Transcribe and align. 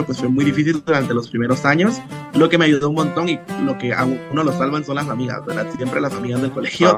acoso 0.00 0.06
pues 0.06 0.18
fue 0.18 0.28
muy 0.28 0.44
difícil 0.44 0.82
durante 0.84 1.14
los 1.14 1.28
primeros 1.28 1.64
años, 1.64 2.00
lo 2.34 2.48
que 2.48 2.58
me 2.58 2.64
ayudó 2.64 2.88
un 2.88 2.96
montón 2.96 3.28
y 3.28 3.38
lo 3.64 3.78
que 3.78 3.92
a 3.92 4.04
uno 4.04 4.44
lo 4.44 4.52
salvan 4.52 4.84
son 4.84 4.96
las 4.96 5.08
amigas, 5.08 5.44
¿verdad? 5.46 5.66
Siempre 5.76 6.00
las 6.00 6.12
amigas 6.14 6.42
del 6.42 6.50
colegio, 6.50 6.96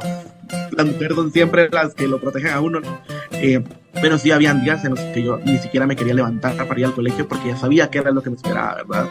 las 0.70 0.86
mujeres 0.86 1.16
son 1.16 1.32
siempre 1.32 1.68
las 1.70 1.94
que 1.94 2.08
lo 2.08 2.20
protegen 2.20 2.52
a 2.52 2.60
uno, 2.60 2.80
eh, 3.32 3.62
pero 4.00 4.18
sí 4.18 4.30
habían 4.30 4.62
días 4.62 4.84
en 4.84 4.90
los 4.90 5.00
que 5.00 5.22
yo 5.22 5.38
ni 5.44 5.58
siquiera 5.58 5.86
me 5.86 5.96
quería 5.96 6.14
levantar 6.14 6.56
para 6.56 6.80
ir 6.80 6.86
al 6.86 6.94
colegio 6.94 7.26
porque 7.28 7.48
ya 7.48 7.56
sabía 7.56 7.90
que 7.90 7.98
era 7.98 8.10
lo 8.10 8.22
que 8.22 8.30
me 8.30 8.36
esperaba, 8.36 8.82
¿verdad? 8.88 9.08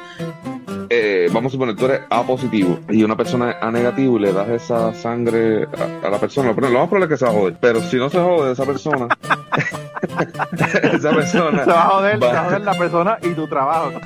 Eh, 0.95 1.27
vamos 1.33 1.49
a 1.49 1.53
suponer, 1.53 1.75
tú 1.75 1.85
eres 1.85 2.02
A 2.11 2.21
positivo 2.21 2.79
y 2.88 3.03
una 3.03 3.17
persona 3.17 3.57
A 3.59 3.71
negativo 3.71 4.17
y 4.17 4.21
le 4.21 4.31
das 4.31 4.47
esa 4.49 4.93
sangre 4.93 5.63
a, 5.63 6.07
la 6.07 6.20
persona, 6.20 6.53
pero 6.53 6.70
lo 6.70 6.77
más 6.77 6.88
probable 6.88 7.05
es 7.05 7.09
que 7.09 7.17
se 7.17 7.25
va 7.25 7.31
a 7.31 7.34
joder. 7.34 7.57
Pero 7.59 7.79
si 7.81 7.97
no 7.97 8.11
se 8.11 8.20
jode 8.20 8.51
esa 8.51 8.63
persona, 8.63 9.07
esa 10.93 11.11
persona. 11.11 11.65
Se 11.65 11.71
va 11.71 11.81
a 11.81 11.89
joder, 11.89 12.20
se 12.20 12.25
va 12.27 12.39
a 12.39 12.43
joder 12.43 12.61
la 12.61 12.77
persona 12.77 13.17
y 13.23 13.34
tu 13.34 13.48
trabajo. 13.48 13.99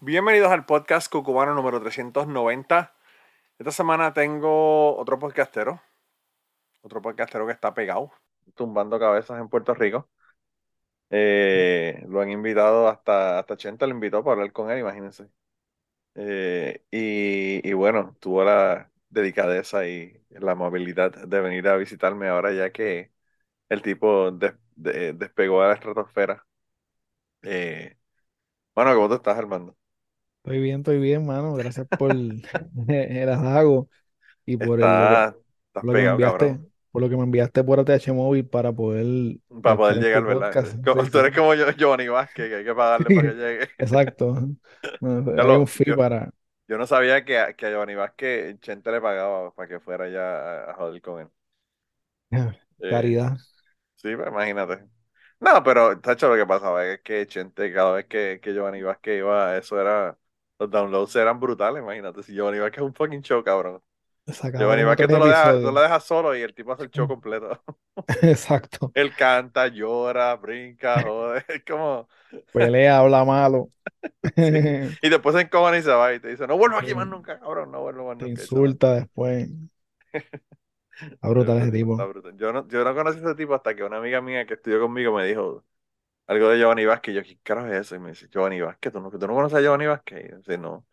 Bienvenidos 0.00 0.52
al 0.52 0.64
podcast 0.66 1.10
Cucubano 1.10 1.52
número 1.52 1.80
390. 1.80 2.92
Esta 3.58 3.72
semana 3.72 4.12
tengo 4.12 4.96
otro 4.96 5.18
podcastero, 5.18 5.80
otro 6.82 7.02
podcastero 7.02 7.44
que 7.44 7.52
está 7.52 7.74
pegado, 7.74 8.12
tumbando 8.54 9.00
cabezas 9.00 9.40
en 9.40 9.48
Puerto 9.48 9.74
Rico. 9.74 10.06
Eh, 11.16 12.04
lo 12.08 12.20
han 12.22 12.30
invitado 12.30 12.88
hasta, 12.88 13.38
hasta 13.38 13.56
Chenta, 13.56 13.86
lo 13.86 13.94
invitó 13.94 14.24
para 14.24 14.34
hablar 14.34 14.52
con 14.52 14.70
él, 14.70 14.80
imagínense. 14.80 15.28
Eh, 16.16 16.84
y, 16.90 17.72
bueno, 17.74 18.16
tuvo 18.20 18.44
la 18.44 18.92
delicadeza 19.10 19.86
y 19.88 20.22
la 20.30 20.52
amabilidad 20.52 21.12
de 21.28 21.40
venir 21.40 21.68
a 21.68 21.76
visitarme 21.76 22.28
ahora 22.28 22.52
ya 22.52 22.72
que 22.72 23.12
el 23.70 23.82
tipo 23.82 24.32
despegó 24.76 25.62
a 25.62 25.68
la 25.68 25.74
estratosfera. 25.74 26.46
Eh, 27.42 27.96
bueno, 28.74 28.94
¿cómo 28.94 29.08
te 29.10 29.16
estás, 29.16 29.38
Armando? 29.38 29.76
Estoy 30.42 30.60
bien, 30.60 30.78
estoy 30.80 30.98
bien, 30.98 31.24
mano. 31.26 31.54
Gracias 31.54 31.86
por 31.96 32.12
el, 32.12 32.46
el 32.88 33.28
y 34.46 34.56
por 34.58 34.80
el, 34.82 35.24
lo 35.80 35.94
que 35.94 36.04
enviaste 36.04 36.60
por 36.94 37.02
lo 37.02 37.08
que 37.08 37.16
me 37.16 37.24
enviaste 37.24 37.64
por 37.64 37.80
ATH 37.80 38.12
Móvil 38.12 38.46
para 38.46 38.72
poder... 38.72 39.04
Para 39.64 39.76
poder 39.76 39.96
llegar, 39.96 40.22
¿verdad? 40.22 40.64
tú 41.10 41.18
eres 41.18 41.36
como 41.36 41.52
yo, 41.54 41.68
Giovanni 41.72 42.06
Vázquez, 42.06 42.48
que 42.48 42.54
hay 42.54 42.64
que 42.64 42.72
pagarle 42.72 43.16
para 43.16 43.30
que 43.30 43.34
llegue. 43.40 43.62
Exacto. 43.78 44.36
No, 45.00 45.58
un 45.58 45.66
fee 45.66 45.86
yo, 45.88 45.96
para... 45.96 46.30
Yo 46.68 46.78
no 46.78 46.86
sabía 46.86 47.24
que, 47.24 47.56
que 47.58 47.66
a 47.66 47.70
Giovanni 47.70 47.96
Vázquez 47.96 48.60
Chente 48.60 48.92
le 48.92 49.00
pagaba 49.00 49.52
para 49.52 49.68
que 49.68 49.80
fuera 49.80 50.08
ya 50.08 50.70
a, 50.70 50.74
joder 50.74 51.02
con 51.02 51.22
él. 51.22 51.28
Eh, 52.80 52.90
caridad. 52.90 53.36
sí, 53.96 54.14
pues 54.14 54.28
imagínate. 54.28 54.84
No, 55.40 55.62
pero, 55.64 55.98
tacho, 56.00 56.28
lo 56.28 56.36
que 56.36 56.46
pasaba 56.46 56.86
es 56.86 57.00
que 57.00 57.26
Chente, 57.26 57.72
cada 57.72 57.92
vez 57.94 58.06
que, 58.06 58.38
que 58.40 58.52
Giovanni 58.52 58.82
Vázquez 58.82 59.18
iba, 59.18 59.56
eso 59.56 59.80
era... 59.80 60.16
Los 60.60 60.70
downloads 60.70 61.16
eran 61.16 61.40
brutales, 61.40 61.82
imagínate. 61.82 62.22
Si 62.22 62.34
Giovanni 62.34 62.60
Vázquez 62.60 62.78
es 62.78 62.86
un 62.86 62.94
fucking 62.94 63.22
show, 63.22 63.42
cabrón. 63.42 63.82
Giovanni 64.58 64.84
Vázquez 64.84 65.08
tú 65.08 65.18
lo, 65.18 65.26
dejas, 65.26 65.60
tú 65.60 65.70
lo 65.70 65.80
dejas 65.80 66.04
solo 66.04 66.36
y 66.36 66.42
el 66.42 66.54
tipo 66.54 66.72
hace 66.72 66.84
el 66.84 66.90
show 66.90 67.06
completo. 67.06 67.62
Exacto. 68.22 68.90
Él 68.94 69.14
canta, 69.14 69.68
llora, 69.68 70.34
brinca, 70.36 71.02
joder, 71.02 71.44
es 71.48 71.64
como... 71.64 72.08
Pelea, 72.52 72.98
habla 72.98 73.24
malo. 73.24 73.68
Y 74.36 75.08
después 75.08 75.34
se 75.34 75.42
encojona 75.42 75.78
y 75.78 75.82
se 75.82 75.90
va 75.90 76.14
y 76.14 76.20
te 76.20 76.28
dice, 76.28 76.46
no 76.46 76.56
vuelvo 76.56 76.78
aquí 76.78 76.94
más 76.94 77.06
nunca, 77.06 77.38
cabrón, 77.38 77.70
no 77.70 77.82
vuelvo 77.82 78.08
más 78.08 78.18
te 78.18 78.24
nunca. 78.26 78.40
insulta 78.40 78.94
después. 78.94 79.48
Está 81.00 81.28
brutal 81.28 81.58
ese 81.58 81.72
tipo. 81.72 81.96
Yo 82.36 82.52
no, 82.52 82.66
yo 82.68 82.84
no 82.84 82.94
conocí 82.94 83.18
a 83.18 83.22
ese 83.22 83.34
tipo 83.34 83.54
hasta 83.54 83.74
que 83.74 83.84
una 83.84 83.98
amiga 83.98 84.20
mía 84.20 84.46
que 84.46 84.54
estudió 84.54 84.80
conmigo 84.80 85.14
me 85.14 85.26
dijo 85.26 85.64
algo 86.26 86.48
de 86.48 86.58
Giovanni 86.58 86.84
Vázquez. 86.86 87.12
Y 87.12 87.16
yo, 87.16 87.22
¿qué 87.22 87.38
carajo 87.42 87.68
es 87.68 87.80
eso? 87.80 87.96
Y 87.96 87.98
me 87.98 88.10
dice, 88.10 88.28
Giovanni 88.28 88.60
Vázquez, 88.60 88.92
¿tú 88.92 89.00
no, 89.00 89.10
¿tú 89.10 89.18
no 89.18 89.34
conoces 89.34 89.58
a 89.58 89.60
Giovanni 89.60 89.86
Vázquez? 89.86 90.24
Y 90.24 90.50
yo, 90.50 90.58
no 90.58 90.86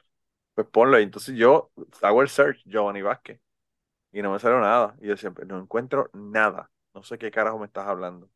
pues 0.56 0.68
ponlo. 0.68 1.00
Y 1.00 1.04
entonces 1.04 1.36
yo 1.36 1.72
hago 2.02 2.22
el 2.22 2.30
search, 2.30 2.64
Giovanni 2.66 3.02
Vázquez, 3.02 3.40
y 4.12 4.22
no 4.22 4.32
me 4.32 4.40
salió 4.40 4.60
nada. 4.60 4.96
Y 5.02 5.08
yo 5.08 5.18
siempre, 5.18 5.46
no 5.46 5.60
encuentro 5.60 6.10
nada. 6.14 6.70
No 6.94 7.04
sé 7.04 7.18
qué 7.18 7.32
carajo 7.32 7.58
me 7.60 7.66
estás 7.66 7.88
hablando. 7.88 8.30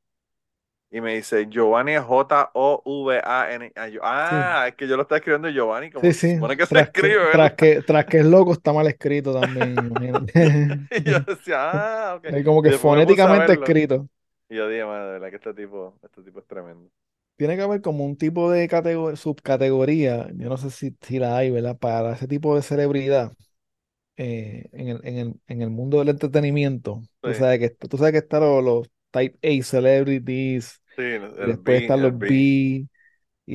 Y 0.92 1.02
me 1.02 1.16
dice 1.16 1.48
Giovanni 1.50 1.98
J-O-V-A-N. 1.98 3.74
Ah, 4.02 4.66
es 4.70 4.76
que 4.76 4.88
yo 4.88 4.96
lo 4.96 5.02
estaba 5.02 5.18
escribiendo 5.18 5.50
Giovanni, 5.50 5.92
como 5.92 6.06
sí, 6.06 6.14
sí. 6.14 6.36
supone 6.36 6.56
que 6.56 6.66
se 6.66 6.80
escribe, 6.80 7.26
que, 7.26 7.32
tras, 7.32 7.54
que, 7.54 7.82
tras 7.82 8.06
que 8.06 8.20
es 8.20 8.26
loco 8.26 8.54
está 8.54 8.72
mal 8.72 8.88
escrito 8.88 9.38
también. 9.38 9.76
y 10.92 11.04
yo 11.04 11.20
decía, 11.22 11.72
ah, 11.72 12.16
ok. 12.16 12.26
Es 12.26 12.46
como 12.46 12.62
que 12.62 12.72
fonéticamente 12.72 13.54
escrito. 13.54 14.08
Y 14.48 14.56
yo 14.56 14.70
dije, 14.70 14.86
madre, 14.86 15.06
de 15.06 15.12
verdad 15.14 15.30
que 15.32 15.36
este 15.36 15.54
tipo, 15.54 15.98
este 16.04 16.22
tipo 16.22 16.40
es 16.40 16.46
tremendo 16.46 16.90
tiene 17.36 17.56
que 17.56 17.62
haber 17.62 17.82
como 17.82 18.06
un 18.06 18.18
tipo 18.18 18.52
de 18.52 18.68
subcategoría, 19.16 20.30
yo 20.36 20.50
no 20.50 20.58
sé 20.58 20.70
si, 20.70 20.96
si, 21.02 21.20
la 21.20 21.38
hay, 21.38 21.52
¿verdad? 21.52 21.78
Para 21.78 22.14
ese 22.14 22.28
tipo 22.28 22.56
de 22.56 22.62
celebridad 22.62 23.34
eh, 24.18 24.70
en, 24.72 24.88
el, 24.88 25.02
en, 25.04 25.18
el, 25.18 25.34
en, 25.48 25.62
el, 25.62 25.70
mundo 25.70 26.00
del 26.00 26.10
entretenimiento. 26.10 27.02
Tú, 27.22 27.34
sabes 27.34 27.60
que, 27.60 27.70
tú 27.70 27.98
sabes 27.98 28.14
que 28.14 28.20
están 28.20 28.42
los, 28.42 28.90
Type 29.12 29.38
A 29.42 29.64
celebrities, 29.64 30.82
sí, 30.96 31.04
después 31.48 31.84
están 31.84 32.02
los 32.02 32.18
B, 32.18 32.28
y 32.28 32.90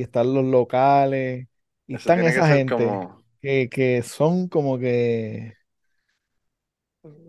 están 0.01 0.33
los 0.33 0.43
locales, 0.43 1.47
y 1.85 1.95
están 1.95 2.19
esa 2.21 2.47
gente 2.47 2.89
que, 3.41 3.69
que 3.69 4.01
son 4.01 4.47
como 4.47 4.79
que 4.79 5.53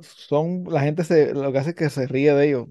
son, 0.00 0.64
la 0.64 0.80
gente 0.80 1.04
se, 1.04 1.34
lo 1.34 1.52
que 1.52 1.58
hace 1.58 1.70
es 1.70 1.76
que 1.76 1.90
se 1.90 2.06
ríe 2.06 2.34
de 2.34 2.48
ellos 2.48 2.69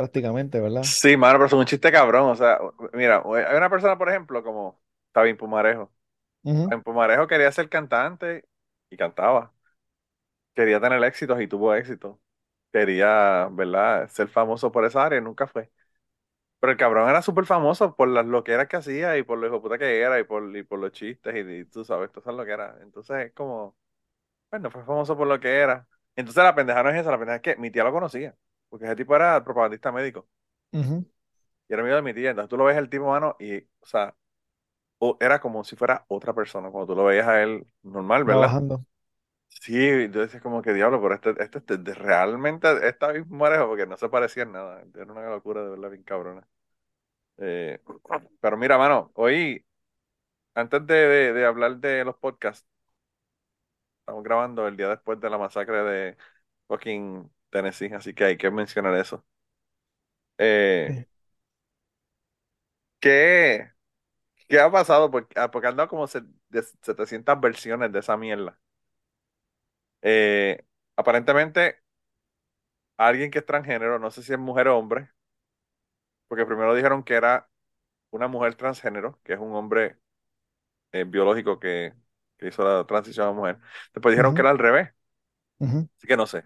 prácticamente, 0.00 0.60
¿verdad? 0.60 0.94
Sí, 1.02 1.16
mano, 1.16 1.34
pero 1.38 1.46
es 1.46 1.52
un 1.52 1.64
chiste 1.66 1.92
cabrón. 1.92 2.30
O 2.30 2.36
sea, 2.36 2.58
mira, 2.94 3.22
hay 3.24 3.56
una 3.56 3.68
persona, 3.70 3.98
por 3.98 4.08
ejemplo, 4.08 4.42
como 4.42 4.80
Tabín 5.12 5.36
Pumarejo. 5.36 5.92
En 6.70 6.82
Pumarejo 6.82 7.26
quería 7.26 7.52
ser 7.52 7.68
cantante 7.68 8.46
y 8.90 8.96
cantaba. 8.96 9.54
Quería 10.54 10.80
tener 10.80 11.02
éxitos 11.04 11.40
y 11.40 11.46
tuvo 11.48 11.74
éxito. 11.74 12.20
Quería, 12.72 13.48
¿verdad?, 13.52 14.08
ser 14.08 14.28
famoso 14.28 14.72
por 14.72 14.84
esa 14.84 15.04
área 15.04 15.18
y 15.20 15.22
nunca 15.22 15.46
fue. 15.46 15.70
Pero 16.60 16.72
el 16.72 16.78
cabrón 16.78 17.08
era 17.10 17.22
súper 17.22 17.46
famoso 17.46 17.96
por 17.96 18.08
las 18.08 18.26
loqueras 18.26 18.68
que 18.68 18.76
hacía 18.78 19.18
y 19.18 19.24
por 19.24 19.38
lo 19.38 19.46
hijo 19.48 19.62
puta 19.62 19.78
que 19.78 20.00
era 20.00 20.20
y 20.20 20.24
por, 20.24 20.56
y 20.56 20.62
por 20.64 20.78
los 20.80 20.92
chistes 20.92 21.34
y, 21.36 21.64
tú 21.66 21.84
sabes, 21.84 22.12
tú 22.12 22.20
sabes 22.22 22.38
lo 22.38 22.44
que 22.46 22.52
era. 22.52 22.78
Entonces 22.82 23.26
es 23.28 23.32
como, 23.34 23.76
bueno, 24.50 24.70
fue 24.70 24.84
famoso 24.84 25.16
por 25.16 25.28
lo 25.28 25.40
que 25.40 25.48
era. 25.58 25.88
Entonces 26.16 26.44
la 26.44 26.54
pendeja 26.54 26.82
no 26.84 26.90
es 26.90 26.96
esa, 27.00 27.10
la 27.12 27.18
pendeja 27.18 27.36
es 27.36 27.42
que 27.42 27.56
mi 27.56 27.70
tía 27.70 27.84
lo 27.84 27.92
conocía. 27.92 28.36
Porque 28.70 28.86
ese 28.86 28.96
tipo 28.96 29.16
era 29.16 29.44
propagandista 29.44 29.92
médico. 29.92 30.28
Y 31.68 31.72
era 31.74 31.82
amigo 31.82 31.96
de 31.96 32.02
mi 32.02 32.14
tía. 32.14 32.30
Entonces 32.30 32.48
tú 32.50 32.56
lo 32.56 32.64
ves 32.64 32.76
el 32.76 32.90
tipo, 32.90 33.06
mano, 33.06 33.36
y, 33.38 33.58
o 33.58 33.86
sea, 33.86 34.14
era 35.20 35.40
como 35.40 35.64
si 35.64 35.76
fuera 35.76 36.04
otra 36.08 36.34
persona. 36.34 36.70
Cuando 36.70 36.94
tú 36.94 37.00
lo 37.00 37.06
veías 37.06 37.28
a 37.28 37.42
él 37.42 37.66
normal, 37.82 38.24
¿verdad? 38.24 38.54
Trabajando. 38.54 38.84
Sí, 39.48 39.74
yo 40.10 40.20
decía 40.22 40.40
como 40.40 40.62
que 40.62 40.72
diablo, 40.72 41.00
pero 41.02 41.14
este, 41.14 41.30
este, 41.42 41.58
este 41.58 41.94
realmente 41.94 42.88
está 42.88 43.12
bien 43.12 43.26
marejo 43.30 43.68
porque 43.68 43.86
no 43.86 43.96
se 43.96 44.08
parecía 44.08 44.44
en 44.44 44.52
nada. 44.52 44.82
Era 44.94 45.12
una 45.12 45.28
locura 45.30 45.62
de 45.62 45.70
verdad 45.70 45.90
bien 45.90 46.02
cabrona. 46.04 46.46
Eh, 47.38 47.80
pero 48.40 48.56
mira, 48.56 48.78
mano, 48.78 49.12
hoy, 49.14 49.66
antes 50.54 50.86
de, 50.86 51.32
de 51.34 51.46
hablar 51.46 51.78
de 51.78 52.04
los 52.04 52.16
podcasts, 52.16 52.66
estamos 54.00 54.22
grabando 54.24 54.66
el 54.68 54.76
día 54.76 54.88
después 54.88 55.20
de 55.20 55.30
la 55.30 55.38
masacre 55.38 55.82
de 55.82 56.16
fucking 56.68 57.30
Tennessee, 57.50 57.92
así 57.94 58.14
que 58.14 58.24
hay 58.24 58.36
que 58.38 58.50
mencionar 58.50 58.94
eso. 58.96 59.24
Eh, 60.38 61.06
¿qué, 62.98 63.72
qué 64.48 64.60
ha 64.60 64.70
pasado? 64.70 65.10
Porque, 65.10 65.38
ah, 65.38 65.50
porque 65.50 65.68
han 65.68 65.76
dado 65.76 65.88
como 65.88 66.06
700 66.06 67.40
versiones 67.40 67.92
de 67.92 68.00
esa 68.00 68.16
mierda. 68.16 68.58
Eh, 70.02 70.62
aparentemente, 70.96 71.82
alguien 72.96 73.30
que 73.30 73.40
es 73.40 73.46
transgénero, 73.46 73.98
no 73.98 74.10
sé 74.10 74.22
si 74.22 74.32
es 74.32 74.38
mujer 74.38 74.68
o 74.68 74.78
hombre, 74.78 75.10
porque 76.28 76.46
primero 76.46 76.74
dijeron 76.74 77.02
que 77.02 77.14
era 77.14 77.48
una 78.10 78.28
mujer 78.28 78.54
transgénero, 78.56 79.20
que 79.24 79.34
es 79.34 79.40
un 79.40 79.54
hombre 79.54 79.98
eh, 80.92 81.04
biológico 81.04 81.60
que, 81.60 81.94
hizo 82.40 82.64
la 82.64 82.86
transición 82.86 83.28
a 83.28 83.32
mujer. 83.32 83.58
Después 83.94 84.12
dijeron 84.14 84.34
que 84.34 84.40
era 84.42 84.50
al 84.50 84.58
revés. 84.58 84.90
Así 85.60 86.06
que 86.06 86.16
no 86.16 86.26
sé. 86.26 86.44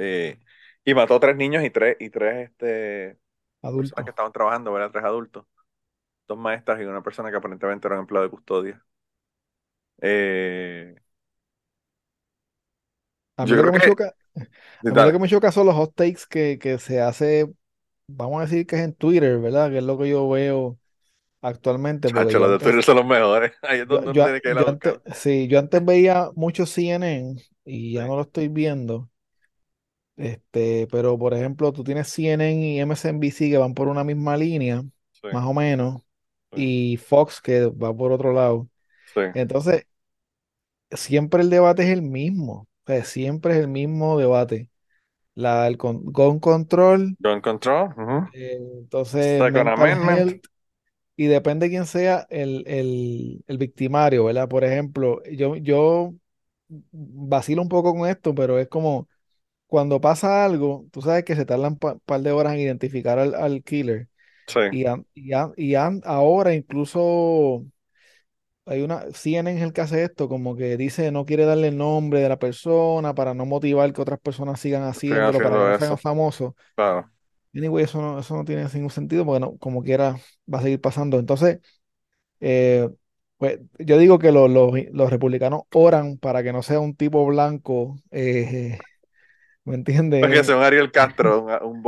Eh, 0.00 0.38
y 0.84 0.94
mató 0.94 1.16
a 1.16 1.20
tres 1.20 1.36
niños 1.36 1.62
y 1.62 1.70
tres, 1.70 1.96
y 2.00 2.08
tres 2.10 2.50
este, 2.50 3.18
adultos 3.62 4.02
que 4.02 4.10
estaban 4.10 4.32
trabajando, 4.32 4.72
¿verdad? 4.72 4.90
Tres 4.90 5.04
adultos. 5.04 5.46
Dos 6.26 6.38
maestras 6.38 6.80
y 6.80 6.84
una 6.84 7.02
persona 7.02 7.30
que 7.30 7.36
aparentemente 7.36 7.86
era 7.86 7.96
un 7.96 8.02
empleado 8.02 8.24
de 8.24 8.30
custodia. 8.30 8.84
Eh, 10.00 10.94
a 13.36 13.44
mí, 13.44 13.50
lo 13.50 13.64
que, 13.64 13.72
me 13.72 13.80
choca, 13.80 14.14
lo 14.82 15.12
que 15.12 15.18
me 15.18 15.28
choca 15.28 15.52
son 15.52 15.66
los 15.66 15.74
hot 15.74 15.94
takes 15.94 16.22
que, 16.28 16.58
que 16.58 16.78
se 16.78 17.00
hace, 17.00 17.52
vamos 18.06 18.38
a 18.38 18.44
decir 18.44 18.66
que 18.66 18.76
es 18.76 18.82
en 18.82 18.94
Twitter, 18.94 19.38
¿verdad? 19.38 19.70
Que 19.70 19.78
es 19.78 19.84
lo 19.84 19.98
que 19.98 20.08
yo 20.08 20.28
veo 20.28 20.78
actualmente. 21.42 22.08
Chacho, 22.08 22.38
los 22.38 22.50
de 22.52 22.58
Twitter 22.58 22.82
son 22.82 22.96
los 22.96 23.06
mejores. 23.06 23.52
Ahí 23.62 23.80
es 23.80 23.88
donde 23.88 24.12
yo, 24.12 24.24
tiene 24.24 24.40
que 24.40 24.50
ir 24.50 24.58
a 24.58 24.62
antes, 24.62 25.00
Sí, 25.14 25.48
yo 25.48 25.58
antes 25.58 25.84
veía 25.84 26.30
mucho 26.34 26.64
CNN 26.64 27.42
y 27.64 27.94
ya 27.94 28.06
no 28.06 28.16
lo 28.16 28.22
estoy 28.22 28.48
viendo. 28.48 29.10
Este, 30.20 30.86
pero 30.90 31.16
por 31.16 31.32
ejemplo, 31.32 31.72
tú 31.72 31.82
tienes 31.82 32.08
CNN 32.08 32.74
y 32.74 32.84
MSNBC 32.84 33.48
que 33.48 33.56
van 33.56 33.72
por 33.72 33.88
una 33.88 34.04
misma 34.04 34.36
línea, 34.36 34.84
más 35.32 35.46
o 35.46 35.54
menos. 35.54 36.02
y 36.52 36.98
Fox 36.98 37.40
que 37.40 37.64
va 37.66 37.96
por 37.96 38.12
otro 38.12 38.34
lado. 38.34 38.68
Entonces, 39.34 39.86
siempre 40.90 41.40
el 41.40 41.48
debate 41.48 41.84
es 41.84 41.88
el 41.88 42.02
mismo. 42.02 42.68
siempre 43.04 43.54
es 43.54 43.60
el 43.60 43.68
mismo 43.68 44.18
debate. 44.18 44.68
La, 45.34 45.66
el 45.66 45.78
con, 45.78 46.04
gun 46.04 46.38
control. 46.38 47.16
Gun 47.18 47.40
control. 47.40 47.94
Eh, 48.34 48.58
entonces, 48.78 49.40
y 51.16 51.26
depende 51.26 51.66
de 51.66 51.70
quién 51.70 51.86
sea 51.86 52.26
el, 52.28 52.64
el, 52.66 53.42
el, 53.46 53.58
victimario, 53.58 54.24
¿verdad? 54.24 54.48
Por 54.48 54.64
ejemplo, 54.64 55.22
yo, 55.30 55.56
yo 55.56 56.12
vacilo 56.68 57.62
un 57.62 57.68
poco 57.68 57.94
con 57.94 58.08
esto, 58.08 58.34
pero 58.34 58.58
es 58.58 58.68
como 58.68 59.08
cuando 59.70 60.00
pasa 60.00 60.44
algo, 60.44 60.86
tú 60.90 61.00
sabes 61.00 61.24
que 61.24 61.36
se 61.36 61.46
tardan 61.46 61.78
un 61.80 62.00
par 62.00 62.20
de 62.20 62.32
horas 62.32 62.54
en 62.54 62.60
identificar 62.60 63.18
al, 63.18 63.34
al 63.34 63.62
killer. 63.62 64.08
Sí. 64.46 64.60
Y, 64.72 64.84
y, 65.14 65.32
y 65.56 65.74
ahora 65.74 66.52
incluso 66.52 67.64
hay 68.66 68.82
una, 68.82 69.04
CNN 69.12 69.56
es 69.56 69.62
el 69.62 69.72
que 69.72 69.80
hace 69.80 70.02
esto, 70.02 70.28
como 70.28 70.54
que 70.54 70.76
dice 70.76 71.10
no 71.10 71.24
quiere 71.24 71.44
darle 71.44 71.68
el 71.68 71.76
nombre 71.76 72.20
de 72.20 72.28
la 72.28 72.38
persona 72.38 73.14
para 73.14 73.32
no 73.32 73.46
motivar 73.46 73.92
que 73.92 74.02
otras 74.02 74.20
personas 74.20 74.60
sigan 74.60 74.82
haciéndolo, 74.82 75.38
para 75.38 75.50
que 75.50 75.72
no 75.72 75.78
sean 75.78 75.98
famosos. 75.98 76.52
Claro. 76.74 77.10
Anyway, 77.54 77.84
eso 77.84 78.00
no, 78.00 78.20
eso 78.20 78.36
no 78.36 78.44
tiene 78.44 78.66
ningún 78.72 78.90
sentido, 78.90 79.24
porque 79.24 79.40
no, 79.40 79.56
como 79.58 79.82
quiera 79.82 80.16
va 80.52 80.58
a 80.58 80.62
seguir 80.62 80.80
pasando. 80.80 81.18
Entonces, 81.18 81.58
eh, 82.38 82.88
pues 83.38 83.58
yo 83.78 83.98
digo 83.98 84.18
que 84.18 84.32
los, 84.32 84.50
los, 84.50 85.10
republicanos 85.10 85.62
oran 85.72 86.18
para 86.18 86.42
que 86.42 86.52
no 86.52 86.62
sea 86.62 86.78
un 86.78 86.94
tipo 86.94 87.24
blanco, 87.26 87.96
eh, 88.10 88.78
¿me 89.64 89.74
entiendes? 89.74 90.20
Para 90.20 90.32
que 90.32 90.44
sea 90.44 90.56
un 90.56 90.62
Ariel 90.62 90.90
Castro, 90.90 91.42
un, 91.62 91.76
un 91.76 91.82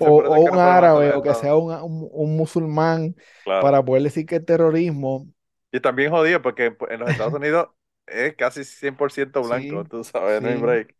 o, 0.00 0.40
un 0.40 0.58
árabe, 0.58 1.12
o 1.12 1.22
que 1.22 1.34
sea 1.34 1.56
un, 1.56 2.08
un, 2.12 2.36
musulmán, 2.36 3.14
para 3.44 3.84
poder 3.84 4.02
decir 4.02 4.26
que 4.26 4.36
es 4.36 4.44
terrorismo 4.44 5.26
y 5.72 5.80
también 5.80 6.10
jodido 6.10 6.42
porque 6.42 6.76
en 6.88 7.00
los 7.00 7.10
Estados 7.10 7.34
Unidos 7.34 7.68
es 8.06 8.34
casi 8.34 8.64
100% 8.64 9.42
blanco, 9.42 9.84
tú 9.84 10.02
sabes, 10.04 10.42
no 10.42 10.48
hay 10.48 10.56
break. 10.56 10.90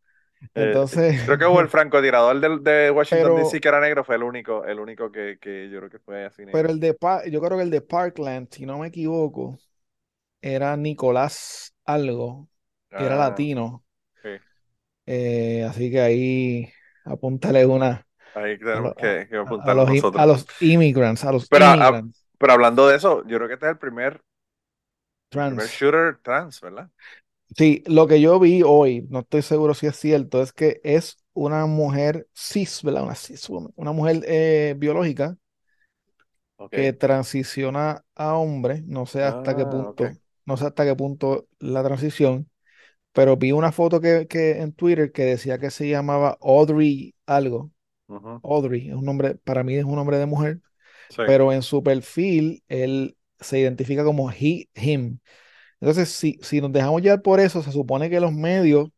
Eh, 0.41 0.47
Entonces, 0.55 1.21
creo 1.27 1.39
que 1.39 1.45
hubo 1.45 1.61
el 1.61 1.69
francotirador 1.69 2.41
de, 2.41 2.71
de 2.71 2.91
Washington 2.91 3.37
DC 3.37 3.61
que 3.61 3.69
era 3.69 3.81
negro, 3.81 4.05
fue 4.05 4.17
el 4.17 4.23
único, 4.23 4.65
el 4.65 4.79
único 4.79 5.13
que, 5.13 5.39
que 5.41 5.69
yo 5.69 5.79
creo 5.79 5.91
que 5.91 5.99
fue 5.99 6.25
así 6.25 6.43
negro. 6.43 6.53
Pero 6.55 6.71
el 6.71 6.81
de 6.81 6.97
yo 7.31 7.41
creo 7.41 7.59
que 7.59 7.65
el 7.65 7.71
de 7.71 7.81
Parkland, 7.81 8.49
si 8.51 8.65
no 8.65 8.79
me 8.79 8.87
equivoco, 8.87 9.59
era 10.41 10.77
Nicolás 10.77 11.75
algo, 11.85 12.49
que 12.89 13.05
era 13.05 13.17
ah, 13.17 13.29
latino. 13.29 13.85
Eh, 15.13 15.67
así 15.69 15.91
que 15.91 16.01
ahí 16.01 16.73
apúntale 17.05 17.67
una. 17.67 18.07
Ahí 18.33 18.57
tenemos 18.57 18.95
que, 18.95 19.29
apuntar 19.37 19.71
a, 19.71 19.75
los, 19.75 20.15
a 20.15 20.27
los 20.27 20.47
immigrants, 20.61 21.25
a 21.25 21.33
los 21.33 21.49
pero, 21.49 21.67
immigrants. 21.67 22.29
pero 22.39 22.53
hablando 22.53 22.87
de 22.87 22.97
eso, 22.97 23.27
yo 23.27 23.39
creo 23.39 23.49
que 23.49 23.55
este 23.55 23.67
es 23.67 23.73
el 23.73 23.79
primer 23.79 24.23
Trans. 25.31 25.69
shooter 25.71 26.19
trans, 26.23 26.61
¿verdad? 26.61 26.91
Sí, 27.57 27.83
lo 27.87 28.07
que 28.07 28.21
yo 28.21 28.39
vi 28.39 28.63
hoy, 28.65 29.07
no 29.11 29.21
estoy 29.21 29.43
seguro 29.43 29.75
si 29.75 29.87
es 29.87 29.97
cierto, 29.97 30.43
es 30.43 30.53
que 30.53 30.81
es 30.85 31.17
una 31.33 31.67
mujer 31.67 32.29
cis, 32.33 32.83
¿verdad? 32.83 33.05
Una 33.05 33.15
cis 33.15 33.49
una 33.49 33.93
mujer 33.93 34.23
eh, 34.27 34.75
biológica 34.77 35.37
que 36.71 36.93
transiciona 36.93 38.05
a 38.15 38.35
hombre, 38.35 38.83
no 38.87 39.07
sé 39.07 39.23
hasta 39.23 39.57
qué 39.57 39.63
ah, 39.63 39.71
punto, 39.71 40.09
no 40.45 40.57
sé 40.57 40.67
hasta 40.67 40.85
qué 40.85 40.95
punto 40.95 41.49
la 41.59 41.83
transición, 41.83 42.50
pero 43.21 43.37
vi 43.37 43.53
una 43.53 43.71
foto 43.71 44.01
que, 44.01 44.27
en 44.33 44.73
Twitter 44.73 45.13
que 45.13 45.25
decía 45.25 45.59
que 45.59 45.71
se 45.71 45.87
llamaba 45.87 46.39
Audrey 46.41 47.15
algo. 47.27 47.71
Audrey, 48.43 48.89
es 48.89 48.95
un 48.95 49.05
nombre, 49.05 49.35
para 49.35 49.63
mí 49.63 49.75
es 49.75 49.85
un 49.85 49.97
nombre 49.97 50.17
de 50.17 50.25
mujer, 50.25 50.63
pero 51.15 51.53
en 51.53 51.61
su 51.61 51.83
perfil 51.83 52.65
él 52.67 53.19
se 53.39 53.59
identifica 53.59 54.05
como 54.05 54.31
he, 54.31 54.71
him. 54.75 55.19
Entonces, 55.83 56.09
si, 56.09 56.39
si 56.41 56.63
nos 56.63 56.73
dejamos 56.73 57.03
llevar 57.03 57.21
por 57.21 57.41
eso, 57.41 57.63
se 57.63 57.73
supone 57.73 58.09
que 58.09 58.21
los 58.21 58.33
medios, 58.33 58.89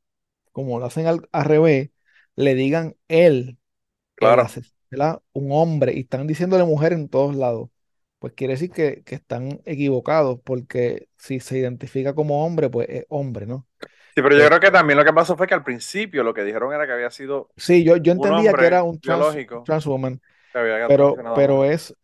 como 0.53 0.79
lo 0.79 0.85
hacen 0.85 1.09
al, 1.09 1.29
revés, 1.33 1.91
le 2.37 2.55
digan 2.55 2.95
él, 3.09 3.59
claro. 4.15 4.49
un 5.33 5.51
hombre, 5.51 5.95
y 5.95 6.03
están 6.03 6.29
diciéndole 6.29 6.63
mujer 6.63 6.93
en 6.93 7.09
todos 7.09 7.35
lados. 7.35 7.71
Pues 8.21 8.35
quiere 8.35 8.53
decir 8.53 8.71
que, 8.71 9.03
están 9.05 9.61
equivocados, 9.65 10.39
porque 10.45 11.09
si 11.19 11.41
se 11.41 11.59
identifica 11.59 12.15
como 12.15 12.47
hombre, 12.47 12.71
pues 12.71 12.89
es 12.89 13.05
hombre, 13.09 13.47
¿no? 13.47 13.67
Sí, 14.15 14.21
pero 14.23 14.37
yo 14.37 14.47
creo 14.47 14.61
que 14.61 14.71
también 14.71 14.99
lo 14.99 15.05
que 15.05 15.13
pasó 15.13 15.37
fue 15.37 15.47
que 15.47 15.55
al 15.55 15.65
principio 15.65 16.23
lo 16.23 16.35
que 16.35 16.45
dijeron 16.45 16.73
era 16.73 16.87
que 16.87 16.93
había 16.93 17.11
sido. 17.11 17.49
Sí, 17.57 17.83
yo, 17.83 17.97
yo 17.97 18.13
entendía 18.13 18.53
que 18.53 18.67
era 18.67 18.83
un 18.83 19.01
trans, 19.01 19.37
trans 19.65 19.87
woman. 19.87 20.21
Pero, 20.53 21.17
pero 21.35 21.65
es, 21.65 21.95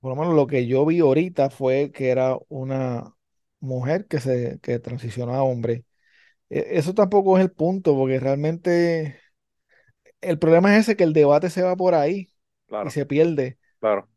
por 0.00 0.10
lo 0.10 0.16
menos 0.16 0.34
lo 0.34 0.46
que 0.46 0.66
yo 0.66 0.84
vi 0.84 1.00
ahorita 1.00 1.50
fue 1.50 1.90
que 1.92 2.10
era 2.10 2.36
una 2.48 3.14
mujer 3.60 4.06
que 4.06 4.20
se 4.20 4.58
que 4.62 4.78
transicionó 4.78 5.34
a 5.34 5.42
hombre. 5.42 5.84
E, 6.50 6.78
eso 6.78 6.94
tampoco 6.94 7.38
es 7.38 7.44
el 7.44 7.50
punto, 7.50 7.96
porque 7.96 8.20
realmente 8.20 9.18
el 10.20 10.38
problema 10.38 10.74
es 10.74 10.82
ese 10.82 10.96
que 10.96 11.04
el 11.04 11.12
debate 11.12 11.50
se 11.50 11.62
va 11.62 11.76
por 11.76 11.94
ahí 11.94 12.28
y 12.86 12.90
se 12.90 13.06
pierde. 13.06 13.58
Claro. 13.80 14.08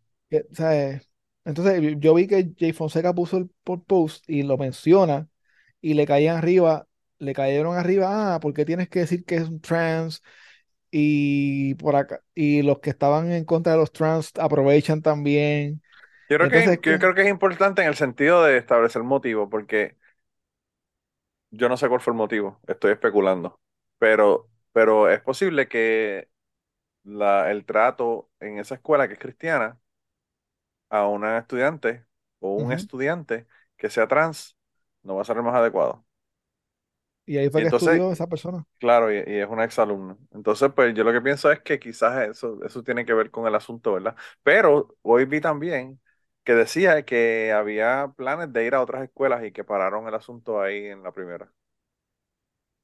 Entonces 1.43 1.95
yo 1.97 2.13
vi 2.13 2.27
que 2.27 2.51
Jay 2.57 2.73
Fonseca 2.73 3.13
puso 3.13 3.38
el 3.38 3.49
post 3.63 4.29
y 4.29 4.43
lo 4.43 4.57
menciona 4.57 5.27
y 5.81 5.95
le 5.95 6.05
caían 6.05 6.37
arriba, 6.37 6.87
le 7.19 7.33
cayeron 7.33 7.77
arriba, 7.77 8.35
ah, 8.35 8.39
¿por 8.39 8.53
qué 8.53 8.65
tienes 8.65 8.89
que 8.89 8.99
decir 8.99 9.25
que 9.25 9.35
es 9.35 9.49
un 9.49 9.61
trans? 9.61 10.21
y 10.91 11.73
por 11.75 11.95
acá 11.95 12.21
y 12.35 12.61
los 12.61 12.79
que 12.79 12.89
estaban 12.89 13.31
en 13.31 13.45
contra 13.45 13.71
de 13.71 13.79
los 13.79 13.91
trans 13.91 14.33
aprovechan 14.37 15.01
también. 15.01 15.81
Yo 16.29 16.37
creo, 16.37 16.49
que, 16.49 16.91
yo 16.91 17.00
creo 17.00 17.15
que 17.15 17.21
es 17.21 17.29
importante 17.29 17.81
en 17.81 17.88
el 17.88 17.95
sentido 17.95 18.43
de 18.43 18.57
establecer 18.57 19.01
motivo, 19.03 19.50
porque 19.50 19.97
yo 21.50 21.69
no 21.69 21.77
sé 21.77 21.88
cuál 21.88 22.01
fue 22.01 22.11
el 22.11 22.17
motivo, 22.17 22.59
estoy 22.67 22.91
especulando, 22.91 23.59
pero, 23.97 24.50
pero 24.71 25.09
es 25.09 25.21
posible 25.21 25.67
que 25.67 26.29
la, 27.03 27.51
el 27.51 27.65
trato 27.65 28.29
en 28.39 28.59
esa 28.59 28.75
escuela 28.75 29.07
que 29.07 29.13
es 29.15 29.19
cristiana 29.19 29.79
a 30.89 31.07
una 31.07 31.38
estudiante 31.38 32.05
o 32.39 32.55
un 32.55 32.71
estudiante 32.71 33.47
que 33.77 33.89
sea 33.89 34.07
trans 34.07 34.57
no 35.03 35.15
va 35.15 35.22
a 35.22 35.25
ser 35.25 35.38
el 35.38 35.43
más 35.43 35.55
adecuado. 35.55 36.05
Y 37.25 37.38
ahí 37.38 37.50
fue 37.50 37.62
que 37.62 37.67
estudió 37.67 38.12
esa 38.12 38.27
persona. 38.27 38.65
Claro, 38.79 39.13
y, 39.13 39.17
es 39.17 39.48
una 39.48 39.63
exalumna. 39.63 40.17
Entonces, 40.34 40.72
pues 40.75 40.93
yo 40.93 41.03
lo 41.03 41.13
que 41.13 41.22
pienso 41.22 41.51
es 41.51 41.60
que 41.62 41.79
quizás 41.79 42.29
eso, 42.29 42.60
eso 42.65 42.84
tiene 42.84 43.05
que 43.05 43.13
ver 43.13 43.31
con 43.31 43.48
el 43.48 43.55
asunto, 43.55 43.93
¿verdad? 43.93 44.15
Pero 44.43 44.96
hoy 45.01 45.25
vi 45.25 45.39
también 45.39 46.00
que 46.43 46.55
decía 46.55 47.03
que 47.03 47.51
había 47.51 48.12
planes 48.17 48.51
de 48.51 48.65
ir 48.65 48.74
a 48.74 48.81
otras 48.81 49.03
escuelas 49.03 49.46
y 49.46 49.51
que 49.51 49.63
pararon 49.63 50.08
el 50.08 50.15
asunto 50.15 50.60
ahí 50.60 50.88
en 50.88 51.03
la 51.03 51.12
primera. 51.12 51.51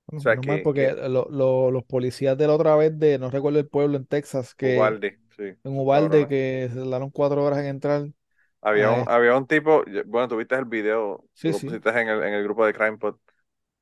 o 0.06 0.20
sea, 0.20 0.38
que, 0.38 0.62
porque 0.64 0.94
los 1.10 1.84
policías 1.86 2.38
de 2.38 2.48
la 2.48 2.54
otra 2.54 2.76
vez 2.76 2.98
de, 2.98 3.18
no 3.18 3.30
recuerdo 3.30 3.60
el 3.60 3.68
pueblo 3.68 3.98
en 3.98 4.06
Texas, 4.06 4.54
que 4.54 4.78
Ubalde, 4.78 5.20
sí, 5.36 5.44
en 5.44 5.78
Ubalde, 5.80 6.28
que 6.28 6.70
se 6.72 6.88
daron 6.88 7.10
cuatro 7.10 7.44
horas 7.44 7.60
en 7.60 7.66
entrar. 7.66 8.08
Había 8.62 8.92
un, 8.92 9.04
había 9.08 9.36
un 9.38 9.48
tipo, 9.48 9.84
bueno, 10.06 10.28
tuviste 10.28 10.56
el 10.56 10.66
video, 10.66 11.26
sí, 11.34 11.52
lo 11.52 11.62
pusiste 11.62 11.90
en 11.90 12.10
el, 12.10 12.24
en 12.24 12.34
el 12.34 12.44
grupo 12.44 12.66
de 12.66 12.74
CrimePod 12.74 13.18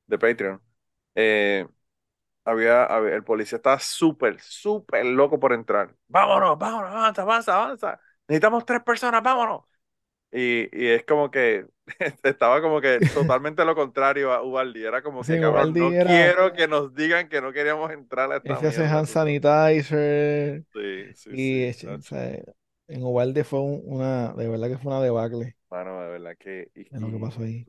de 0.06 0.18
Patreon, 0.18 0.62
eh, 1.16 1.66
había, 2.44 2.86
el 2.86 3.24
policía 3.24 3.56
estaba 3.56 3.78
súper, 3.80 4.40
súper 4.40 5.04
loco 5.06 5.40
por 5.40 5.52
entrar. 5.52 5.94
Vámonos, 6.08 6.58
vámonos, 6.58 6.90
avanza, 6.90 7.22
avanza, 7.22 7.54
avanza. 7.56 8.00
Necesitamos 8.28 8.64
tres 8.66 8.82
personas, 8.82 9.22
vámonos. 9.22 9.64
Y, 10.32 10.68
y 10.72 10.88
es 10.88 11.04
como 11.06 11.30
que 11.30 11.66
estaba 12.24 12.60
como 12.62 12.80
que 12.80 13.00
totalmente 13.12 13.64
lo 13.64 13.74
contrario 13.74 14.32
a 14.32 14.42
Ubaldi. 14.42 14.84
Era 14.84 15.02
como 15.02 15.26
que, 15.26 15.38
cabrón, 15.40 15.74
no 15.78 15.98
quiero 15.98 16.52
que 16.54 16.68
nos 16.68 16.94
digan 16.94 17.28
que 17.28 17.40
no 17.40 17.52
queríamos 17.52 17.90
entrar 17.92 18.32
a 18.32 18.38
esta 18.38 18.54
Ese 18.54 18.66
hace 18.68 18.84
hand 18.86 19.06
sanitizer. 19.06 20.64
Sí, 20.72 21.14
sí, 21.14 21.30
y 21.32 21.72
sí. 21.72 21.88
En 22.88 23.02
Ubaldi 23.02 23.42
fue 23.42 23.60
una, 23.60 24.32
de 24.34 24.48
verdad 24.48 24.68
que 24.68 24.78
fue 24.78 24.92
una 24.92 25.02
debacle. 25.02 25.56
Bueno, 25.68 26.00
de 26.02 26.08
verdad 26.08 26.36
que... 26.38 26.70
es 26.74 27.00
lo 27.00 27.10
que 27.10 27.18
pasó 27.18 27.42
ahí. 27.42 27.66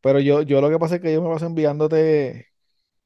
Pero 0.00 0.20
yo, 0.20 0.42
yo 0.42 0.60
lo 0.60 0.70
que 0.70 0.78
pasa 0.78 0.96
es 0.96 1.00
que 1.00 1.12
yo 1.12 1.22
me 1.22 1.28
paso 1.28 1.46
enviándote 1.46 2.48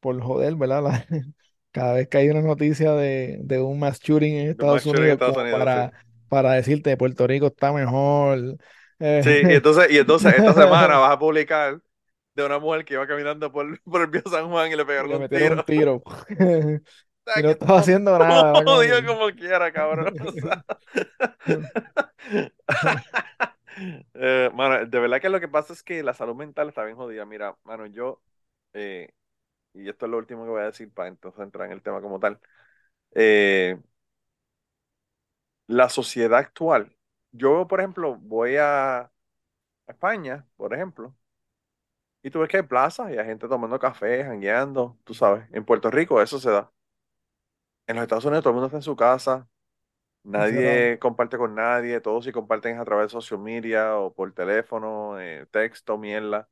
por 0.00 0.21
joder, 0.21 0.57
¿verdad? 0.57 1.05
cada 1.73 1.95
vez 1.95 2.09
que 2.09 2.19
hay 2.19 2.29
una 2.29 2.43
noticia 2.43 2.93
de, 2.95 3.38
de 3.43 3.61
un 3.61 3.79
mass 3.79 4.00
shooting 4.00 4.35
en 4.35 4.50
Estados 4.50 4.85
Unidos, 4.87 5.19
para, 5.19 5.93
para 6.29 6.52
decirte 6.52 6.97
Puerto 6.97 7.26
Rico 7.26 7.47
está 7.47 7.73
mejor. 7.73 8.57
Eh, 8.99 9.21
sí, 9.23 9.49
y 9.49 9.55
entonces, 9.55 9.90
y 9.90 9.99
entonces 9.99 10.35
esta 10.37 10.52
semana 10.52 10.99
vas 10.99 11.12
a 11.12 11.19
publicar 11.19 11.81
de 12.35 12.45
una 12.45 12.59
mujer 12.59 12.85
que 12.85 12.95
iba 12.95 13.07
caminando 13.07 13.50
por, 13.52 13.81
por 13.85 14.02
el 14.02 14.11
Pío 14.11 14.23
San 14.31 14.49
Juan 14.50 14.71
y 14.71 14.76
le 14.76 14.85
pegaron 14.85 15.23
un 15.23 15.29
tiro. 15.29 15.55
un 15.55 15.64
tiro. 15.64 16.02
Y 17.37 17.43
no 17.43 17.50
estaba 17.50 17.81
haciendo 17.81 18.19
nada. 18.19 18.53
Como 18.65 18.81
digo 18.81 18.97
como 19.07 19.31
quiera, 19.31 19.73
cabrón. 19.73 20.15
Eh, 24.15 24.50
mano, 24.53 24.85
de 24.85 24.99
verdad 24.99 25.21
que 25.23 25.31
lo 25.31 25.41
que 25.41 25.49
pasa 25.49 25.73
es 25.73 25.83
que 25.83 26.03
la 26.03 26.12
salud 26.12 26.35
mental 26.35 26.69
está 26.69 26.85
bien 26.85 26.97
jodida. 26.97 27.25
Mira, 27.25 27.57
mano, 27.65 27.87
yo, 27.87 28.21
eh, 28.75 29.09
y 29.75 29.89
esto 29.89 30.05
es 30.07 30.11
lo 30.12 30.19
último 30.19 30.45
que 30.45 30.50
voy 30.50 30.61
a 30.62 30.67
decir 30.67 30.93
para 30.93 31.09
entonces 31.09 31.41
entrar 31.43 31.67
en 31.67 31.73
el 31.73 31.83
tema 31.83 32.03
como 32.03 32.21
tal. 32.21 32.39
Eh, 33.15 33.79
la 35.69 35.89
sociedad 35.89 36.39
actual 36.39 36.95
yo, 37.33 37.67
por 37.69 37.81
ejemplo, 37.81 38.17
voy 38.17 38.57
a 38.59 39.11
España, 39.89 40.47
por 40.57 40.75
ejemplo, 40.75 41.17
y 42.23 42.31
tú 42.31 42.41
ves 42.41 42.49
que 42.49 42.59
hay 42.59 42.62
plazas 42.65 43.11
y 43.12 43.19
hay 43.19 43.25
gente 43.27 43.49
tomando 43.49 43.79
café, 43.79 44.25
jangueando, 44.25 44.99
tú 45.05 45.15
sabes. 45.15 45.47
En 45.53 45.65
Puerto 45.65 45.91
Rico 45.91 46.21
eso 46.21 46.39
se 46.39 46.50
da. 46.50 46.71
En 47.90 47.97
los 47.97 48.04
Estados 48.04 48.25
Unidos 48.25 48.44
todo 48.44 48.52
el 48.52 48.54
mundo 48.54 48.66
está 48.66 48.76
en 48.78 48.82
su 48.82 48.94
casa, 48.94 49.49
nadie 50.23 50.99
comparte 51.00 51.37
con 51.37 51.56
nadie, 51.56 52.00
todos 52.00 52.25
si 52.25 52.30
comparten 52.30 52.78
a 52.78 52.85
través 52.85 53.06
de 53.06 53.11
social 53.11 53.40
media 53.40 53.97
o 53.99 54.14
por 54.14 54.32
teléfono, 54.32 55.20
eh, 55.20 55.47
texto, 55.50 55.99
mierda. 55.99 56.49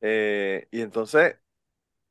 Eh, 0.00 0.66
y 0.70 0.80
entonces, 0.80 1.36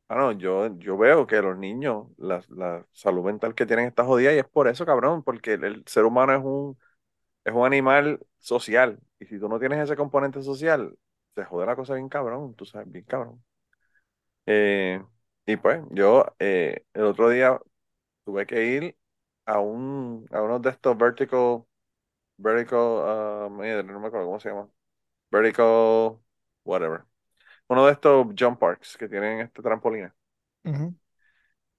bueno, 0.09 0.33
yo, 0.33 0.77
yo 0.79 0.97
veo 0.97 1.27
que 1.27 1.41
los 1.41 1.57
niños, 1.57 2.07
la, 2.17 2.43
la 2.49 2.85
salud 2.93 3.25
mental 3.25 3.55
que 3.55 3.65
tienen 3.65 3.87
está 3.87 4.05
jodida 4.05 4.33
y 4.33 4.39
es 4.39 4.47
por 4.47 4.67
eso, 4.67 4.85
cabrón, 4.85 5.23
porque 5.23 5.53
el, 5.53 5.83
ser 5.87 6.05
humano 6.05 6.33
es 6.33 6.43
un, 6.43 6.79
es 7.45 7.53
un 7.53 7.65
animal 7.65 8.19
social. 8.39 8.99
Y 9.19 9.25
si 9.27 9.39
tú 9.39 9.49
no 9.49 9.59
tienes 9.59 9.79
ese 9.79 9.95
componente 9.97 10.43
social, 10.43 10.97
se 11.35 11.45
jode 11.45 11.65
la 11.67 11.75
cosa 11.75 11.95
bien 11.95 12.09
cabrón, 12.09 12.55
tú 12.55 12.65
sabes, 12.65 12.91
bien 12.91 13.05
cabrón. 13.05 13.43
Eh, 14.45 15.03
y 15.45 15.55
pues, 15.57 15.81
yo 15.91 16.35
el 16.39 17.03
otro 17.03 17.29
día 17.29 17.59
tuve 18.29 18.45
que 18.45 18.63
ir 18.65 18.97
a 19.45 19.59
un 19.59 20.25
a 20.31 20.41
uno 20.43 20.59
de 20.59 20.69
estos 20.69 20.97
vertical 20.97 21.65
vertical 22.37 22.79
uh, 22.79 23.49
no 23.49 23.99
me 24.01 24.07
acuerdo 24.07 24.27
cómo 24.27 24.39
se 24.39 24.49
llama. 24.49 24.69
Vertical 25.31 26.19
whatever. 26.65 27.05
Uno 27.69 27.85
de 27.87 27.93
estos 27.93 28.27
jump 28.39 28.59
parks 28.59 28.97
que 28.97 29.09
tienen 29.09 29.41
este 29.41 29.61
trampolina. 29.63 30.15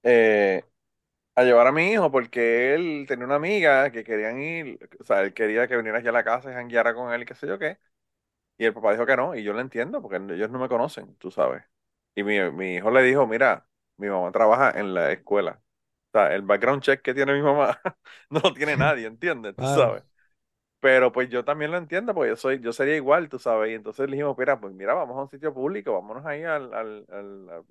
Eh, 0.03 0.63
a 1.35 1.43
llevar 1.43 1.67
a 1.67 1.71
mi 1.73 1.91
hijo 1.91 2.11
porque 2.11 2.75
él 2.75 3.05
tenía 3.07 3.25
una 3.25 3.35
amiga 3.35 3.91
que 3.91 4.03
querían 4.03 4.41
ir 4.41 4.79
o 4.99 5.03
sea 5.05 5.21
él 5.23 5.33
quería 5.33 5.67
que 5.67 5.77
viniera 5.77 5.99
aquí 5.99 6.07
a 6.09 6.11
la 6.13 6.23
casa 6.23 6.51
y 6.51 6.55
jangueara 6.55 6.93
con 6.95 7.13
él 7.13 7.23
y 7.23 7.25
qué 7.25 7.35
sé 7.35 7.47
yo 7.47 7.59
qué. 7.59 7.79
Y 8.57 8.65
el 8.65 8.73
papá 8.73 8.93
dijo 8.93 9.05
que 9.07 9.17
no 9.17 9.35
y 9.35 9.43
yo 9.43 9.53
lo 9.53 9.61
entiendo 9.61 10.01
porque 10.01 10.17
ellos 10.35 10.49
no 10.51 10.59
me 10.59 10.69
conocen 10.69 11.15
tú 11.17 11.31
sabes. 11.31 11.63
Y 12.15 12.23
mi, 12.23 12.39
mi 12.51 12.75
hijo 12.77 12.91
le 12.91 13.03
dijo 13.03 13.27
mira 13.27 13.67
mi 13.97 14.09
mamá 14.09 14.31
trabaja 14.31 14.71
en 14.79 14.93
la 14.93 15.11
escuela 15.13 15.61
sea, 16.11 16.33
el 16.35 16.41
background 16.43 16.81
check 16.81 17.01
que 17.01 17.13
tiene 17.13 17.33
mi 17.33 17.41
mamá 17.41 17.79
no 18.29 18.39
lo 18.41 18.53
tiene 18.53 18.75
nadie, 18.77 19.07
¿entiendes? 19.07 19.55
Tú 19.55 19.63
sabes. 19.63 20.03
Pero 20.79 21.11
pues 21.11 21.29
yo 21.29 21.45
también 21.45 21.71
lo 21.71 21.77
entiendo, 21.77 22.13
porque 22.13 22.29
yo 22.29 22.35
soy, 22.35 22.59
yo 22.59 22.73
sería 22.73 22.95
igual, 22.95 23.29
tú 23.29 23.37
sabes. 23.37 23.71
Y 23.71 23.75
entonces 23.75 24.09
le 24.09 24.15
dijimos, 24.15 24.35
mira, 24.37 24.59
pues 24.59 24.73
mira, 24.73 24.95
vamos 24.95 25.15
a 25.17 25.21
un 25.21 25.29
sitio 25.29 25.53
público, 25.53 25.93
vámonos 25.93 26.25
ahí 26.25 26.43
al, 26.43 26.73
al, 26.73 27.05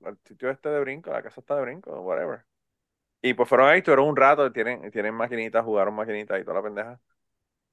al, 0.05 0.19
sitio 0.25 0.49
este 0.51 0.69
de 0.69 0.81
brinco, 0.81 1.11
la 1.11 1.23
casa 1.23 1.41
está 1.41 1.57
de 1.57 1.63
brinco, 1.63 1.91
whatever. 2.03 2.45
Y 3.23 3.35
pues 3.35 3.49
fueron 3.49 3.69
ahí, 3.69 3.79
estuvieron 3.79 4.09
un 4.09 4.17
rato, 4.17 4.53
tienen, 4.53 4.91
tienen 4.93 5.15
maquinitas, 5.15 5.65
jugaron 5.65 5.95
maquinitas 5.95 6.41
y 6.41 6.45
toda 6.45 6.57
la 6.57 6.63
pendeja. 6.63 7.01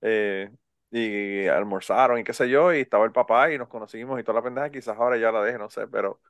Eh, 0.02 0.52
y 0.92 1.48
almorzaron 1.48 2.20
y 2.20 2.24
qué 2.24 2.34
sé 2.34 2.50
yo, 2.50 2.74
y 2.74 2.82
estaba 2.82 3.06
el 3.06 3.12
papá 3.12 3.52
y 3.52 3.58
nos 3.58 3.68
conocimos 3.68 4.20
y 4.20 4.24
toda 4.24 4.40
la 4.40 4.44
pendeja, 4.44 4.72
quizás 4.72 4.98
ahora 4.98 5.18
ya 5.18 5.32
la 5.32 5.44
deje, 5.44 5.58
no 5.58 5.70
sé, 5.70 5.88
pero 5.88 6.22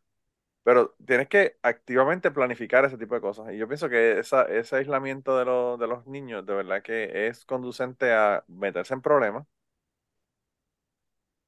pero 0.68 0.94
tienes 1.06 1.30
que 1.30 1.56
activamente 1.62 2.30
planificar 2.30 2.84
ese 2.84 2.98
tipo 2.98 3.16
de 3.16 3.22
cosas. 3.22 3.54
Y 3.54 3.58
yo 3.58 3.70
pienso 3.70 3.88
que 3.88 4.20
esa, 4.20 4.44
ese 4.44 4.76
aislamiento 4.76 5.38
de, 5.38 5.46
de 5.46 5.88
los 5.88 6.06
niños, 6.08 6.46
de 6.46 6.56
verdad 6.56 6.82
que 6.82 7.30
es 7.30 7.46
conducente 7.46 8.12
a 8.12 8.44
meterse 8.50 8.94
en 8.94 9.02
problemas 9.02 9.48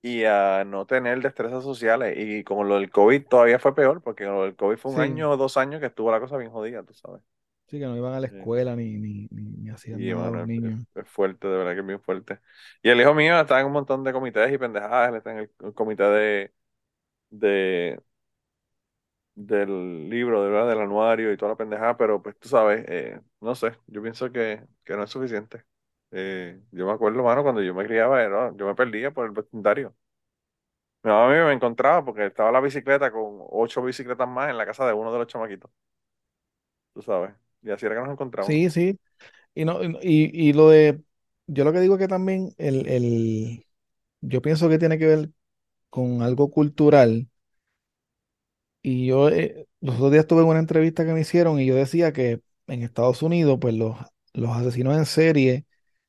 y 0.02 0.24
a 0.24 0.64
no 0.64 0.86
tener 0.86 1.22
destrezas 1.22 1.66
sociales. 1.66 2.18
Y 2.18 2.46
como 2.46 2.64
lo 2.64 2.76
del 2.76 2.92
COVID 2.92 3.26
todavía 3.26 3.60
fue 3.60 3.76
peor, 3.76 4.02
porque 4.02 4.24
lo 4.24 4.44
del 4.44 4.56
COVID 4.56 4.78
fue 4.78 4.94
un 4.94 5.02
año 5.02 5.32
o 5.32 5.36
dos 5.36 5.58
años 5.58 5.82
que 5.82 5.88
estuvo 5.88 6.10
la 6.12 6.22
cosa 6.22 6.38
bien 6.38 6.52
jodida, 6.52 6.84
tú 6.84 6.94
sabes. 6.94 7.22
Sí, 7.68 7.78
que 7.78 7.88
no 7.88 7.98
iban 7.98 8.14
a 8.14 8.22
la 8.22 8.28
escuela 8.28 8.74
ni, 8.78 8.94
ni, 9.00 9.28
ni, 9.32 9.70
hacían 9.70 10.00
nada 10.00 10.32
los 10.32 10.48
niños. 10.48 10.88
Es, 10.96 11.10
fuerte, 11.10 11.46
de 11.46 11.58
verdad 11.58 11.74
que 11.74 11.82
es 11.82 11.86
bien 11.86 12.00
fuerte. 12.00 12.40
Y 12.82 12.88
el 12.88 13.02
hijo 13.02 13.14
mío 13.14 13.38
está 13.38 13.60
en 13.60 13.66
un 13.66 13.74
montón 13.74 14.02
de 14.06 14.14
comités 14.14 14.50
y 14.54 14.58
pendejadas, 14.58 15.10
él 15.10 15.16
está 15.16 15.32
en 15.34 15.40
el, 15.40 15.74
comité 15.74 16.04
de, 16.04 16.54
de 17.32 18.02
del 19.46 20.10
libro, 20.10 20.44
de 20.44 20.50
verdad, 20.50 20.70
del 20.70 20.80
anuario 20.82 21.32
y 21.32 21.38
toda 21.38 21.52
la 21.54 21.58
pendejada, 21.58 21.98
pero 21.98 22.22
pues 22.22 22.38
tú 22.40 22.50
sabes, 22.50 22.86
eh, 22.90 23.22
no 23.42 23.56
sé, 23.56 23.72
yo 23.88 24.02
pienso 24.02 24.32
que, 24.32 24.64
que 24.84 24.96
no 24.96 25.04
es 25.04 25.10
suficiente. 25.10 25.64
Eh, 26.12 26.62
yo 26.72 26.86
me 26.88 26.92
acuerdo, 26.94 27.24
mano, 27.24 27.44
cuando 27.44 27.62
yo 27.62 27.74
me 27.74 27.86
criaba, 27.86 28.22
era, 28.24 28.52
yo 28.56 28.66
me 28.68 28.76
perdía 28.76 29.12
por 29.12 29.26
el 29.26 29.32
vecindario. 29.32 29.96
Mi 31.04 31.10
mamá 31.12 31.28
me 31.48 31.54
encontraba 31.54 32.04
porque 32.06 32.26
estaba 32.28 32.52
la 32.54 32.60
bicicleta 32.62 33.12
con 33.12 33.40
ocho 33.50 33.82
bicicletas 33.84 34.28
más 34.30 34.50
en 34.50 34.58
la 34.58 34.66
casa 34.66 34.86
de 34.88 34.94
uno 34.94 35.12
de 35.12 35.20
los 35.20 35.28
chamaquitos. 35.28 35.70
Tú 36.94 37.02
sabes. 37.02 37.34
Y 37.62 37.72
así 37.72 37.86
era 37.86 37.96
que 37.96 38.02
nos 38.02 38.12
encontramos. 38.12 38.60
Sí, 38.60 38.70
sí. 38.70 39.00
Y, 39.56 39.66
no, 39.66 39.84
y, 39.84 39.92
y 40.04 40.54
lo 40.54 40.70
de, 40.70 41.02
yo 41.48 41.66
lo 41.66 41.74
que 41.74 41.82
digo 41.82 41.96
es 41.96 42.00
que 42.02 42.08
también 42.08 42.54
el, 42.58 42.88
el, 42.88 43.66
yo 44.22 44.42
pienso 44.42 44.70
que 44.70 44.80
tiene 44.80 45.00
que 45.00 45.08
ver 45.08 45.32
con 45.90 46.22
algo 46.24 46.52
cultural 46.52 47.30
y 48.82 49.08
yo 49.08 49.30
eh, 49.30 49.68
los 49.82 49.96
otros 49.96 50.12
días 50.12 50.28
tuve 50.28 50.44
una 50.44 50.60
entrevista 50.60 51.06
que 51.06 51.14
me 51.14 51.22
hicieron 51.22 51.60
y 51.60 51.66
yo 51.66 51.76
decía 51.76 52.14
que 52.14 52.42
en 52.68 52.84
Estados 52.84 53.22
Unidos, 53.24 53.58
pues 53.62 53.74
los, 53.76 53.98
los 54.34 54.52
asesinos 54.56 54.98
en 54.98 55.06
serie 55.06 55.66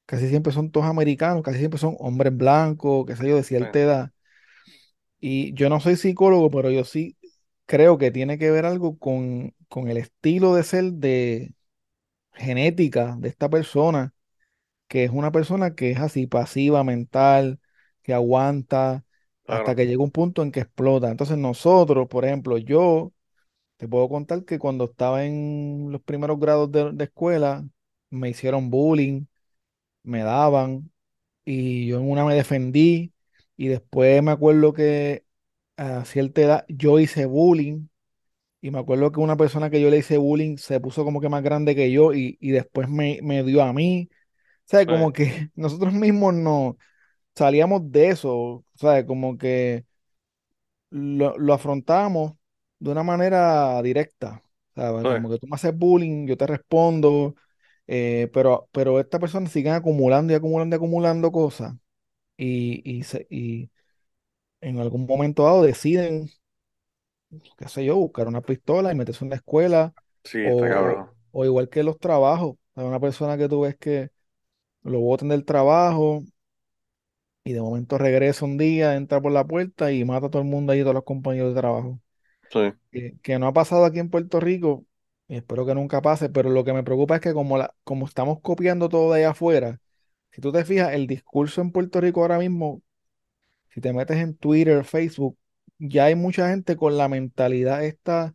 casi 0.06 0.28
siempre 0.28 0.52
son 0.52 0.70
todos 0.70 0.86
americanos, 0.86 1.42
casi 1.42 1.58
siempre 1.58 1.78
son 1.80 1.96
hombres 2.00 2.36
blancos, 2.36 3.06
qué 3.06 3.16
sé 3.16 3.28
yo, 3.28 3.36
de 3.36 3.44
cierta 3.44 3.78
edad. 3.80 4.12
Y 5.20 5.52
yo 5.54 5.68
no 5.68 5.80
soy 5.80 5.96
psicólogo, 5.96 6.50
pero 6.50 6.70
yo 6.70 6.84
sí 6.84 7.16
creo 7.66 7.98
que 7.98 8.10
tiene 8.10 8.38
que 8.38 8.50
ver 8.50 8.64
algo 8.66 8.98
con, 8.98 9.54
con 9.68 9.88
el 9.88 9.96
estilo 9.98 10.54
de 10.54 10.62
ser 10.64 10.92
de 10.94 11.54
genética 12.34 13.16
de 13.18 13.28
esta 13.28 13.48
persona, 13.50 14.14
que 14.88 15.04
es 15.04 15.10
una 15.12 15.32
persona 15.32 15.74
que 15.74 15.92
es 15.92 16.00
así 16.00 16.26
pasiva, 16.26 16.84
mental, 16.84 17.60
que 18.02 18.14
aguanta, 18.14 19.04
hasta 19.50 19.75
que 19.75 19.87
llega 19.87 20.02
un 20.02 20.11
punto 20.11 20.42
en 20.42 20.52
que 20.52 20.61
explota. 20.61 21.11
Entonces 21.11 21.38
nosotros, 21.38 22.09
por 22.09 22.25
ejemplo, 22.25 22.59
yo 22.59 23.12
te 23.76 23.88
puedo 23.88 24.09
contar 24.09 24.45
que 24.45 24.59
cuando 24.59 24.85
estaba 24.85 25.25
en 25.25 25.88
los 25.90 26.02
primeros 26.02 26.38
grados 26.40 26.71
de, 26.73 27.04
escuela, 27.04 27.66
me 28.11 28.30
hicieron 28.30 28.71
bullying, 28.71 29.26
me 30.02 30.21
daban, 30.23 30.90
y 31.45 31.87
yo 31.88 31.99
en 32.00 32.11
una 32.11 32.25
me 32.25 32.35
defendí, 32.35 33.14
y 33.57 33.69
después 33.69 34.23
me 34.23 34.33
acuerdo 34.33 34.73
que 34.75 35.25
a 35.76 36.04
cierta 36.04 36.42
edad 36.42 36.66
yo 36.69 37.00
hice 37.00 37.26
bullying, 37.26 37.88
y 38.61 38.71
me 38.71 38.78
acuerdo 38.80 39.12
que 39.12 39.21
una 39.21 39.37
persona 39.37 39.71
que 39.71 39.80
yo 39.80 39.90
le 39.90 39.99
hice 39.99 40.19
bullying 40.19 40.57
se 40.59 40.80
puso 40.80 41.04
como 41.04 41.21
que 41.21 41.28
más 41.30 41.42
grande 41.42 41.75
que 41.75 41.92
yo, 41.92 42.14
y, 42.14 42.37
después 42.40 42.88
me, 42.88 43.21
me, 43.23 43.42
dio 43.45 43.62
a 43.62 43.73
mí. 43.73 44.11
O 44.12 44.62
sea, 44.66 44.87
como 44.87 45.12
que 45.12 45.50
nosotros 45.54 45.92
mismos 45.95 46.35
no 46.35 46.76
salíamos 47.40 47.90
de 47.90 48.09
eso, 48.11 48.64
¿sabes? 48.75 49.06
Como 49.06 49.38
que 49.38 49.87
lo, 50.90 51.37
lo 51.38 51.54
afrontamos 51.54 52.35
de 52.78 52.90
una 52.90 53.02
manera 53.02 53.80
directa, 53.82 54.42
¿sabes? 54.75 55.09
Como 55.09 55.30
que 55.30 55.38
tú 55.38 55.47
me 55.47 55.54
haces 55.56 55.76
bullying, 55.76 56.26
yo 56.26 56.37
te 56.37 56.47
respondo, 56.47 57.35
eh, 57.87 58.30
pero, 58.32 58.68
pero 58.73 59.00
esta 59.00 59.18
persona 59.18 59.49
sigue 59.49 59.70
acumulando 59.70 60.32
y 60.32 60.37
acumulando 60.37 60.76
y 60.76 60.78
acumulando 60.78 61.32
cosas 61.32 61.75
y, 62.37 62.82
y, 62.99 63.04
se, 63.04 63.26
y 63.30 63.70
en 64.61 64.80
algún 64.80 65.06
momento 65.06 65.44
dado 65.44 65.62
deciden, 65.62 66.30
qué 67.59 67.68
sé 67.68 67.85
yo, 67.85 67.97
buscar 67.97 68.28
una 68.28 68.40
pistola 68.40 68.92
y 68.92 68.94
meterse 68.94 69.25
en 69.25 69.30
la 69.30 69.37
escuela. 69.37 69.94
Sí, 70.25 70.44
o, 70.50 70.61
cabrón. 70.61 71.09
O, 71.32 71.44
igual 71.44 71.68
que 71.68 71.82
los 71.82 71.99
trabajos. 71.99 72.56
Hay 72.75 72.85
una 72.85 73.00
persona 73.00 73.37
que 73.37 73.49
tú 73.49 73.62
ves 73.62 73.76
que 73.76 74.11
lo 74.82 75.00
botan 75.00 75.28
del 75.28 75.44
trabajo 75.44 76.25
y 77.44 77.52
de 77.52 77.61
momento 77.61 77.99
regresa 77.99 78.44
un 78.44 78.59
día, 78.59 78.97
entra 78.97 79.20
por 79.20 79.32
la 79.32 79.47
puerta 79.47 79.92
y 79.92 80.04
mata 80.04 80.26
a 80.26 80.30
todo 80.30 80.42
el 80.42 80.49
mundo 80.49 80.73
ahí, 80.73 80.80
todos 80.82 80.94
los 80.94 81.04
compañeros 81.04 81.54
de 81.54 81.61
trabajo. 81.61 82.00
Sí. 82.50 82.73
Que, 83.23 83.38
no 83.38 83.47
ha 83.47 83.52
pasado 83.52 83.85
aquí 83.85 83.99
en 83.99 84.11
Puerto 84.11 84.40
Rico, 84.40 84.85
y 85.28 85.37
espero 85.37 85.64
que 85.64 85.75
nunca 85.75 86.02
pase, 86.02 86.28
pero 86.28 86.50
lo 86.50 86.64
que 86.64 86.73
me 86.73 86.82
preocupa 86.82 87.16
es 87.16 87.20
que 87.20 87.32
como, 87.32 87.56
la, 87.56 87.75
como 87.85 88.06
estamos 88.06 88.40
copiando 88.40 88.88
todo 88.88 89.12
de 89.12 89.20
allá 89.20 89.30
afuera, 89.30 89.80
si 90.32 90.40
tú 90.40 90.52
te 90.52 90.64
fijas, 90.64 90.92
el 90.92 91.06
discurso 91.06 91.61
en 91.61 91.73
Puerto 91.73 92.00
Rico 92.00 92.20
ahora 92.20 92.38
mismo, 92.38 92.82
si 93.70 93.80
te 93.80 93.92
metes 93.92 94.18
en 94.18 94.37
Twitter, 94.37 94.85
Facebook, 94.85 95.37
ya 95.78 96.06
hay 96.06 96.14
mucha 96.14 96.50
gente 96.50 96.76
con 96.76 96.99
la 96.99 97.09
mentalidad 97.09 97.85
esta 97.85 98.35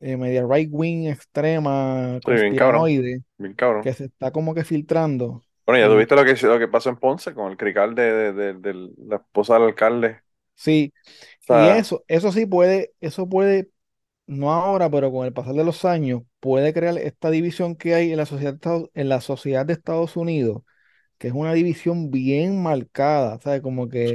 eh, 0.00 0.16
media 0.16 0.44
right 0.46 0.68
wing 0.70 1.08
extrema, 1.08 2.20
sí, 2.24 2.32
bien 2.32 2.56
cabrón. 3.54 3.82
que 3.82 3.92
se 3.94 4.04
está 4.06 4.30
como 4.30 4.54
que 4.54 4.64
filtrando. 4.64 5.45
Bueno, 5.66 5.84
ya 5.84 5.92
tuviste 5.92 6.14
lo 6.14 6.24
que, 6.24 6.46
lo 6.46 6.58
que 6.60 6.68
pasó 6.68 6.90
en 6.90 6.96
Ponce 6.96 7.34
con 7.34 7.50
el 7.50 7.56
crical 7.56 7.94
de, 7.96 8.32
de, 8.32 8.90
la 8.98 9.16
esposa 9.16 9.54
del 9.54 9.64
alcalde. 9.64 10.20
Sí, 10.54 10.92
y 11.48 11.52
eso, 11.52 12.04
eso 12.06 12.30
sí 12.30 12.46
puede, 12.46 12.92
eso 13.00 13.28
puede, 13.28 13.68
no 14.26 14.52
ahora, 14.52 14.88
pero 14.88 15.10
con 15.10 15.26
el 15.26 15.32
pasar 15.32 15.54
de 15.54 15.64
los 15.64 15.84
años, 15.84 16.22
puede 16.38 16.72
crear 16.72 16.96
esta 16.98 17.30
división 17.30 17.74
que 17.74 17.94
hay 17.94 18.12
en 18.12 18.16
la 18.16 18.26
sociedad, 18.26 18.56
en 18.94 19.08
la 19.08 19.20
sociedad 19.20 19.66
de 19.66 19.72
Estados 19.72 20.16
Unidos, 20.16 20.62
que 21.18 21.28
es 21.28 21.34
una 21.34 21.52
división 21.52 22.12
bien 22.12 22.62
marcada, 22.62 23.40
¿sabes? 23.40 23.60
Como 23.60 23.88
que, 23.88 24.14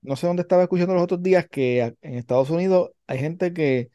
no 0.00 0.14
sé 0.14 0.28
dónde 0.28 0.42
estaba 0.42 0.62
escuchando 0.62 0.94
los 0.94 1.02
otros 1.02 1.22
días, 1.22 1.48
que 1.50 1.96
en 2.00 2.14
Estados 2.14 2.50
Unidos 2.50 2.92
hay 3.08 3.18
gente 3.18 3.52
que, 3.52 3.90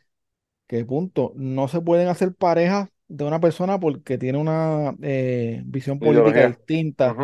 que 0.68 0.84
punto, 0.84 1.32
no 1.36 1.70
se 1.70 1.80
pueden 1.80 2.10
hacer 2.10 2.34
parejas 2.36 2.90
de 3.14 3.24
una 3.26 3.40
persona 3.40 3.80
porque 3.80 4.18
tiene 4.18 4.38
una 4.38 4.96
eh, 5.02 5.62
visión 5.66 6.00
política 6.00 6.48
distinta. 6.48 7.16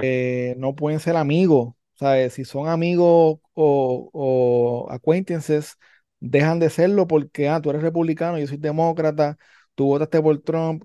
Eh, 0.00 0.54
no 0.58 0.74
pueden 0.74 1.00
ser 1.00 1.16
amigos. 1.16 1.74
¿sabes? 1.96 2.34
Si 2.34 2.44
son 2.44 2.68
amigos 2.68 3.38
o, 3.54 4.10
o 4.12 4.90
acquaintances, 4.90 5.76
dejan 6.20 6.58
de 6.58 6.70
serlo 6.70 7.06
porque 7.06 7.48
ah, 7.48 7.60
tú 7.60 7.70
eres 7.70 7.82
republicano, 7.82 8.38
yo 8.38 8.46
soy 8.46 8.58
demócrata, 8.58 9.38
tú 9.74 9.86
votaste 9.86 10.20
por 10.22 10.38
Trump 10.42 10.84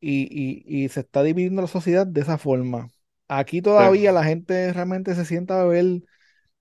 y, 0.00 0.64
y, 0.66 0.88
se 0.88 1.00
está 1.00 1.22
dividiendo 1.22 1.62
la 1.62 1.68
sociedad 1.68 2.06
de 2.06 2.20
esa 2.20 2.38
forma. 2.38 2.88
Aquí 3.28 3.60
todavía 3.60 4.12
la 4.12 4.24
gente 4.24 4.72
realmente 4.72 5.14
se 5.14 5.24
sienta 5.24 5.60
a 5.60 5.64
ver 5.64 6.02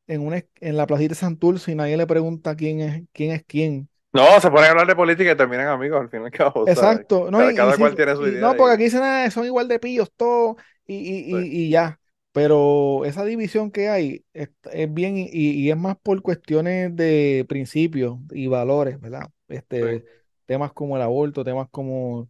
en, 0.08 0.22
una, 0.22 0.44
en 0.62 0.78
la 0.78 0.88
placita 0.88 1.10
de 1.10 1.16
Santurce 1.16 1.72
y 1.72 1.76
nadie 1.76 1.98
le 1.98 2.08
pregunta 2.08 2.56
quién 2.56 2.82
es 2.82 3.04
quién. 3.12 3.32
Es 3.32 3.44
quién. 3.46 3.90
No, 4.16 4.40
se 4.40 4.50
ponen 4.50 4.66
a 4.66 4.72
hablar 4.72 4.88
de 4.88 4.96
política 4.96 5.32
y 5.32 5.36
terminan 5.36 5.68
amigos 5.68 6.00
al 6.00 6.10
fin 6.10 6.22
y 6.22 6.26
al 6.26 6.32
cabo. 6.32 6.68
Exacto. 6.68 7.30
No, 7.30 7.40
cada, 7.56 7.78
cual 7.78 7.96
tiene 7.96 8.16
su 8.16 8.28
idea. 8.28 8.42
No, 8.42 8.56
porque 8.56 8.74
aquí 8.76 8.84
dicen, 8.86 9.02
ah, 9.04 9.30
son 9.30 9.46
igual 9.46 9.68
de 9.68 9.78
pillos 9.78 10.12
todos 10.16 10.56
y, 10.88 11.36
y, 11.36 11.70
ya. 11.70 12.00
Pero 12.32 13.06
esa 13.06 13.24
división 13.24 13.72
que 13.72 13.90
hay 13.90 14.26
es, 14.34 14.50
bien 14.90 15.16
y, 15.18 15.70
es 15.70 15.78
más 15.78 15.98
por 15.98 16.22
cuestiones 16.22 16.96
de 16.96 17.46
principios 17.48 18.18
y 18.32 18.48
valores, 18.48 19.00
¿verdad? 19.00 19.30
Este, 19.48 20.06
Temas 20.46 20.74
como 20.74 20.96
el 20.96 21.02
aborto, 21.02 21.44
temas 21.44 21.68
como 21.70 22.30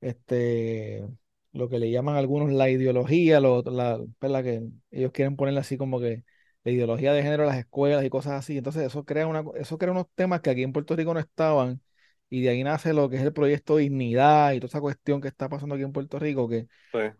este, 0.00 1.04
lo 1.52 1.68
que 1.68 1.78
le 1.78 1.90
llaman 1.90 2.16
algunos 2.16 2.50
la 2.52 2.70
ideología, 2.70 3.40
lo, 3.40 3.62
la, 3.62 4.42
que 4.42 4.62
ellos 4.90 5.12
quieren 5.12 5.36
ponerle 5.36 5.60
así 5.60 5.76
como 5.76 6.00
que 6.00 6.24
la 6.64 6.72
ideología 6.72 7.12
de 7.12 7.22
género 7.22 7.44
en 7.44 7.48
las 7.50 7.58
escuelas 7.58 8.04
y 8.04 8.10
cosas 8.10 8.34
así. 8.34 8.58
Entonces 8.58 8.82
eso 8.84 9.04
crea, 9.04 9.26
una, 9.26 9.44
eso 9.56 9.78
crea 9.78 9.92
unos 9.92 10.06
temas 10.14 10.40
que 10.40 10.50
aquí 10.50 10.62
en 10.62 10.72
Puerto 10.72 10.96
Rico 10.96 11.14
no 11.14 11.20
estaban 11.20 11.80
y 12.30 12.42
de 12.42 12.50
ahí 12.50 12.62
nace 12.64 12.92
lo 12.92 13.08
que 13.08 13.16
es 13.16 13.22
el 13.22 13.32
proyecto 13.32 13.76
Dignidad 13.76 14.52
y 14.52 14.60
toda 14.60 14.68
esa 14.68 14.80
cuestión 14.80 15.20
que 15.20 15.28
está 15.28 15.48
pasando 15.48 15.74
aquí 15.74 15.84
en 15.84 15.92
Puerto 15.92 16.18
Rico 16.18 16.48
que 16.48 16.68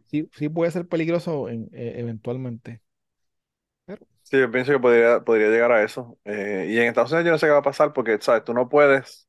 sí, 0.08 0.28
sí, 0.34 0.48
puede 0.48 0.70
ser 0.72 0.88
peligroso 0.88 1.48
en, 1.48 1.68
e, 1.72 2.00
eventualmente. 2.00 2.82
Sí, 4.22 4.38
yo 4.38 4.50
pienso 4.50 4.72
que 4.72 4.78
podría, 4.78 5.20
podría 5.24 5.48
llegar 5.48 5.72
a 5.72 5.82
eso. 5.82 6.18
Eh, 6.24 6.66
y 6.68 6.78
en 6.78 6.84
Estados 6.88 7.10
Unidos 7.12 7.24
yo 7.26 7.32
no 7.32 7.38
sé 7.38 7.46
qué 7.46 7.52
va 7.52 7.58
a 7.58 7.62
pasar 7.62 7.92
porque, 7.94 8.18
¿sabes? 8.20 8.44
Tú 8.44 8.52
no 8.52 8.68
puedes, 8.68 9.26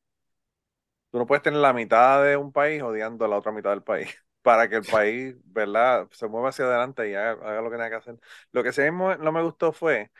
tú 1.10 1.18
no 1.18 1.26
puedes 1.26 1.42
tener 1.42 1.60
la 1.60 1.72
mitad 1.72 2.24
de 2.24 2.36
un 2.36 2.52
país 2.52 2.82
odiando 2.82 3.24
a 3.24 3.28
la 3.28 3.36
otra 3.38 3.52
mitad 3.52 3.70
del 3.70 3.82
país 3.82 4.08
para 4.42 4.68
que 4.68 4.76
el 4.76 4.84
país, 4.84 5.36
¿verdad?, 5.44 6.08
se 6.12 6.28
mueva 6.28 6.50
hacia 6.50 6.64
adelante 6.66 7.10
y 7.10 7.14
haga, 7.14 7.60
lo 7.60 7.70
que 7.70 7.76
tenga 7.76 7.90
que 7.90 7.96
hacer. 7.96 8.20
Lo 8.52 8.62
que 8.62 8.72
sí 8.72 8.82
no 8.92 9.32
me 9.32 9.42
gustó 9.42 9.72
fue 9.72 10.10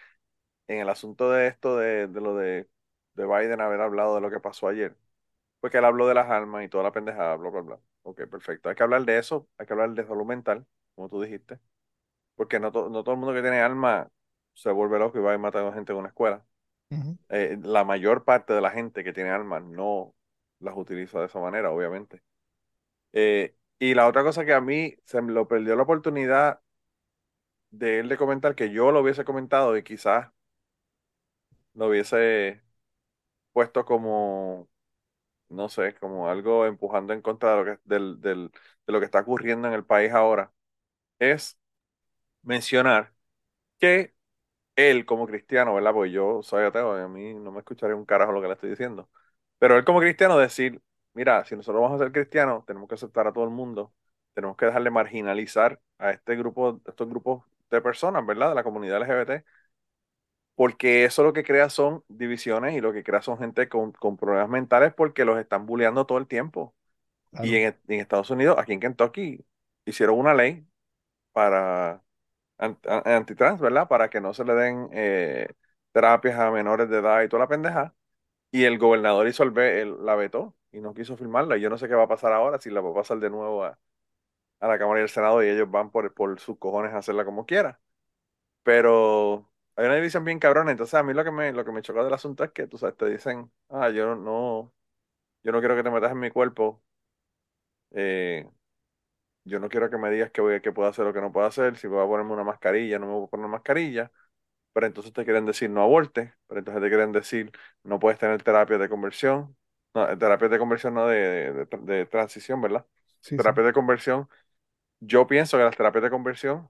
en 0.69 0.81
el 0.81 0.89
asunto 0.89 1.31
de 1.31 1.49
esto, 1.49 1.77
de, 1.77 2.09
lo 2.09 2.37
de, 2.37 2.69
de, 3.15 3.27
Biden 3.27 3.61
haber 3.61 3.81
hablado 3.81 4.15
de 4.17 4.21
lo 4.21 4.31
que 4.31 4.41
pasó 4.41 4.69
ayer. 4.69 4.97
Porque 5.61 5.79
él 5.79 5.85
habló 5.85 6.09
de 6.09 6.15
las 6.15 6.31
armas 6.31 6.65
y 6.65 6.69
toda 6.69 6.85
la 6.85 6.93
pendejada, 6.93 7.37
bla, 7.37 7.51
bla, 7.51 7.63
bla. 7.63 7.81
Ok, 8.03 8.23
perfecto. 8.31 8.69
Hay 8.69 8.75
que 8.77 8.83
hablar 8.83 9.05
de 9.05 9.19
eso, 9.19 9.49
hay 9.59 9.67
que 9.67 9.73
hablar 9.75 9.91
de 9.93 10.07
salud 10.07 10.27
mental, 10.27 10.67
como 10.95 11.09
tú 11.09 11.21
dijiste. 11.23 11.61
Porque 12.37 12.61
no, 12.61 12.71
no 12.71 13.05
todo 13.05 13.13
el 13.13 13.21
mundo 13.21 13.35
que 13.35 13.43
tiene 13.43 13.61
arma 13.61 14.11
se 14.55 14.71
vuelve 14.73 14.99
loco 14.99 15.19
y 15.19 15.23
va 15.23 15.33
a 15.33 15.35
ir 15.35 15.41
matando 15.41 15.73
gente 15.73 15.93
en 15.93 15.99
una 15.99 16.09
escuela. 16.09 16.45
Eh, 17.29 17.59
la 17.63 17.85
mayor 17.85 18.25
parte 18.25 18.53
de 18.53 18.61
la 18.61 18.71
gente 18.71 19.05
que 19.05 19.13
tiene 19.13 19.31
armas 19.31 19.63
no 19.63 20.15
las 20.61 20.77
utiliza 20.77 21.21
de 21.21 21.27
esa 21.27 21.41
manera, 21.41 21.71
obviamente. 21.71 22.23
Eh, 23.13 23.57
y 23.81 23.95
la 23.95 24.07
otra 24.09 24.23
cosa 24.25 24.45
que 24.47 24.55
a 24.55 24.63
mí 24.63 24.97
se 25.05 25.23
me 25.23 25.33
lo 25.33 25.49
perdió 25.49 25.77
la 25.77 25.83
oportunidad 25.85 26.63
de 27.73 27.99
él 27.99 28.09
de 28.09 28.17
comentar 28.17 28.55
que 28.55 28.71
yo 28.71 28.93
lo 28.93 29.01
hubiese 29.01 29.25
comentado 29.25 29.77
y 29.77 29.83
quizás 29.83 30.29
lo 31.75 31.89
hubiese 31.89 32.63
puesto 33.53 33.85
como, 33.85 34.71
no 35.49 35.69
sé, 35.69 35.95
como 35.97 36.29
algo 36.31 36.67
empujando 36.67 37.15
en 37.15 37.23
contra 37.23 37.57
de 37.85 38.01
lo 38.01 38.21
que, 38.21 38.51
lo 38.87 39.01
que 39.01 39.07
está 39.07 39.21
ocurriendo 39.21 39.69
en 39.69 39.75
el 39.75 39.85
país 39.87 40.13
ahora, 40.13 40.53
es 41.19 41.59
mencionar 42.43 43.15
que 43.79 44.15
él 44.77 45.07
como 45.07 45.27
cristiano, 45.27 45.75
¿verdad? 45.75 45.93
Porque 45.95 46.13
yo 46.13 46.43
soy 46.45 46.65
ateo 46.65 46.93
a 46.95 47.09
mí 47.09 47.35
no 47.35 47.53
me 47.53 47.61
escucharé 47.61 47.95
un 47.95 48.07
carajo 48.07 48.33
lo 48.33 48.41
que 48.43 48.49
le 48.49 48.55
estoy 48.55 48.71
diciendo. 48.71 49.11
Pero 49.59 49.77
él 49.79 49.85
como 49.85 50.01
cristiano 50.01 50.39
decir, 50.39 50.83
mira, 51.15 51.45
si 51.45 51.57
nosotros 51.57 51.83
vamos 51.83 52.01
a 52.01 52.05
ser 52.05 52.13
cristianos, 52.13 52.65
tenemos 52.67 52.89
que 52.89 52.95
aceptar 52.95 53.27
a 53.27 53.33
todo 53.33 53.45
el 53.45 53.51
mundo, 53.51 53.93
tenemos 54.35 54.57
que 54.57 54.67
dejarle 54.67 54.91
marginalizar 54.91 55.81
a 55.99 56.11
este 56.11 56.37
grupo, 56.37 56.81
estos 56.87 57.09
grupos 57.09 57.45
de 57.71 57.81
personas, 57.81 58.25
¿verdad? 58.27 58.51
De 58.51 58.55
la 58.55 58.65
comunidad 58.65 59.03
LGBT, 59.03 59.45
porque 60.55 61.05
eso 61.05 61.23
lo 61.25 61.33
que 61.33 61.45
crea 61.45 61.71
son 61.71 62.05
divisiones 62.09 62.75
y 62.77 62.81
lo 62.81 62.93
que 62.93 63.03
crea 63.03 63.23
son 63.23 63.39
gente 63.39 63.69
con, 63.69 63.93
problemas 63.93 64.49
mentales 64.49 64.93
porque 64.95 65.25
los 65.25 65.39
están 65.39 65.67
bulleando 65.67 66.07
todo 66.07 66.19
el 66.19 66.27
tiempo. 66.27 66.75
Y 67.43 67.57
en, 67.57 67.77
Estados 67.89 68.31
Unidos, 68.31 68.57
aquí 68.59 68.73
en 68.73 68.81
Kentucky, 68.81 69.45
hicieron 69.85 70.19
una 70.19 70.35
ley 70.35 70.67
para 71.33 72.03
antitrans, 72.59 73.61
¿verdad? 73.61 73.89
Para 73.89 74.11
que 74.11 74.21
no 74.21 74.35
se 74.35 74.45
le 74.45 74.55
den 74.55 74.89
eh, 74.93 75.49
terapias 75.93 76.39
a 76.39 76.51
menores 76.51 76.89
de 76.91 76.99
edad 76.99 77.23
y 77.23 77.29
toda 77.29 77.45
la 77.45 77.49
pendeja. 77.49 77.95
Y 78.53 78.65
el 78.65 78.79
gobernador 78.79 79.29
hizo 79.29 79.43
el, 79.45 80.05
la 80.05 80.17
vetó 80.17 80.55
y 80.73 80.81
no 80.81 80.95
quiso 80.95 81.17
firmarla. 81.17 81.57
Y 81.57 81.61
yo 81.61 81.71
no 81.71 81.79
sé 81.79 81.89
qué 81.89 81.95
va 81.95 82.05
a 82.05 82.09
pasar 82.09 82.33
ahora, 82.33 82.61
si 82.61 82.71
la 82.71 82.81
va 82.81 82.91
a 82.91 82.95
pasar 82.95 83.19
de 83.21 83.31
nuevo 83.31 83.65
a, 83.65 83.79
la 84.61 84.79
Cámara 84.79 85.01
y 85.01 85.05
el 85.05 85.09
Senado 85.11 85.43
y 85.43 85.49
ellos 85.49 85.71
van 85.71 85.91
por, 85.91 86.13
por 86.15 86.39
sus 86.41 86.59
cojones 86.59 86.93
a 86.95 86.99
hacerla 86.99 87.25
como 87.25 87.47
quiera. 87.47 87.81
Pero 88.63 89.51
hay 89.77 89.87
una 89.87 89.97
división 89.97 90.25
bien 90.25 90.39
cabrona. 90.41 90.73
Entonces 90.73 90.95
a 90.95 91.03
mí 91.03 91.15
lo 91.15 91.25
que 91.25 91.33
me, 91.33 91.53
lo 91.53 91.65
que 91.65 91.73
me 91.73 91.83
choca 91.83 92.05
del 92.05 92.15
asunto 92.15 92.45
es 92.45 92.53
que, 92.53 92.67
tú 92.67 92.79
sabes, 92.79 92.97
te 92.97 93.07
dicen, 93.11 93.51
ah, 93.71 93.91
yo 93.91 94.17
no, 94.17 94.73
yo 95.45 95.53
no 95.53 95.61
quiero 95.61 95.77
que 95.77 95.85
te 95.85 95.91
metas 95.91 96.13
en 96.13 96.21
mi 96.21 96.31
cuerpo. 96.31 96.83
Eh, 97.93 98.49
yo 99.45 99.61
no 99.61 99.69
quiero 99.69 99.91
que 99.91 99.99
me 99.99 100.11
digas 100.11 100.31
que, 100.31 100.41
voy, 100.41 100.61
que 100.61 100.73
puedo 100.73 100.89
hacer 100.89 101.07
o 101.07 101.13
que 101.13 101.21
no 101.21 101.33
puedo 101.33 101.47
hacer. 101.47 101.77
Si 101.77 101.87
voy 101.89 102.05
a 102.05 102.07
ponerme 102.09 102.33
una 102.33 102.45
mascarilla, 102.45 102.99
no 102.99 103.07
me 103.07 103.13
voy 103.15 103.25
a 103.27 103.29
poner 103.31 103.47
una 103.47 103.53
mascarilla 103.53 104.13
pero 104.73 104.87
entonces 104.87 105.13
te 105.13 105.25
quieren 105.25 105.47
decir 105.47 105.71
no 105.71 105.83
aborte, 105.83 106.35
pero 106.47 106.61
entonces 106.61 106.83
te 106.83 106.89
quieren 106.89 107.13
decir 107.13 107.53
no 107.83 107.99
puedes 107.99 108.19
tener 108.19 108.43
terapia 108.43 108.79
de 108.79 108.89
conversión, 108.89 109.57
no, 109.95 110.09
eh, 110.09 110.17
terapia 110.17 110.49
de 110.49 110.59
conversión 110.59 110.95
no 110.95 111.07
de, 111.07 111.67
de, 111.83 112.07
transición, 112.07 112.61
¿verdad? 112.61 112.87
terapia 113.37 113.65
de 113.65 113.73
conversión. 113.73 114.29
Yo 115.01 115.27
pienso 115.27 115.57
que 115.57 115.65
las 115.65 115.77
terapias 115.77 116.05
de 116.05 116.11
conversión 116.11 116.69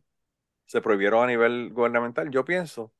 se 0.66 0.80
prohibieron 0.80 1.24
a 1.24 1.26
nivel 1.26 1.70
gubernamental. 1.72 2.30
Yo 2.30 2.44
pienso, 2.44 2.92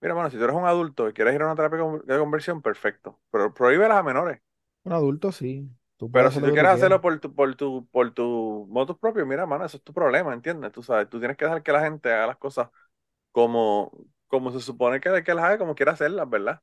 mira, 0.00 0.14
bueno, 0.14 0.30
si 0.30 0.38
tú 0.38 0.44
eres 0.44 0.56
un 0.56 0.64
adulto 0.66 1.08
y 1.08 1.12
quieres 1.12 1.34
ir 1.34 1.42
a 1.42 1.46
una 1.46 1.56
terapia 1.56 1.78
de 2.06 2.18
conversión, 2.18 2.62
perfecto, 2.62 3.20
pero 3.30 3.52
prohíbelas 3.52 3.98
a 3.98 4.02
menores. 4.02 4.40
Un 4.84 4.92
adulto, 4.92 5.30
sí. 5.30 5.68
pero 6.12 6.30
si 6.30 6.40
tú 6.40 6.52
quieres 6.52 6.70
hacerlo 6.70 7.00
por 7.00 7.20
tu, 7.20 7.34
por 7.34 7.54
tu, 7.54 7.86
por 7.90 8.12
tu 8.12 8.66
motus 8.70 8.98
propio, 8.98 9.26
mira, 9.26 9.46
mano, 9.46 9.64
eso 9.66 9.76
es 9.76 9.82
tu 9.82 9.92
problema, 9.92 10.32
¿entiendes? 10.32 10.72
Tú 10.72 10.82
sabes, 10.82 11.08
tú 11.08 11.18
tienes 11.18 11.36
que 11.36 11.44
dejar 11.44 11.62
que 11.62 11.72
la 11.72 11.82
gente 11.82 12.10
haga 12.12 12.28
las 12.28 12.38
cosas 12.38 12.70
como, 13.32 13.92
como 14.28 14.52
se 14.52 14.60
supone 14.60 15.00
que, 15.00 15.22
que 15.24 15.34
las 15.34 15.44
haga 15.44 15.58
como 15.58 15.74
quiera 15.74 15.92
hacerlas, 15.92 16.28
¿verdad? 16.30 16.62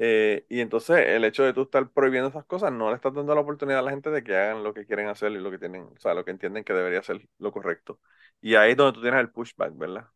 Eh, 0.00 0.46
y 0.48 0.60
entonces 0.60 0.96
el 1.08 1.24
hecho 1.24 1.42
de 1.42 1.52
tú 1.52 1.62
estar 1.62 1.90
prohibiendo 1.90 2.28
esas 2.28 2.44
cosas 2.44 2.72
no 2.72 2.90
le 2.90 2.96
estás 2.96 3.12
dando 3.14 3.34
la 3.34 3.40
oportunidad 3.40 3.80
a 3.80 3.82
la 3.82 3.90
gente 3.90 4.10
de 4.10 4.22
que 4.22 4.36
hagan 4.36 4.62
lo 4.62 4.72
que 4.72 4.86
quieren 4.86 5.08
hacer 5.08 5.32
y 5.32 5.40
lo 5.40 5.50
que 5.50 5.58
tienen, 5.58 5.82
o 5.84 5.98
sea, 5.98 6.14
lo 6.14 6.24
que 6.24 6.30
entienden 6.30 6.62
que 6.64 6.72
debería 6.72 7.02
ser 7.02 7.28
lo 7.38 7.50
correcto. 7.52 8.00
Y 8.40 8.54
ahí 8.54 8.72
es 8.72 8.76
donde 8.76 8.92
tú 8.94 9.02
tienes 9.02 9.20
el 9.20 9.30
pushback, 9.30 9.76
¿verdad? 9.76 10.08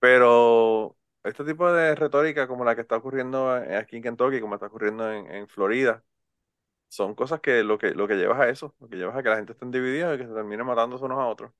Pero 0.00 0.96
este 1.24 1.44
tipo 1.44 1.72
de 1.72 1.94
retórica 1.94 2.48
como 2.48 2.64
la 2.64 2.74
que 2.74 2.82
está 2.82 2.96
ocurriendo 2.96 3.50
aquí 3.52 3.96
en 3.96 4.02
Kentucky, 4.02 4.40
como 4.40 4.54
está 4.54 4.66
ocurriendo 4.66 5.10
en, 5.12 5.48
Florida, 5.48 6.04
son 6.88 7.14
cosas 7.14 7.40
que 7.40 7.62
lo 7.64 7.78
que 7.78 7.92
lo 7.94 8.08
que 8.08 8.16
llevas 8.16 8.40
a 8.40 8.48
eso, 8.50 8.74
lo 8.80 8.88
que 8.88 8.96
llevas 8.96 9.16
a 9.16 9.22
que 9.22 9.30
la 9.30 9.36
gente 9.36 9.52
esté 9.52 9.66
dividida 9.66 10.14
y 10.14 10.18
que 10.18 10.26
se 10.26 10.34
termine 10.34 10.64
matándose 10.64 11.04
unos 11.04 11.18
a 11.18 11.26
otros. 11.26 11.52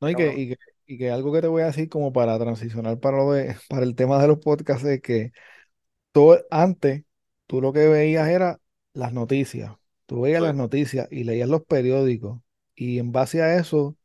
No, 0.00 0.10
y 0.10 0.14
que, 0.14 0.34
y 0.34 0.48
que 0.50 0.56
algo 1.10 1.32
que 1.32 1.40
te 1.40 1.48
voy 1.48 1.62
a 1.62 1.66
decir 1.66 1.88
como 1.88 2.12
para 2.12 2.38
transicionar 2.38 2.98
para, 3.00 3.18
lo 3.18 3.32
de, 3.32 3.56
para 3.68 3.84
el 3.84 3.94
tema 3.94 4.20
de 4.20 4.28
los 4.28 4.38
podcasts 4.38 4.84
es 4.84 5.00
que 5.00 5.32
todo, 6.12 6.38
antes 6.50 7.04
tú 7.46 7.60
lo 7.60 7.72
que 7.72 7.88
veías 7.88 8.28
era 8.28 8.60
las 8.92 9.12
noticias. 9.12 9.72
Tú 10.06 10.22
veías 10.22 10.42
las 10.42 10.54
noticias 10.54 11.08
y 11.10 11.24
leías 11.24 11.48
los 11.48 11.64
periódicos 11.64 12.40
y 12.74 12.98
en 12.98 13.12
base 13.12 13.42
a 13.42 13.56
eso 13.56 13.96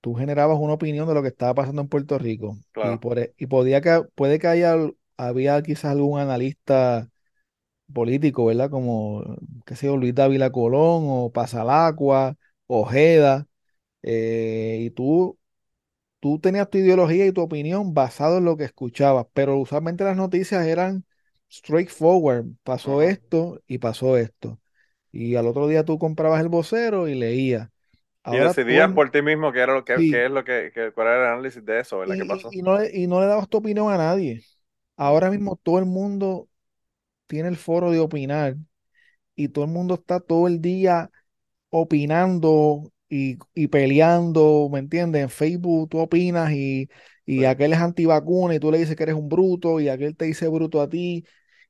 tú 0.00 0.14
generabas 0.14 0.58
una 0.60 0.74
opinión 0.74 1.08
de 1.08 1.14
lo 1.14 1.22
que 1.22 1.28
estaba 1.28 1.54
pasando 1.54 1.82
en 1.82 1.88
Puerto 1.88 2.18
Rico. 2.18 2.58
Y, 2.76 2.98
por, 2.98 3.18
e, 3.18 3.34
y 3.38 3.46
podía 3.46 3.80
que, 3.80 4.02
puede 4.14 4.38
que 4.38 4.46
haya, 4.48 4.76
había 5.16 5.62
quizás 5.62 5.92
algún 5.92 6.20
analista 6.20 7.08
político, 7.92 8.46
¿verdad? 8.46 8.70
Como, 8.70 9.24
qué 9.66 9.76
sé 9.76 9.86
yo, 9.86 9.96
Luis 9.96 10.14
Dávila 10.14 10.50
Colón 10.50 11.04
o 11.06 11.32
Pasalacua, 11.32 12.36
Ojeda, 12.66 13.46
eh, 14.02 14.78
y 14.82 14.90
tú 14.90 15.38
tú 16.24 16.38
tenías 16.38 16.70
tu 16.70 16.78
ideología 16.78 17.26
y 17.26 17.32
tu 17.32 17.42
opinión 17.42 17.92
basado 17.92 18.38
en 18.38 18.46
lo 18.46 18.56
que 18.56 18.64
escuchabas, 18.64 19.26
pero 19.34 19.58
usualmente 19.58 20.04
las 20.04 20.16
noticias 20.16 20.66
eran 20.66 21.04
straightforward, 21.52 22.46
pasó 22.62 23.02
esto 23.02 23.60
y 23.66 23.76
pasó 23.76 24.16
esto. 24.16 24.58
Y 25.12 25.34
al 25.34 25.46
otro 25.46 25.68
día 25.68 25.84
tú 25.84 25.98
comprabas 25.98 26.40
el 26.40 26.48
vocero 26.48 27.08
y 27.08 27.14
leías. 27.14 27.68
y 28.24 28.38
decidías 28.38 28.90
por 28.94 29.10
ti 29.10 29.20
mismo 29.20 29.52
qué 29.52 29.60
era 29.60 29.74
lo 29.74 29.84
que, 29.84 29.92
es 29.96 30.30
lo 30.30 30.44
que, 30.44 30.72
cuál 30.94 31.08
era 31.08 31.16
el 31.18 31.32
análisis 31.34 31.62
de 31.62 31.80
eso, 31.80 31.98
¿verdad? 31.98 32.16
¿Qué 32.16 32.24
pasó? 32.24 32.48
Y, 32.50 32.62
no, 32.62 32.82
y 32.82 33.06
no 33.06 33.20
le 33.20 33.26
dabas 33.26 33.46
tu 33.46 33.58
opinión 33.58 33.92
a 33.92 33.98
nadie. 33.98 34.42
Ahora 34.96 35.30
mismo 35.30 35.56
todo 35.62 35.78
el 35.78 35.84
mundo 35.84 36.48
tiene 37.26 37.50
el 37.50 37.56
foro 37.58 37.90
de 37.90 38.00
opinar 38.00 38.56
y 39.36 39.48
todo 39.48 39.66
el 39.66 39.70
mundo 39.70 39.96
está 39.96 40.20
todo 40.20 40.46
el 40.46 40.62
día 40.62 41.10
opinando 41.68 42.93
y, 43.08 43.66
peleando, 43.68 44.68
¿me 44.72 44.80
entiendes? 44.80 45.22
En 45.22 45.30
Facebook 45.30 45.90
tú 45.90 45.98
opinas 45.98 46.52
y, 46.52 46.88
y 47.24 47.44
aquel 47.44 47.72
es 47.72 47.78
antivacuna 47.78 48.54
y 48.54 48.58
tú 48.58 48.72
le 48.72 48.78
dices 48.78 48.96
que 48.96 49.04
eres 49.04 49.14
un 49.14 49.28
bruto 49.28 49.80
y 49.80 49.88
aquel 49.88 50.16
te 50.16 50.24
dice 50.24 50.48
bruto 50.48 50.80
a 50.80 50.88
ti 50.88 51.24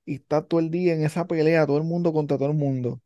y 0.05 0.17
está 0.17 0.43
todo 0.47 0.61
el 0.61 0.71
día 0.71 0.95
en 0.95 1.05
esa 1.05 1.27
pelea, 1.27 1.67
todo 1.67 1.79
el 1.79 1.85
mundo 1.85 2.13
contra 2.13 2.39
todo 2.39 2.49
el 2.49 2.57
mundo. 2.57 3.01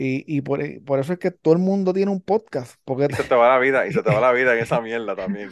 Y, 0.00 0.24
y 0.32 0.42
por, 0.42 0.60
por, 0.84 1.00
eso 1.00 1.12
es 1.12 1.18
que 1.18 1.32
todo 1.32 1.54
el 1.54 1.60
mundo 1.60 1.92
tiene 1.92 2.12
un 2.12 2.20
podcast. 2.20 2.80
Porque 2.84 3.08
y 3.10 3.14
se 3.14 3.24
te 3.24 3.34
va 3.34 3.48
la 3.48 3.58
vida, 3.58 3.84
y 3.84 3.92
se 3.92 4.00
te 4.00 4.14
va 4.14 4.20
la 4.20 4.30
vida 4.30 4.54
en 4.54 4.60
esa 4.60 4.80
mierda 4.80 5.16
también. 5.16 5.50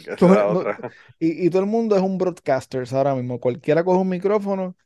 y, 1.19 1.45
y, 1.45 1.49
todo 1.49 1.61
el 1.61 1.67
mundo 1.67 1.97
es 1.97 2.01
un 2.01 2.17
broadcaster 2.17 2.85
ahora 2.93 3.13
mismo. 3.13 3.41
Cualquiera 3.41 3.83
coge 3.83 3.99
un 3.99 4.07
micrófono 4.07 4.77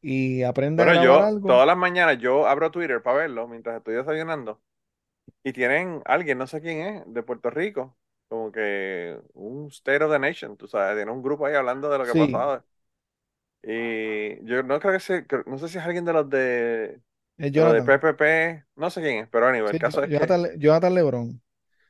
y 0.00 0.42
aprende 0.42 0.82
a 0.82 0.86
grabar 0.86 1.04
yo, 1.04 1.22
algo. 1.22 1.48
Todas 1.48 1.66
las 1.66 1.76
mañanas 1.76 2.16
yo 2.18 2.46
abro 2.46 2.70
Twitter 2.70 3.02
para 3.02 3.18
verlo 3.18 3.46
mientras 3.46 3.76
estoy 3.76 3.96
desayunando. 3.96 4.58
Y 5.42 5.52
tienen 5.52 6.02
alguien, 6.04 6.38
no 6.38 6.46
sé 6.46 6.60
quién 6.60 6.80
es, 6.80 7.02
de 7.06 7.22
Puerto 7.22 7.50
Rico, 7.50 7.96
como 8.28 8.52
que 8.52 9.18
un 9.34 9.68
State 9.68 10.04
of 10.04 10.12
the 10.12 10.18
Nation, 10.18 10.56
tú 10.56 10.68
sabes, 10.68 10.96
tiene 10.96 11.10
un 11.10 11.22
grupo 11.22 11.46
ahí 11.46 11.54
hablando 11.54 11.90
de 11.90 11.98
lo 11.98 12.04
que 12.04 12.10
ha 12.10 12.26
pasado. 12.26 12.64
Y 13.62 14.44
yo 14.44 14.62
no 14.62 14.80
creo 14.80 14.92
que 14.92 15.00
sea, 15.00 15.24
no 15.46 15.58
sé 15.58 15.68
si 15.68 15.78
es 15.78 15.84
alguien 15.84 16.04
de 16.04 16.12
los 16.12 16.28
de, 16.28 17.00
de 17.36 17.82
PPP, 17.82 18.66
no 18.76 18.90
sé 18.90 19.00
quién 19.00 19.24
es, 19.24 19.28
pero 19.28 19.48
anyway, 19.48 19.72
el 19.72 19.80
caso 19.80 20.02
es 20.02 20.10
Jonathan, 20.10 20.44
que... 20.44 20.58
Jonathan 20.58 20.94
Lebron. 20.94 21.42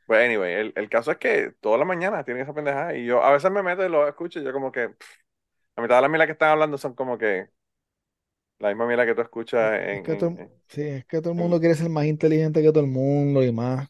Pues 0.06 0.24
anyway, 0.24 0.54
el, 0.54 0.72
el, 0.74 0.88
caso 0.88 1.12
es 1.12 1.18
que 1.18 1.52
todas 1.60 1.78
las 1.78 1.86
mañanas 1.86 2.24
tienen 2.24 2.42
esa 2.42 2.54
pendejada 2.54 2.96
y 2.96 3.04
yo 3.04 3.22
a 3.22 3.32
veces 3.32 3.50
me 3.50 3.62
meto 3.62 3.84
y 3.84 3.88
lo 3.88 4.08
escucho 4.08 4.40
y 4.40 4.44
yo 4.44 4.52
como 4.52 4.72
que, 4.72 4.94
a 5.76 5.82
mitad 5.82 5.96
de 5.96 6.02
las 6.02 6.10
milas 6.10 6.26
que 6.26 6.32
están 6.32 6.50
hablando 6.50 6.78
son 6.78 6.94
como 6.94 7.18
que 7.18 7.48
la 8.60 8.68
misma 8.68 8.86
mierda 8.86 9.06
que 9.06 9.14
tú 9.14 9.22
escuchas 9.22 9.80
en, 9.82 10.50
Sí, 10.68 10.82
es 10.82 11.04
que 11.06 11.20
todo 11.20 11.32
el 11.32 11.38
mundo 11.38 11.58
quiere 11.58 11.74
ser 11.74 11.88
más 11.88 12.04
inteligente 12.04 12.62
que 12.62 12.68
todo 12.68 12.84
el 12.84 12.90
mundo 12.90 13.42
y 13.42 13.50
más. 13.50 13.88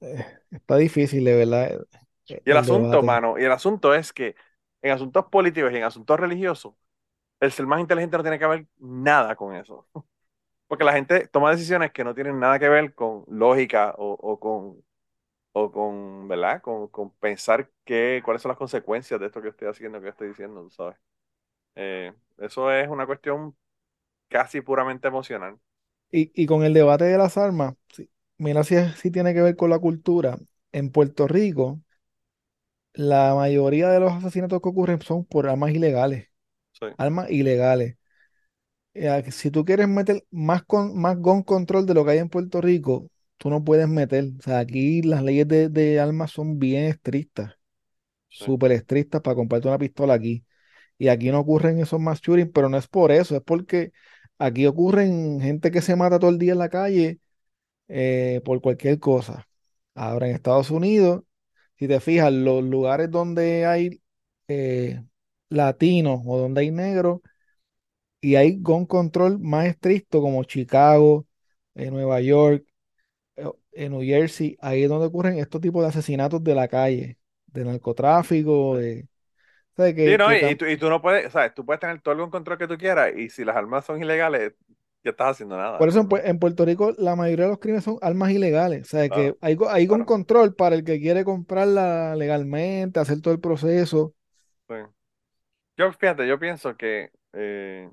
Eh, 0.00 0.24
está 0.50 0.76
difícil, 0.76 1.24
de 1.24 1.34
verdad. 1.34 1.80
Eh, 2.28 2.42
y 2.44 2.50
el, 2.50 2.56
asunto, 2.56 3.02
mano, 3.02 3.38
y 3.38 3.44
el 3.44 3.50
asunto 3.50 3.94
es 3.94 4.12
que 4.12 4.36
en 4.82 4.92
asuntos 4.92 5.24
políticos 5.26 5.72
y 5.72 5.76
en 5.76 5.84
asuntos 5.84 6.20
religiosos, 6.20 6.74
el 7.40 7.50
ser 7.50 7.66
más 7.66 7.80
inteligente 7.80 8.16
no 8.16 8.22
tiene 8.22 8.38
que 8.38 8.46
ver 8.46 8.66
nada 8.78 9.34
con 9.34 9.56
eso. 9.56 9.88
Porque 10.68 10.84
la 10.84 10.92
gente 10.92 11.26
toma 11.28 11.50
decisiones 11.50 11.92
que 11.92 12.04
no 12.04 12.14
tienen 12.14 12.38
nada 12.38 12.58
que 12.58 12.68
ver 12.68 12.94
con 12.94 13.24
lógica 13.26 13.94
o, 13.96 14.38
con, 14.38 14.84
o 15.52 15.72
con, 15.72 16.28
¿verdad? 16.28 16.60
Con, 16.60 16.88
con, 16.88 17.10
pensar 17.14 17.70
que, 17.84 18.22
cuáles 18.24 18.42
son 18.42 18.50
las 18.50 18.58
consecuencias 18.58 19.18
de 19.18 19.26
esto 19.26 19.42
que 19.42 19.48
estoy 19.48 19.68
haciendo, 19.68 20.00
que 20.00 20.08
estoy 20.10 20.28
diciendo, 20.28 20.68
¿sabes? 20.70 20.96
Eh, 21.74 22.12
eso 22.38 22.70
es 22.70 22.88
una 22.88 23.06
cuestión 23.06 23.56
casi 24.32 24.60
puramente 24.60 25.08
emocional. 25.08 25.58
Y, 26.10 26.46
con 26.46 26.62
el 26.62 26.74
debate 26.74 27.04
de 27.04 27.16
las 27.16 27.38
armas, 27.38 27.74
mira 28.36 28.64
si, 28.64 28.76
si 28.96 29.10
tiene 29.10 29.32
que 29.32 29.40
ver 29.40 29.56
con 29.56 29.70
la 29.70 29.78
cultura. 29.78 30.38
En 30.70 30.90
Puerto 30.90 31.26
Rico, 31.26 31.80
la 32.92 33.34
mayoría 33.34 33.88
de 33.88 34.00
los 34.00 34.12
asesinatos 34.12 34.60
que 34.60 34.68
ocurren 34.68 35.00
son 35.00 35.24
por 35.24 35.48
armas 35.48 35.70
ilegales. 35.72 36.28
Armas 36.98 37.30
ilegales. 37.30 37.96
Eh, 38.94 39.30
si 39.30 39.50
tú 39.50 39.64
quieres 39.64 39.88
meter 39.88 40.24
más, 40.30 40.62
con, 40.64 40.98
más 40.98 41.16
gun 41.16 41.42
control 41.42 41.86
de 41.86 41.94
lo 41.94 42.04
que 42.04 42.12
hay 42.12 42.18
en 42.18 42.28
Puerto 42.28 42.60
Rico, 42.60 43.08
tú 43.38 43.48
no 43.50 43.64
puedes 43.64 43.88
meter. 43.88 44.24
O 44.38 44.42
sea, 44.42 44.58
aquí 44.58 45.02
las 45.02 45.22
leyes 45.22 45.48
de, 45.48 46.00
armas 46.00 46.30
son 46.30 46.58
bien 46.58 46.84
estrictas. 46.84 47.54
Súper 48.28 48.72
estrictas 48.72 49.20
para 49.20 49.36
comprarte 49.36 49.68
una 49.68 49.78
pistola 49.78 50.14
aquí. 50.14 50.44
Y 50.98 51.08
aquí 51.08 51.30
no 51.30 51.40
ocurren 51.40 51.80
esos 51.80 52.00
mass 52.00 52.20
shootings, 52.20 52.50
pero 52.52 52.68
no 52.68 52.76
es 52.78 52.88
por 52.88 53.12
eso, 53.12 53.36
es 53.36 53.42
porque 53.42 53.92
Aquí 54.38 54.66
ocurren 54.66 55.40
gente 55.40 55.70
que 55.70 55.82
se 55.82 55.96
mata 55.96 56.18
todo 56.18 56.30
el 56.30 56.38
día 56.38 56.52
en 56.52 56.58
la 56.58 56.68
calle 56.68 57.20
eh, 57.88 58.42
por 58.44 58.60
cualquier 58.62 58.98
cosa. 59.00 59.48
Ahora 59.94 60.28
en 60.28 60.34
Estados 60.36 60.70
Unidos, 60.70 61.24
si 61.78 61.88
te 61.88 62.00
fijas, 62.00 62.32
los 62.32 62.64
lugares 62.64 63.10
donde 63.10 63.66
hay 63.66 64.02
eh, 64.48 65.04
latinos 65.50 66.22
o 66.26 66.38
donde 66.38 66.62
hay 66.62 66.70
negros 66.72 67.20
y 68.20 68.36
hay 68.36 68.58
gun 68.60 68.86
control 68.86 69.38
más 69.40 69.66
estricto 69.66 70.20
como 70.20 70.44
Chicago, 70.44 71.26
eh, 71.74 71.90
Nueva 71.90 72.20
York, 72.20 72.66
en 73.72 73.92
New 73.92 74.02
Jersey, 74.02 74.56
ahí 74.60 74.82
es 74.84 74.88
donde 74.88 75.06
ocurren 75.06 75.38
estos 75.38 75.60
tipos 75.60 75.82
de 75.82 75.88
asesinatos 75.88 76.42
de 76.44 76.54
la 76.54 76.68
calle, 76.68 77.18
de 77.46 77.64
narcotráfico, 77.64 78.76
de, 78.76 79.08
sí, 79.76 80.16
no, 80.18 80.34
y, 80.34 80.76
tú, 80.76 80.88
no 80.88 81.00
puedes, 81.00 81.32
¿sabes? 81.32 81.54
Tú 81.54 81.64
puedes 81.64 81.80
tener 81.80 82.00
todo 82.00 82.22
el 82.22 82.30
control 82.30 82.58
que 82.58 82.68
tú 82.68 82.76
quieras 82.76 83.12
y 83.16 83.30
si 83.30 83.44
las 83.44 83.56
armas 83.56 83.84
son 83.84 84.02
ilegales, 84.02 84.52
ya 85.04 85.10
estás 85.10 85.32
haciendo 85.32 85.56
nada. 85.56 85.78
Por 85.78 85.88
eso 85.88 86.06
en, 86.22 86.38
Puerto 86.38 86.64
Rico 86.64 86.92
la 86.98 87.16
mayoría 87.16 87.46
de 87.46 87.50
los 87.52 87.58
crímenes 87.58 87.84
son 87.84 87.98
armas 88.02 88.30
ilegales. 88.30 88.82
O 88.82 88.90
sea, 88.90 89.08
que 89.08 89.36
hay, 89.40 89.56
hay 89.68 89.88
un 89.88 90.04
control 90.04 90.54
para 90.54 90.74
el 90.74 90.84
que 90.84 91.00
quiere 91.00 91.24
comprarla 91.24 92.14
legalmente, 92.14 93.00
hacer 93.00 93.20
todo 93.20 93.34
el 93.34 93.40
proceso. 93.40 94.14
Sí. 94.68 94.76
Yo, 95.76 95.92
fíjate, 95.92 96.26
yo 96.28 96.38
pienso 96.38 96.76
que 96.76 97.10
eh, 97.32 97.90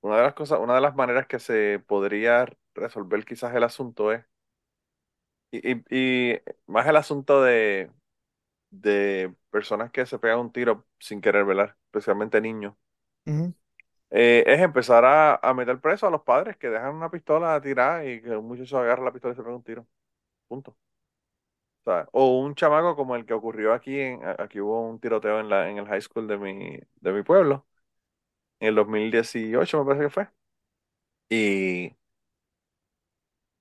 una 0.00 0.16
de 0.16 0.22
las 0.22 0.34
cosas, 0.34 0.60
una 0.60 0.76
de 0.76 0.80
las 0.80 0.94
maneras 0.94 1.26
que 1.26 1.38
se 1.38 1.82
podría 1.86 2.46
resolver 2.74 3.24
quizás 3.24 3.54
el 3.54 3.64
asunto 3.64 4.12
es, 4.12 4.24
y, 5.50 5.82
y 5.90 6.38
más 6.66 6.86
el 6.86 6.96
asunto 6.96 7.42
de, 7.42 7.90
de 8.70 9.34
personas 9.50 9.90
que 9.90 10.06
se 10.06 10.18
pegan 10.18 10.40
un 10.40 10.52
tiro 10.52 10.86
sin 10.98 11.20
querer 11.20 11.44
velar, 11.44 11.76
especialmente 11.86 12.40
niños, 12.40 12.74
eh, 14.10 14.44
es 14.46 14.60
empezar 14.60 15.04
a, 15.04 15.54
meter 15.54 15.80
preso 15.80 16.06
a 16.06 16.10
los 16.10 16.22
padres 16.22 16.56
que 16.56 16.68
dejan 16.70 16.94
una 16.94 17.10
pistola 17.10 17.54
a 17.54 17.60
tirar 17.60 18.06
y 18.06 18.22
que 18.22 18.30
un 18.36 18.46
muchacho 18.46 18.78
agarra 18.78 19.04
la 19.04 19.12
pistola 19.12 19.34
y 19.34 19.36
se 19.36 19.42
pega 19.42 19.56
un 19.56 19.62
tiro. 19.62 19.86
Punto. 20.48 20.76
O, 22.12 22.38
un 22.40 22.54
chamaco 22.54 22.94
como 22.96 23.16
el 23.16 23.24
que 23.24 23.32
ocurrió 23.34 23.72
aquí, 23.72 23.98
en, 23.98 24.20
aquí 24.38 24.60
hubo 24.60 24.88
un 24.88 25.00
tiroteo 25.00 25.40
en, 25.40 25.48
la, 25.48 25.68
en 25.70 25.78
el 25.78 25.86
high 25.86 26.00
school 26.02 26.26
de 26.28 26.36
mi, 26.38 26.78
de 27.00 27.12
mi 27.12 27.22
pueblo, 27.22 27.66
en 28.60 28.68
el 28.68 28.74
2018 28.76 29.78
me 29.78 29.84
parece 29.86 30.04
que 30.06 30.10
fue. 30.10 30.28
Y, 31.30 31.96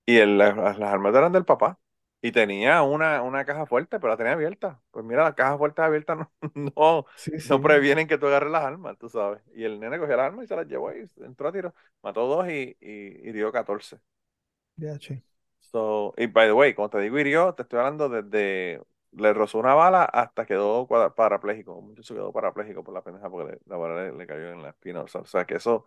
y 0.06 0.26
las, 0.26 0.56
las 0.58 0.82
armas 0.82 1.14
eran 1.16 1.34
del 1.34 1.46
papá. 1.46 1.80
Y 2.22 2.32
tenía 2.32 2.82
una, 2.82 3.22
una 3.22 3.46
caja 3.46 3.66
fuerte, 3.66 4.00
pero 4.00 4.10
la 4.10 4.18
tenía 4.18 4.34
abierta. 4.34 4.82
Pues 4.92 5.06
mira, 5.06 5.24
las 5.24 5.36
cajas 5.36 5.58
fuertes 5.58 5.86
abiertas 5.86 6.18
no, 6.18 6.32
no, 6.76 7.06
no 7.50 7.62
previenen 7.62 8.08
que 8.08 8.18
tú 8.18 8.28
agarres 8.28 8.52
las 8.52 8.64
armas, 8.64 8.98
tú 8.98 9.08
sabes. 9.08 9.42
Y 9.54 9.64
el 9.64 9.80
nene 9.80 10.00
cogió 10.00 10.18
las 10.18 10.26
armas 10.26 10.46
y 10.46 10.48
se 10.48 10.56
las 10.56 10.68
llevó 10.68 10.92
y 10.92 11.10
entró 11.18 11.50
a 11.50 11.52
tiro. 11.52 11.74
Mató 12.02 12.26
dos 12.26 12.48
y, 12.50 12.76
y 12.80 13.32
dio 13.32 13.52
14. 13.52 14.00
Ya, 14.78 14.98
sí. 15.00 15.22
So, 15.60 16.14
y 16.18 16.28
by 16.28 16.48
the 16.48 16.54
way, 16.54 16.74
como 16.74 16.90
te 16.90 17.00
digo 17.00 17.20
hirió, 17.20 17.54
te 17.54 17.64
estoy 17.64 17.80
hablando 17.80 18.10
desde 18.10 18.82
le 19.12 19.34
rozó 19.34 19.60
una 19.60 19.74
bala 19.74 20.04
hasta 20.06 20.46
quedó 20.46 20.88
parapléjico. 21.16 21.82
Mucho 21.82 22.14
quedó 22.14 22.32
parapléjico 22.32 22.84
por 22.84 22.94
la 22.94 23.02
pendeja 23.02 23.30
porque 23.30 23.60
la 23.66 23.78
bala 23.78 24.12
le, 24.12 24.28
cayó 24.28 24.52
en 24.52 24.62
la 24.62 24.70
espina. 24.70 25.02
O 25.02 25.26
sea, 25.26 25.46
que 25.46 25.56
eso 25.56 25.86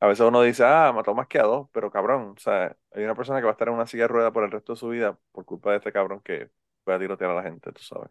a 0.00 0.06
veces 0.06 0.26
uno 0.26 0.42
dice, 0.42 0.64
ah, 0.64 0.92
mató 0.94 1.14
más 1.14 1.26
que 1.26 1.38
a 1.38 1.44
dos, 1.44 1.68
pero 1.72 1.90
cabrón, 1.90 2.34
o 2.36 2.40
sea, 2.40 2.76
hay 2.92 3.04
una 3.04 3.14
persona 3.14 3.38
que 3.38 3.44
va 3.44 3.50
a 3.50 3.52
estar 3.52 3.68
en 3.68 3.74
una 3.74 3.86
silla 3.86 4.04
de 4.04 4.08
ruedas 4.08 4.32
por 4.32 4.44
el 4.44 4.50
resto 4.50 4.74
de 4.74 4.78
su 4.78 4.88
vida 4.88 5.18
por 5.32 5.44
culpa 5.44 5.70
de 5.70 5.78
este 5.78 5.92
cabrón 5.92 6.20
que 6.22 6.50
fue 6.84 6.94
a 6.94 6.98
tirotear 6.98 7.30
a 7.30 7.34
la 7.34 7.42
gente, 7.42 7.72
tú 7.72 7.82
sabes. 7.82 8.10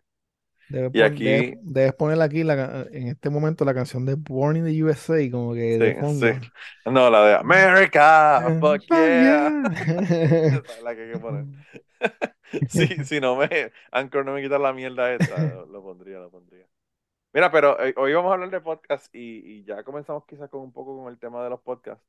y 0.93 1.01
aquí... 1.01 1.55
Debes, 1.61 1.93
poner 1.93 2.19
aquí 2.21 2.43
la, 2.43 2.87
en 2.91 3.09
este 3.09 3.29
momento 3.29 3.65
la 3.65 3.75
canción 3.75 4.05
de 4.05 4.15
Born 4.15 4.57
in 4.57 4.65
the 4.65 4.83
USA, 4.83 5.29
como 5.29 5.53
que 5.53 5.77
de 5.77 5.95
fondo. 5.99 6.27
Sí. 6.27 6.33
No, 6.91 7.09
la 7.09 7.25
de 7.25 7.35
America, 7.35 8.45
eh, 8.47 8.59
fuck 8.59 8.81
yeah. 8.89 9.49
la 10.83 10.95
que 10.95 11.03
hay 11.03 11.11
que 11.13 11.19
poner. 11.19 11.45
sí, 12.69 12.87
si 13.03 13.19
no 13.19 13.35
me, 13.35 13.71
Anchor 13.91 14.25
no 14.25 14.33
me 14.33 14.41
quita 14.41 14.57
la 14.57 14.73
mierda 14.73 15.13
esta, 15.13 15.65
lo 15.71 15.83
pondría, 15.83 16.19
lo 16.19 16.31
pondría. 16.31 16.65
Mira, 17.35 17.51
pero 17.51 17.77
eh, 17.83 17.93
hoy 17.97 18.13
vamos 18.13 18.31
a 18.31 18.35
hablar 18.35 18.49
de 18.49 18.61
podcast 18.61 19.13
y, 19.13 19.65
ya 19.65 19.83
comenzamos 19.83 20.23
quizás 20.25 20.49
con 20.49 20.61
un 20.61 20.71
poco 20.71 21.03
con 21.03 21.11
el 21.11 21.19
tema 21.19 21.43
de 21.43 21.49
los 21.49 21.59
podcasts. 21.59 22.01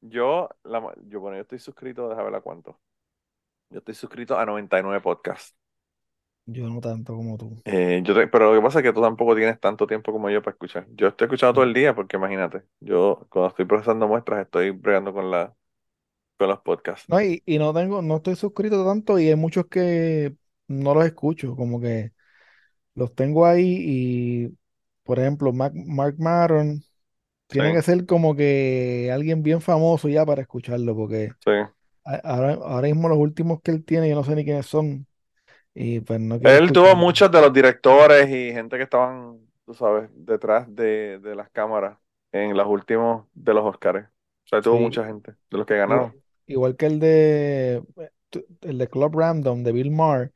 Yo, 0.00 0.48
la, 0.64 0.92
yo, 1.06 1.20
bueno, 1.20 1.36
yo 1.36 1.42
estoy 1.42 1.60
suscrito, 1.60 2.08
déjame 2.08 2.30
ver 2.30 2.34
a 2.34 2.40
cuánto. 2.40 2.76
Yo 3.70 3.78
estoy 3.78 3.94
suscrito 3.94 4.36
a 4.36 4.44
99 4.44 5.00
podcasts. 5.00 5.54
Yo 6.46 6.68
no 6.68 6.80
tanto 6.80 7.14
como 7.14 7.38
tú. 7.38 7.62
Eh, 7.64 8.00
yo 8.02 8.12
pero 8.28 8.52
lo 8.52 8.60
que 8.60 8.66
pasa 8.66 8.80
es 8.80 8.82
que 8.82 8.92
tú 8.92 9.00
tampoco 9.00 9.36
tienes 9.36 9.60
tanto 9.60 9.86
tiempo 9.86 10.10
como 10.10 10.28
yo 10.30 10.42
para 10.42 10.54
escuchar. 10.54 10.84
Yo 10.96 11.06
estoy 11.06 11.26
escuchando 11.26 11.54
todo 11.54 11.64
el 11.64 11.72
día 11.72 11.94
porque 11.94 12.16
imagínate, 12.16 12.64
yo 12.80 13.28
cuando 13.30 13.50
estoy 13.50 13.66
procesando 13.66 14.08
muestras 14.08 14.46
estoy 14.46 14.70
bregando 14.70 15.12
con 15.12 15.30
la 15.30 15.54
con 16.38 16.48
los 16.48 16.58
podcasts. 16.58 17.08
No, 17.08 17.22
y, 17.22 17.40
y 17.46 17.56
no 17.60 17.72
tengo, 17.72 18.02
no 18.02 18.16
estoy 18.16 18.34
suscrito 18.34 18.84
tanto 18.84 19.16
y 19.20 19.28
hay 19.28 19.36
muchos 19.36 19.66
que 19.66 20.34
no 20.66 20.92
los 20.92 21.04
escucho, 21.04 21.54
como 21.54 21.80
que 21.80 22.10
los 22.94 23.14
tengo 23.14 23.46
ahí 23.46 23.76
y, 23.78 24.58
por 25.04 25.18
ejemplo, 25.18 25.52
Mark, 25.52 25.74
Maron 26.18 26.82
tiene 27.46 27.72
que 27.72 27.82
ser 27.82 28.06
como 28.06 28.36
que 28.36 29.10
alguien 29.12 29.42
bien 29.42 29.60
famoso 29.60 30.08
ya 30.08 30.24
para 30.24 30.42
escucharlo, 30.42 30.94
porque 30.94 31.32
ahora, 32.24 32.54
ahora 32.54 32.88
mismo 32.88 33.08
los 33.08 33.18
últimos 33.18 33.60
que 33.60 33.72
él 33.72 33.84
tiene, 33.84 34.08
yo 34.08 34.14
no 34.14 34.24
sé 34.24 34.34
ni 34.34 34.44
quiénes 34.44 34.66
son. 34.66 35.06
Y 35.74 36.00
pues 36.00 36.20
no 36.20 36.34
Él 36.34 36.72
tuvo 36.72 36.96
muchos 36.96 37.30
de 37.30 37.40
los 37.40 37.52
directores 37.52 38.28
y 38.28 38.52
gente 38.52 38.76
que 38.76 38.82
estaban, 38.82 39.38
tú 39.64 39.72
sabes, 39.72 40.10
detrás 40.14 40.66
de, 40.74 41.20
las 41.36 41.48
cámaras 41.50 41.98
en 42.32 42.56
los 42.56 42.66
últimos 42.66 43.26
de 43.32 43.54
los 43.54 43.64
Oscars. 43.64 44.06
O 44.06 44.48
sea, 44.48 44.60
tuvo 44.60 44.78
mucha 44.78 45.04
gente 45.04 45.32
de 45.50 45.58
los 45.58 45.66
que 45.66 45.76
ganaron. 45.76 46.14
Igual, 46.46 46.76
que 46.76 46.86
el 46.86 46.98
de 46.98 47.82
el 48.62 48.78
de 48.78 48.88
Club 48.88 49.16
Random 49.16 49.62
de 49.62 49.72
Bill 49.72 49.92
Maher, 49.92 50.32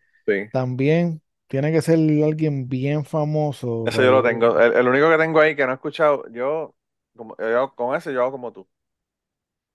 también 0.52 1.20
tiene 1.46 1.72
que 1.72 1.82
ser 1.82 1.98
alguien 2.24 2.68
bien 2.68 3.04
famoso. 3.04 3.84
Eso 3.86 4.02
yo 4.02 4.10
lo 4.10 4.22
tengo. 4.22 4.58
El, 4.58 4.88
único 4.88 5.10
que 5.10 5.18
tengo 5.18 5.40
ahí 5.40 5.54
que 5.54 5.64
no 5.64 5.72
he 5.72 5.74
escuchado, 5.74 6.24
yo, 6.30 6.74
como, 7.16 7.36
con 7.74 7.94
ese 7.96 8.12
yo 8.12 8.22
hago 8.22 8.32
como 8.32 8.52
tú. 8.52 8.66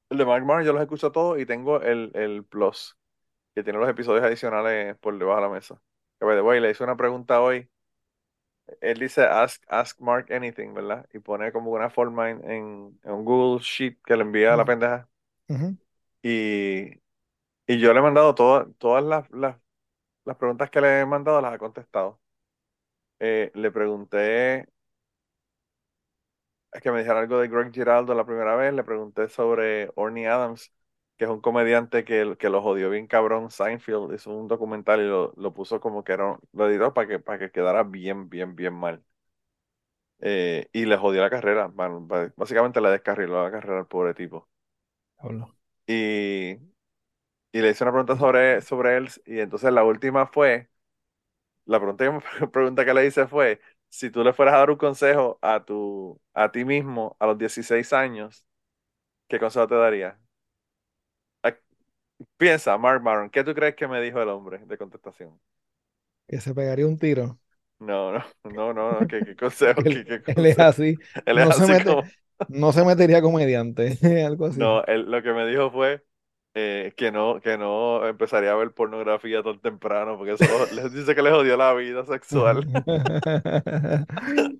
El 0.09 0.17
de 0.17 0.25
Mark 0.25 0.43
Maher 0.45 0.65
yo 0.65 0.73
los 0.73 0.81
escucho 0.81 1.11
todos 1.11 1.39
y 1.39 1.45
tengo 1.45 1.81
el, 1.81 2.11
el 2.15 2.43
Plus, 2.43 2.97
que 3.53 3.63
tiene 3.63 3.77
los 3.79 3.89
episodios 3.89 4.23
adicionales 4.23 4.97
por 4.97 5.17
debajo 5.17 5.41
de 5.41 5.47
la 5.47 5.53
mesa. 5.53 5.81
Que, 6.19 6.25
by 6.25 6.59
le 6.59 6.71
hice 6.71 6.83
una 6.83 6.97
pregunta 6.97 7.41
hoy. 7.41 7.69
Él 8.81 8.99
dice 8.99 9.23
ask, 9.23 9.63
ask 9.67 9.99
Mark 9.99 10.31
anything, 10.31 10.73
¿verdad? 10.73 11.07
Y 11.13 11.19
pone 11.19 11.51
como 11.51 11.71
una 11.71 11.89
forma 11.89 12.29
en, 12.29 12.43
en, 12.45 12.99
un 13.03 13.25
Google 13.25 13.63
Sheet 13.63 13.99
que 14.03 14.15
le 14.15 14.23
envía 14.23 14.53
a 14.53 14.57
la 14.57 14.65
pendeja. 14.65 15.07
y, 16.21 16.99
y 17.67 17.79
yo 17.79 17.93
le 17.93 17.99
he 17.99 18.03
mandado 18.03 18.35
todas 18.35 18.67
todas 18.77 19.03
las, 19.03 19.29
las 19.31 19.55
las 20.25 20.37
preguntas 20.37 20.69
que 20.69 20.81
le 20.81 21.01
he 21.01 21.05
mandado 21.05 21.41
las 21.41 21.53
ha 21.53 21.57
contestado. 21.57 22.19
Eh, 23.19 23.51
le 23.55 23.71
pregunté, 23.71 24.67
es 26.71 26.81
que 26.81 26.91
me 26.91 26.99
dijeron 26.99 27.19
algo 27.19 27.39
de 27.39 27.47
Greg 27.47 27.71
Giraldo 27.73 28.13
la 28.13 28.25
primera 28.25 28.55
vez, 28.55 28.73
le 28.73 28.83
pregunté 28.83 29.27
sobre 29.29 29.91
Orny 29.95 30.25
Adams, 30.25 30.71
que 31.17 31.25
es 31.25 31.29
un 31.31 31.41
comediante 31.41 32.03
que, 32.05 32.35
que 32.39 32.49
lo 32.49 32.61
jodió 32.61 32.89
bien 32.89 33.07
cabrón, 33.07 33.49
Seinfeld, 33.51 34.13
hizo 34.13 34.31
un 34.31 34.47
documental 34.47 35.01
y 35.01 35.05
lo, 35.07 35.33
lo 35.35 35.53
puso 35.53 35.79
como 35.81 36.03
que 36.03 36.13
era, 36.13 36.37
lo 36.53 36.69
editó 36.69 36.93
para 36.93 37.07
que, 37.07 37.19
para 37.19 37.39
que 37.39 37.51
quedara 37.51 37.83
bien, 37.83 38.29
bien, 38.29 38.55
bien 38.55 38.73
mal. 38.73 39.03
Eh, 40.21 40.67
y 40.73 40.85
le 40.85 40.97
jodió 40.97 41.21
la 41.21 41.29
carrera, 41.29 41.71
básicamente 42.35 42.81
le 42.81 42.89
descarriló 42.89 43.43
la 43.43 43.51
carrera 43.51 43.79
al 43.79 43.87
pobre 43.87 44.13
tipo. 44.13 44.49
Y 45.87 46.57
y 47.51 47.61
le 47.61 47.69
hice 47.71 47.83
una 47.83 47.91
pregunta 47.93 48.17
sobre, 48.17 48.61
sobre 48.61 48.97
él 48.97 49.09
y 49.25 49.39
entonces 49.39 49.71
la 49.73 49.83
última 49.83 50.27
fue, 50.27 50.69
la 51.65 51.79
pregunta, 51.79 52.05
pregunta 52.51 52.85
que 52.85 52.93
le 52.93 53.05
hice 53.07 53.27
fue, 53.27 53.61
si 53.89 54.09
tú 54.11 54.23
le 54.23 54.33
fueras 54.33 54.55
a 54.55 54.59
dar 54.59 54.71
un 54.71 54.77
consejo 54.77 55.39
a, 55.41 55.63
tu, 55.63 56.19
a 56.33 56.51
ti 56.51 56.65
mismo 56.65 57.15
a 57.19 57.27
los 57.27 57.37
16 57.37 57.93
años, 57.93 58.45
¿qué 59.29 59.39
consejo 59.39 59.67
te 59.67 59.75
daría? 59.75 60.19
Piensa, 62.37 62.77
Mark 62.77 63.01
Maron, 63.01 63.29
¿qué 63.29 63.43
tú 63.43 63.53
crees 63.53 63.75
que 63.75 63.87
me 63.87 64.01
dijo 64.01 64.21
el 64.21 64.29
hombre 64.29 64.59
de 64.65 64.77
contestación? 64.77 65.39
Que 66.27 66.39
se 66.39 66.53
pegaría 66.53 66.85
un 66.85 66.97
tiro. 66.97 67.39
No, 67.79 68.11
no, 68.11 68.23
no, 68.43 68.73
no, 68.73 69.07
¿qué, 69.07 69.35
consejo? 69.37 69.81
él, 69.85 70.05
¿qué, 70.05 70.21
él, 70.35 70.45
es 70.45 70.59
así. 70.59 70.97
Él 71.25 71.37
es 71.37 71.45
no, 71.45 71.51
así 71.51 71.65
se 71.65 71.83
como... 71.85 72.03
no 72.49 72.71
se 72.73 72.83
metería 72.83 73.21
comediante, 73.21 73.97
algo 74.25 74.47
así. 74.47 74.59
No, 74.59 74.83
él, 74.83 75.09
lo 75.09 75.23
que 75.23 75.31
me 75.31 75.47
dijo 75.47 75.71
fue, 75.71 76.03
eh, 76.53 76.93
que 76.95 77.11
no, 77.11 77.39
que 77.41 77.57
no 77.57 78.07
empezaría 78.07 78.51
a 78.51 78.55
ver 78.55 78.71
pornografía 78.71 79.43
tan 79.43 79.59
temprano, 79.59 80.17
porque 80.17 80.33
eso 80.33 80.45
les 80.73 80.93
dice 80.93 81.15
que 81.15 81.21
les 81.21 81.33
jodió 81.33 81.57
la 81.57 81.73
vida 81.73 82.05
sexual. 82.05 82.65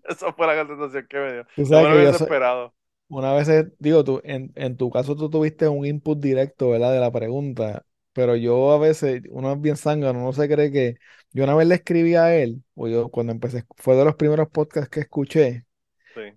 Esa 0.08 0.34
fue 0.34 0.47
la 0.47 0.65
contestación 0.65 1.08
que 1.10 1.17
me 1.17 1.34
dio. 1.34 1.45
No 1.58 1.89
me 1.89 2.04
lo 2.04 2.10
esperado. 2.10 2.73
Una 3.08 3.34
vez, 3.34 3.49
digo, 3.80 4.04
tú, 4.04 4.21
en, 4.23 4.52
en, 4.56 4.78
tu 4.78 4.91
caso 4.91 5.15
tú 5.15 5.30
tuviste 5.32 5.67
un 5.67 5.86
input 5.86 6.19
directo, 6.19 6.69
¿verdad? 6.69 6.93
De 6.93 6.99
la 6.99 7.12
pregunta, 7.12 7.84
pero 8.13 8.36
yo 8.36 8.71
a 8.71 8.78
veces, 8.78 9.23
uno 9.32 9.52
es 9.54 9.62
bien 9.62 9.78
zángano, 9.78 10.19
no 10.23 10.34
se 10.34 10.47
cree 10.47 10.71
que... 10.71 10.97
Yo 11.32 11.43
una 11.43 11.56
vez 11.56 11.67
le 11.67 11.75
escribí 11.75 12.15
a 12.15 12.36
él, 12.36 12.63
o 12.75 12.88
yo 12.88 13.10
cuando 13.10 13.32
empecé, 13.32 13.63
fue 13.78 13.95
de 13.95 14.06
los 14.06 14.15
primeros 14.15 14.49
podcasts 14.49 14.89
que 14.89 14.99
escuché, 15.02 15.65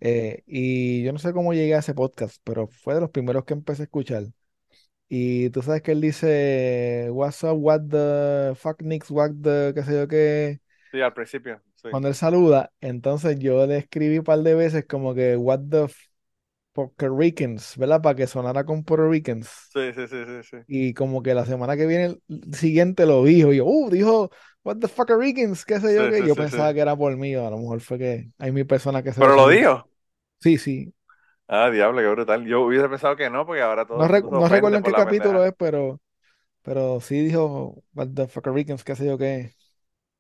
eh, 0.00 0.42
y 0.46 1.02
yo 1.02 1.12
no 1.12 1.18
sé 1.18 1.32
cómo 1.32 1.52
llegué 1.54 1.74
a 1.74 1.78
ese 1.78 1.94
podcast, 1.94 2.36
pero 2.44 2.66
fue 2.68 2.94
de 2.94 3.00
los 3.00 3.10
primeros 3.10 3.44
que 3.44 3.54
empecé 3.54 3.82
a 3.82 3.84
escuchar. 3.84 4.24
Y 5.14 5.50
tú 5.50 5.60
sabes 5.60 5.82
que 5.82 5.92
él 5.92 6.00
dice, 6.00 7.08
What's 7.10 7.44
up, 7.44 7.58
what 7.58 7.82
the 7.90 8.54
fuck 8.54 8.80
nicks, 8.80 9.10
what 9.10 9.32
the, 9.42 9.74
qué 9.74 9.82
sé 9.82 9.92
yo 9.92 10.08
qué. 10.08 10.60
Sí, 10.90 11.02
al 11.02 11.12
principio. 11.12 11.60
Cuando 11.82 12.08
él 12.08 12.14
saluda, 12.14 12.72
entonces 12.80 13.38
yo 13.38 13.66
le 13.66 13.76
escribí 13.76 14.16
un 14.16 14.24
par 14.24 14.38
de 14.38 14.54
veces 14.54 14.86
como 14.86 15.12
que, 15.12 15.36
What 15.36 15.60
the 15.68 15.86
Puerto 16.72 17.14
Ricans, 17.14 17.76
¿verdad? 17.76 18.00
Para 18.00 18.16
que 18.16 18.26
sonara 18.26 18.64
con 18.64 18.84
Puerto 18.84 19.10
Ricans. 19.10 19.50
Sí, 19.74 19.92
sí, 19.94 20.06
sí, 20.06 20.24
sí, 20.24 20.42
sí. 20.50 20.56
Y 20.66 20.94
como 20.94 21.22
que 21.22 21.34
la 21.34 21.44
semana 21.44 21.76
que 21.76 21.84
viene, 21.84 22.16
el 22.30 22.54
siguiente 22.54 23.04
lo 23.04 23.22
dijo. 23.22 23.52
Y 23.52 23.58
yo, 23.58 23.66
uh, 23.66 23.90
dijo, 23.90 24.30
What 24.64 24.78
the 24.78 24.88
fuck 24.88 25.10
Ricans, 25.10 25.66
qué 25.66 25.78
sé 25.78 25.94
yo 25.94 26.08
qué. 26.10 26.26
yo 26.26 26.34
pensaba 26.34 26.72
que 26.72 26.80
era 26.80 26.96
por 26.96 27.14
mí, 27.18 27.34
a 27.34 27.50
lo 27.50 27.58
mejor 27.58 27.82
fue 27.82 27.98
que 27.98 28.30
hay 28.38 28.50
mil 28.50 28.66
personas 28.66 29.02
que 29.02 29.12
se. 29.12 29.20
Pero 29.20 29.36
lo 29.36 29.46
dijo. 29.48 29.86
Sí, 30.40 30.56
sí. 30.56 30.94
Ah, 31.48 31.70
diablo, 31.70 32.00
qué 32.00 32.08
brutal. 32.08 32.46
Yo 32.46 32.62
hubiese 32.62 32.88
pensado 32.88 33.16
que 33.16 33.28
no, 33.30 33.44
porque 33.46 33.62
ahora 33.62 33.84
todo. 33.86 34.16
No, 34.20 34.30
no 34.30 34.48
recuerdo 34.48 34.78
en 34.78 34.82
qué 34.84 34.92
capítulo 34.92 35.44
es, 35.44 35.52
pero, 35.58 36.00
pero 36.62 37.00
sí 37.00 37.20
dijo, 37.22 37.82
What 37.94 38.10
the 38.14 38.28
fuck 38.28 38.46
Ricans, 38.48 38.84
qué 38.84 38.96
sé 38.96 39.06
yo 39.06 39.18
qué. 39.18 39.54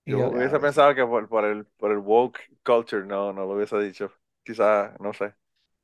yo, 0.06 0.28
hubiese 0.30 0.58
pensado 0.60 0.94
que 0.94 1.04
por, 1.06 1.28
por, 1.28 1.44
el, 1.44 1.64
por 1.66 1.90
el 1.92 1.98
woke 1.98 2.40
culture, 2.64 3.06
no, 3.06 3.32
no 3.32 3.42
lo 3.46 3.54
hubiese 3.54 3.78
dicho. 3.80 4.12
Quizás, 4.44 4.98
no 5.00 5.12
sé. 5.12 5.34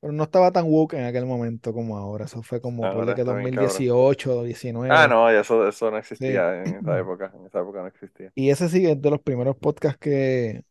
Pero 0.01 0.13
no 0.13 0.25
estaba 0.25 0.53
tan 0.53 0.67
woke 0.67 0.95
en 0.95 1.05
aquel 1.05 1.27
momento 1.27 1.73
como 1.73 1.97
ahora. 1.99 2.27
Eso 2.27 2.43
fue 2.43 2.61
como 2.61 2.89
por 2.89 3.15
que 3.15 3.25
2018, 3.25 4.35
2019. 4.35 4.95
Ah, 4.95 5.07
no, 5.09 5.29
eso, 5.29 5.69
eso 5.69 5.91
no 5.91 5.99
existía 5.99 6.63
en 6.65 6.77
esa 6.77 6.99
época. 6.99 7.33
En 7.35 7.47
esa 7.47 7.61
época 7.61 7.81
no 7.83 7.89
existía. 7.89 8.33
Y 8.35 8.51
ese 8.51 8.69
sí 8.69 8.87
es 8.87 9.01
de 9.01 9.11
los 9.11 9.21
primeros 9.21 9.57
podcasts 9.57 9.99
que, 9.99 10.63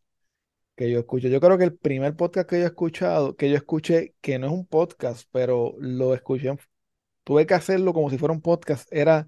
que 0.77 0.91
yo 0.91 0.99
escucho. 0.99 1.27
Yo 1.27 1.41
creo 1.41 1.57
que 1.57 1.63
el 1.63 1.75
primer 1.75 2.15
podcast 2.15 2.47
que 2.47 2.59
yo 2.59 2.63
he 2.63 2.67
escuchado, 2.67 3.35
que 3.35 3.49
yo 3.49 3.55
escuché, 3.55 4.13
que 4.21 4.37
no 4.37 4.45
es 4.45 4.53
un 4.53 4.67
podcast, 4.67 5.27
pero 5.31 5.73
lo 5.79 6.13
escuché, 6.13 6.55
tuve 7.23 7.47
que 7.47 7.55
hacerlo 7.55 7.93
como 7.93 8.11
si 8.11 8.19
fuera 8.19 8.31
un 8.31 8.41
podcast, 8.41 8.87
era 8.93 9.27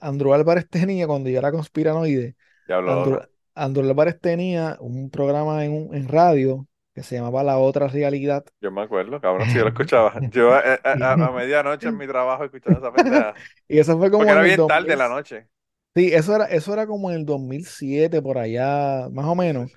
Andrew 0.00 0.32
Álvarez 0.32 0.66
tenía, 0.70 1.06
cuando 1.06 1.28
yo 1.28 1.38
era 1.38 1.52
conspiranoide, 1.52 2.36
Andrew, 2.68 3.20
Andrew, 3.54 3.84
Álvarez 3.84 4.18
tenía 4.18 4.78
un 4.80 5.10
programa 5.10 5.62
en, 5.66 5.94
en 5.94 6.08
radio 6.08 6.66
que 6.94 7.02
se 7.02 7.16
llamaba 7.16 7.44
La 7.44 7.58
Otra 7.58 7.88
Realidad. 7.88 8.46
Yo 8.58 8.70
me 8.70 8.80
acuerdo, 8.80 9.20
cabrón, 9.20 9.46
si 9.50 9.58
yo 9.58 9.64
lo 9.64 9.68
escuchaba. 9.76 10.14
Yo 10.30 10.56
eh, 10.56 10.80
eh, 10.82 11.04
a, 11.04 11.16
medianoche 11.36 11.88
en 11.88 11.98
mi 11.98 12.06
trabajo 12.06 12.44
escuchaba 12.44 12.78
esa 12.78 12.92
pendeja. 12.94 13.34
y 13.68 13.78
eso 13.78 13.98
fue 13.98 14.10
como... 14.10 14.24
Porque 14.24 14.32
era 14.32 14.42
bien 14.42 14.66
tarde 14.66 14.88
de 14.88 14.96
la 14.96 15.08
noche. 15.10 15.48
Sí, 15.94 16.14
eso 16.14 16.34
era, 16.34 16.46
eso 16.46 16.72
era 16.72 16.86
como 16.86 17.10
en 17.10 17.18
el 17.18 17.26
2007, 17.26 18.22
por 18.22 18.38
allá, 18.38 19.10
más 19.12 19.26
o 19.26 19.34
menos. 19.34 19.70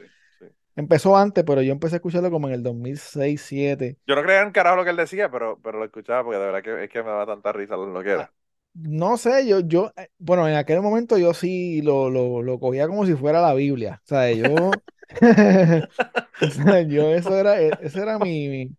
Empezó 0.79 1.17
antes, 1.17 1.43
pero 1.43 1.61
yo 1.61 1.73
empecé 1.73 1.95
a 1.95 1.97
escucharlo 1.97 2.31
como 2.31 2.47
en 2.47 2.53
el 2.53 2.63
2006, 2.63 3.41
2007. 3.41 3.97
Yo 4.07 4.15
no 4.15 4.23
creía 4.23 4.43
en 4.43 4.51
carajo 4.51 4.77
lo 4.77 4.85
que 4.85 4.91
él 4.91 4.95
decía, 4.95 5.29
pero, 5.29 5.59
pero 5.61 5.77
lo 5.77 5.83
escuchaba 5.83 6.23
porque 6.23 6.39
de 6.39 6.45
verdad 6.45 6.63
que 6.63 6.85
es 6.85 6.89
que 6.89 7.03
me 7.03 7.09
daba 7.09 7.25
tanta 7.25 7.51
risa 7.51 7.75
lo 7.75 8.01
que 8.01 8.11
era. 8.11 8.23
Ah, 8.23 8.33
no 8.75 9.17
sé, 9.17 9.45
yo, 9.45 9.59
yo, 9.59 9.91
eh, 9.97 10.07
bueno, 10.19 10.47
en 10.47 10.55
aquel 10.55 10.81
momento 10.81 11.17
yo 11.17 11.33
sí 11.33 11.81
lo, 11.81 12.09
lo, 12.09 12.41
lo 12.41 12.59
cogía 12.61 12.87
como 12.87 13.05
si 13.05 13.13
fuera 13.15 13.41
la 13.41 13.53
Biblia. 13.53 13.99
O 14.05 14.07
sea, 14.07 14.31
yo, 14.31 14.71
yo 16.87 17.13
eso 17.13 17.37
era, 17.37 17.59
e, 17.59 17.71
eso 17.81 18.01
era 18.01 18.17
mi, 18.17 18.71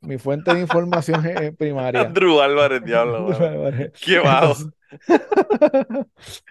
mi, 0.00 0.18
fuente 0.18 0.52
de 0.52 0.60
información 0.60 1.22
primaria. 1.56 2.00
Andrew 2.02 2.40
Álvarez, 2.40 2.82
diablo. 2.84 3.28
Qué 4.04 4.18
bajo. 4.18 4.56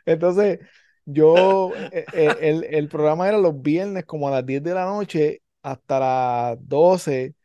Entonces, 0.06 0.60
yo, 1.06 1.72
eh, 1.92 2.06
eh, 2.14 2.36
el, 2.42 2.64
el, 2.64 2.88
programa 2.88 3.28
era 3.28 3.38
los 3.38 3.62
viernes 3.62 4.06
como 4.06 4.28
a 4.28 4.32
las 4.32 4.46
10 4.46 4.64
de 4.64 4.74
la 4.74 4.86
noche 4.86 5.42
hasta 5.62 6.00
las 6.00 6.68
12, 6.68 7.36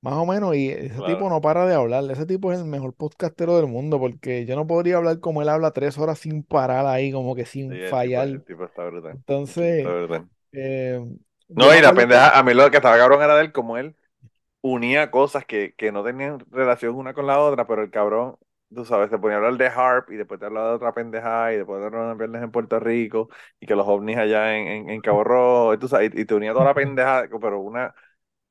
más 0.00 0.14
o 0.14 0.26
menos, 0.26 0.54
y 0.54 0.70
ese 0.70 1.00
tipo 1.06 1.28
no 1.28 1.40
para 1.40 1.66
de 1.66 1.74
hablar. 1.74 2.04
Ese 2.10 2.26
tipo 2.26 2.52
es 2.52 2.58
el 2.58 2.66
mejor 2.66 2.94
podcastero 2.94 3.56
del 3.56 3.66
mundo, 3.66 3.98
porque 3.98 4.44
yo 4.46 4.56
no 4.56 4.66
podría 4.66 4.96
hablar 4.96 5.20
como 5.20 5.42
él 5.42 5.48
habla 5.48 5.70
tres 5.70 5.98
horas 5.98 6.18
sin 6.18 6.42
parar 6.42 6.86
ahí, 6.86 7.12
como 7.12 7.34
que 7.34 7.44
sin 7.44 7.72
fallar. 7.88 8.28
Entonces, 9.12 9.86
eh, 10.52 11.00
no, 11.48 11.74
y 11.74 11.80
la 11.80 11.92
pendeja, 11.92 12.38
a 12.38 12.42
mí 12.42 12.54
lo 12.54 12.70
que 12.70 12.76
estaba 12.76 12.96
cabrón 12.96 13.22
era 13.22 13.36
de 13.36 13.44
él, 13.44 13.52
como 13.52 13.78
él 13.78 13.96
unía 14.62 15.10
cosas 15.10 15.44
que, 15.44 15.74
que 15.76 15.92
no 15.92 16.02
tenían 16.02 16.40
relación 16.50 16.96
una 16.96 17.14
con 17.14 17.26
la 17.26 17.38
otra, 17.40 17.66
pero 17.66 17.82
el 17.82 17.90
cabrón 17.90 18.36
tú 18.76 18.84
sabes, 18.84 19.10
te 19.10 19.18
ponía 19.18 19.36
a 19.36 19.38
hablar 19.38 19.56
de 19.56 19.66
Harp 19.66 20.10
y 20.10 20.16
después 20.16 20.38
te 20.38 20.46
hablaba 20.46 20.68
de 20.68 20.74
otra 20.76 20.92
pendejada 20.94 21.52
y 21.52 21.56
después 21.56 21.80
de 21.80 21.86
hablar 21.86 22.10
de 22.10 22.14
viernes 22.14 22.42
en 22.42 22.50
Puerto 22.52 22.78
Rico 22.78 23.28
y 23.58 23.66
que 23.66 23.74
los 23.74 23.88
ovnis 23.88 24.18
allá 24.18 24.56
en, 24.56 24.88
en, 24.90 25.00
Cabo 25.00 25.24
Rojo 25.24 25.74
y, 25.74 25.78
tú 25.78 25.88
sabes, 25.88 26.12
y, 26.14 26.24
te 26.24 26.34
unía 26.34 26.52
toda 26.52 26.66
la 26.66 26.74
pendejada, 26.74 27.28
pero 27.40 27.60
una, 27.60 27.94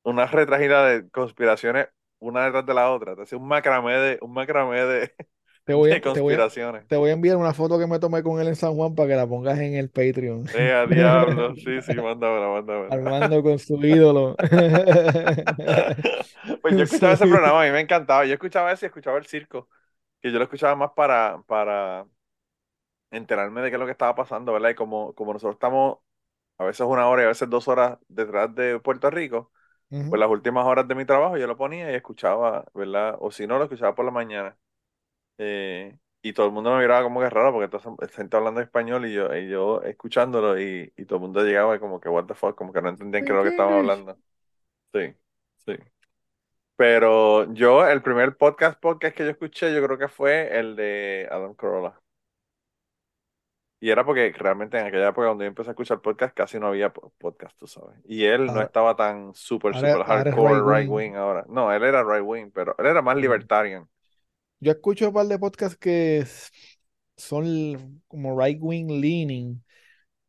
una 0.02 0.26
retragida 0.26 0.86
de 0.86 1.08
conspiraciones 1.10 1.88
una 2.18 2.44
detrás 2.44 2.66
de 2.66 2.74
la 2.74 2.90
otra. 2.90 3.14
Te 3.14 3.22
hacía 3.22 3.38
un 3.38 3.46
macramé 3.46 3.94
de, 3.94 4.18
un 4.20 4.32
macramé 4.32 4.84
de, 4.84 5.12
te 5.64 5.74
voy, 5.74 5.92
a, 5.92 6.00
conspiraciones. 6.00 6.86
Te 6.88 6.96
voy, 6.96 7.10
a, 7.10 7.12
enviar 7.12 7.36
una 7.36 7.52
foto 7.54 7.78
que 7.78 7.86
me 7.86 7.98
tomé 7.98 8.22
con 8.22 8.40
él 8.40 8.48
en 8.48 8.56
San 8.56 8.74
Juan 8.74 8.94
para 8.94 9.08
que 9.08 9.16
la 9.16 9.26
pongas 9.26 9.58
en 9.58 9.74
el 9.74 9.90
Patreon. 9.90 10.46
Eh, 10.56 10.72
a 10.72 10.86
diablo. 10.86 11.54
Sí, 11.56 11.80
sí, 11.82 11.94
mándamela, 11.94 12.48
mándamela. 12.48 12.94
Armando 12.94 13.42
con 13.42 13.58
su 13.58 13.76
ídolo. 13.76 14.36
pues 16.62 16.76
yo 16.76 16.82
escuchaba 16.82 17.12
ese 17.12 17.26
programa, 17.26 17.62
a 17.62 17.66
mí 17.66 17.70
me 17.70 17.80
encantaba. 17.80 18.24
Yo 18.24 18.32
escuchaba 18.34 18.72
ese 18.72 18.86
y 18.86 18.88
escuchaba 18.88 19.18
el 19.18 19.26
circo 19.26 19.68
que 20.26 20.32
yo 20.32 20.38
lo 20.38 20.44
escuchaba 20.44 20.76
más 20.76 20.92
para, 20.92 21.42
para 21.46 22.06
enterarme 23.10 23.62
de 23.62 23.70
qué 23.70 23.76
es 23.76 23.80
lo 23.80 23.86
que 23.86 23.92
estaba 23.92 24.14
pasando, 24.14 24.52
¿verdad? 24.52 24.70
Y 24.70 24.74
como, 24.74 25.14
como 25.14 25.32
nosotros 25.32 25.54
estamos 25.56 25.98
a 26.58 26.64
veces 26.64 26.86
una 26.86 27.08
hora 27.08 27.22
y 27.24 27.24
a 27.26 27.28
veces 27.28 27.50
dos 27.50 27.68
horas 27.68 27.98
detrás 28.08 28.54
de 28.54 28.80
Puerto 28.80 29.10
Rico, 29.10 29.52
pues 30.08 30.20
las 30.20 30.30
últimas 30.30 30.66
horas 30.66 30.88
de 30.88 30.94
mi 30.94 31.04
trabajo 31.06 31.38
yo 31.38 31.46
lo 31.46 31.56
ponía 31.58 31.92
y 31.92 31.96
escuchaba, 31.96 32.66
¿verdad? 32.74 33.16
O 33.20 33.30
si 33.32 33.46
no, 33.46 33.58
lo 33.58 33.64
escuchaba 33.64 33.94
por 33.94 34.04
la 34.06 34.10
mañana. 34.12 34.58
Eh, 35.38 35.98
y 36.22 36.32
todo 36.34 36.46
el 36.46 36.52
mundo 36.52 36.72
me 36.74 36.80
miraba 36.82 37.02
como 37.04 37.20
que 37.20 37.30
raro 37.30 37.52
porque 37.52 37.68
toda 37.68 37.96
gente 38.08 38.36
hablando 38.36 38.60
español 38.62 39.06
y 39.06 39.14
yo, 39.14 39.34
y 39.36 39.48
yo 39.50 39.82
escuchándolo 39.82 40.60
y, 40.60 40.92
y 40.96 41.06
todo 41.06 41.16
el 41.18 41.22
mundo 41.22 41.44
llegaba 41.44 41.76
y 41.76 41.80
como 41.80 42.00
que 42.00 42.08
what 42.10 42.26
the 42.26 42.34
fuck, 42.34 42.56
como 42.56 42.72
que 42.72 42.82
no 42.82 42.90
entendían 42.90 43.24
qué 43.24 43.32
era 43.32 43.40
lo 43.40 43.44
que 43.44 43.50
estaban 43.50 43.74
hablando. 43.74 44.18
Sí, 44.94 45.14
sí. 45.66 45.74
Pero 46.76 47.52
yo, 47.54 47.86
el 47.86 48.02
primer 48.02 48.36
podcast 48.36 48.78
podcast 48.78 49.16
que 49.16 49.24
yo 49.24 49.30
escuché, 49.30 49.74
yo 49.74 49.82
creo 49.82 49.96
que 49.98 50.08
fue 50.08 50.58
el 50.58 50.76
de 50.76 51.26
Adam 51.30 51.54
Carolla. 51.54 51.98
Y 53.80 53.90
era 53.90 54.04
porque 54.04 54.32
realmente 54.36 54.78
en 54.78 54.86
aquella 54.86 55.08
época 55.08 55.26
cuando 55.26 55.44
yo 55.44 55.48
empecé 55.48 55.70
a 55.70 55.72
escuchar 55.72 56.00
podcast 56.00 56.34
casi 56.34 56.58
no 56.58 56.68
había 56.68 56.92
podcast, 56.92 57.56
tú 57.58 57.66
sabes. 57.66 57.98
Y 58.04 58.24
él 58.24 58.46
no 58.46 58.60
estaba 58.60 58.96
tan 58.96 59.34
súper, 59.34 59.74
súper 59.74 60.02
hardcore 60.02 60.62
right 60.62 60.90
wing. 60.90 61.14
ahora. 61.14 61.44
No, 61.48 61.72
él 61.72 61.82
era 61.82 62.02
right 62.02 62.24
wing, 62.24 62.50
pero 62.50 62.74
él 62.78 62.86
era 62.86 63.02
más 63.02 63.16
libertarian. 63.16 63.86
Yo 64.60 64.72
escucho 64.72 65.08
un 65.08 65.14
par 65.14 65.26
de 65.26 65.38
podcasts 65.38 65.76
que 65.76 66.24
son 67.16 68.02
como 68.08 68.38
right 68.38 68.58
wing 68.60 69.00
leaning, 69.00 69.62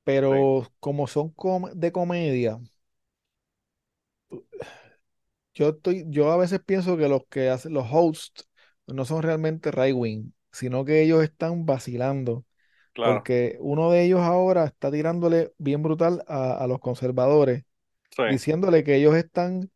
pero 0.04 0.68
como 0.80 1.08
son 1.08 1.34
de 1.74 1.92
comedia, 1.92 2.60
yo 5.58 5.70
estoy, 5.70 6.06
yo 6.08 6.32
a 6.32 6.38
veces 6.38 6.60
pienso 6.64 6.98
que 6.98 7.10
los 7.10 7.24
que 7.30 7.50
hacen 7.50 7.74
los 7.74 7.88
hosts 7.92 8.48
no 8.86 9.06
son 9.06 9.24
realmente 9.24 9.72
right 9.72 9.96
wing, 9.96 10.30
sino 10.52 10.86
que 10.86 11.02
ellos 11.02 11.24
están 11.24 11.66
vacilando. 11.66 12.46
Porque 12.94 13.58
uno 13.60 13.92
de 13.92 14.06
ellos 14.06 14.22
ahora 14.22 14.66
está 14.66 14.92
tirándole 14.92 15.52
bien 15.60 15.84
brutal 15.84 16.24
a, 16.28 16.66
los 16.68 16.80
conservadores, 16.80 17.64
diciéndole 18.30 18.84
que 18.84 18.96
ellos 18.96 19.16
están 19.16 19.70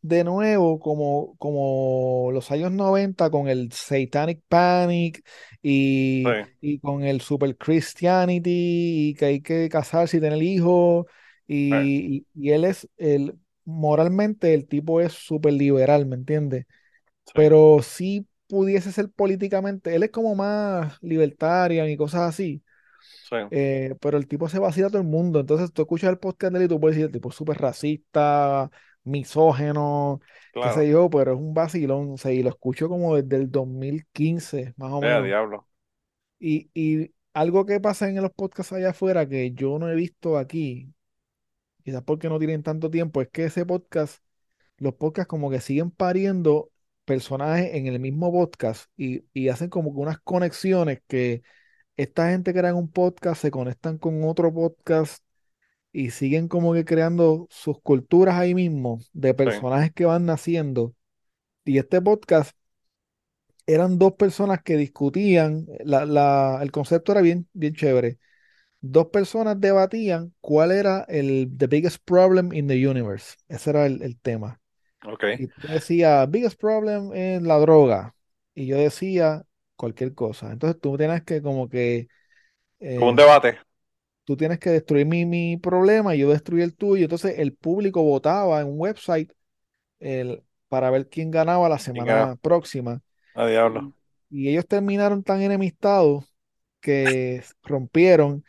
de 0.00 0.22
nuevo 0.22 0.78
como, 0.78 1.36
como 1.38 2.30
los 2.32 2.52
años 2.52 2.70
90 2.70 3.30
con 3.30 3.48
el 3.48 3.72
Satanic 3.72 4.42
Panic 4.46 5.24
y, 5.60 6.24
y 6.60 6.78
con 6.78 7.02
el 7.02 7.20
Super 7.20 7.56
Christianity 7.56 9.10
y 9.10 9.14
que 9.14 9.24
hay 9.24 9.40
que 9.40 9.68
casarse 9.68 10.18
y 10.18 10.20
tener 10.20 10.40
hijos. 10.40 11.06
Y, 11.48 12.26
y, 12.34 12.50
él 12.50 12.64
es, 12.64 12.88
el, 12.96 13.38
moralmente 13.68 14.54
el 14.54 14.66
tipo 14.66 15.00
es 15.00 15.12
súper 15.12 15.52
liberal, 15.54 16.06
¿me 16.06 16.16
entiendes? 16.16 16.66
Pero 17.34 17.82
si 17.82 18.26
pudiese 18.48 18.92
ser 18.92 19.10
políticamente, 19.10 19.94
él 19.94 20.04
es 20.04 20.10
como 20.10 20.34
más 20.34 20.98
libertario 21.02 21.88
y 21.88 21.96
cosas 21.96 22.22
así. 22.22 22.62
Eh, 23.50 23.94
pero 24.00 24.18
el 24.18 24.28
tipo 24.28 24.48
se 24.48 24.58
vacila 24.58 24.88
a 24.88 24.90
todo 24.90 25.02
el 25.02 25.08
mundo. 25.08 25.40
Entonces 25.40 25.72
tú 25.72 25.82
escuchas 25.82 26.10
el 26.10 26.18
podcast 26.18 26.52
de 26.52 26.58
él 26.60 26.64
y 26.66 26.68
tú 26.68 26.80
puedes 26.80 26.96
decir, 26.96 27.06
el 27.06 27.12
tipo 27.12 27.30
es 27.30 27.34
súper 27.36 27.58
racista, 27.58 28.70
misógeno, 29.04 30.20
qué 30.58 30.70
sé 30.70 30.88
yo, 30.88 31.08
pero 31.10 31.32
es 31.34 31.38
un 31.38 31.54
vacilón. 31.54 32.12
O 32.12 32.16
sea, 32.18 32.32
y 32.32 32.42
lo 32.42 32.50
escucho 32.50 32.88
como 32.88 33.16
desde 33.16 33.36
el 33.36 33.50
2015, 33.50 34.74
más 34.76 34.92
o 34.92 35.02
menos. 35.02 35.22
diablo. 35.24 35.68
Y, 36.38 36.70
y 36.74 37.12
algo 37.34 37.66
que 37.66 37.80
pasa 37.80 38.08
en 38.08 38.22
los 38.22 38.32
podcasts 38.32 38.72
allá 38.72 38.90
afuera 38.90 39.28
que 39.28 39.52
yo 39.52 39.78
no 39.78 39.88
he 39.90 39.94
visto 39.94 40.38
aquí, 40.38 40.92
quizás 41.88 42.02
porque 42.04 42.28
no 42.28 42.38
tienen 42.38 42.62
tanto 42.62 42.90
tiempo, 42.90 43.22
es 43.22 43.28
que 43.30 43.44
ese 43.46 43.64
podcast, 43.64 44.22
los 44.78 44.94
podcasts 44.94 45.28
como 45.28 45.50
que 45.50 45.60
siguen 45.60 45.90
pariendo 45.90 46.70
personajes 47.06 47.74
en 47.74 47.86
el 47.86 47.98
mismo 47.98 48.30
podcast 48.30 48.90
y, 48.98 49.24
y 49.32 49.48
hacen 49.48 49.70
como 49.70 49.92
que 49.94 50.00
unas 50.00 50.18
conexiones 50.20 51.00
que 51.08 51.42
esta 51.96 52.30
gente 52.30 52.52
crea 52.52 52.74
un 52.74 52.90
podcast, 52.90 53.40
se 53.42 53.50
conectan 53.50 53.98
con 53.98 54.22
otro 54.24 54.52
podcast 54.52 55.24
y 55.92 56.10
siguen 56.10 56.48
como 56.48 56.74
que 56.74 56.84
creando 56.84 57.46
sus 57.50 57.80
culturas 57.80 58.36
ahí 58.36 58.54
mismo 58.54 59.00
de 59.14 59.34
personajes 59.34 59.92
que 59.94 60.04
van 60.04 60.26
naciendo. 60.26 60.94
Y 61.64 61.78
este 61.78 62.02
podcast 62.02 62.52
eran 63.66 63.98
dos 63.98 64.14
personas 64.14 64.62
que 64.62 64.76
discutían, 64.76 65.66
la, 65.84 66.60
el 66.62 66.70
concepto 66.72 67.12
era 67.12 67.20
bien, 67.20 67.48
bien 67.52 67.74
chévere. 67.74 68.18
Dos 68.80 69.06
personas 69.06 69.60
debatían 69.60 70.32
cuál 70.40 70.70
era 70.70 71.04
el 71.08 71.50
the 71.56 71.66
biggest 71.66 71.98
problem 72.04 72.52
in 72.52 72.68
the 72.68 72.88
universe. 72.88 73.36
Ese 73.48 73.70
era 73.70 73.86
el, 73.86 74.18
tema. 74.20 74.60
Okay. 75.04 75.34
Y 75.38 75.46
tú 75.48 75.68
decías, 75.68 76.30
biggest 76.30 76.60
problem 76.60 77.12
es 77.12 77.42
la 77.42 77.58
droga. 77.58 78.14
Y 78.54 78.66
yo 78.66 78.76
decía, 78.76 79.42
cualquier 79.76 80.14
cosa. 80.14 80.52
Entonces 80.52 80.80
tú 80.80 80.96
tienes 80.96 81.22
que 81.22 81.40
como 81.40 81.68
que... 81.68 82.08
como 82.80 83.08
un 83.08 83.16
debate. 83.16 83.58
Tú 84.24 84.36
tienes 84.36 84.58
que 84.58 84.70
destruir 84.70 85.06
mi, 85.06 85.24
mi 85.24 85.56
problema 85.56 86.14
y 86.14 86.18
yo 86.18 86.30
destruir 86.30 86.64
el 86.64 86.76
tuyo. 86.76 87.04
Entonces 87.04 87.38
el 87.38 87.54
público 87.54 88.02
votaba 88.02 88.60
en 88.60 88.68
un 88.68 88.78
website 88.78 89.32
el, 90.00 90.42
para 90.68 90.90
ver 90.90 91.08
quién 91.08 91.30
ganaba 91.30 91.68
la 91.68 91.78
semana 91.78 92.36
próxima. 92.40 93.00
A 93.34 93.46
diablo. 93.46 93.94
Y, 94.30 94.50
ellos 94.50 94.66
terminaron 94.66 95.22
tan 95.22 95.40
enemistados 95.40 96.24
que 96.80 97.42
rompieron 97.62 98.44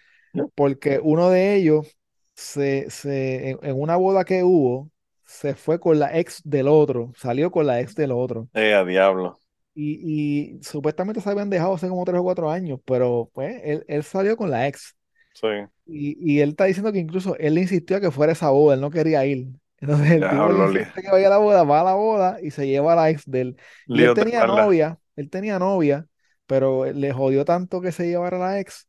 porque 0.56 1.00
uno 1.02 1.30
de 1.30 1.56
ellos 1.56 1.98
se, 2.36 2.90
se 2.90 3.50
en, 3.50 3.60
en, 3.64 3.80
una 3.80 3.96
boda 3.96 4.24
que 4.24 4.44
hubo 4.44 4.90
se 5.30 5.54
fue 5.54 5.80
con 5.80 6.00
la 6.00 6.18
ex 6.18 6.42
del 6.44 6.68
otro, 6.68 7.14
salió 7.16 7.52
con 7.52 7.68
la 7.68 7.80
ex 7.80 7.94
del 7.94 8.12
otro. 8.12 8.48
Eh, 8.56 8.74
a 8.74 8.84
diablo. 8.84 9.38
Y, 9.76 10.60
supuestamente 10.62 11.22
se 11.22 11.30
habían 11.30 11.52
dejado 11.52 11.76
hace 11.76 11.88
como 11.88 12.04
tres 12.04 12.20
o 12.20 12.24
cuatro 12.24 12.50
años, 12.50 12.80
pero 12.84 13.30
pues 13.32 13.62
él, 13.64 14.04
salió 14.04 14.36
con 14.36 14.50
la 14.50 14.68
ex. 14.68 14.96
Sí. 15.34 15.48
Y, 15.86 16.40
él 16.40 16.50
está 16.50 16.66
diciendo 16.66 16.92
que 16.92 16.98
incluso 16.98 17.38
él 17.38 17.54
le 17.54 17.62
insistió 17.62 17.98
a 17.98 18.02
que 18.02 18.10
fuera 18.10 18.34
esa 18.34 18.50
boda, 18.50 18.74
él 18.74 18.82
no 18.82 18.90
quería 18.90 19.24
ir. 19.26 19.50
Entonces 19.80 20.12
el 20.12 20.28
tipo 20.28 20.68
le 20.68 20.88
que 20.94 21.12
vaya 21.12 21.28
a 21.28 21.30
la 21.30 21.38
boda, 21.38 21.64
va 21.64 21.82
a 21.82 21.84
la 21.86 21.94
boda 21.94 22.40
y 22.42 22.52
se 22.52 22.68
lleva 22.68 22.94
a 22.94 22.96
la 22.96 23.10
ex 23.12 23.24
de 23.26 23.42
él. 23.42 23.58
Y 23.86 24.02
él 24.02 24.16
tenía 24.16 24.48
novia, 24.48 24.98
él 25.16 25.30
tenía 25.30 25.60
novia, 25.60 26.08
pero 26.48 26.92
le 26.92 27.14
jodió 27.14 27.46
tanto 27.46 27.80
que 27.80 27.92
se 27.92 28.08
llevara 28.08 28.38
a 28.38 28.40
la 28.40 28.60
ex 28.60 28.89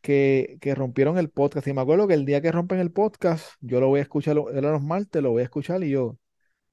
que, 0.00 0.58
que 0.60 0.74
rompieron 0.74 1.18
el 1.18 1.30
podcast. 1.30 1.66
Y 1.66 1.72
me 1.72 1.80
acuerdo 1.80 2.08
que 2.08 2.14
el 2.14 2.24
día 2.24 2.40
que 2.40 2.52
rompen 2.52 2.78
el 2.78 2.92
podcast, 2.92 3.52
yo 3.60 3.80
lo 3.80 3.88
voy 3.88 4.00
a 4.00 4.02
escuchar, 4.02 4.36
era 4.54 4.72
los 4.72 4.82
martes, 4.82 5.22
lo 5.22 5.30
voy 5.30 5.42
a 5.42 5.44
escuchar 5.44 5.82
y 5.84 5.90
yo, 5.90 6.16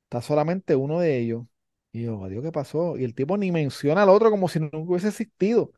está 0.04 0.22
solamente 0.22 0.76
uno 0.76 1.00
de 1.00 1.18
ellos. 1.18 1.44
Y 1.92 2.04
yo, 2.04 2.24
adiós, 2.24 2.44
¿qué 2.44 2.52
pasó? 2.52 2.98
Y 2.98 3.04
el 3.04 3.16
tipo 3.16 3.38
ni 3.38 3.52
menciona 3.52 4.04
al 4.04 4.10
otro 4.10 4.30
como 4.30 4.48
si 4.48 4.60
nunca 4.60 4.78
hubiese 4.78 5.10
existido. 5.10 5.72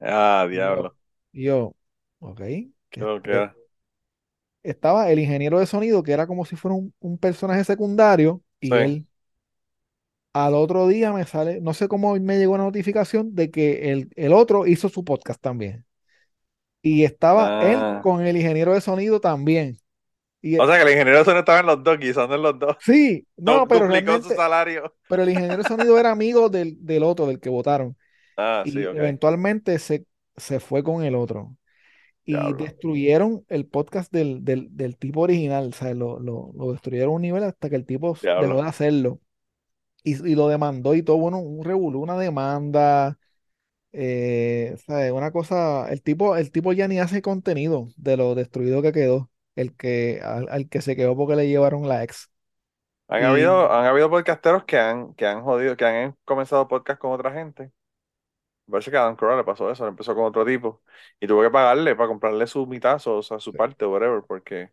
Ah, 0.00 0.46
diablo. 0.50 0.96
Y 1.32 1.44
yo, 1.44 1.74
ok. 2.18 2.40
¿qué, 2.90 3.50
Estaba 4.62 5.10
el 5.10 5.18
ingeniero 5.18 5.58
de 5.58 5.66
sonido, 5.66 6.02
que 6.02 6.12
era 6.12 6.26
como 6.26 6.44
si 6.44 6.56
fuera 6.56 6.74
un, 6.74 7.18
personaje 7.18 7.64
secundario, 7.64 8.42
y 8.60 8.72
él. 8.74 9.06
Al 10.32 10.54
otro 10.54 10.86
día 10.86 11.12
me 11.12 11.24
sale, 11.24 11.60
no 11.60 11.74
sé 11.74 11.88
cómo 11.88 12.14
me 12.14 12.38
llegó 12.38 12.54
una 12.54 12.64
notificación 12.64 13.34
de 13.34 13.50
que 13.50 13.90
el, 13.90 14.10
el 14.14 14.32
otro 14.32 14.66
hizo 14.66 14.88
su 14.88 15.04
podcast 15.04 15.40
también. 15.40 15.84
Y 16.82 17.04
estaba 17.04 17.70
él 17.70 17.78
ah. 17.78 18.00
con 18.02 18.26
el 18.26 18.36
ingeniero 18.36 18.72
de 18.72 18.80
sonido 18.80 19.20
también 19.20 19.76
o 20.42 20.66
sea 20.66 20.76
que 20.76 20.82
el 20.82 20.90
ingeniero 20.90 21.18
de 21.18 21.24
sonido 21.24 21.40
estaba 21.40 21.60
en 21.60 21.66
los 21.66 21.84
dos, 21.84 21.98
guisando 21.98 22.34
en 22.34 22.42
los 22.42 22.58
dos. 22.58 22.76
Sí, 22.80 23.26
no, 23.36 23.68
pero 23.68 23.86
realmente, 23.86 24.28
su 24.28 24.34
salario. 24.34 24.94
Pero 25.08 25.22
el 25.22 25.30
ingeniero 25.30 25.62
de 25.62 25.68
sonido 25.68 25.98
era 25.98 26.10
amigo 26.10 26.48
del, 26.48 26.76
del 26.84 27.02
otro, 27.02 27.26
del 27.26 27.40
que 27.40 27.50
votaron. 27.50 27.96
Ah, 28.36 28.62
y 28.64 28.70
sí, 28.70 28.78
eventualmente 28.78 29.78
se, 29.78 30.06
se 30.36 30.60
fue 30.60 30.82
con 30.82 31.04
el 31.04 31.14
otro. 31.14 31.56
Y 32.24 32.36
destruyeron 32.54 33.44
el 33.48 33.66
podcast 33.66 34.12
del, 34.12 34.44
del, 34.44 34.68
del, 34.70 34.96
tipo 34.96 35.22
original. 35.22 35.70
O 35.70 35.72
sea, 35.72 35.92
lo, 35.94 36.20
lo, 36.20 36.52
lo, 36.54 36.70
destruyeron 36.70 37.10
a 37.10 37.16
un 37.16 37.22
nivel 37.22 37.42
hasta 37.42 37.68
que 37.68 37.74
el 37.74 37.84
tipo 37.84 38.16
dejó 38.22 38.62
de 38.62 38.68
hacerlo. 38.68 39.20
Y, 40.04 40.30
y, 40.30 40.36
lo 40.36 40.46
demandó 40.46 40.94
y 40.94 41.02
todo, 41.02 41.18
bueno, 41.18 41.38
un 41.38 41.64
revolú, 41.64 42.00
una 42.00 42.16
demanda. 42.16 43.18
Eh, 43.92 44.76
o 44.88 45.14
una 45.16 45.32
cosa, 45.32 45.88
el 45.90 46.02
tipo, 46.02 46.36
el 46.36 46.50
tipo 46.52 46.72
ya 46.72 46.88
ni 46.88 47.00
hace 47.00 47.22
contenido 47.22 47.88
de 47.96 48.16
lo 48.16 48.34
destruido 48.34 48.82
que 48.82 48.92
quedó 48.92 49.30
el 49.56 49.76
que, 49.76 50.20
al, 50.22 50.68
que 50.68 50.80
se 50.80 50.96
quedó 50.96 51.16
porque 51.16 51.36
le 51.36 51.48
llevaron 51.48 51.88
la 51.88 52.02
ex. 52.04 52.30
Han, 53.08 53.24
habido, 53.24 53.72
han 53.72 53.86
habido 53.86 54.08
podcasteros 54.08 54.64
que 54.64 54.78
han, 54.78 55.14
que 55.14 55.26
han 55.26 55.42
jodido, 55.42 55.76
que 55.76 55.84
han 55.84 56.16
comenzado 56.24 56.68
podcast 56.68 57.00
con 57.00 57.12
otra 57.12 57.32
gente. 57.32 57.72
Parece 58.70 58.90
que 58.90 58.96
a 58.96 59.02
Adam 59.02 59.16
Carolla 59.16 59.38
le 59.38 59.44
pasó 59.44 59.70
eso, 59.70 59.86
empezó 59.86 60.14
con 60.14 60.24
otro 60.24 60.44
tipo. 60.44 60.82
Y 61.18 61.26
tuvo 61.26 61.42
que 61.42 61.50
pagarle 61.50 61.96
para 61.96 62.08
comprarle 62.08 62.46
su 62.46 62.66
mitad, 62.66 63.00
o 63.06 63.22
sea, 63.22 63.40
su 63.40 63.54
parte, 63.54 63.84
whatever, 63.84 64.22
porque 64.26 64.70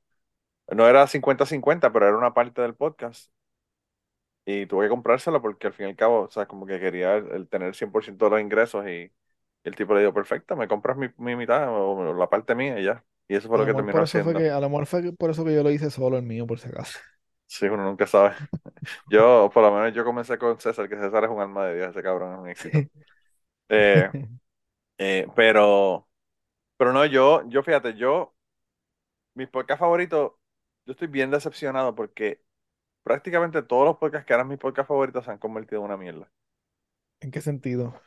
no 0.69 0.87
era 0.87 1.07
50-50, 1.07 1.91
pero 1.93 2.07
era 2.07 2.17
una 2.17 2.33
parte 2.33 2.61
del 2.61 2.75
podcast. 2.75 3.31
Y 4.49 4.65
tuvo 4.65 4.81
que 4.81 4.87
comprárselo 4.87 5.41
porque 5.41 5.67
al 5.67 5.73
fin 5.73 5.87
y 5.87 5.89
al 5.89 5.95
cabo, 5.97 6.21
o 6.21 6.31
sea, 6.31 6.45
como 6.45 6.65
que 6.65 6.79
quería 6.79 7.15
el, 7.15 7.49
tener 7.49 7.75
100% 7.75 8.25
de 8.25 8.31
los 8.31 8.39
ingresos 8.39 8.87
y, 8.87 9.11
el 9.65 9.75
tipo 9.75 9.93
le 9.93 9.99
dijo, 9.99 10.13
perfecto, 10.13 10.55
me 10.55 10.69
compras 10.69 10.95
mi, 10.95 11.09
mi 11.17 11.35
mitad 11.35 11.67
o 11.69 12.13
la 12.13 12.29
parte 12.29 12.55
mía 12.55 12.79
y 12.79 12.85
ya. 12.85 13.03
Y 13.27 13.35
eso 13.35 13.49
fue 13.49 13.57
lo 13.57 13.65
que 13.65 13.73
terminó 13.73 14.01
haciendo. 14.01 14.33
que, 14.33 14.49
a 14.49 14.61
lo 14.61 14.69
mejor 14.69 14.85
fue 14.85 15.11
por 15.11 15.31
eso 15.31 15.43
que 15.43 15.53
yo 15.53 15.63
lo 15.63 15.69
hice 15.69 15.91
solo 15.91 16.15
el 16.15 16.23
mío, 16.23 16.47
por 16.47 16.59
si 16.59 16.69
acaso. 16.69 16.97
Sí, 17.45 17.65
uno 17.65 17.83
nunca 17.83 18.07
sabe. 18.07 18.35
Yo, 19.09 19.49
por 19.53 19.63
lo 19.63 19.71
menos, 19.73 19.93
yo 19.93 20.03
comencé 20.05 20.37
con 20.37 20.59
César, 20.59 20.87
que 20.87 20.95
César 20.95 21.25
es 21.25 21.29
un 21.29 21.41
alma 21.41 21.65
de 21.65 21.75
Dios, 21.75 21.89
ese 21.89 22.03
cabrón 22.03 22.33
es 22.33 22.39
un 22.39 22.49
éxito. 22.49 22.77
Eh, 23.69 24.09
eh, 24.97 25.27
pero, 25.35 26.07
pero 26.77 26.93
no, 26.93 27.05
yo, 27.05 27.43
yo 27.47 27.63
fíjate, 27.63 27.95
yo, 27.95 28.33
mis 29.33 29.49
podcasts 29.49 29.79
favoritos, 29.79 30.33
yo 30.85 30.91
estoy 30.91 31.07
bien 31.07 31.31
decepcionado 31.31 31.95
porque 31.95 32.41
prácticamente 33.07 33.63
todos 33.63 33.85
los 33.85 33.97
podcasts 33.97 34.27
que 34.27 34.33
eran 34.33 34.49
mis 34.49 34.59
podcasts 34.59 34.89
favoritos 34.89 35.23
se 35.23 35.31
han 35.31 35.37
convertido 35.37 35.79
en 35.79 35.85
una 35.85 35.95
mierda. 35.95 36.29
¿En 37.21 37.31
qué 37.31 37.39
sentido? 37.39 37.97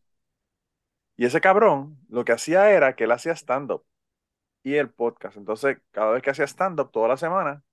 Y 1.15 1.25
ese 1.25 1.41
cabrón 1.41 1.99
lo 2.09 2.25
que 2.25 2.31
hacía 2.31 2.71
era 2.71 2.95
que 2.95 3.03
él 3.03 3.11
hacía 3.11 3.33
stand-up 3.33 3.85
y 4.63 4.75
el 4.75 4.89
podcast. 4.89 5.37
Entonces, 5.37 5.77
cada 5.91 6.11
vez 6.11 6.23
que 6.23 6.29
hacía 6.31 6.45
stand-up 6.45 6.91
toda 6.91 7.07
la 7.09 7.17
semana, 7.17 7.63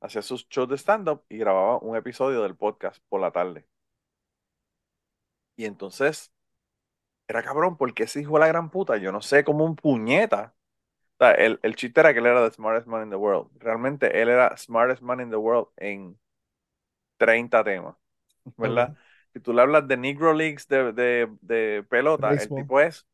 hacía 0.00 0.22
sus 0.22 0.48
shows 0.48 0.68
de 0.68 0.76
stand-up 0.76 1.24
y 1.28 1.38
grababa 1.38 1.78
un 1.78 1.96
episodio 1.96 2.42
del 2.42 2.56
podcast 2.56 3.02
por 3.08 3.20
la 3.20 3.30
tarde. 3.30 3.66
Y 5.56 5.64
entonces, 5.64 6.32
era 7.26 7.42
cabrón 7.42 7.76
porque 7.76 8.04
ese 8.04 8.20
hijo 8.20 8.34
de 8.34 8.40
la 8.40 8.48
gran 8.48 8.70
puta, 8.70 8.96
yo 8.96 9.12
no 9.12 9.20
sé 9.20 9.44
cómo 9.44 9.64
un 9.64 9.76
puñeta. 9.76 10.54
Sea, 11.18 11.32
el, 11.32 11.58
el 11.62 11.74
chiste 11.76 12.00
era 12.00 12.12
que 12.12 12.20
él 12.20 12.26
era 12.26 12.48
the 12.48 12.54
smartest 12.54 12.86
man 12.86 13.02
in 13.04 13.10
the 13.10 13.16
world. 13.16 13.50
Realmente 13.60 14.20
él 14.22 14.28
era 14.28 14.56
smartest 14.56 15.02
man 15.02 15.20
in 15.20 15.30
the 15.30 15.36
world 15.36 15.68
en 15.76 16.18
30 17.18 17.64
temas, 17.64 17.96
¿verdad? 18.56 18.94
Si 19.34 19.40
tú 19.40 19.52
le 19.52 19.62
hablas 19.62 19.88
de 19.88 19.96
Negro 19.96 20.34
Leagues 20.34 20.68
de, 20.68 20.92
de, 20.92 21.28
de 21.42 21.84
pelota, 21.88 22.34
el 22.34 22.52
tipo 22.52 22.80
es 22.80 23.06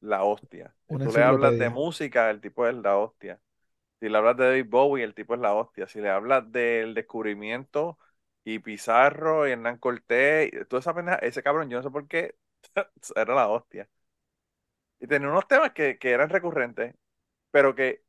la 0.00 0.24
hostia. 0.24 0.74
Si 0.90 0.98
tú 0.98 1.12
le 1.12 1.22
hablas 1.22 1.58
de 1.58 1.70
música, 1.70 2.30
el 2.30 2.40
tipo 2.40 2.66
es 2.68 2.74
la 2.76 2.96
hostia. 2.98 3.40
Si 4.00 4.08
le 4.08 4.18
hablas 4.18 4.36
de 4.36 4.44
David 4.46 4.66
Bowie, 4.70 5.04
el 5.04 5.14
tipo 5.14 5.34
es 5.34 5.40
la 5.40 5.54
hostia. 5.54 5.86
Si 5.88 6.00
le 6.00 6.10
hablas 6.10 6.50
del 6.52 6.94
descubrimiento 6.94 7.98
y 8.44 8.58
Pizarro 8.60 9.48
y 9.48 9.52
Hernán 9.52 9.78
Cortés, 9.78 10.50
y 10.52 10.64
toda 10.66 10.80
esa 10.80 10.94
pendeja, 10.94 11.18
ese 11.18 11.42
cabrón, 11.42 11.70
yo 11.70 11.78
no 11.78 11.82
sé 11.84 11.90
por 11.90 12.08
qué, 12.08 12.36
era 13.16 13.34
la 13.34 13.48
hostia. 13.48 13.88
Y 15.00 15.06
tenía 15.06 15.28
unos 15.28 15.46
temas 15.48 15.72
que, 15.72 15.98
que 15.98 16.10
eran 16.12 16.30
recurrentes, 16.30 16.94
pero 17.52 17.76
que 17.76 18.04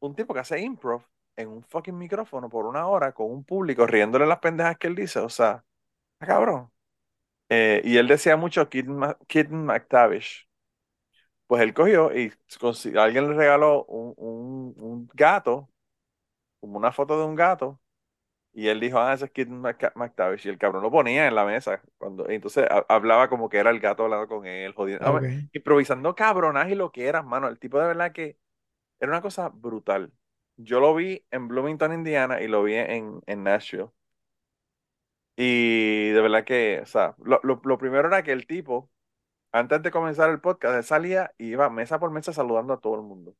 un 0.00 0.14
tipo 0.16 0.34
que 0.34 0.40
hace 0.40 0.60
improv 0.60 1.02
en 1.36 1.48
un 1.50 1.64
fucking 1.64 1.98
micrófono 1.98 2.48
por 2.50 2.66
una 2.66 2.86
hora 2.88 3.12
con 3.14 3.30
un 3.30 3.44
público 3.44 3.86
riéndole 3.86 4.26
las 4.26 4.40
pendejas 4.40 4.78
que 4.78 4.88
él 4.88 4.96
dice, 4.96 5.20
o 5.20 5.28
sea, 5.30 5.64
cabrón. 6.20 6.70
Eh, 7.50 7.82
y 7.84 7.96
él 7.98 8.08
decía 8.08 8.36
mucho 8.36 8.68
Ma- 8.98 9.18
Kitten 9.28 9.64
McTavish. 9.66 10.48
Pues 11.46 11.62
él 11.62 11.74
cogió 11.74 12.14
y 12.16 12.32
alguien 12.96 13.28
le 13.28 13.34
regaló 13.34 13.84
un, 13.86 14.14
un- 14.16 14.74
un 14.78 15.10
gato, 15.14 15.68
como 16.60 16.78
una 16.78 16.92
foto 16.92 17.18
de 17.18 17.26
un 17.26 17.34
gato, 17.36 17.80
y 18.52 18.68
él 18.68 18.80
dijo, 18.80 18.98
ah, 19.00 19.14
ese 19.14 19.26
es 19.26 19.32
Mc- 19.62 19.92
McTavish. 19.96 20.46
Y 20.46 20.50
el 20.50 20.58
cabrón 20.58 20.82
lo 20.82 20.90
ponía 20.90 21.28
en 21.28 21.34
la 21.34 21.44
mesa. 21.46 21.82
Cuando, 21.98 22.30
y 22.30 22.36
entonces 22.36 22.66
ha- 22.70 22.86
hablaba 22.88 23.28
como 23.28 23.48
que 23.48 23.58
era 23.58 23.70
el 23.70 23.80
gato 23.80 24.04
hablando 24.04 24.28
con 24.28 24.46
él, 24.46 24.74
jodiendo, 24.74 25.04
Ok. 25.06 25.46
improvisando 25.52 26.14
cabronaje 26.14 26.72
y 26.72 26.74
lo 26.76 26.92
que 26.92 27.06
era, 27.06 27.22
mano. 27.22 27.48
El 27.48 27.58
tipo 27.60 27.80
de 27.80 27.86
verdad 27.88 28.12
que 28.12 28.38
era 29.04 29.12
una 29.12 29.22
cosa 29.22 29.50
brutal. 29.50 30.12
Yo 30.56 30.80
lo 30.80 30.94
vi 30.94 31.24
en 31.30 31.48
Bloomington, 31.48 31.92
Indiana, 31.94 32.40
y 32.42 32.48
lo 32.48 32.62
vi 32.64 32.74
en, 32.76 33.20
en 33.26 33.44
Nashville. 33.44 33.90
Y 35.36 36.10
de 36.10 36.20
verdad 36.20 36.44
que, 36.44 36.80
o 36.82 36.86
sea, 36.86 37.14
lo, 37.18 37.40
lo- 37.42 37.60
lo 37.64 37.78
primero 37.78 38.06
era 38.08 38.22
que 38.22 38.32
el 38.32 38.46
tipo, 38.46 38.90
antes 39.52 39.82
de 39.82 39.90
comenzar 39.92 40.30
el 40.30 40.40
podcast, 40.42 40.76
él 40.76 40.84
salía 40.84 41.32
y 41.38 41.48
iba 41.52 41.70
mesa 41.70 42.00
por 42.00 42.10
mesa 42.12 42.32
saludando 42.32 42.74
a 42.74 42.80
todo 42.80 42.96
el 42.96 43.02
mundo 43.02 43.36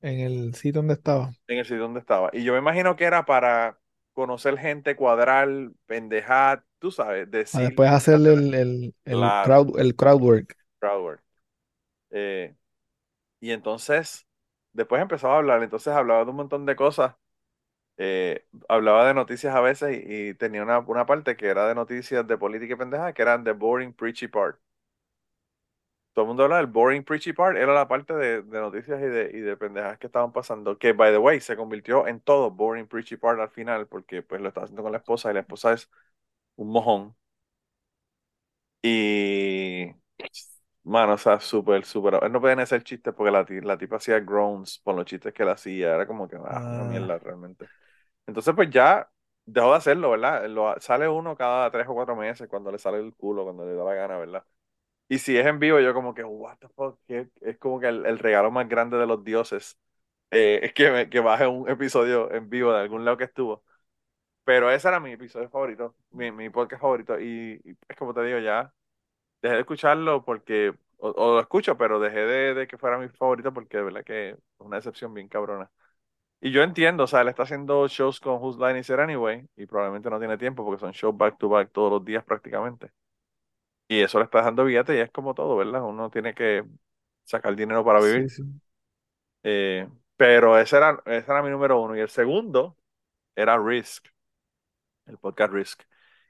En 0.00 0.18
el 0.20 0.54
sitio 0.56 0.80
donde 0.80 0.94
estaba. 0.94 1.32
en 1.46 1.58
el 1.58 1.64
sitio 1.64 1.80
donde 1.82 2.00
estaba. 2.00 2.30
Y 2.32 2.44
yo 2.44 2.52
me 2.52 2.58
imagino 2.58 2.96
que 2.96 3.04
era 3.04 3.24
para 3.24 3.78
conocer 4.12 4.58
gente, 4.58 4.96
cuadrar, 4.96 5.48
pendejar, 5.86 6.64
tú 6.78 6.90
sabes, 6.90 7.30
decir, 7.30 7.80
después 7.80 7.90
hacer 7.90 8.14
el, 8.16 8.54
el, 8.54 8.94
el 9.04 9.32
Claro. 9.32 9.40
crowd, 9.40 9.78
el 9.78 9.94
crowd 9.96 10.22
work. 10.22 10.56
crowd 10.80 11.02
work. 11.04 11.22
Eh, 12.10 12.56
y 13.40 13.52
entonces, 13.52 14.26
después 14.72 15.02
empezaba 15.02 15.34
a 15.34 15.38
hablar, 15.38 15.62
entonces 15.62 15.92
hablaba 15.94 16.24
de 16.24 16.30
un 16.30 16.36
montón 16.36 16.66
de 16.66 16.76
cosas. 16.76 17.14
Eh, 17.98 18.46
hablaba 18.68 19.06
de 19.08 19.14
noticias 19.14 19.54
a 19.54 19.60
veces 19.60 20.02
y, 20.06 20.34
tenía 20.34 20.62
una, 20.64 20.80
una 20.80 21.06
parte 21.06 21.36
que 21.36 21.48
era 21.48 21.68
de 21.68 21.74
noticias 21.76 22.26
de 22.26 22.38
política 22.38 22.74
y 22.74 22.76
pendeja, 22.78 23.12
que 23.14 23.22
eran 23.22 23.44
the 23.44 23.52
boring, 23.52 23.92
preachy 23.94 24.28
part. 24.28 24.60
Todo 26.12 26.24
el 26.24 26.28
mundo 26.28 26.42
habla 26.44 26.56
del 26.56 26.66
boring, 26.66 27.04
preachy 27.04 27.32
part, 27.32 27.56
era 27.56 27.72
la 27.72 27.86
parte 27.86 28.12
de, 28.14 28.42
de 28.42 28.60
noticias 28.60 29.00
y 29.00 29.04
de, 29.06 29.30
y 29.32 29.40
de 29.40 29.56
pendejas 29.56 29.98
que 29.98 30.06
estaban 30.08 30.32
pasando, 30.32 30.76
que, 30.78 30.92
by 30.92 31.12
the 31.12 31.18
way, 31.18 31.40
se 31.40 31.56
convirtió 31.56 32.08
en 32.08 32.20
todo 32.20 32.50
boring, 32.50 32.88
preachy 32.88 33.16
part 33.16 33.38
al 33.40 33.50
final, 33.50 33.86
porque 33.86 34.22
pues 34.22 34.40
lo 34.40 34.48
estaba 34.48 34.64
haciendo 34.64 34.82
con 34.82 34.90
la 34.92 34.98
esposa 34.98 35.30
y 35.30 35.34
la 35.34 35.40
esposa 35.40 35.72
es 35.74 35.88
un 36.56 36.70
mojón. 36.70 37.16
Y, 38.82 39.94
mano, 40.88 41.14
o 41.14 41.18
sea, 41.18 41.40
súper, 41.40 41.84
súper. 41.84 42.18
Él 42.22 42.32
no 42.32 42.40
podía 42.40 42.56
ni 42.56 42.62
hacer 42.62 42.82
chistes 42.82 43.14
porque 43.14 43.30
la, 43.32 43.46
la 43.62 43.78
tipa 43.78 43.96
hacía 43.96 44.20
groans 44.20 44.78
por 44.80 44.94
los 44.96 45.04
chistes 45.06 45.32
que 45.34 45.42
él 45.44 45.48
hacía. 45.50 45.94
Era 45.94 46.06
como 46.06 46.28
que, 46.28 46.36
ah, 46.44 46.66
Ah. 46.70 46.84
mierda 46.84 47.18
realmente. 47.18 47.68
Entonces, 48.26 48.54
pues 48.54 48.70
ya 48.70 49.10
dejó 49.46 49.70
de 49.72 49.76
hacerlo, 49.78 50.10
¿verdad? 50.12 50.46
Lo, 50.48 50.74
sale 50.80 51.08
uno 51.08 51.36
cada 51.36 51.70
tres 51.70 51.86
o 51.88 51.94
cuatro 51.94 52.16
meses 52.16 52.48
cuando 52.48 52.72
le 52.72 52.78
sale 52.78 52.98
el 53.00 53.14
culo, 53.16 53.44
cuando 53.44 53.66
le 53.66 53.74
da 53.74 53.84
la 53.84 53.94
gana, 53.94 54.18
¿verdad? 54.18 54.44
Y 55.08 55.18
si 55.18 55.36
es 55.38 55.46
en 55.46 55.58
vivo, 55.60 55.80
yo 55.80 55.94
como 55.94 56.14
que, 56.14 56.24
what 56.24 56.58
the 56.58 56.68
fuck, 56.70 56.98
¿Qué? 57.08 57.28
es 57.42 57.58
como 57.58 57.80
que 57.80 57.88
el, 57.88 58.06
el 58.06 58.18
regalo 58.18 58.50
más 58.50 58.68
grande 58.68 58.96
de 58.98 59.06
los 59.06 59.24
dioses 59.24 59.78
eh, 60.30 60.60
es 60.64 60.74
que, 60.74 60.90
me- 60.90 61.10
que 61.10 61.20
baje 61.20 61.46
un 61.46 61.68
episodio 61.70 62.32
en 62.34 62.50
vivo 62.50 62.72
de 62.72 62.80
algún 62.80 63.04
lado 63.04 63.16
que 63.18 63.24
estuvo. 63.24 63.64
Pero 64.44 64.70
ese 64.70 64.88
era 64.88 65.00
mi 65.00 65.12
episodio 65.12 65.50
favorito, 65.50 65.94
mi, 66.10 66.32
mi 66.32 66.48
podcast 66.50 66.80
favorito. 66.82 67.20
Y, 67.20 67.60
y 67.64 67.76
es 67.88 67.96
como 67.96 68.14
te 68.14 68.22
digo, 68.24 68.38
ya 68.38 68.72
dejé 69.42 69.54
de 69.56 69.60
escucharlo 69.60 70.24
porque, 70.24 70.74
o, 70.98 71.08
o 71.10 71.34
lo 71.34 71.40
escucho, 71.40 71.76
pero 71.78 72.00
dejé 72.00 72.20
de, 72.20 72.54
de 72.54 72.66
que 72.68 72.78
fuera 72.78 72.98
mi 72.98 73.08
favorito 73.08 73.52
porque 73.52 73.78
de 73.78 73.82
verdad 73.84 74.04
que 74.04 74.30
es 74.30 74.38
una 74.58 74.76
decepción 74.76 75.14
bien 75.14 75.28
cabrona. 75.28 75.70
Y 76.40 76.52
yo 76.52 76.62
entiendo, 76.62 77.04
o 77.04 77.06
sea, 77.08 77.22
él 77.22 77.28
está 77.28 77.44
haciendo 77.44 77.88
shows 77.88 78.20
con 78.20 78.36
Whose 78.42 78.58
Line 78.60 78.80
Is 78.80 78.90
It 78.90 78.98
Anyway 78.98 79.48
y 79.56 79.66
probablemente 79.66 80.10
no 80.10 80.18
tiene 80.20 80.38
tiempo 80.38 80.64
porque 80.64 80.80
son 80.80 80.92
shows 80.92 81.16
back 81.16 81.38
to 81.38 81.48
back 81.48 81.70
todos 81.72 81.90
los 81.92 82.04
días 82.04 82.24
prácticamente. 82.24 82.92
Y 83.88 84.00
eso 84.02 84.18
le 84.18 84.24
está 84.24 84.38
dejando 84.38 84.64
billete 84.64 84.96
y 84.96 85.00
es 85.00 85.10
como 85.10 85.34
todo, 85.34 85.56
¿verdad? 85.56 85.82
Uno 85.84 86.10
tiene 86.10 86.34
que 86.34 86.64
sacar 87.24 87.56
dinero 87.56 87.84
para 87.84 88.00
vivir. 88.00 88.28
Sí, 88.28 88.28
sí. 88.28 88.42
Eh, 89.42 89.88
pero 90.16 90.58
ese 90.58 90.76
era, 90.76 91.00
ese 91.06 91.30
era 91.30 91.42
mi 91.42 91.50
número 91.50 91.80
uno. 91.80 91.96
Y 91.96 92.00
el 92.00 92.08
segundo 92.10 92.76
era 93.36 93.58
Risk, 93.58 94.08
el 95.06 95.18
podcast 95.18 95.52
Risk, 95.52 95.82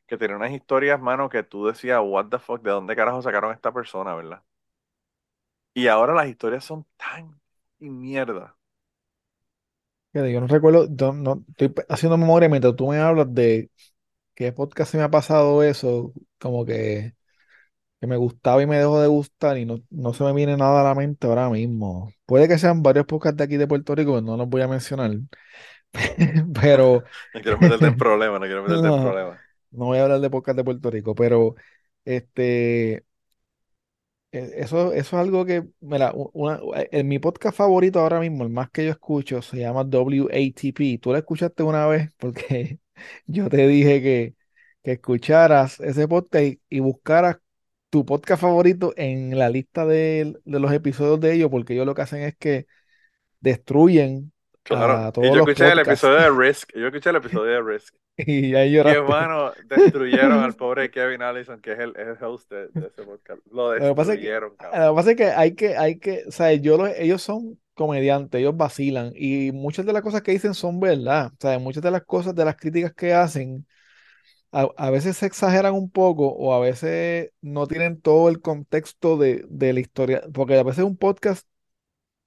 que 0.08 0.18
tenía 0.18 0.36
unas 0.36 0.52
historias, 0.52 1.00
mano, 1.00 1.28
que 1.30 1.42
tú 1.44 1.66
decías, 1.66 2.00
what 2.04 2.28
the 2.30 2.38
fuck, 2.40 2.62
¿de 2.62 2.70
dónde 2.72 2.96
carajo 2.96 3.22
sacaron 3.22 3.52
a 3.52 3.54
esta 3.54 3.72
persona, 3.72 4.14
verdad? 4.16 4.42
Y 5.74 5.86
ahora 5.88 6.12
las 6.14 6.28
historias 6.28 6.64
son 6.64 6.86
tan 6.98 7.40
y 7.78 7.88
mierda. 7.90 8.56
Fíjate, 10.12 10.32
yo 10.32 10.40
no 10.40 10.46
recuerdo, 10.46 10.88
yo 10.90 11.12
no, 11.12 11.44
estoy 11.50 11.74
haciendo 11.88 12.16
memoria 12.16 12.48
mientras 12.48 12.74
tú 12.76 12.88
me 12.88 12.98
hablas 12.98 13.32
de 13.34 13.70
qué 14.34 14.52
podcast 14.52 14.92
se 14.92 14.98
me 14.98 15.04
ha 15.04 15.10
pasado 15.10 15.62
eso, 15.62 16.12
como 16.40 16.64
que, 16.66 17.14
que 18.00 18.06
me 18.08 18.16
gustaba 18.16 18.62
y 18.62 18.66
me 18.66 18.78
dejó 18.78 19.00
de 19.00 19.08
gustar 19.08 19.58
y 19.58 19.66
no, 19.66 19.80
no 19.90 20.14
se 20.14 20.24
me 20.24 20.32
viene 20.34 20.56
nada 20.56 20.82
a 20.82 20.84
la 20.84 20.94
mente 20.96 21.26
ahora 21.28 21.50
mismo. 21.50 22.10
Puede 22.26 22.48
que 22.48 22.58
sean 22.58 22.82
varios 22.82 23.06
podcasts 23.06 23.38
de 23.38 23.44
aquí 23.44 23.56
de 23.58 23.68
Puerto 23.68 23.94
Rico, 23.94 24.20
no 24.22 24.36
los 24.36 24.48
voy 24.48 24.62
a 24.62 24.68
mencionar, 24.68 25.12
pero 26.54 27.04
No 27.34 27.40
quiero 27.42 27.58
meterte 27.58 27.86
en 27.86 27.96
problemas, 27.96 28.40
no 28.40 28.46
quiero 28.46 28.62
meterte 28.64 28.88
en 28.88 28.96
No. 28.96 28.96
problemas. 28.96 29.40
No 29.70 29.86
voy 29.86 29.98
a 29.98 30.04
hablar 30.04 30.20
de 30.20 30.30
podcast 30.30 30.56
de 30.56 30.64
Puerto 30.64 30.90
Rico, 30.90 31.14
pero 31.14 31.54
este, 32.04 33.04
e- 34.32 34.52
eso, 34.56 34.92
eso 34.92 34.98
es 34.98 35.12
algo 35.14 35.44
que, 35.44 35.64
en 36.92 37.08
mi 37.08 37.18
podcast 37.18 37.56
favorito 37.56 38.00
ahora 38.00 38.20
mismo, 38.20 38.44
el 38.44 38.50
más 38.50 38.70
que 38.70 38.84
yo 38.84 38.90
escucho, 38.90 39.42
se 39.42 39.58
llama 39.58 39.82
WATP. 39.82 40.98
¿Tú 41.00 41.12
lo 41.12 41.18
escuchaste 41.18 41.62
una 41.62 41.86
vez? 41.86 42.10
Porque 42.18 42.78
yo 43.26 43.48
te 43.48 43.66
dije 43.68 44.02
que, 44.02 44.34
que 44.82 44.92
escucharas 44.92 45.80
ese 45.80 46.08
podcast 46.08 46.44
y, 46.44 46.60
y 46.68 46.80
buscaras 46.80 47.38
tu 47.90 48.04
podcast 48.04 48.42
favorito 48.42 48.92
en 48.96 49.38
la 49.38 49.48
lista 49.48 49.86
de, 49.86 50.34
de 50.44 50.60
los 50.60 50.72
episodios 50.72 51.20
de 51.20 51.34
ellos, 51.34 51.50
porque 51.50 51.72
ellos 51.74 51.86
lo 51.86 51.94
que 51.94 52.02
hacen 52.02 52.22
es 52.22 52.36
que 52.36 52.66
destruyen 53.40 54.32
Claro. 54.68 55.12
Y 55.16 55.26
yo 55.26 55.40
escuché 55.40 55.72
el 55.72 55.78
episodio 55.78 56.16
de 56.16 56.30
Risk, 56.46 56.70
yo 56.74 56.86
escuché 56.86 57.10
el 57.10 57.16
episodio 57.16 57.52
de 57.52 57.62
Risk. 57.62 57.94
Y 58.16 58.54
ahí 58.54 58.70
Y 58.70 58.72
lloraste. 58.72 58.98
hermano, 58.98 59.52
destruyeron 59.68 60.40
al 60.40 60.54
pobre 60.54 60.90
Kevin 60.90 61.22
Allison, 61.22 61.60
que 61.60 61.72
es 61.72 61.78
el, 61.78 61.94
host 62.20 62.50
de, 62.50 62.68
de 62.68 62.86
ese 62.88 63.02
podcast. 63.02 63.40
Lo 63.50 63.74
Lo 63.74 63.80
que 63.80 63.94
pasa 63.94 64.14
es 64.14 64.20
que, 64.20 64.28
destruyeron, 64.28 64.50
lo 64.50 64.90
que 64.90 64.94
pasa 64.96 65.10
es 65.10 65.16
que 65.16 65.24
hay 65.26 65.54
que, 65.54 65.76
hay 65.76 65.98
que, 65.98 66.24
o 66.26 66.32
sea, 66.32 66.52
yo 66.54 66.76
los- 66.76 66.90
ellos 66.98 67.22
son 67.22 67.58
comediantes, 67.74 68.40
ellos 68.40 68.56
vacilan 68.56 69.12
y 69.14 69.52
muchas 69.52 69.86
de 69.86 69.92
las 69.92 70.02
cosas 70.02 70.22
que 70.22 70.32
dicen 70.32 70.54
son 70.54 70.80
verdad, 70.80 71.32
o 71.32 71.36
sea, 71.40 71.58
muchas 71.58 71.82
de 71.82 71.90
las 71.92 72.04
cosas, 72.04 72.34
de 72.34 72.44
las 72.44 72.56
críticas 72.56 72.92
que 72.92 73.14
hacen 73.14 73.66
a, 74.50 74.90
veces 74.90 75.16
se 75.16 75.26
exageran 75.26 75.74
un 75.74 75.90
poco 75.90 76.28
o 76.28 76.54
a 76.54 76.60
veces 76.60 77.32
no 77.40 77.66
tienen 77.66 78.00
todo 78.00 78.28
el 78.28 78.40
contexto 78.40 79.16
de, 79.16 79.46
la 79.50 79.80
historia, 79.80 80.22
porque 80.32 80.58
a 80.58 80.62
veces 80.62 80.84
un 80.84 80.96
podcast 80.96 81.46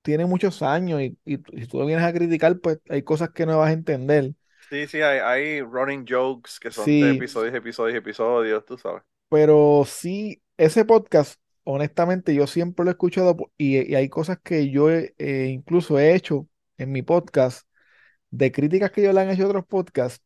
tiene 0.01 0.25
muchos 0.25 0.61
años 0.61 1.01
y, 1.01 1.17
y, 1.25 1.37
si 1.37 1.67
tú 1.67 1.79
lo 1.79 1.85
vienes 1.85 2.05
a 2.05 2.13
criticar, 2.13 2.59
pues 2.59 2.79
hay 2.89 3.03
cosas 3.03 3.29
que 3.29 3.45
no 3.45 3.57
vas 3.57 3.69
a 3.69 3.73
entender. 3.73 4.33
Sí, 4.69 4.87
sí, 4.87 5.01
hay, 5.01 5.61
running 5.61 6.05
jokes 6.07 6.53
que 6.59 6.71
son 6.71 6.85
de 6.85 7.11
episodios, 7.11 7.53
episodios, 7.53 7.97
episodios, 7.97 8.65
tú 8.65 8.77
sabes. 8.77 9.03
Pero 9.29 9.83
sí, 9.85 10.41
ese 10.57 10.85
podcast, 10.85 11.39
honestamente, 11.63 12.33
yo 12.33 12.47
siempre 12.47 12.85
lo 12.85 12.91
he 12.91 12.93
escuchado 12.93 13.35
y, 13.57 13.95
hay 13.95 14.09
cosas 14.09 14.39
que 14.41 14.69
yo 14.69 14.89
eh, 14.89 15.47
incluso 15.49 15.99
he 15.99 16.15
hecho 16.15 16.47
en 16.77 16.91
mi 16.91 17.01
podcast 17.01 17.67
de 18.29 18.51
críticas 18.51 18.91
que 18.91 19.01
yo 19.01 19.11
le 19.13 19.21
han 19.21 19.29
hecho 19.29 19.43
a 19.43 19.47
otros 19.47 19.65
podcasts 19.65 20.23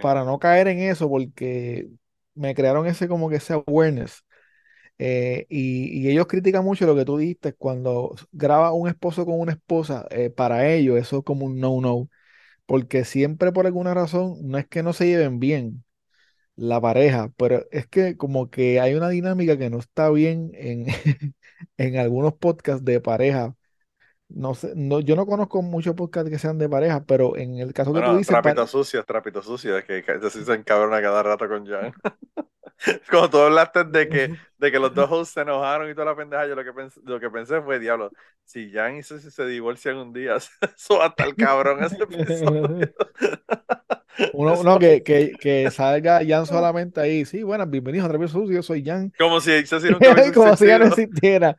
para 0.00 0.24
no 0.24 0.38
caer 0.38 0.68
en 0.68 0.78
eso, 0.80 1.08
porque 1.08 1.88
me 2.34 2.54
crearon 2.54 2.86
ese 2.86 3.06
como 3.06 3.28
que 3.28 3.36
ese 3.36 3.52
awareness. 3.52 4.24
Eh, 4.98 5.46
y, 5.48 6.08
ellos 6.08 6.26
critican 6.26 6.64
mucho 6.64 6.86
lo 6.86 6.94
que 6.96 7.04
tú 7.04 7.16
dijiste 7.18 7.52
cuando 7.54 8.14
graba 8.32 8.72
un 8.72 8.88
esposo 8.88 9.24
con 9.26 9.40
una 9.40 9.52
esposa, 9.52 10.06
eh, 10.10 10.30
para 10.30 10.68
ellos 10.72 10.98
eso 10.98 11.18
es 11.18 11.24
como 11.24 11.46
un 11.46 11.58
no-no, 11.60 12.08
porque 12.66 13.04
siempre 13.04 13.52
por 13.52 13.66
alguna 13.66 13.94
razón 13.94 14.36
no 14.42 14.58
es 14.58 14.66
que 14.68 14.82
no 14.84 14.92
se 14.94 15.06
lleven 15.06 15.40
bien 15.40 15.84
la 16.56 16.80
pareja, 16.80 17.32
pero 17.36 17.64
es 17.72 17.86
que 17.88 18.16
como 18.16 18.50
que 18.50 18.80
hay 18.80 18.94
una 18.94 19.08
dinámica 19.10 19.58
que 19.58 19.70
no 19.70 19.78
está 19.78 20.10
bien 20.10 20.50
en, 20.54 20.86
en 21.78 21.96
algunos 21.98 22.34
podcasts 22.34 22.84
de 22.84 23.00
pareja 23.00 23.56
no 24.34 24.54
sé, 24.54 24.72
no, 24.74 25.00
yo 25.00 25.14
no 25.16 25.26
conozco 25.26 25.62
muchos 25.62 25.94
podcasts 25.94 26.28
que 26.28 26.38
sean 26.38 26.58
de 26.58 26.68
pareja, 26.68 27.04
pero 27.06 27.36
en 27.36 27.58
el 27.58 27.72
caso 27.72 27.92
que 27.92 28.00
tú 28.00 28.12
dices. 28.12 28.26
Trapito 28.26 28.66
sucio, 28.66 29.04
trapito 29.04 29.42
sucio, 29.42 29.78
es 29.78 29.84
que 29.84 30.02
se 30.30 30.52
a 30.52 30.64
cada 30.64 31.22
rato 31.22 31.48
con 31.48 31.66
Jan. 31.66 31.92
Como 33.10 33.30
tú 33.30 33.38
hablaste 33.38 33.84
de 33.84 34.08
que, 34.08 34.36
de 34.58 34.72
que 34.72 34.78
los 34.78 34.92
dos 34.92 35.10
hosts 35.10 35.34
se 35.34 35.40
enojaron 35.42 35.88
y 35.88 35.94
toda 35.94 36.06
la 36.06 36.16
pendeja, 36.16 36.46
yo 36.46 36.56
lo 36.56 36.64
que 36.64 36.72
pensé, 36.72 37.00
lo 37.04 37.20
que 37.20 37.30
pensé 37.30 37.62
fue, 37.62 37.78
diablo, 37.78 38.10
si 38.44 38.72
Jan 38.72 38.96
y 38.96 39.02
Ceci 39.02 39.30
se 39.30 39.46
divorcian 39.46 39.96
un 39.96 40.12
día, 40.12 40.36
eso 40.76 40.98
va 40.98 41.04
a 41.04 41.08
estar 41.08 41.34
cabrón 41.36 41.84
ese 41.84 42.02
episodio. 42.02 42.78
Uno, 44.32 44.62
no, 44.64 44.78
que, 44.78 45.02
que, 45.02 45.32
que, 45.40 45.70
salga 45.70 46.20
Jan 46.26 46.46
solamente 46.46 47.00
ahí. 47.00 47.24
Sí, 47.24 47.42
bueno, 47.42 47.66
bienvenidos 47.66 48.06
a 48.06 48.08
Través 48.10 48.30
Sucio, 48.30 48.56
yo 48.56 48.62
soy 48.62 48.84
Jan. 48.84 49.12
Como 49.18 49.40
si 49.40 49.52
nunca 49.90 50.14
Como 50.34 50.56
si 50.56 50.66
ya 50.66 50.78
no 50.78 50.84
existiera. 50.86 51.56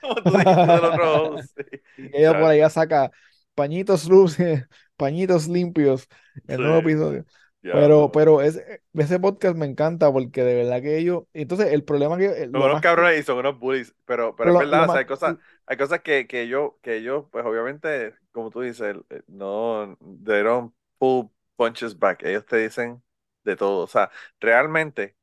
Y 1.97 2.17
ella 2.17 2.39
por 2.39 2.49
allá 2.49 2.69
saca 2.69 3.11
pañitos 3.53 4.07
luces, 4.07 4.65
pañitos 4.97 5.47
limpios, 5.47 6.07
el 6.47 6.61
nuevo 6.61 6.79
episodio. 6.79 7.25
pero, 7.61 8.11
pero 8.11 8.41
ese, 8.41 8.81
ese 8.93 9.19
podcast 9.19 9.55
me 9.55 9.65
encanta 9.65 10.11
porque 10.11 10.43
de 10.43 10.55
verdad 10.55 10.81
que 10.81 10.97
ellos. 10.97 11.23
Entonces, 11.33 11.71
el 11.73 11.83
problema 11.83 12.17
que. 12.17 12.45
Son 12.45 12.55
unos 12.55 12.81
cabrones 12.81 13.19
y 13.19 13.23
son 13.23 13.37
unos 13.37 13.59
bullies, 13.59 13.93
pero, 14.05 14.35
pero 14.35 14.51
es 14.53 14.59
verdad, 14.59 14.95
hay 14.95 15.05
cosas, 15.05 15.37
hay 15.65 15.77
cosas 15.77 16.01
que, 16.01 16.27
que 16.27 16.47
yo, 16.47 16.77
que 16.81 17.01
yo, 17.01 17.27
pues 17.31 17.45
obviamente, 17.45 18.13
como 18.31 18.49
tú 18.49 18.61
dices, 18.61 18.95
no, 19.27 19.97
they 20.25 20.43
don't 20.43 20.73
pull 20.97 21.34
punches 21.55 21.97
back. 21.97 22.23
Ellos 22.23 22.45
te 22.45 22.57
dicen 22.57 23.03
de 23.43 23.55
todo. 23.55 23.83
O 23.83 23.87
sea, 23.87 24.11
realmente, 24.39 25.17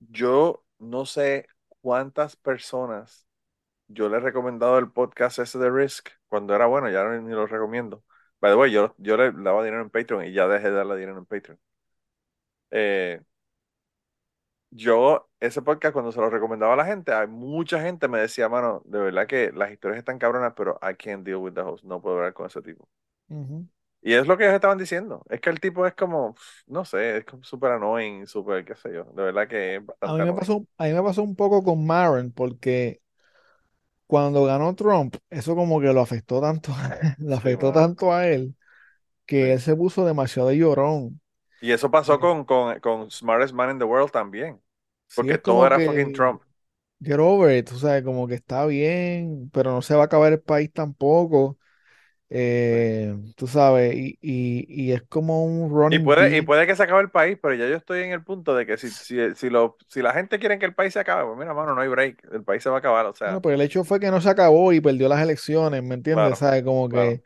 yo 0.00 0.64
no 0.78 1.06
sé 1.06 1.48
cuántas 1.80 2.36
personas 2.36 3.28
yo 3.88 4.08
le 4.08 4.18
he 4.18 4.20
recomendado 4.20 4.78
el 4.78 4.90
podcast 4.90 5.38
ese 5.38 5.58
de 5.58 5.70
Risk 5.70 6.10
cuando 6.28 6.54
era 6.54 6.66
bueno, 6.66 6.90
ya 6.90 7.04
ni 7.04 7.32
lo 7.32 7.46
recomiendo. 7.46 8.04
By 8.40 8.52
the 8.52 8.56
way, 8.56 8.72
yo, 8.72 8.94
yo 8.98 9.16
le 9.16 9.32
daba 9.32 9.64
dinero 9.64 9.82
en 9.82 9.90
Patreon 9.90 10.24
y 10.26 10.32
ya 10.32 10.48
dejé 10.48 10.70
de 10.70 10.76
darle 10.76 10.96
dinero 10.96 11.18
en 11.18 11.26
Patreon. 11.26 11.58
Eh, 12.70 13.20
yo, 14.70 15.28
ese 15.40 15.62
podcast, 15.62 15.92
cuando 15.92 16.12
se 16.12 16.20
lo 16.20 16.30
recomendaba 16.30 16.74
a 16.74 16.76
la 16.76 16.84
gente, 16.86 17.12
hay 17.12 17.26
mucha 17.26 17.80
gente 17.82 18.08
me 18.08 18.20
decía, 18.20 18.48
mano, 18.48 18.82
de 18.86 18.98
verdad 19.00 19.26
que 19.26 19.52
las 19.52 19.70
historias 19.70 19.98
están 19.98 20.18
cabronas, 20.18 20.54
pero 20.56 20.78
I 20.82 20.94
can't 20.94 21.24
deal 21.24 21.36
with 21.38 21.52
the 21.54 21.60
host. 21.60 21.84
No 21.84 22.00
puedo 22.00 22.16
hablar 22.16 22.32
con 22.34 22.46
ese 22.46 22.62
tipo. 22.62 22.88
Y 24.02 24.14
es 24.14 24.26
lo 24.26 24.36
que 24.36 24.44
ellos 24.44 24.54
estaban 24.56 24.78
diciendo. 24.78 25.24
Es 25.30 25.40
que 25.40 25.50
el 25.50 25.60
tipo 25.60 25.86
es 25.86 25.94
como, 25.94 26.34
no 26.66 26.84
sé, 26.84 27.18
es 27.18 27.24
como 27.24 27.44
súper 27.44 27.72
annoying, 27.72 28.26
súper, 28.26 28.64
qué 28.64 28.74
sé 28.74 28.92
yo. 28.92 29.04
De 29.04 29.22
verdad 29.22 29.48
que 29.48 29.76
es 29.76 29.82
a 30.04 30.14
mí, 30.14 30.22
me 30.22 30.34
pasó, 30.34 30.66
a 30.78 30.84
mí 30.86 30.92
me 30.92 31.02
pasó 31.02 31.22
un 31.22 31.36
poco 31.36 31.62
con 31.62 31.86
Maron, 31.86 32.32
porque 32.32 33.00
cuando 34.06 34.44
ganó 34.44 34.74
Trump, 34.74 35.16
eso 35.30 35.56
como 35.56 35.80
que 35.80 35.92
lo 35.92 36.00
afectó 36.00 36.40
tanto, 36.40 36.72
lo 37.18 37.36
afectó 37.36 37.72
tanto 37.72 38.12
a 38.12 38.26
él, 38.28 38.56
que 39.26 39.52
él 39.54 39.60
se 39.60 39.76
puso 39.76 40.06
demasiado 40.06 40.52
llorón. 40.52 41.20
Y 41.60 41.72
eso 41.72 41.90
pasó 41.90 42.18
con, 42.20 42.44
con, 42.44 42.78
con 42.80 43.10
Smartest 43.10 43.54
Man 43.54 43.70
in 43.70 43.78
the 43.78 43.84
World 43.84 44.10
también. 44.10 44.60
Porque 45.14 45.38
todo 45.38 45.66
era 45.66 45.80
fucking 45.80 46.12
Trump. 46.12 46.42
Get 47.00 47.18
over 47.18 47.50
it, 47.50 47.70
o 47.72 47.78
sea, 47.78 48.02
como 48.04 48.28
que 48.28 48.34
está 48.36 48.64
bien, 48.66 49.50
pero 49.52 49.72
no 49.72 49.82
se 49.82 49.94
va 49.96 50.02
a 50.02 50.04
acabar 50.06 50.32
el 50.32 50.40
país 50.40 50.72
tampoco. 50.72 51.58
Eh, 52.34 53.14
tú 53.36 53.46
sabes, 53.46 53.94
y, 53.94 54.18
y, 54.22 54.64
y, 54.66 54.92
es 54.92 55.02
como 55.02 55.44
un 55.44 55.68
running. 55.68 56.00
Y 56.00 56.02
puede, 56.02 56.34
y 56.34 56.40
puede 56.40 56.66
que 56.66 56.74
se 56.74 56.82
acabe 56.82 57.02
el 57.02 57.10
país, 57.10 57.38
pero 57.42 57.52
ya 57.52 57.68
yo 57.68 57.76
estoy 57.76 58.04
en 58.04 58.12
el 58.12 58.24
punto 58.24 58.54
de 58.54 58.64
que 58.64 58.78
si, 58.78 58.88
si, 58.88 59.34
si, 59.34 59.50
lo, 59.50 59.76
si 59.88 60.00
la 60.00 60.14
gente 60.14 60.38
quiere 60.38 60.58
que 60.58 60.64
el 60.64 60.74
país 60.74 60.94
se 60.94 61.00
acabe, 61.00 61.26
pues 61.26 61.38
mira, 61.38 61.52
mano, 61.52 61.74
no 61.74 61.80
hay 61.82 61.88
break, 61.88 62.26
el 62.32 62.42
país 62.42 62.62
se 62.62 62.70
va 62.70 62.76
a 62.76 62.78
acabar, 62.78 63.04
o 63.04 63.14
sea. 63.14 63.32
No, 63.32 63.42
pues 63.42 63.54
el 63.54 63.60
hecho 63.60 63.84
fue 63.84 64.00
que 64.00 64.10
no 64.10 64.18
se 64.22 64.30
acabó 64.30 64.72
y 64.72 64.80
perdió 64.80 65.10
las 65.10 65.20
elecciones, 65.20 65.82
¿me 65.82 65.94
entiendes? 65.94 66.38
¿Sabes? 66.38 66.62
Como 66.62 66.88
que 66.88 67.10
eh, 67.10 67.20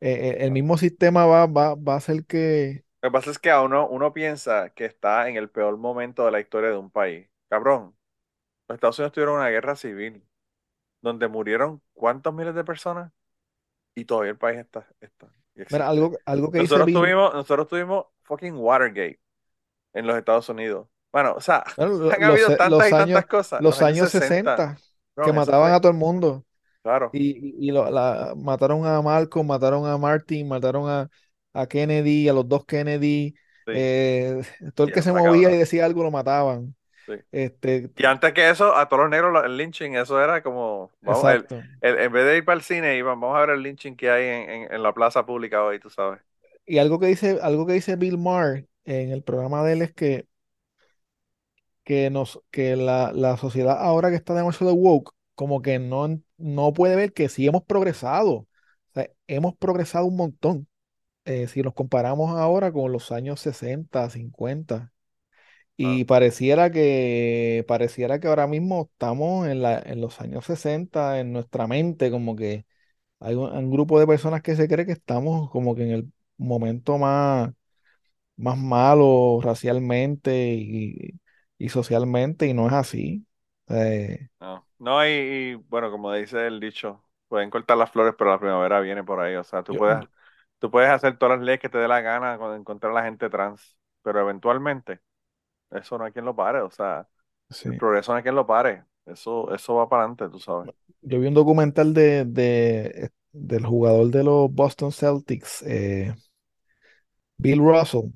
eh, 0.00 0.36
el 0.38 0.52
mismo 0.52 0.78
sistema 0.78 1.26
va, 1.26 1.46
va, 1.46 1.74
va 1.74 1.94
a 1.94 1.96
hacer 1.96 2.24
que. 2.24 2.84
Lo 3.02 3.08
que 3.08 3.12
pasa 3.12 3.32
es 3.32 3.40
que 3.40 3.50
a 3.50 3.60
uno, 3.60 3.88
uno 3.88 4.12
piensa 4.12 4.70
que 4.70 4.84
está 4.84 5.28
en 5.28 5.34
el 5.34 5.50
peor 5.50 5.78
momento 5.78 6.24
de 6.26 6.30
la 6.30 6.38
historia 6.38 6.70
de 6.70 6.76
un 6.76 6.90
país. 6.92 7.28
Cabrón, 7.48 7.96
los 8.68 8.76
Estados 8.76 9.00
Unidos 9.00 9.12
tuvieron 9.12 9.34
una 9.34 9.48
guerra 9.48 9.74
civil 9.74 10.22
donde 11.02 11.26
murieron 11.26 11.82
¿cuántos 11.92 12.32
miles 12.32 12.54
de 12.54 12.62
personas? 12.62 13.12
Y 13.94 14.04
todavía 14.04 14.32
el 14.32 14.38
país 14.38 14.58
está. 14.58 14.86
está 15.00 15.28
algo, 15.88 16.16
algo 16.24 16.50
que 16.50 16.58
nosotros 16.58 16.92
tuvimos, 16.92 17.34
nosotros 17.34 17.68
tuvimos 17.68 18.06
fucking 18.22 18.54
Watergate 18.56 19.20
en 19.92 20.06
los 20.06 20.16
Estados 20.16 20.48
Unidos. 20.48 20.88
Bueno, 21.12 21.34
o 21.36 21.40
sea, 21.40 21.62
han 21.76 22.24
habido 22.24 22.56
tantas 22.56 22.88
y 22.88 22.90
tantas 22.90 23.26
cosas. 23.26 23.60
Los, 23.60 23.80
años 23.82 24.10
60, 24.10 24.76
que 25.24 25.32
mataban 25.32 25.72
a 25.72 25.80
todo 25.80 25.92
el 25.92 25.98
mundo. 25.98 26.44
Claro. 26.82 27.10
Y, 27.12 27.66
y 27.66 27.70
lo, 27.70 27.90
la, 27.90 28.34
mataron 28.36 28.84
a 28.84 29.00
Malcolm, 29.00 29.46
mataron 29.46 29.86
a 29.86 29.96
Martin, 29.96 30.48
mataron 30.48 30.88
a, 30.90 31.08
a 31.54 31.66
Kennedy, 31.66 32.28
a 32.28 32.32
los 32.32 32.48
dos 32.48 32.66
Kennedy. 32.66 33.34
Eh, 33.66 34.42
todo 34.74 34.88
el 34.88 34.92
que 34.92 35.00
se 35.00 35.12
movía 35.12 35.50
y 35.50 35.56
decía 35.56 35.86
algo 35.86 36.02
lo 36.02 36.10
mataban. 36.10 36.74
Este, 37.32 37.90
y 37.96 38.04
antes 38.04 38.32
que 38.32 38.48
eso, 38.48 38.74
a 38.74 38.88
todos 38.88 39.02
los 39.02 39.10
negros 39.10 39.44
el 39.44 39.56
lynching, 39.56 39.96
eso 39.96 40.22
era 40.22 40.42
como, 40.42 40.90
vamos, 41.02 41.24
en 41.80 42.12
vez 42.12 42.24
de 42.24 42.36
ir 42.38 42.44
para 42.44 42.56
el 42.56 42.62
cine, 42.62 43.02
vamos 43.02 43.36
a 43.36 43.40
ver 43.40 43.50
el 43.50 43.62
lynching 43.62 43.96
que 43.96 44.10
hay 44.10 44.66
en, 44.70 44.82
la 44.82 44.92
plaza 44.92 45.26
pública 45.26 45.62
hoy, 45.62 45.78
tú 45.78 45.90
sabes. 45.90 46.20
Y 46.66 46.78
algo 46.78 46.98
que 46.98 47.06
dice, 47.06 47.38
algo 47.42 47.66
que 47.66 47.74
dice 47.74 47.96
Bill 47.96 48.18
Maher 48.18 48.66
en 48.84 49.10
el 49.10 49.22
programa 49.22 49.62
de 49.64 49.72
él 49.74 49.82
es 49.82 49.92
que, 49.92 50.26
que, 51.84 52.10
nos, 52.10 52.40
que 52.50 52.76
la, 52.76 53.36
sociedad 53.36 53.78
ahora 53.78 54.10
que 54.10 54.16
está 54.16 54.34
demasiado 54.34 54.74
woke, 54.74 55.12
como 55.34 55.62
que 55.62 55.78
no, 55.78 56.20
no 56.38 56.72
puede 56.72 56.96
ver 56.96 57.12
que 57.12 57.28
sí 57.28 57.46
hemos 57.46 57.64
progresado. 57.64 58.46
hemos 59.26 59.54
progresado 59.56 60.06
un 60.06 60.16
montón. 60.16 60.68
Eh, 61.26 61.48
si 61.48 61.62
nos 61.62 61.74
comparamos 61.74 62.38
ahora 62.38 62.70
con 62.70 62.92
los 62.92 63.10
años 63.10 63.40
60, 63.40 64.10
50, 64.10 64.93
y 65.76 66.04
pareciera 66.04 66.70
que, 66.70 67.64
pareciera 67.66 68.20
que 68.20 68.28
ahora 68.28 68.46
mismo 68.46 68.90
estamos 68.92 69.48
en, 69.48 69.62
la, 69.62 69.78
en 69.78 70.00
los 70.00 70.20
años 70.20 70.44
60, 70.44 71.20
en 71.20 71.32
nuestra 71.32 71.66
mente, 71.66 72.10
como 72.10 72.36
que 72.36 72.64
hay 73.20 73.34
un, 73.34 73.70
grupo 73.70 73.98
de 73.98 74.06
personas 74.06 74.42
que 74.42 74.54
se 74.56 74.68
cree 74.68 74.86
que 74.86 74.92
estamos 74.92 75.50
como 75.50 75.74
que 75.74 75.84
en 75.84 75.90
el 75.90 76.12
momento 76.36 76.98
más, 76.98 77.50
más 78.36 78.58
malo 78.58 79.40
racialmente 79.42 80.54
y, 80.54 81.68
socialmente, 81.68 82.46
y 82.46 82.54
no 82.54 82.66
es 82.66 82.72
así. 82.74 83.26
Eh, 83.68 84.28
no, 84.40 84.66
no 84.78 85.08
y, 85.08 85.54
bueno, 85.54 85.90
como 85.90 86.12
dice 86.12 86.46
el 86.46 86.60
dicho, 86.60 87.02
pueden 87.28 87.50
cortar 87.50 87.78
las 87.78 87.90
flores, 87.90 88.14
pero 88.16 88.30
la 88.30 88.38
primavera 88.38 88.80
viene 88.80 89.02
por 89.02 89.20
ahí. 89.20 89.34
O 89.36 89.44
sea, 89.44 89.62
tú 89.62 89.74
puedes, 89.76 90.04
tú 90.58 90.70
puedes 90.70 90.90
hacer 90.90 91.16
todas 91.18 91.38
las 91.38 91.46
leyes 91.46 91.60
que 91.60 91.68
te 91.68 91.78
dé 91.78 91.88
la 91.88 92.00
gana 92.00 92.38
con 92.38 92.54
encontrar 92.54 92.92
a 92.92 92.96
la 92.96 93.04
gente 93.04 93.30
trans, 93.30 93.76
pero 94.02 94.20
eventualmente 94.20 95.00
eso 95.74 95.98
no 95.98 96.04
hay 96.04 96.12
quien 96.12 96.24
lo 96.24 96.34
pare, 96.36 96.60
o 96.60 96.70
sea, 96.70 97.08
el 97.64 97.74
progreso 97.76 98.12
no 98.12 98.18
hay 98.18 98.22
quien 98.22 98.34
lo 98.36 98.46
pare. 98.46 98.84
Eso, 99.06 99.54
eso 99.54 99.74
va 99.76 99.88
para 99.88 100.02
adelante, 100.04 100.28
tú 100.30 100.40
sabes. 100.40 100.70
Yo 101.02 101.20
vi 101.20 101.26
un 101.28 101.34
documental 101.34 101.92
de, 101.94 102.24
de 102.24 103.10
del 103.32 103.66
jugador 103.66 104.10
de 104.10 104.22
los 104.24 104.52
Boston 104.52 104.92
Celtics, 104.92 105.62
eh, 105.66 106.14
Bill 107.38 107.58
Russell. 107.60 108.12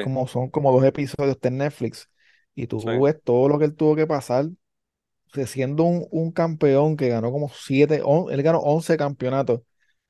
como, 0.00 0.26
son 0.28 0.50
como 0.50 0.72
dos 0.72 0.84
episodios 0.84 1.40
de 1.40 1.50
Netflix. 1.50 2.10
Y 2.54 2.66
tú 2.68 2.82
ves 3.00 3.22
todo 3.24 3.48
lo 3.48 3.58
que 3.58 3.66
él 3.66 3.76
tuvo 3.76 3.96
que 3.96 4.06
pasar 4.06 4.46
siendo 5.46 5.84
un, 5.84 6.06
un 6.10 6.32
campeón 6.32 6.96
que 6.96 7.08
ganó 7.08 7.32
como 7.32 7.48
siete, 7.50 8.02
él 8.30 8.42
ganó 8.42 8.60
11 8.60 8.96
campeonatos. 8.96 9.62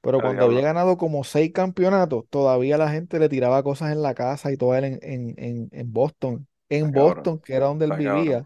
Pero 0.03 0.21
cuando 0.21 0.45
había 0.47 0.63
ganado 0.63 0.99
como 0.99 1.25
seis 1.25 1.53
campeonatos, 1.53 2.25
todavía 2.31 2.79
la 2.79 2.91
gente 2.91 3.19
le 3.19 3.29
tiraba 3.31 3.63
cosas 3.63 3.93
en 3.93 4.03
la 4.03 4.15
casa 4.15 4.53
y 4.53 4.57
todo 4.59 4.75
él 4.77 4.85
en, 4.85 4.99
en, 5.03 5.35
en, 5.39 5.69
en 5.73 5.93
Boston. 5.93 6.47
En 6.69 6.93
Boston, 6.93 7.39
que 7.39 7.55
era 7.55 7.67
donde 7.67 7.87
él 7.87 7.93
vivía. 7.97 8.45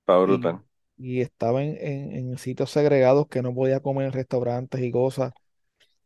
Está 0.00 0.18
brutal. 0.18 0.62
Y, 0.96 1.20
estaba 1.20 1.62
en, 1.62 1.76
en, 1.80 2.38
sitios 2.38 2.70
segregados 2.70 3.26
que 3.26 3.42
no 3.42 3.54
podía 3.54 3.80
comer 3.80 4.06
en 4.06 4.12
restaurantes 4.12 4.80
y 4.80 4.90
cosas. 4.92 5.32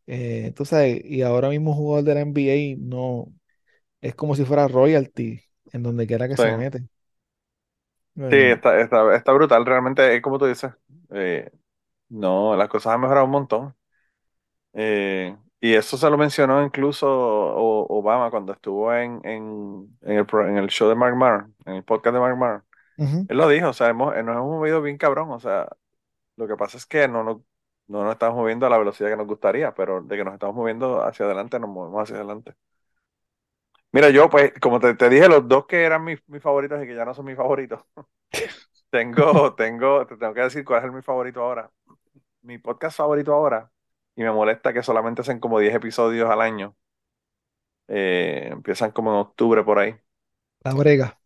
Eh, 0.06 0.44
entonces, 0.46 1.00
y 1.04 1.22
ahora 1.22 1.48
mismo 1.48 1.74
jugador 1.74 2.04
de 2.04 2.14
la 2.14 2.20
NBA 2.20 2.76
no 2.78 3.32
es 4.00 4.14
como 4.14 4.34
si 4.36 4.44
fuera 4.44 4.68
royalty 4.68 5.40
en 5.72 5.82
donde 5.82 6.06
quiera 6.06 6.28
que 6.28 6.36
se 6.36 6.56
mete. 6.56 6.84
Sí, 8.14 8.36
está, 8.36 8.80
está, 8.80 9.32
brutal, 9.32 9.66
realmente 9.66 10.14
es 10.14 10.22
como 10.22 10.38
tú 10.38 10.46
dices. 10.46 10.72
Eh, 11.10 11.50
no, 12.08 12.56
las 12.56 12.68
cosas 12.68 12.94
han 12.94 13.00
mejorado 13.00 13.26
un 13.26 13.32
montón. 13.32 13.74
Eh, 14.72 15.36
y 15.60 15.74
eso 15.74 15.96
se 15.96 16.10
lo 16.10 16.18
mencionó 16.18 16.62
incluso 16.62 17.08
Obama 17.08 18.30
cuando 18.30 18.52
estuvo 18.52 18.92
en, 18.92 19.20
en, 19.24 19.98
el, 20.02 20.26
en 20.30 20.56
el 20.58 20.68
show 20.68 20.88
de 20.88 20.94
Mark 20.94 21.16
Maron, 21.16 21.54
en 21.64 21.74
el 21.74 21.84
podcast 21.84 22.14
de 22.14 22.20
Mark 22.20 22.36
Maron. 22.36 22.62
Él 22.98 23.36
lo 23.36 23.48
dijo, 23.48 23.68
o 23.68 23.72
sea, 23.72 23.88
hemos, 23.88 24.14
nos 24.14 24.36
hemos 24.36 24.56
movido 24.56 24.80
bien 24.80 24.96
cabrón, 24.96 25.30
o 25.30 25.40
sea, 25.40 25.68
lo 26.36 26.48
que 26.48 26.56
pasa 26.56 26.78
es 26.78 26.86
que 26.86 27.08
no, 27.08 27.22
no, 27.24 27.44
no 27.88 28.04
nos 28.04 28.12
estamos 28.12 28.36
moviendo 28.36 28.66
a 28.66 28.70
la 28.70 28.78
velocidad 28.78 29.10
que 29.10 29.16
nos 29.16 29.26
gustaría, 29.26 29.74
pero 29.74 30.02
de 30.02 30.16
que 30.16 30.24
nos 30.24 30.34
estamos 30.34 30.56
moviendo 30.56 31.02
hacia 31.02 31.26
adelante, 31.26 31.58
nos 31.58 31.70
movemos 31.70 32.02
hacia 32.02 32.16
adelante. 32.16 32.54
Mira, 33.92 34.10
yo, 34.10 34.28
pues, 34.28 34.52
como 34.60 34.78
te, 34.78 34.94
dije, 35.08 35.28
los 35.28 35.48
dos 35.48 35.66
que 35.66 35.82
eran 35.84 36.04
mis, 36.04 36.20
favoritos 36.40 36.82
y 36.82 36.86
que 36.86 36.94
ya 36.94 37.04
no 37.04 37.14
son 37.14 37.24
mis 37.24 37.36
favoritos, 37.36 37.80
tengo, 38.90 39.54
tengo, 39.54 40.06
te 40.06 40.16
tengo 40.16 40.34
que 40.34 40.42
decir 40.42 40.64
cuál 40.64 40.84
es 40.84 40.92
mi 40.92 41.02
favorito 41.02 41.42
ahora. 41.42 41.70
Mi 42.42 42.58
podcast 42.58 42.96
favorito 42.98 43.32
ahora, 43.34 43.70
y 44.16 44.22
me 44.22 44.32
molesta 44.32 44.72
que 44.72 44.82
solamente 44.82 45.20
hacen 45.20 45.38
como 45.38 45.60
10 45.60 45.74
episodios 45.74 46.28
al 46.30 46.40
año. 46.40 46.74
Eh, 47.88 48.48
empiezan 48.50 48.90
como 48.90 49.10
en 49.12 49.18
octubre 49.18 49.62
por 49.62 49.78
ahí. 49.78 49.94
La 50.64 50.74
brega. 50.74 51.20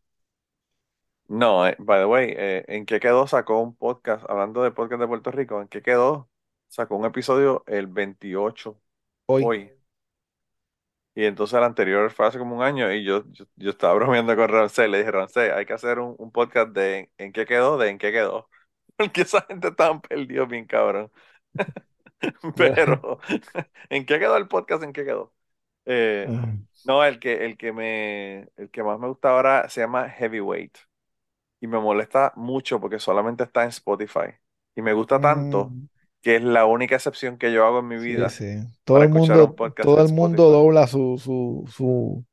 No, 1.28 1.66
eh, 1.66 1.76
by 1.78 2.01
the 2.01 2.07
way, 2.07 2.34
eh, 2.36 2.64
¿en 2.68 2.84
qué 2.84 2.99
quedó? 2.99 3.26
Sacó 3.26 3.61
un 3.61 3.76
podcast, 3.76 4.28
hablando 4.28 4.62
de 4.62 4.72
podcast 4.72 5.01
de 5.01 5.07
Puerto 5.07 5.30
Rico, 5.30 5.62
¿en 5.62 5.68
qué 5.68 5.80
quedó? 5.80 6.28
Sacó 6.68 6.97
un 6.97 7.07
episodio 7.07 7.62
el 7.66 7.86
28, 7.86 8.80
hoy. 9.26 9.45
hoy. 9.45 9.80
Y 11.14 11.24
entonces 11.24 11.57
el 11.57 11.64
anterior 11.64 12.11
fue 12.11 12.26
hace 12.26 12.38
como 12.38 12.57
un 12.57 12.62
año 12.62 12.93
y 12.93 13.05
yo, 13.05 13.24
yo, 13.57 13.70
estaba 13.70 13.95
bromeando 13.95 14.34
con 14.36 14.49
Rancé, 14.49 14.88
le 14.88 14.99
dije, 14.99 15.11
Rancé, 15.11 15.53
hay 15.53 15.66
que 15.66 15.72
hacer 15.72 15.99
un, 15.99 16.32
podcast 16.32 16.70
de 16.70 17.11
en 17.18 17.32
qué 17.32 17.47
quedó, 17.47 17.78
de 17.78 17.91
en 17.91 17.99
qué 17.99 18.12
quedó. 18.12 18.49
Porque 18.97 19.22
esa 19.22 19.43
gente 19.43 19.68
estaba 19.68 20.01
perdido 20.01 20.47
bien 20.47 20.66
cabrón. 20.66 21.12
Pero, 22.57 23.18
¿en 23.91 24.07
qué 24.07 24.18
quedó 24.18 24.37
el 24.37 24.49
podcast? 24.49 24.83
¿En 24.83 24.93
qué 24.93 25.05
quedó? 25.05 25.33
Eh, 25.87 26.35
no, 26.85 27.05
el 27.05 27.18
que, 27.21 27.45
el 27.47 27.57
que 27.57 27.73
me, 27.73 28.51
el 28.57 28.71
que 28.71 28.83
más 28.83 28.99
me 28.99 29.09
gusta 29.09 29.31
ahora 29.31 29.68
se 29.68 29.81
llama 29.81 30.09
Heavyweight. 30.11 30.77
Y 31.61 31.66
me 31.66 31.79
molesta 31.81 32.33
mucho 32.37 32.81
porque 32.81 32.99
solamente 33.01 33.45
está 33.45 33.64
en 33.64 33.71
Spotify. 33.71 34.35
Y 34.77 34.83
me 34.83 34.93
gusta 34.95 35.21
tanto 35.21 35.75
mm 35.75 35.89
que 36.23 36.37
es 36.37 36.43
la 36.45 36.66
única 36.66 36.97
excepción 36.97 37.39
que 37.39 37.53
yo 37.53 37.66
hago 37.66 37.81
en 37.81 37.89
mi 37.89 37.99
vida. 37.99 38.29
Sí, 38.29 38.45
Todo 38.85 39.03
el 39.03 39.09
mundo, 39.11 39.59
todo 39.79 40.03
el 40.03 40.12
mundo 40.12 40.51
dobla 40.51 40.87
su, 40.87 41.18
su, 41.18 41.64
su, 41.75 42.25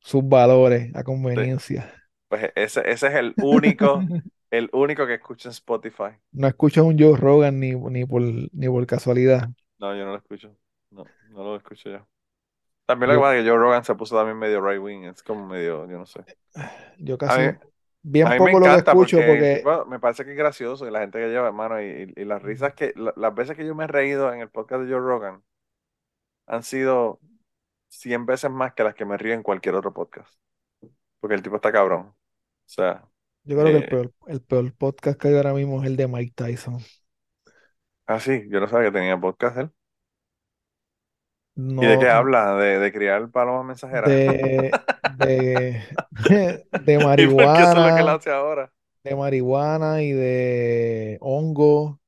sus 0.00 0.28
valores 0.28 0.94
a 0.96 1.04
conveniencia. 1.04 1.92
Pues 2.28 2.50
ese, 2.56 2.80
ese 2.90 3.06
es 3.08 3.14
el 3.14 3.36
único, 3.40 4.08
el 4.58 4.70
único 4.72 5.06
que 5.06 5.14
escucho 5.14 5.48
en 5.48 5.52
Spotify. 5.52 6.16
No 6.32 6.46
escucho 6.46 6.84
un 6.84 6.98
Joe 6.98 7.16
Rogan 7.16 7.58
ni, 7.58 7.74
ni, 7.74 8.04
por, 8.04 8.22
ni 8.22 8.68
por 8.68 8.86
casualidad. 8.86 9.48
No, 9.78 9.94
yo 9.96 10.04
no 10.04 10.12
lo 10.12 10.16
escucho. 10.18 10.56
No, 10.90 11.04
no 11.30 11.44
lo 11.44 11.56
escucho 11.56 11.90
ya. 11.90 12.06
También 12.86 13.08
lo 13.08 13.16
que 13.16 13.20
pasa 13.20 13.36
es 13.36 13.44
que 13.44 13.50
Joe 13.50 13.58
Rogan 13.58 13.84
se 13.84 13.94
puso 13.94 14.16
también 14.16 14.38
medio 14.38 14.60
right 14.60 14.80
wing, 14.80 15.04
es 15.04 15.22
como 15.22 15.46
medio, 15.46 15.88
yo 15.88 15.98
no 15.98 16.06
sé. 16.06 16.24
Yo 16.98 17.16
casi, 17.16 17.56
bien 18.02 18.28
poco 18.36 18.60
lo 18.60 18.66
que 18.66 18.76
escucho 18.76 19.18
porque, 19.26 19.64
me 19.88 19.98
parece 19.98 20.24
que 20.24 20.32
es 20.32 20.36
gracioso 20.36 20.86
y 20.86 20.90
la 20.90 21.00
gente 21.00 21.18
que 21.18 21.28
lleva, 21.28 21.46
hermano, 21.46 21.80
y, 21.80 22.12
y 22.14 22.24
las 22.24 22.42
risas 22.42 22.74
que, 22.74 22.92
las 22.94 23.34
veces 23.34 23.56
que 23.56 23.66
yo 23.66 23.74
me 23.74 23.84
he 23.84 23.88
reído 23.88 24.32
en 24.32 24.40
el 24.40 24.50
podcast 24.50 24.82
de 24.82 24.92
Joe 24.92 25.00
Rogan 25.00 25.42
han 26.46 26.62
sido 26.62 27.20
100 27.88 28.26
veces 28.26 28.50
más 28.50 28.74
que 28.74 28.84
las 28.84 28.94
que 28.94 29.06
me 29.06 29.16
río 29.16 29.34
en 29.34 29.42
cualquier 29.42 29.74
otro 29.74 29.92
podcast. 29.92 30.32
Porque 31.20 31.34
el 31.34 31.42
tipo 31.42 31.56
está 31.56 31.72
cabrón. 31.72 32.08
O 32.08 32.14
sea. 32.66 33.08
Yo 33.44 33.58
creo 33.58 33.64
que 33.66 33.76
el 33.78 33.84
eh, 33.84 33.88
peor, 33.88 34.12
el 34.26 34.40
peor 34.40 34.72
podcast 34.74 35.20
que 35.20 35.28
hay 35.28 35.36
ahora 35.36 35.52
mismo 35.52 35.82
es 35.82 35.86
el 35.86 35.96
de 35.96 36.08
Mike 36.08 36.32
Tyson. 36.34 36.78
Ah, 38.06 38.18
sí, 38.18 38.44
yo 38.48 38.60
no 38.60 38.68
sabía 38.68 38.88
que 38.90 38.98
tenía 38.98 39.20
podcast 39.20 39.58
él. 39.58 39.70
¿Y 41.56 41.86
de 41.86 41.98
qué 41.98 42.08
habla? 42.08 42.56
¿De, 42.56 42.78
de 42.80 42.92
criar 42.92 43.30
palomas 43.30 43.64
mensajeras? 43.64 44.10
De, 44.10 44.72
de, 45.18 46.98
marihuana. 47.04 47.98
es 48.00 48.04
lo 48.04 48.18
que 48.18 48.30
ahora? 48.30 48.72
De 49.04 49.14
marihuana 49.14 50.02
y 50.02 50.12
de 50.12 51.18
hongo. 51.20 52.00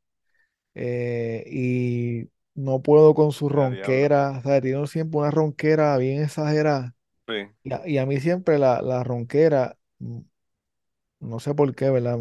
Eh, 0.74 1.45
y 1.47 2.28
no 2.55 2.82
puedo 2.82 3.14
con 3.14 3.30
su 3.30 3.49
ronquera. 3.49 4.39
O 4.39 4.43
sea, 4.43 4.61
tiene 4.61 4.84
siempre 4.89 5.20
una 5.20 5.30
ronquera 5.30 5.97
bien 5.97 6.22
exagerada. 6.22 6.95
Sí. 7.28 7.47
Y, 7.62 7.99
a, 7.99 8.07
mí 8.07 8.20
siempre 8.20 8.59
la, 8.59 8.82
la, 8.82 9.05
ronquera, 9.05 9.76
no 11.27 11.41
sé 11.41 11.55
por 11.55 11.74
qué, 11.74 11.91
¿verdad? 11.91 12.18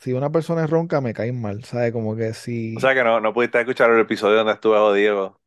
si 0.00 0.12
una 0.12 0.30
persona 0.30 0.64
es 0.64 0.70
ronca, 0.70 1.00
me 1.00 1.14
cae 1.14 1.32
mal, 1.32 1.64
¿sabes? 1.64 1.92
Como 1.92 2.16
que 2.16 2.34
si... 2.34 2.76
O 2.76 2.80
sea, 2.80 2.94
que 2.94 3.02
no, 3.02 3.20
no 3.20 3.32
pudiste 3.32 3.60
escuchar 3.60 3.90
el 3.90 4.00
episodio 4.00 4.36
donde 4.36 4.52
estuvo 4.52 4.92
Diego 4.92 5.38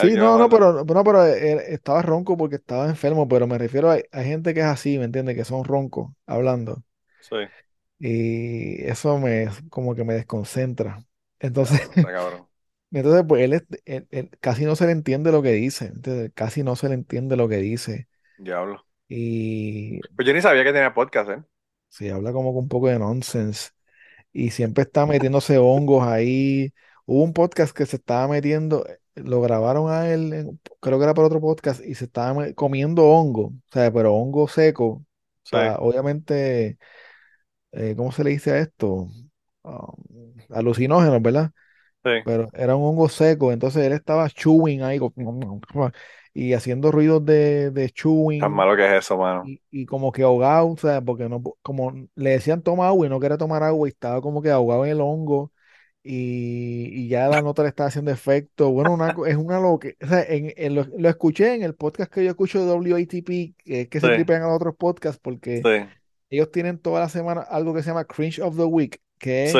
sí, 0.00 0.14
no, 0.14 0.38
no, 0.38 0.48
pero, 0.48 0.84
no, 0.84 1.04
pero 1.04 1.26
eh, 1.26 1.74
estaba 1.74 2.02
ronco 2.02 2.36
porque 2.36 2.56
estaba 2.56 2.88
enfermo, 2.88 3.28
pero 3.28 3.46
me 3.46 3.58
refiero 3.58 3.90
a, 3.90 3.98
a 4.12 4.22
gente 4.22 4.52
que 4.52 4.60
es 4.60 4.66
así, 4.66 4.98
¿me 4.98 5.04
entiendes? 5.04 5.36
Que 5.36 5.44
son 5.44 5.64
roncos 5.64 6.12
hablando. 6.26 6.82
Sí. 7.20 7.36
Y 7.98 8.82
eso 8.84 9.18
me, 9.18 9.48
como 9.70 9.94
que 9.94 10.04
me 10.04 10.14
desconcentra. 10.14 11.04
Entonces, 11.38 11.80
entonces 12.90 13.24
pues 13.26 13.64
él, 13.86 14.28
casi 14.40 14.64
no 14.64 14.76
se 14.76 14.86
le 14.86 14.92
entiende 14.92 15.30
lo 15.30 15.42
que 15.42 15.52
dice, 15.52 15.92
Casi 16.34 16.62
no 16.62 16.76
se 16.76 16.88
le 16.88 16.94
entiende 16.94 17.36
lo 17.36 17.48
que 17.48 17.58
dice. 17.58 18.08
Diablo. 18.38 18.84
Y 19.08 20.00
Pues 20.00 20.26
yo 20.26 20.34
ni 20.34 20.40
sabía 20.40 20.64
que 20.64 20.72
tenía 20.72 20.94
podcast, 20.94 21.30
¿eh? 21.30 21.42
Sí, 21.94 22.08
habla 22.10 22.32
como 22.32 22.52
con 22.52 22.64
un 22.64 22.68
poco 22.68 22.88
de 22.88 22.98
nonsense. 22.98 23.70
Y 24.32 24.50
siempre 24.50 24.82
está 24.84 25.06
metiéndose 25.06 25.58
hongos 25.58 26.04
ahí. 26.06 26.72
Hubo 27.06 27.22
un 27.22 27.32
podcast 27.32 27.76
que 27.76 27.86
se 27.86 27.96
estaba 27.96 28.28
metiendo, 28.28 28.84
lo 29.14 29.40
grabaron 29.40 29.90
a 29.90 30.10
él, 30.10 30.58
creo 30.80 30.98
que 30.98 31.04
era 31.04 31.14
para 31.14 31.28
otro 31.28 31.40
podcast, 31.40 31.84
y 31.84 31.94
se 31.94 32.06
estaba 32.06 32.52
comiendo 32.54 33.04
hongo, 33.04 33.46
o 33.48 33.54
sea, 33.72 33.92
pero 33.92 34.14
hongo 34.14 34.48
seco. 34.48 34.86
O 34.86 35.06
sea, 35.44 35.76
obviamente, 35.78 36.78
eh, 37.72 37.94
¿cómo 37.96 38.10
se 38.12 38.24
le 38.24 38.30
dice 38.30 38.52
a 38.52 38.58
esto? 38.58 39.08
Um, 39.62 40.34
alucinógenos, 40.50 41.22
¿verdad? 41.22 41.50
Sí. 42.02 42.10
Pero 42.24 42.48
era 42.54 42.74
un 42.76 42.84
hongo 42.84 43.08
seco, 43.08 43.52
entonces 43.52 43.84
él 43.84 43.92
estaba 43.92 44.28
chewing 44.30 44.82
ahí 44.82 44.98
y 46.34 46.52
haciendo 46.52 46.90
ruidos 46.90 47.24
de, 47.24 47.70
de 47.70 47.90
chewing. 47.90 48.40
Tan 48.40 48.52
malo 48.52 48.76
que 48.76 48.84
es 48.84 49.04
eso, 49.04 49.16
mano. 49.16 49.44
Y, 49.70 49.86
como 49.86 50.10
que 50.10 50.24
ahogado, 50.24 50.68
o 50.68 50.76
sea, 50.76 51.00
porque 51.00 51.28
no, 51.28 51.40
como 51.62 51.92
le 52.16 52.30
decían 52.30 52.60
toma 52.60 52.88
agua 52.88 53.06
y 53.06 53.08
no 53.10 53.20
quería 53.20 53.38
tomar 53.38 53.62
agua 53.62 53.88
y 53.88 53.92
estaba 53.92 54.20
como 54.20 54.42
que 54.42 54.50
ahogado 54.50 54.84
en 54.84 54.90
el 54.90 55.00
hongo 55.00 55.52
y, 56.02 57.08
ya 57.08 57.28
la 57.28 57.40
nota 57.40 57.62
le 57.62 57.68
está 57.68 57.86
haciendo 57.86 58.10
efecto. 58.10 58.70
Bueno, 58.70 58.92
una, 58.92 59.14
es 59.26 59.36
una 59.36 59.60
lo 59.60 59.78
que, 59.78 59.96
o 60.02 60.06
sea, 60.06 60.24
en, 60.28 60.74
lo, 60.74 61.08
escuché 61.08 61.54
en 61.54 61.62
el 61.62 61.76
podcast 61.76 62.12
que 62.12 62.24
yo 62.24 62.30
escucho 62.30 62.66
de 62.66 62.92
WATP, 62.92 63.54
que, 63.64 63.88
que 63.88 64.00
se 64.00 64.08
tripean 64.08 64.42
a 64.42 64.48
otros 64.48 64.74
podcasts, 64.76 65.20
porque 65.22 65.62
ellos 66.28 66.50
tienen 66.50 66.78
toda 66.78 67.00
la 67.00 67.08
semana 67.08 67.42
algo 67.42 67.72
que 67.72 67.82
se 67.82 67.90
llama 67.90 68.04
Cringe 68.04 68.40
of 68.40 68.56
the 68.56 68.64
Week, 68.64 69.00
que 69.18 69.44
es 69.44 69.54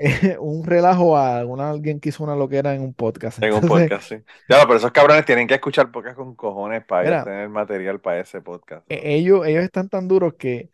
un 0.40 0.64
relajo 0.64 1.16
a 1.16 1.40
alguien 1.40 2.00
que 2.00 2.08
hizo 2.08 2.24
una 2.24 2.34
loquera 2.34 2.74
en 2.74 2.82
un 2.82 2.94
podcast. 2.94 3.42
En 3.42 3.52
un 3.52 3.60
podcast, 3.60 4.08
sí. 4.08 4.16
Ya, 4.48 4.62
pero 4.62 4.76
esos 4.76 4.92
cabrones 4.92 5.26
tienen 5.26 5.46
que 5.46 5.54
escuchar 5.54 5.90
podcast 5.90 6.16
con 6.16 6.34
cojones 6.34 6.84
para 6.84 7.22
tener 7.22 7.48
material 7.50 8.00
para 8.00 8.20
ese 8.20 8.40
podcast. 8.40 8.90
E, 8.90 9.16
ellos, 9.16 9.46
ellos 9.46 9.62
están 9.62 9.88
tan 9.88 10.08
duros 10.08 10.34
que 10.38 10.70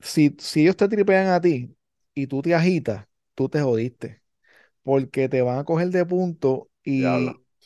si, 0.00 0.34
si 0.38 0.62
ellos 0.62 0.76
te 0.76 0.88
tripean 0.88 1.28
a 1.28 1.40
ti 1.40 1.74
y 2.14 2.26
tú 2.26 2.42
te 2.42 2.54
agitas, 2.54 3.06
tú 3.34 3.48
te 3.48 3.60
jodiste. 3.60 4.22
Porque 4.82 5.28
te 5.28 5.42
van 5.42 5.58
a 5.58 5.64
coger 5.64 5.88
de 5.90 6.04
punto 6.04 6.68
y, 6.82 7.04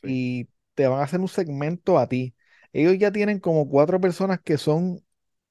y 0.03 0.49
te 0.75 0.89
van 0.89 1.01
a 1.01 1.05
hacer 1.05 1.21
un 1.21 1.29
segmento 1.29 1.99
a 1.99 2.09
ti. 2.09 2.35
Ellos 2.73 2.99
ya 2.99 3.13
tienen 3.13 3.39
como 3.39 3.69
cuatro 3.69 4.01
personas 4.01 4.41
que 4.41 4.59
son 4.59 5.03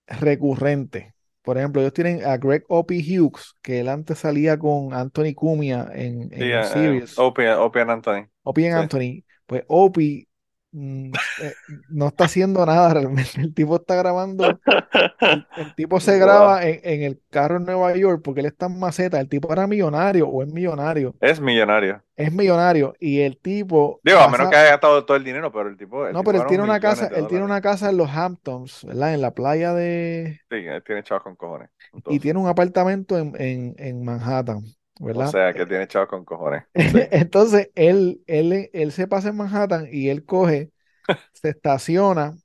recurrentes. 0.05 1.13
Por 1.43 1.57
ejemplo, 1.57 1.81
ellos 1.81 1.93
tienen 1.93 2.23
a 2.23 2.37
Greg 2.37 2.63
Opie 2.67 3.01
Hughes, 3.01 3.55
que 3.61 3.79
él 3.79 3.89
antes 3.89 4.19
salía 4.19 4.57
con 4.57 4.93
Anthony 4.93 5.33
Cumia 5.35 5.89
en, 5.93 6.29
en 6.31 6.65
sí, 6.65 7.13
Opie, 7.17 7.51
Opie 7.53 7.81
and 7.81 7.91
Anthony. 7.91 8.27
Opie 8.43 8.67
and 8.69 8.83
Anthony. 8.83 9.23
Pues 9.47 9.63
Opie 9.67 10.19
eh, 10.19 10.30
no 10.73 12.07
está 12.07 12.25
haciendo 12.25 12.65
nada 12.65 12.93
realmente. 12.93 13.41
El 13.41 13.53
tipo 13.53 13.75
está 13.75 13.95
grabando. 13.95 14.45
El, 14.45 14.59
tipo 15.75 15.99
se 15.99 16.17
graba 16.17 16.63
en, 16.65 17.03
el 17.03 17.19
carro 17.29 17.57
en 17.57 17.65
Nueva 17.65 17.95
York 17.95 18.21
porque 18.23 18.39
él 18.39 18.45
está 18.45 18.67
en 18.67 18.79
maceta. 18.79 19.19
El 19.19 19.27
tipo 19.27 19.51
era 19.51 19.67
millonario 19.67 20.27
o 20.27 20.43
es 20.43 20.51
millonario. 20.51 21.13
Es 21.19 21.41
millonario. 21.41 22.01
Es 22.15 22.31
millonario. 22.31 22.93
Y 22.99 23.19
el 23.19 23.37
tipo. 23.37 23.99
Digo, 24.03 24.19
a 24.19 24.29
menos 24.29 24.49
que 24.49 24.55
haya 24.55 24.71
gastado 24.71 25.05
todo 25.05 25.17
el 25.17 25.23
dinero, 25.23 25.51
pero 25.51 25.67
el 25.67 25.77
tipo. 25.77 26.07
no, 26.09 26.23
pero 26.23 26.41
él 26.41 26.47
tiene 26.47 26.63
una 26.63 26.79
casa, 26.79 27.07
él 27.07 27.27
tiene 27.27 27.43
una 27.43 27.61
casa 27.61 27.89
en 27.89 27.97
los 27.97 28.09
Hamptons, 28.09 28.85
¿verdad? 28.85 29.13
En 29.13 29.21
la 29.21 29.31
playa 29.31 29.73
de. 29.73 30.39
Sí, 30.49 30.55
él 30.55 30.83
tiene 30.85 31.03
chavos 31.03 31.23
con 31.23 31.35
cojones. 31.35 31.69
Y 32.07 32.19
tiene 32.19 32.39
un 32.39 32.47
apartamento 32.47 33.17
en, 33.17 33.35
en 33.77 34.05
Manhattan. 34.05 34.63
¿Verdad? 35.01 35.27
O 35.27 35.31
sea, 35.31 35.53
que 35.53 35.65
tiene 35.65 35.87
chavos 35.87 36.09
con 36.09 36.25
cojones. 36.25 36.63
Entonces, 36.73 37.69
él, 37.75 38.23
él, 38.27 38.69
él 38.73 38.91
se 38.91 39.07
pasa 39.07 39.29
en 39.29 39.37
Manhattan 39.37 39.87
y 39.91 40.09
él 40.09 40.25
coge, 40.25 40.71
se 41.33 41.49
estaciona. 41.49 42.37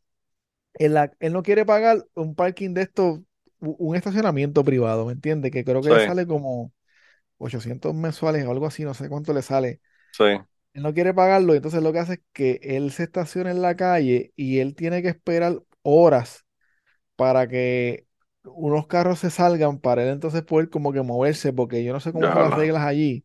Él, 0.74 0.96
él 1.20 1.32
no 1.32 1.42
quiere 1.42 1.64
pagar 1.66 2.04
un 2.14 2.34
parking 2.34 2.74
de 2.74 2.82
esto, 2.82 3.22
un 3.60 3.96
estacionamiento 3.96 4.64
privado, 4.64 5.06
¿me 5.06 5.12
entiendes? 5.12 5.52
Que 5.52 5.64
creo 5.64 5.82
que 5.82 5.90
le 5.90 6.00
sale 6.00 6.26
como 6.26 6.72
800 7.38 7.94
mensuales 7.94 8.46
o 8.46 8.52
algo 8.52 8.66
así, 8.66 8.84
no 8.84 8.94
sé 8.94 9.08
cuánto 9.08 9.32
le 9.34 9.42
sale. 9.42 9.80
Sí. 10.12 10.24
Él 10.74 10.82
no 10.82 10.94
quiere 10.94 11.14
pagarlo, 11.14 11.54
entonces 11.54 11.82
lo 11.82 11.92
que 11.92 11.98
hace 12.00 12.12
es 12.14 12.20
que 12.32 12.60
él 12.62 12.92
se 12.92 13.04
estaciona 13.04 13.50
en 13.50 13.62
la 13.62 13.76
calle 13.76 14.32
y 14.36 14.58
él 14.58 14.74
tiene 14.74 15.02
que 15.02 15.08
esperar 15.08 15.62
horas 15.82 16.44
para 17.16 17.48
que 17.48 18.05
unos 18.46 18.86
carros 18.86 19.18
se 19.18 19.30
salgan 19.30 19.78
para 19.78 20.02
él 20.02 20.08
entonces 20.08 20.42
poder 20.42 20.70
como 20.70 20.92
que 20.92 21.02
moverse, 21.02 21.52
porque 21.52 21.84
yo 21.84 21.92
no 21.92 22.00
sé 22.00 22.12
cómo 22.12 22.26
son 22.26 22.50
las 22.50 22.54
reglas 22.54 22.84
allí. 22.84 23.24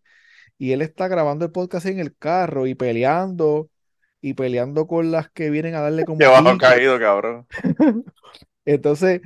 Y 0.57 0.73
él 0.73 0.81
está 0.81 1.07
grabando 1.07 1.45
el 1.45 1.51
podcast 1.51 1.85
en 1.87 1.99
el 1.99 2.15
carro 2.15 2.67
y 2.67 2.75
peleando 2.75 3.69
y 4.21 4.35
peleando 4.35 4.85
con 4.85 5.11
las 5.11 5.29
que 5.29 5.49
vienen 5.49 5.75
a 5.75 5.81
darle 5.81 6.05
como. 6.05 6.19
Qué 6.19 6.27
bajo 6.27 6.57
caído, 6.57 6.99
cabrón. 6.99 7.47
entonces 8.65 9.21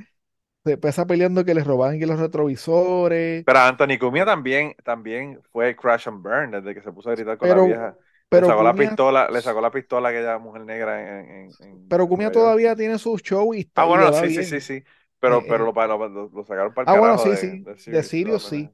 se 0.64 0.72
empieza 0.72 1.06
peleando 1.06 1.44
que 1.44 1.54
les 1.54 1.66
robaban 1.66 1.98
que 1.98 2.06
los 2.06 2.18
retrovisores. 2.18 3.44
Pero 3.44 3.58
Anthony 3.58 3.98
Cumia 4.00 4.24
también, 4.24 4.74
también 4.82 5.40
fue 5.52 5.76
crash 5.76 6.08
and 6.08 6.22
burn 6.22 6.50
desde 6.50 6.74
que 6.74 6.82
se 6.82 6.90
puso 6.90 7.10
a 7.10 7.14
gritar 7.14 7.38
con 7.38 7.48
la 7.48 7.62
vieja. 7.62 7.96
Pero 8.28 8.48
le 8.48 8.52
sacó, 8.52 8.62
la 8.64 8.74
pistola, 8.74 9.30
le 9.30 9.40
sacó 9.40 9.60
la 9.60 9.70
pistola 9.70 10.08
a 10.08 10.10
aquella 10.10 10.38
mujer 10.38 10.62
negra 10.62 11.20
en. 11.20 11.50
pero 11.88 12.08
Cumia 12.08 12.32
todavía 12.32 12.74
tiene 12.74 12.98
su 12.98 13.16
show 13.18 13.54
y 13.54 13.60
está. 13.60 13.82
Ah, 13.82 13.84
bueno, 13.84 14.12
sí, 14.12 14.30
sí, 14.30 14.44
sí, 14.44 14.60
sí. 14.60 14.84
Pero, 15.26 15.72
pero 15.72 15.72
lo, 15.72 16.28
lo, 16.28 16.44
sacaron 16.44 16.72
para 16.72 16.92
el 16.92 16.96
Ah, 16.96 17.00
bueno, 17.00 17.18
sí, 17.18 17.36
sí. 17.36 17.90
De 17.90 18.02
Sirius, 18.02 18.44
sí. 18.44 18.70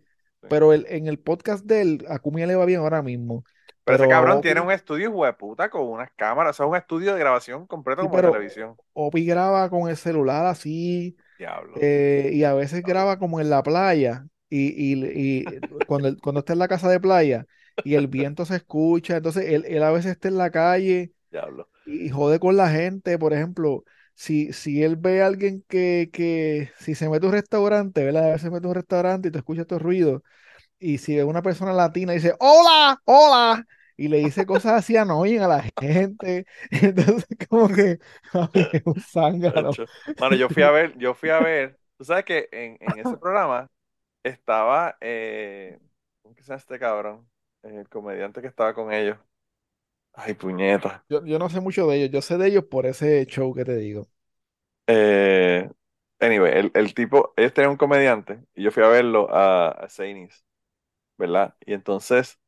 Pero 0.48 0.72
el, 0.72 0.86
en 0.88 1.06
el 1.06 1.18
podcast 1.18 1.64
de 1.64 1.82
él, 1.82 2.04
a 2.08 2.18
Kumia 2.18 2.46
le 2.46 2.56
va 2.56 2.64
bien 2.64 2.80
ahora 2.80 3.02
mismo. 3.02 3.44
Pero, 3.84 4.04
ese 4.04 4.08
cabrón 4.08 4.40
tiene 4.40 4.60
un 4.60 4.70
estudio 4.70 5.12
puta 5.36 5.68
con 5.68 5.82
unas 5.82 6.10
cámaras, 6.14 6.52
o 6.52 6.56
sea, 6.56 6.66
un 6.66 6.76
estudio 6.76 7.14
de 7.14 7.20
grabación 7.20 7.66
completo 7.66 8.02
como 8.02 8.20
televisión. 8.20 8.76
Opi 8.92 9.24
graba 9.24 9.68
con 9.70 9.88
el 9.88 9.96
celular 9.96 10.46
así. 10.46 11.16
Diablo. 11.38 11.74
Eh, 11.80 12.30
y 12.32 12.44
a 12.44 12.54
veces 12.54 12.82
graba 12.82 13.18
como 13.18 13.40
en 13.40 13.50
la 13.50 13.62
playa. 13.62 14.26
Y, 14.48 14.68
y, 14.68 15.40
y 15.40 15.44
cuando, 15.86 16.14
cuando 16.18 16.40
está 16.40 16.52
en 16.52 16.58
la 16.58 16.68
casa 16.68 16.88
de 16.88 17.00
playa 17.00 17.46
y 17.84 17.94
el 17.94 18.06
viento 18.06 18.44
se 18.44 18.56
escucha, 18.56 19.16
entonces 19.16 19.46
él, 19.48 19.64
él 19.66 19.82
a 19.82 19.90
veces 19.90 20.12
está 20.12 20.28
en 20.28 20.36
la 20.36 20.50
calle 20.50 21.12
Diablo. 21.30 21.70
y 21.86 22.10
jode 22.10 22.38
con 22.38 22.58
la 22.58 22.68
gente, 22.68 23.18
por 23.18 23.32
ejemplo 23.32 23.84
si, 24.14 24.52
si 24.52 24.82
él 24.82 24.96
ve 24.96 25.22
a 25.22 25.26
alguien 25.26 25.64
que, 25.68 26.10
que, 26.12 26.70
si 26.78 26.94
se 26.94 27.08
mete 27.08 27.26
a 27.26 27.28
un 27.30 27.34
restaurante, 27.34 28.04
¿verdad? 28.04 28.24
A 28.24 28.26
veces 28.28 28.42
se 28.42 28.50
mete 28.50 28.66
a 28.66 28.70
un 28.70 28.74
restaurante 28.76 29.28
y 29.28 29.30
te 29.30 29.38
escucha 29.38 29.62
estos 29.62 29.82
ruidos, 29.82 30.22
y 30.78 30.98
si 30.98 31.16
ve 31.16 31.24
una 31.24 31.42
persona 31.42 31.72
latina 31.72 32.12
y 32.12 32.16
dice, 32.16 32.34
hola, 32.40 33.00
hola, 33.04 33.66
y 33.96 34.08
le 34.08 34.18
dice 34.18 34.46
cosas 34.46 34.72
así 34.74 34.96
annoying 34.96 35.40
a 35.40 35.48
la 35.48 35.62
gente, 35.80 36.46
entonces 36.70 37.26
como 37.48 37.68
que 37.68 37.98
un 38.84 39.00
zángano. 39.00 39.70
Mano, 40.18 40.36
yo 40.36 40.48
fui 40.48 40.62
a 40.62 40.70
ver, 40.70 40.96
yo 40.98 41.14
fui 41.14 41.30
a 41.30 41.38
ver, 41.40 41.78
tú 41.96 42.04
sabes 42.04 42.24
que 42.24 42.48
en, 42.52 42.76
en 42.80 42.98
ese 42.98 43.16
programa 43.16 43.68
estaba, 44.22 44.96
eh, 45.00 45.78
¿cómo 46.22 46.34
se 46.36 46.42
llama 46.42 46.56
este 46.58 46.78
cabrón? 46.78 47.28
El 47.62 47.88
comediante 47.88 48.40
que 48.40 48.48
estaba 48.48 48.74
con 48.74 48.92
ellos. 48.92 49.18
Ay, 50.14 50.34
puñeta. 50.34 51.04
Yo, 51.08 51.24
yo 51.24 51.38
no 51.38 51.48
sé 51.50 51.60
mucho 51.60 51.86
de 51.86 51.96
ellos, 51.98 52.10
yo 52.10 52.22
sé 52.22 52.38
de 52.38 52.48
ellos 52.48 52.64
por 52.64 52.86
ese 52.86 53.24
show 53.26 53.54
que 53.54 53.64
te 53.64 53.76
digo. 53.76 54.08
Eh, 54.86 55.70
anyway, 56.20 56.52
el, 56.58 56.70
el 56.74 56.94
tipo, 56.94 57.32
ellos 57.36 57.54
tenían 57.54 57.70
un 57.72 57.76
comediante 57.76 58.44
y 58.54 58.64
yo 58.64 58.70
fui 58.72 58.82
a 58.82 58.88
verlo 58.88 59.28
a, 59.34 59.68
a 59.70 59.88
¿verdad? 61.18 61.56
Y 61.66 61.72
entonces 61.74 62.40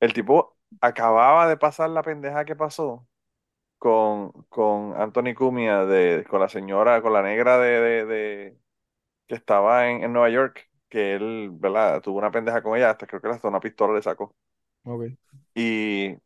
el 0.00 0.12
tipo 0.12 0.56
acababa 0.80 1.48
de 1.48 1.56
pasar 1.56 1.90
la 1.90 2.02
pendeja 2.02 2.44
que 2.44 2.56
pasó 2.56 3.08
con, 3.78 4.32
con 4.50 4.94
Anthony 5.00 5.34
Cumia, 5.36 5.84
de, 5.86 6.24
con 6.30 6.40
la 6.40 6.48
señora, 6.48 7.02
con 7.02 7.12
la 7.12 7.22
negra 7.22 7.58
de, 7.58 7.80
de, 7.82 8.06
de- 8.06 8.58
que 9.28 9.34
estaba 9.36 9.88
en, 9.90 10.04
en 10.04 10.12
Nueva 10.12 10.30
York, 10.30 10.70
que 10.90 11.14
él, 11.16 11.50
¿verdad? 11.52 12.02
Tuvo 12.02 12.18
una 12.18 12.30
pendeja 12.32 12.62
con 12.62 12.76
ella, 12.78 12.90
hasta 12.90 13.06
creo 13.08 13.20
que 13.22 13.28
hasta 13.30 13.48
una 13.48 13.60
pistola 13.60 13.94
le 13.94 14.02
sacó. 14.02 14.34
Ok. 14.84 15.16
Y 15.54 16.16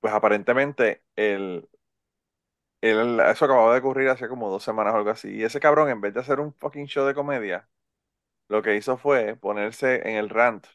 pues 0.00 0.12
aparentemente 0.14 1.02
el, 1.16 1.68
eso 2.80 3.44
acababa 3.44 3.72
de 3.72 3.80
ocurrir 3.80 4.08
hace 4.08 4.28
como 4.28 4.50
dos 4.50 4.62
semanas 4.62 4.94
o 4.94 4.96
algo 4.98 5.10
así. 5.10 5.30
Y 5.34 5.44
ese 5.44 5.60
cabrón, 5.60 5.88
en 5.88 6.00
vez 6.00 6.14
de 6.14 6.20
hacer 6.20 6.40
un 6.40 6.52
fucking 6.54 6.86
show 6.86 7.06
de 7.06 7.14
comedia, 7.14 7.68
lo 8.48 8.62
que 8.62 8.76
hizo 8.76 8.96
fue 8.96 9.36
ponerse 9.36 10.08
en 10.08 10.16
el 10.16 10.28
rant 10.30 10.66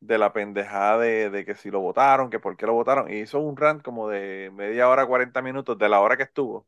de 0.00 0.18
la 0.18 0.32
pendejada 0.32 0.98
de, 0.98 1.44
que 1.44 1.54
si 1.54 1.70
lo 1.70 1.80
votaron, 1.80 2.30
que 2.30 2.38
por 2.38 2.56
qué 2.56 2.66
lo 2.66 2.74
votaron. 2.74 3.10
Y 3.10 3.20
hizo 3.20 3.40
un 3.40 3.56
rant 3.56 3.82
como 3.82 4.08
de 4.08 4.50
media 4.54 4.88
hora, 4.88 5.06
40 5.06 5.42
minutos 5.42 5.78
de 5.78 5.88
la 5.88 6.00
hora 6.00 6.16
que 6.16 6.24
estuvo. 6.24 6.66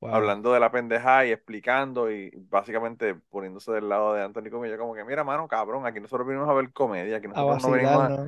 Hablando 0.00 0.52
de 0.52 0.58
la 0.58 0.72
pendejada 0.72 1.24
y 1.26 1.30
explicando 1.30 2.10
y 2.10 2.30
básicamente 2.50 3.14
poniéndose 3.14 3.70
del 3.70 3.88
lado 3.88 4.14
de 4.14 4.22
Anthony 4.24 4.46
yo 4.46 4.76
como 4.76 4.94
que, 4.94 5.04
mira, 5.04 5.22
mano, 5.22 5.46
cabrón, 5.46 5.86
aquí 5.86 6.00
nosotros 6.00 6.26
vinimos 6.26 6.48
a 6.48 6.54
ver 6.54 6.72
comedia, 6.72 7.18
aquí 7.18 7.28
nosotros 7.28 7.62
no 7.62 7.70
venimos 7.70 8.02
a, 8.02 8.26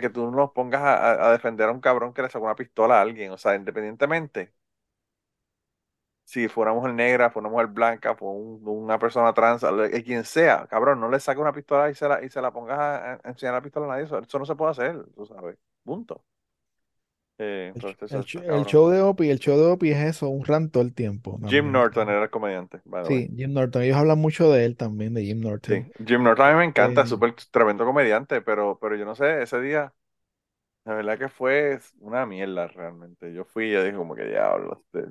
que 0.00 0.10
tú 0.10 0.30
nos 0.30 0.52
pongas 0.52 0.82
a, 0.82 1.30
defender 1.32 1.68
a 1.68 1.72
un 1.72 1.80
cabrón 1.80 2.12
que 2.12 2.22
le 2.22 2.30
sacó 2.30 2.44
una 2.44 2.56
pistola 2.56 2.98
a 2.98 3.02
alguien. 3.02 3.32
O 3.32 3.38
sea, 3.38 3.54
independientemente, 3.54 4.52
si 6.24 6.48
fuera 6.48 6.72
mujer 6.72 6.94
negra, 6.94 7.30
fuera 7.30 7.48
mujer 7.48 7.66
blanca, 7.68 8.14
fue 8.14 8.30
una 8.30 8.98
persona 8.98 9.32
trans, 9.34 9.64
quien 10.04 10.24
sea, 10.24 10.66
cabrón, 10.68 11.00
no 11.00 11.08
le 11.10 11.20
saque 11.20 11.40
una 11.40 11.52
pistola 11.52 11.90
y 11.90 11.94
se 11.94 12.08
la, 12.08 12.24
y 12.24 12.30
se 12.30 12.40
la 12.40 12.52
pongas 12.52 12.78
a, 12.78 13.20
enseñar 13.28 13.54
la 13.54 13.62
pistola 13.62 13.86
a 13.86 13.88
nadie. 13.90 14.04
Eso, 14.04 14.38
no 14.38 14.46
se 14.46 14.54
puede 14.56 14.70
hacer, 14.72 15.04
tú 15.14 15.26
sabes. 15.26 15.58
Punto. 15.84 16.24
Eh, 17.38 17.72
el, 17.74 18.64
show 18.66 18.88
de 18.90 19.00
Opie, 19.00 19.30
el 19.30 19.38
show 19.38 19.58
de 19.58 19.66
Opie 19.66 19.92
es 19.92 20.16
eso, 20.16 20.28
un 20.28 20.44
rant 20.44 20.70
todo 20.70 20.82
el 20.82 20.94
tiempo. 20.94 21.40
Jim 21.46 21.72
Norton 21.72 22.08
era 22.08 22.24
el 22.24 22.30
comediante. 22.30 22.80
Sí, 23.08 23.30
Jim 23.34 23.52
Norton. 23.52 23.82
Ellos 23.82 23.96
hablan 23.96 24.18
mucho 24.18 24.50
de 24.52 24.64
él 24.64 24.76
también, 24.76 25.14
de 25.14 25.24
Jim 25.24 25.40
Norton. 25.40 25.90
Sí, 25.96 26.04
Jim 26.06 26.22
Norton 26.22 26.46
a 26.46 26.52
mí 26.52 26.58
me 26.58 26.64
encanta, 26.64 27.02
eh, 27.02 27.06
súper 27.06 27.34
tremendo 27.50 27.84
comediante, 27.84 28.42
pero, 28.42 28.78
pero 28.80 28.96
yo 28.96 29.04
no 29.04 29.14
sé, 29.14 29.42
ese 29.42 29.60
día, 29.60 29.92
la 30.84 30.94
verdad 30.94 31.18
que 31.18 31.28
fue 31.28 31.80
una 32.00 32.26
mierda 32.26 32.68
realmente. 32.68 33.32
Yo 33.32 33.44
fui 33.44 33.64
y 33.64 33.76
dije 33.76 33.94
como 33.94 34.14
que 34.14 34.24
diablo, 34.24 34.84
este, 34.92 35.08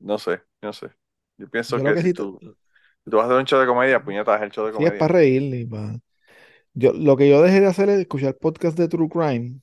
no 0.00 0.18
sé, 0.18 0.42
no 0.60 0.72
sé. 0.72 0.88
Yo 1.38 1.48
pienso 1.48 1.82
que, 1.82 2.02
si, 2.02 2.12
tú, 2.12 2.38
tú, 3.04 3.16
vas 3.16 3.24
a 3.24 3.26
hacer 3.28 3.38
un 3.38 3.46
show 3.46 3.60
de 3.60 3.66
comedia, 3.66 4.02
puñetas, 4.02 4.42
el 4.42 4.50
show 4.50 4.66
de 4.66 4.72
comedia. 4.72 4.90
Sí, 4.90 4.94
es 4.96 5.00
para 5.00 5.14
reír. 5.14 5.68
Yo, 6.74 6.92
lo 6.92 7.16
que 7.16 7.28
yo 7.28 7.40
dejé 7.40 7.60
de 7.60 7.66
hacer 7.66 7.88
es 7.88 8.00
escuchar 8.00 8.36
podcast 8.36 8.76
de 8.76 8.88
True 8.88 9.08
Crime 9.08 9.60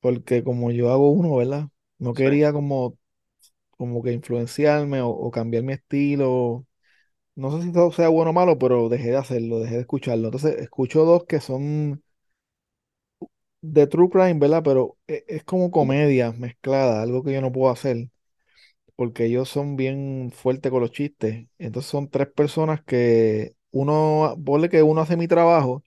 porque 0.00 0.44
como 0.44 0.70
yo 0.70 0.90
hago 0.92 1.10
uno, 1.10 1.36
¿verdad? 1.36 1.68
No 1.98 2.14
quería 2.14 2.52
como, 2.52 2.98
como 3.70 4.02
que 4.02 4.12
influenciarme 4.12 5.00
o, 5.02 5.30
cambiar 5.32 5.64
mi 5.64 5.74
estilo. 5.74 6.66
No 7.36 7.52
sé 7.56 7.64
si 7.66 7.72
todo 7.72 7.92
sea 7.92 8.08
bueno 8.08 8.30
o 8.32 8.34
malo, 8.34 8.58
pero 8.58 8.88
dejé 8.90 9.10
de 9.10 9.16
hacerlo, 9.18 9.60
dejé 9.60 9.76
de 9.76 9.80
escucharlo. 9.82 10.28
Entonces, 10.28 10.56
escucho 10.60 11.04
dos 11.04 11.24
que 11.26 11.40
son 11.40 12.02
de 13.60 13.86
true 13.86 14.08
crime, 14.10 14.34
¿verdad? 14.38 14.62
Pero 14.64 14.98
e, 15.06 15.24
es, 15.28 15.44
como 15.44 15.70
comedia 15.70 16.32
mezclada, 16.32 17.02
algo 17.02 17.22
que 17.22 17.32
yo 17.32 17.40
no 17.40 17.52
puedo 17.52 17.70
hacer, 17.72 18.08
porque 18.96 19.26
ellos 19.26 19.48
son 19.48 19.76
bien 19.76 20.32
fuertes 20.34 20.72
con 20.72 20.82
los 20.82 20.92
chistes. 20.92 21.48
Entonces 21.58 21.90
son 21.90 22.10
tres 22.10 22.28
personas 22.28 22.82
que 22.84 23.56
uno, 23.72 24.36
ponle 24.44 24.68
que 24.68 24.82
uno 24.82 25.00
hace 25.02 25.16
mi 25.16 25.28
trabajo 25.28 25.84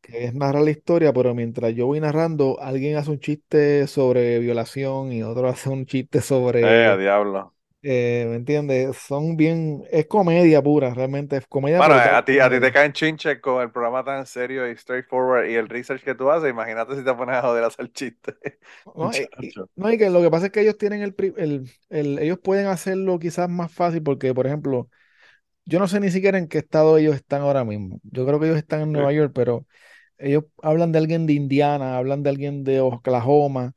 que 0.00 0.24
es 0.24 0.34
narrar 0.34 0.62
la 0.62 0.70
historia, 0.70 1.12
pero 1.12 1.34
mientras 1.34 1.74
yo 1.74 1.86
voy 1.86 2.00
narrando, 2.00 2.58
alguien 2.60 2.96
hace 2.96 3.10
un 3.10 3.20
chiste 3.20 3.86
sobre 3.86 4.38
violación 4.38 5.12
y 5.12 5.22
otro 5.22 5.48
hace 5.48 5.68
un 5.70 5.86
chiste 5.86 6.20
sobre... 6.20 6.62
Eh, 6.62 6.96
diablo. 6.98 7.54
Eh, 7.80 8.26
¿me 8.28 8.36
entiendes? 8.36 8.96
Son 8.96 9.36
bien... 9.36 9.84
Es 9.90 10.06
comedia 10.06 10.60
pura, 10.60 10.92
realmente 10.92 11.36
es 11.36 11.46
comedia. 11.46 11.78
Bueno, 11.78 11.94
a 11.94 12.24
ti, 12.24 12.38
a 12.40 12.50
ti 12.50 12.60
te 12.60 12.72
caen 12.72 12.92
chinches 12.92 13.40
con 13.40 13.62
el 13.62 13.70
programa 13.70 14.02
tan 14.04 14.26
serio 14.26 14.68
y 14.68 14.76
straightforward 14.76 15.48
y 15.48 15.54
el 15.54 15.68
research 15.68 16.02
que 16.02 16.14
tú 16.14 16.30
haces, 16.30 16.50
imagínate 16.50 16.96
si 16.96 17.04
te 17.04 17.14
pones 17.14 17.36
a 17.36 17.42
joder 17.42 17.64
a 17.64 17.68
hacer 17.68 17.92
chistes. 17.92 18.34
No, 18.96 19.10
y, 19.92 19.98
que 19.98 20.10
lo 20.10 20.20
que 20.20 20.30
pasa 20.30 20.46
es 20.46 20.52
que 20.52 20.60
ellos 20.60 20.76
tienen 20.76 21.02
el, 21.02 21.14
el, 21.36 21.70
el... 21.88 22.18
Ellos 22.18 22.38
pueden 22.42 22.66
hacerlo 22.66 23.18
quizás 23.18 23.48
más 23.48 23.72
fácil 23.72 24.02
porque, 24.02 24.34
por 24.34 24.46
ejemplo 24.46 24.88
yo 25.68 25.78
no 25.78 25.86
sé 25.86 26.00
ni 26.00 26.10
siquiera 26.10 26.38
en 26.38 26.48
qué 26.48 26.56
estado 26.56 26.96
ellos 26.96 27.14
están 27.14 27.42
ahora 27.42 27.62
mismo. 27.62 28.00
Yo 28.04 28.24
creo 28.24 28.40
que 28.40 28.46
ellos 28.46 28.56
están 28.56 28.80
en 28.80 28.92
Nueva 28.92 29.12
York, 29.12 29.32
pero 29.34 29.66
ellos 30.16 30.44
hablan 30.62 30.92
de 30.92 30.98
alguien 30.98 31.26
de 31.26 31.34
Indiana, 31.34 31.98
hablan 31.98 32.22
de 32.22 32.30
alguien 32.30 32.64
de 32.64 32.80
Oklahoma, 32.80 33.74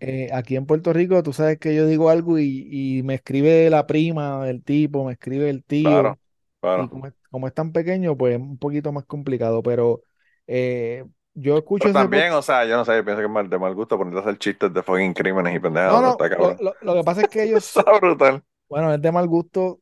Eh, 0.00 0.28
aquí 0.32 0.56
en 0.56 0.66
Puerto 0.66 0.92
Rico, 0.92 1.22
tú 1.22 1.32
sabes 1.32 1.58
que 1.58 1.74
yo 1.74 1.86
digo 1.86 2.10
algo 2.10 2.38
y, 2.38 3.00
me 3.02 3.14
escribe 3.14 3.70
la 3.70 3.86
prima 3.86 4.44
del 4.44 4.62
tipo, 4.62 5.06
me 5.06 5.14
escribe 5.14 5.48
el 5.48 5.64
tío. 5.64 6.18
Y 6.62 6.88
como 7.30 7.46
es, 7.46 7.54
tan 7.54 7.72
pequeño, 7.72 8.14
pues 8.14 8.34
es 8.34 8.40
un 8.40 8.58
poquito 8.58 8.92
más 8.92 9.06
complicado. 9.06 9.62
Pero 9.62 10.02
eh, 10.46 11.02
yo 11.32 11.56
escucho. 11.56 11.84
Pero 11.84 11.94
también, 11.94 12.32
o 12.34 12.42
sea, 12.42 12.66
yo 12.66 12.76
no 12.76 12.84
sé, 12.84 12.94
yo 12.94 13.04
pienso 13.04 13.20
que 13.20 13.26
es 13.26 13.32
mal, 13.32 13.48
de 13.48 13.58
mal 13.58 13.74
gusto 13.74 13.96
ponerte 13.96 14.18
a 14.18 14.20
hacer 14.20 14.36
chistes 14.36 14.72
de 14.72 14.82
fucking 14.82 15.14
crímenes 15.14 15.56
y 15.56 15.60
pendejadas. 15.60 16.18
No, 16.18 16.28
no, 16.28 16.56
lo, 16.60 16.74
lo, 16.82 16.94
que 16.94 17.04
pasa 17.04 17.22
es 17.22 17.28
que 17.28 17.42
ellos. 17.44 17.64
Está 17.76 17.98
brutal. 17.98 18.42
Bueno, 18.68 18.92
es 18.92 19.00
de 19.00 19.12
mal 19.12 19.26
gusto 19.26 19.80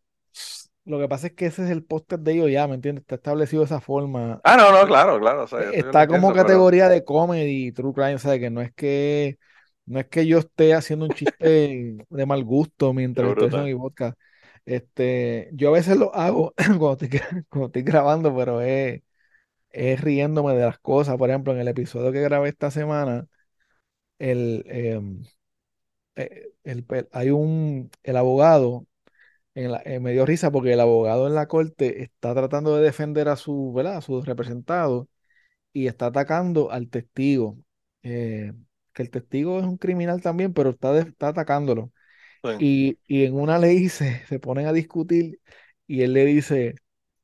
lo 0.84 0.98
que 0.98 1.08
pasa 1.08 1.28
es 1.28 1.32
que 1.32 1.46
ese 1.46 1.64
es 1.64 1.70
el 1.70 1.84
podcast 1.84 2.22
de 2.22 2.32
ellos 2.32 2.50
ya, 2.50 2.66
¿me 2.68 2.74
entiendes? 2.74 3.02
Está 3.02 3.14
establecido 3.16 3.62
de 3.62 3.66
esa 3.66 3.80
forma. 3.80 4.40
Ah, 4.44 4.56
no, 4.56 4.70
no, 4.70 4.86
claro, 4.86 5.18
claro. 5.18 5.46
está 5.72 6.06
como 6.06 6.32
categoría 6.32 6.88
de 6.88 7.04
comedy, 7.04 7.72
true 7.72 7.94
crime, 7.94 8.16
o 8.16 8.18
sea, 8.18 8.38
que 8.38 8.50
no 8.50 8.60
es 8.60 8.72
que 8.72 9.38
no 9.86 10.00
es 10.00 10.06
que 10.08 10.26
yo 10.26 10.38
esté 10.38 10.74
haciendo 10.74 11.06
un 11.06 11.12
chiste 11.12 11.96
de 12.08 12.26
mal 12.26 12.44
gusto 12.44 12.92
mientras 12.94 13.28
estoy 13.28 13.46
haciendo 13.48 13.66
mi 13.66 13.74
podcast. 13.74 14.18
Este, 14.66 15.50
yo 15.52 15.68
a 15.68 15.72
veces 15.72 15.96
lo 15.96 16.14
hago 16.14 16.54
cuando 16.78 16.98
estoy, 17.04 17.82
grabando, 17.82 18.34
pero 18.34 18.60
es, 18.62 19.02
es, 19.70 20.00
riéndome 20.00 20.54
de 20.54 20.64
las 20.66 20.78
cosas. 20.78 21.16
Por 21.16 21.30
ejemplo, 21.30 21.52
en 21.52 21.60
el 21.60 21.68
episodio 21.68 22.12
que 22.12 22.20
grabé 22.22 22.50
esta 22.50 22.70
semana, 22.70 23.26
el, 24.18 24.64
em, 24.68 25.24
eh, 26.16 26.52
el, 26.64 26.86
hay 27.12 27.30
un, 27.30 27.90
el 28.02 28.16
abogado 28.16 28.86
eh, 29.54 30.00
me 30.00 30.12
dio 30.12 30.26
risa 30.26 30.50
porque 30.50 30.72
el 30.72 30.80
abogado 30.80 31.26
en 31.26 31.34
la 31.34 31.46
corte 31.46 32.02
está 32.02 32.34
tratando 32.34 32.76
de 32.76 32.82
defender 32.82 33.28
a 33.28 33.36
su, 33.36 33.72
¿verdad? 33.72 33.96
A 33.98 34.00
su 34.00 34.20
representado 34.22 35.08
y 35.72 35.86
está 35.88 36.06
atacando 36.06 36.70
al 36.70 36.88
testigo. 36.90 37.58
Eh, 38.02 38.52
que 38.92 39.02
el 39.02 39.10
testigo 39.10 39.58
es 39.58 39.64
un 39.64 39.78
criminal 39.78 40.22
también, 40.22 40.52
pero 40.52 40.70
está, 40.70 40.98
está 40.98 41.28
atacándolo. 41.28 41.92
Y, 42.58 42.98
en 43.08 43.34
una 43.34 43.58
ley 43.58 43.88
se, 43.88 44.24
se 44.26 44.38
ponen 44.38 44.66
a 44.66 44.72
discutir 44.72 45.40
y 45.86 46.02
él 46.02 46.12
le 46.12 46.24
dice, 46.26 46.74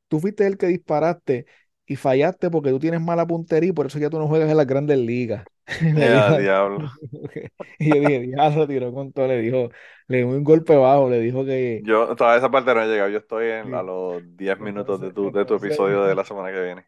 tú 0.08 0.20
fuiste 0.20 0.46
el 0.46 0.58
que 0.58 0.66
disparaste 0.66 1.46
y 1.90 1.96
fallaste 1.96 2.50
porque 2.50 2.70
tú 2.70 2.78
tienes 2.78 3.00
mala 3.00 3.26
puntería 3.26 3.70
y 3.70 3.72
por 3.72 3.86
eso 3.86 3.98
ya 3.98 4.08
tú 4.08 4.20
no 4.20 4.28
juegas 4.28 4.48
en 4.48 4.56
las 4.56 4.66
grandes 4.68 4.96
ligas. 4.96 5.44
diablo. 6.38 6.88
y 7.80 7.88
yo 7.88 7.94
dije, 7.96 8.20
diablo, 8.20 8.68
tiró 8.68 8.94
con 8.94 9.12
todo, 9.12 9.26
le 9.26 9.40
dijo, 9.40 9.70
le 10.06 10.18
dio 10.18 10.28
un 10.28 10.44
golpe 10.44 10.76
bajo, 10.76 11.10
le 11.10 11.18
dijo 11.18 11.44
que... 11.44 11.82
Yo, 11.84 12.14
toda 12.14 12.36
esa 12.36 12.48
parte 12.48 12.72
no 12.72 12.82
he 12.82 12.86
llegado, 12.86 13.10
yo 13.10 13.18
estoy 13.18 13.48
en, 13.48 13.74
a 13.74 13.82
los 13.82 14.22
10 14.36 14.60
minutos 14.60 15.00
de 15.00 15.12
tu, 15.12 15.32
de 15.32 15.44
tu 15.44 15.56
episodio 15.56 16.04
de 16.04 16.14
la 16.14 16.22
semana 16.24 16.52
que 16.52 16.62
viene. 16.62 16.86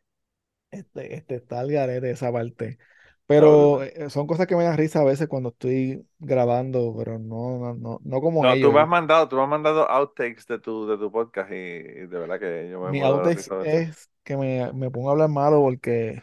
Este, 0.71 1.17
este 1.17 1.35
está 1.35 1.59
al 1.59 1.73
garete 1.73 2.09
esa 2.13 2.31
parte. 2.31 2.79
Pero 3.27 3.83
eh, 3.83 4.09
son 4.09 4.29
cosas 4.29 4.47
que 4.47 4.55
me 4.55 4.63
dan 4.63 4.79
risa 4.79 5.01
a 5.01 5.05
veces 5.05 5.27
cuando 5.27 5.49
estoy 5.49 6.07
grabando, 6.21 6.95
pero 6.97 7.19
no, 7.19 7.75
no, 7.75 7.99
no, 8.05 8.21
como 8.21 8.45
no, 8.45 8.53
ellos. 8.53 8.69
tú 8.69 8.73
me 8.73 8.81
has 8.81 8.89
mandado, 8.89 9.29
tú 9.29 9.35
me 9.35 9.43
has 9.43 9.49
mandado 9.49 9.91
outtakes 9.91 10.47
de 10.47 10.61
tu, 10.61 10.87
de 10.87 10.97
tu 10.97 11.11
podcast 11.11 11.51
y, 11.51 11.55
de 11.55 12.07
verdad 12.07 12.39
que 12.39 12.69
yo 12.71 12.81
me 12.81 12.91
Mi 12.91 13.01
outtakes 13.01 13.51
es 13.65 14.12
que 14.23 14.37
me, 14.37 14.73
me 14.73 14.91
pongo 14.91 15.09
a 15.09 15.13
hablar 15.13 15.29
malo 15.29 15.61
porque 15.61 16.23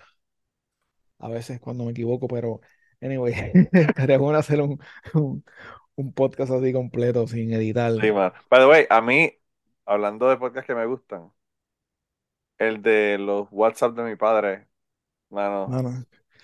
a 1.19 1.29
veces 1.29 1.59
cuando 1.59 1.85
me 1.85 1.91
equivoco, 1.91 2.27
pero 2.27 2.61
anyway, 3.01 3.33
estaría 3.71 4.17
bueno 4.17 4.39
hacer 4.39 4.61
un, 4.61 4.79
un, 5.95 6.13
podcast 6.13 6.51
así 6.51 6.73
completo 6.73 7.27
sin 7.27 7.53
editar. 7.53 7.91
Sí, 7.99 8.11
man. 8.11 8.31
By 8.49 8.61
the 8.61 8.67
way, 8.67 8.85
a 8.89 9.01
mí, 9.01 9.31
hablando 9.85 10.29
de 10.29 10.37
podcasts 10.37 10.67
que 10.67 10.75
me 10.75 10.85
gustan, 10.85 11.31
el 12.57 12.81
de 12.81 13.17
los 13.17 13.47
WhatsApp 13.51 13.95
de 13.95 14.03
mi 14.03 14.15
padre, 14.15 14.67
mano, 15.29 15.67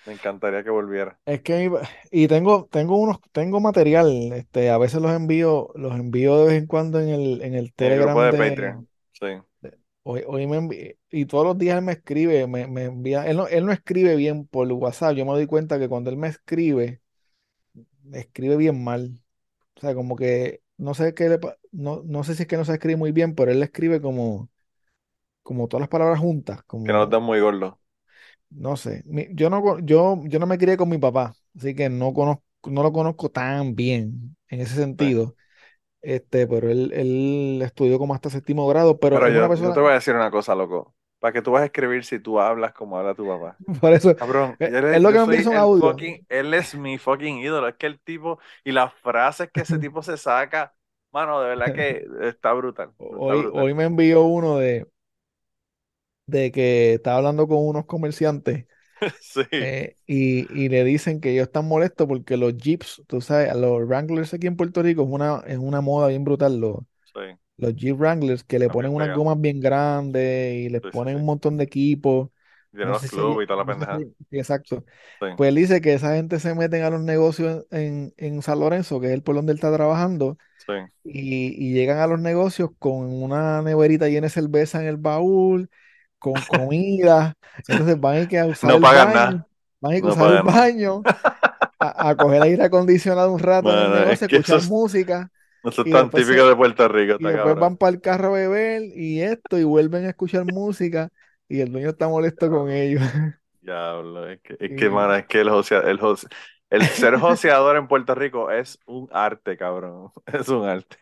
me 0.06 0.12
encantaría 0.12 0.62
que 0.62 0.70
volviera. 0.70 1.18
Es 1.26 1.42
que 1.42 1.70
y 2.10 2.28
tengo, 2.28 2.68
tengo 2.70 2.96
unos, 2.96 3.20
tengo 3.32 3.60
material, 3.60 4.32
este, 4.32 4.70
a 4.70 4.78
veces 4.78 5.00
los 5.00 5.12
envío, 5.12 5.70
los 5.74 5.94
envío 5.94 6.38
de 6.38 6.46
vez 6.46 6.62
en 6.62 6.66
cuando 6.66 7.00
en 7.00 7.08
el, 7.08 7.42
en 7.42 7.54
el 7.54 7.74
Telegram 7.74 8.16
de, 8.16 8.38
Patreon. 8.38 8.88
Sí. 9.12 9.26
Hoy, 10.08 10.22
hoy 10.24 10.46
me 10.46 10.96
y 11.10 11.26
todos 11.26 11.44
los 11.44 11.58
días 11.58 11.76
él 11.76 11.82
me 11.82 11.90
escribe, 11.90 12.46
me, 12.46 12.68
me 12.68 12.84
envía, 12.84 13.26
él 13.26 13.36
no, 13.36 13.48
él 13.48 13.66
no 13.66 13.72
escribe 13.72 14.14
bien 14.14 14.46
por 14.46 14.70
WhatsApp, 14.70 15.16
yo 15.16 15.24
me 15.26 15.32
doy 15.32 15.46
cuenta 15.48 15.80
que 15.80 15.88
cuando 15.88 16.10
él 16.10 16.16
me 16.16 16.28
escribe, 16.28 17.00
me 18.04 18.20
escribe 18.20 18.56
bien 18.56 18.84
mal. 18.84 19.20
O 19.74 19.80
sea, 19.80 19.96
como 19.96 20.14
que 20.14 20.62
no 20.76 20.94
sé 20.94 21.12
qué 21.12 21.28
le, 21.28 21.40
no, 21.72 22.02
no 22.04 22.22
sé 22.22 22.36
si 22.36 22.42
es 22.42 22.48
que 22.48 22.56
no 22.56 22.64
se 22.64 22.74
escribe 22.74 22.96
muy 22.96 23.10
bien, 23.10 23.34
pero 23.34 23.50
él 23.50 23.58
le 23.58 23.64
escribe 23.64 24.00
como, 24.00 24.48
como 25.42 25.66
todas 25.66 25.80
las 25.80 25.88
palabras 25.88 26.20
juntas. 26.20 26.62
Como, 26.62 26.86
que 26.86 26.92
no 26.92 27.02
está 27.02 27.18
muy 27.18 27.40
gordo. 27.40 27.80
No 28.50 28.76
sé. 28.76 29.02
yo 29.32 29.50
no 29.50 29.80
yo, 29.80 30.22
yo 30.24 30.38
no 30.38 30.46
me 30.46 30.56
crié 30.56 30.76
con 30.76 30.88
mi 30.88 30.98
papá, 30.98 31.34
así 31.56 31.74
que 31.74 31.88
no 31.88 32.14
conozco, 32.14 32.44
no 32.70 32.84
lo 32.84 32.92
conozco 32.92 33.28
tan 33.28 33.74
bien 33.74 34.36
en 34.46 34.60
ese 34.60 34.76
sentido. 34.76 35.34
Este, 36.06 36.46
pero 36.46 36.70
él, 36.70 36.92
él 36.94 37.60
estudió 37.64 37.98
como 37.98 38.14
hasta 38.14 38.30
séptimo 38.30 38.68
grado, 38.68 39.00
pero, 39.00 39.18
pero 39.18 39.28
yo, 39.28 39.72
te 39.72 39.80
voy 39.80 39.90
a 39.90 39.94
decir 39.94 40.14
una 40.14 40.30
cosa, 40.30 40.54
loco. 40.54 40.94
¿Para 41.18 41.32
que 41.32 41.42
tú 41.42 41.50
vas 41.50 41.62
a 41.62 41.64
escribir 41.64 42.04
si 42.04 42.20
tú 42.20 42.38
hablas 42.38 42.72
como 42.74 42.96
habla 42.96 43.12
tu 43.12 43.26
papá? 43.26 43.56
Por 43.80 43.92
eso. 43.92 44.14
Cabrón, 44.14 44.54
eh, 44.60 44.70
es, 44.94 45.02
lo 45.02 45.10
que 45.10 45.26
me 45.26 45.48
un 45.48 45.56
audio. 45.56 45.96
él 46.28 46.54
es 46.54 46.76
mi 46.76 46.96
fucking 46.96 47.38
ídolo. 47.38 47.66
Es 47.66 47.74
que 47.74 47.86
el 47.86 47.98
tipo 47.98 48.38
y 48.62 48.70
las 48.70 48.94
frases 48.94 49.50
que 49.52 49.62
ese 49.62 49.78
tipo 49.80 50.00
se 50.00 50.16
saca, 50.16 50.72
mano, 51.10 51.40
de 51.40 51.48
verdad 51.48 51.74
que 51.74 52.06
está 52.20 52.52
brutal. 52.52 52.92
hoy, 52.98 53.48
hoy 53.52 53.74
me 53.74 53.82
envió 53.82 54.22
uno 54.22 54.58
de, 54.58 54.86
de 56.26 56.52
que 56.52 56.94
estaba 56.94 57.16
hablando 57.16 57.48
con 57.48 57.66
unos 57.66 57.84
comerciantes 57.86 58.66
Sí. 59.20 59.42
Eh, 59.50 59.96
y, 60.06 60.68
le 60.68 60.84
dicen 60.84 61.20
que 61.20 61.32
ellos 61.32 61.46
están 61.46 61.66
molestos 61.66 62.06
porque 62.06 62.36
los 62.36 62.56
Jeeps, 62.56 63.02
tú 63.06 63.20
sabes, 63.20 63.54
los 63.54 63.86
Wranglers 63.86 64.34
aquí 64.34 64.46
en 64.46 64.56
Puerto 64.56 64.82
Rico 64.82 65.02
es 65.02 65.08
una, 65.08 65.42
es 65.46 65.58
una 65.58 65.80
moda 65.80 66.08
bien 66.08 66.24
brutal. 66.24 66.58
Los, 66.60 66.78
los 67.56 67.74
Jeep 67.74 67.98
Wranglers 67.98 68.44
que 68.44 68.58
le 68.58 68.68
ponen 68.68 68.94
unas 68.94 69.16
gomas 69.16 69.40
bien 69.40 69.60
grandes 69.60 70.54
y 70.54 70.68
les 70.68 70.80
ponen 70.80 71.16
un 71.16 71.24
montón 71.24 71.56
de 71.56 71.64
equipos. 71.64 72.30
Y 72.72 72.78
los 72.78 73.00
clubes 73.10 73.44
y 73.44 73.46
toda 73.46 73.64
la 73.64 73.64
pendeja. 73.64 73.98
exacto. 74.30 74.84
Pues 75.18 75.48
él 75.48 75.54
dice 75.54 75.80
que 75.80 75.94
esa 75.94 76.14
gente 76.14 76.38
se 76.38 76.54
meten 76.54 76.82
a 76.82 76.90
los 76.90 77.00
negocios 77.00 77.64
en, 77.70 78.12
en 78.18 78.42
San 78.42 78.60
Lorenzo, 78.60 79.00
que 79.00 79.06
es 79.06 79.12
el 79.12 79.22
pueblo 79.22 79.38
donde 79.38 79.52
él 79.52 79.56
está 79.56 79.72
trabajando, 79.72 80.36
y, 81.04 81.54
y 81.54 81.72
llegan 81.72 81.98
a 81.98 82.06
los 82.06 82.20
negocios 82.20 82.70
con 82.78 83.22
una 83.22 83.62
neverita 83.62 84.08
llena 84.08 84.26
de 84.26 84.30
cerveza 84.30 84.80
en 84.82 84.88
el 84.88 84.96
baúl 84.96 85.70
con 86.32 86.42
comida. 86.42 87.34
Entonces 87.68 88.00
van 88.00 88.16
a 88.16 88.20
ir 88.32 88.38
a 88.38 88.46
usar 88.46 88.70
no 88.70 88.76
el 88.76 88.82
pagan 88.82 89.06
baño, 89.08 89.14
nada. 89.14 89.48
van 89.80 89.92
a 89.92 89.96
ir 89.96 90.04
a 90.04 90.06
usar 90.08 90.32
el 90.34 90.42
baño, 90.42 91.02
a, 91.78 92.08
a, 92.08 92.16
coger 92.16 92.42
aire 92.42 92.64
acondicionado 92.64 93.32
un 93.32 93.38
rato 93.38 93.72
en 93.72 93.78
el 93.78 94.00
negocio, 94.00 94.26
escuchar 94.30 94.62
música. 94.68 95.30
Eso 95.64 95.82
es 95.84 95.92
tan 95.92 96.10
típico 96.10 96.46
de 96.48 96.54
Puerto 96.54 96.88
Rico. 96.88 97.16
Y 97.18 97.24
después 97.24 97.56
van 97.56 97.76
para 97.76 97.90
el 97.90 98.00
carro 98.00 98.28
a 98.28 98.38
beber 98.38 98.82
y 98.82 99.20
esto, 99.20 99.58
y 99.58 99.64
vuelven 99.64 100.04
a 100.06 100.10
escuchar 100.10 100.44
música, 100.44 101.08
y 101.48 101.60
el 101.60 101.72
dueño 101.72 101.90
está 101.90 102.08
molesto 102.08 102.48
con 102.50 102.70
ellos. 102.70 103.02
Diablo, 103.60 104.28
es 104.28 104.40
que, 104.42 104.56
es 104.60 104.78
que, 104.78 104.88
man, 104.88 105.18
es 105.18 105.26
que 105.26 105.40
el, 105.40 105.48
el, 105.48 105.98
el 106.70 106.82
ser 106.82 107.16
joseador 107.18 107.76
en 107.76 107.88
Puerto 107.88 108.14
Rico 108.14 108.50
es 108.50 108.78
un 108.86 109.08
arte, 109.12 109.56
cabrón. 109.56 110.12
Es 110.32 110.48
un 110.48 110.68
arte. 110.68 110.96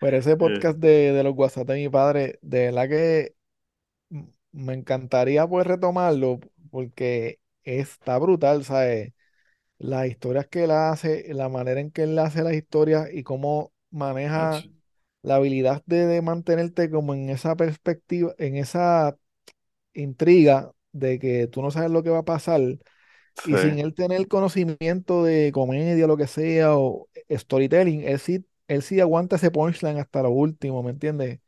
Pero 0.00 0.16
ese 0.16 0.36
podcast 0.36 0.78
de, 0.78 1.12
de 1.12 1.22
los 1.22 1.34
WhatsApp 1.36 1.68
de 1.68 1.74
mi 1.76 1.88
padre, 1.88 2.40
de 2.42 2.64
verdad 2.66 2.88
que 2.88 3.34
me 4.52 4.74
encantaría 4.74 5.46
poder 5.46 5.68
retomarlo 5.68 6.40
porque 6.70 7.40
está 7.64 8.18
brutal, 8.18 8.64
¿sabes? 8.64 9.12
Las 9.78 10.06
historias 10.08 10.46
que 10.48 10.64
él 10.64 10.70
hace, 10.72 11.32
la 11.34 11.48
manera 11.48 11.80
en 11.80 11.90
que 11.90 12.04
él 12.04 12.18
hace 12.18 12.42
las 12.42 12.54
historias 12.54 13.08
y 13.12 13.22
cómo 13.24 13.72
maneja 13.90 14.62
la 15.22 15.36
habilidad 15.36 15.82
de, 15.86 16.22
mantenerte 16.22 16.90
como 16.90 17.14
en 17.14 17.30
esa 17.30 17.56
perspectiva, 17.56 18.34
en 18.38 18.56
esa 18.56 19.16
intriga 19.94 20.72
de 20.92 21.18
que 21.18 21.46
tú 21.48 21.62
no 21.62 21.70
sabes 21.70 21.90
lo 21.90 22.02
que 22.02 22.10
va 22.10 22.18
a 22.20 22.24
pasar 22.24 22.60
y 23.46 23.56
sin 23.56 23.78
él 23.78 23.94
tener 23.94 24.28
conocimiento 24.28 25.24
de 25.24 25.50
comedia, 25.52 26.06
lo 26.06 26.16
que 26.16 26.26
sea, 26.26 26.76
o 26.76 27.08
storytelling, 27.30 28.02
él 28.02 28.18
sí, 28.18 28.46
él 28.68 28.82
sí 28.82 29.00
aguanta 29.00 29.36
ese 29.36 29.50
punchline 29.50 29.98
hasta 29.98 30.22
lo 30.22 30.30
último, 30.30 30.82
¿me 30.82 30.90
entiendes? 30.90 31.40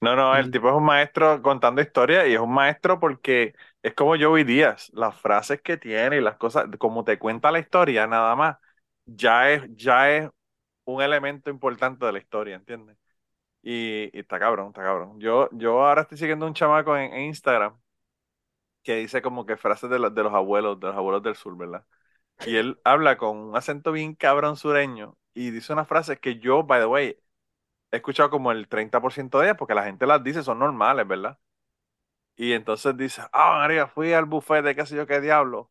No, 0.00 0.14
no, 0.14 0.36
el 0.36 0.50
tipo 0.52 0.68
es 0.68 0.74
un 0.74 0.84
maestro 0.84 1.42
contando 1.42 1.80
historias 1.82 2.28
y 2.28 2.34
es 2.34 2.40
un 2.40 2.52
maestro 2.52 3.00
porque 3.00 3.54
es 3.82 3.94
como 3.94 4.16
Joey 4.16 4.44
Díaz, 4.44 4.90
las 4.94 5.20
frases 5.20 5.60
que 5.60 5.76
tiene 5.76 6.18
y 6.18 6.20
las 6.20 6.36
cosas, 6.36 6.66
como 6.78 7.02
te 7.04 7.18
cuenta 7.18 7.50
la 7.50 7.58
historia, 7.58 8.06
nada 8.06 8.36
más, 8.36 8.58
ya 9.06 9.50
es, 9.50 9.62
ya 9.74 10.10
es 10.16 10.30
un 10.84 11.02
elemento 11.02 11.50
importante 11.50 12.06
de 12.06 12.12
la 12.12 12.18
historia, 12.18 12.56
¿entiendes? 12.56 12.96
Y, 13.62 14.10
está 14.18 14.38
cabrón, 14.40 14.68
está 14.68 14.82
cabrón. 14.82 15.20
Yo, 15.20 15.48
yo 15.52 15.84
ahora 15.86 16.02
estoy 16.02 16.18
siguiendo 16.18 16.46
un 16.46 16.54
chamaco 16.54 16.96
en, 16.96 17.14
Instagram 17.22 17.78
que 18.82 18.96
dice 18.96 19.22
como 19.22 19.46
que 19.46 19.56
frases 19.56 19.90
de, 19.90 19.98
de 19.98 20.22
los 20.22 20.32
abuelos, 20.34 20.80
de 20.80 20.88
los 20.88 20.96
abuelos 20.96 21.22
del 21.22 21.36
sur, 21.36 21.56
¿verdad? 21.56 21.84
Y 22.46 22.56
él 22.56 22.80
habla 22.84 23.18
con 23.18 23.38
un 23.38 23.56
acento 23.56 23.92
bien 23.92 24.14
cabrón 24.14 24.56
sureño 24.56 25.16
y 25.34 25.50
dice 25.50 25.72
unas 25.72 25.88
frases 25.88 26.20
que 26.20 26.38
yo, 26.38 26.64
by 26.64 26.80
the 26.82 26.86
way, 26.86 27.18
he 27.90 27.96
escuchado 27.96 28.30
como 28.30 28.52
el 28.52 28.68
30% 28.68 29.38
de 29.38 29.46
ellas 29.46 29.56
porque 29.58 29.74
la 29.74 29.84
gente 29.84 30.06
las 30.06 30.22
dice, 30.22 30.42
son 30.42 30.58
normales, 30.58 31.06
¿verdad? 31.06 31.38
Y 32.36 32.52
entonces 32.52 32.96
dice, 32.96 33.22
ah, 33.32 33.58
María, 33.58 33.88
fui 33.88 34.12
al 34.12 34.26
buffet 34.26 34.64
de 34.64 34.76
qué 34.76 34.86
sé 34.86 34.96
yo 34.96 35.06
qué 35.06 35.20
diablo. 35.20 35.70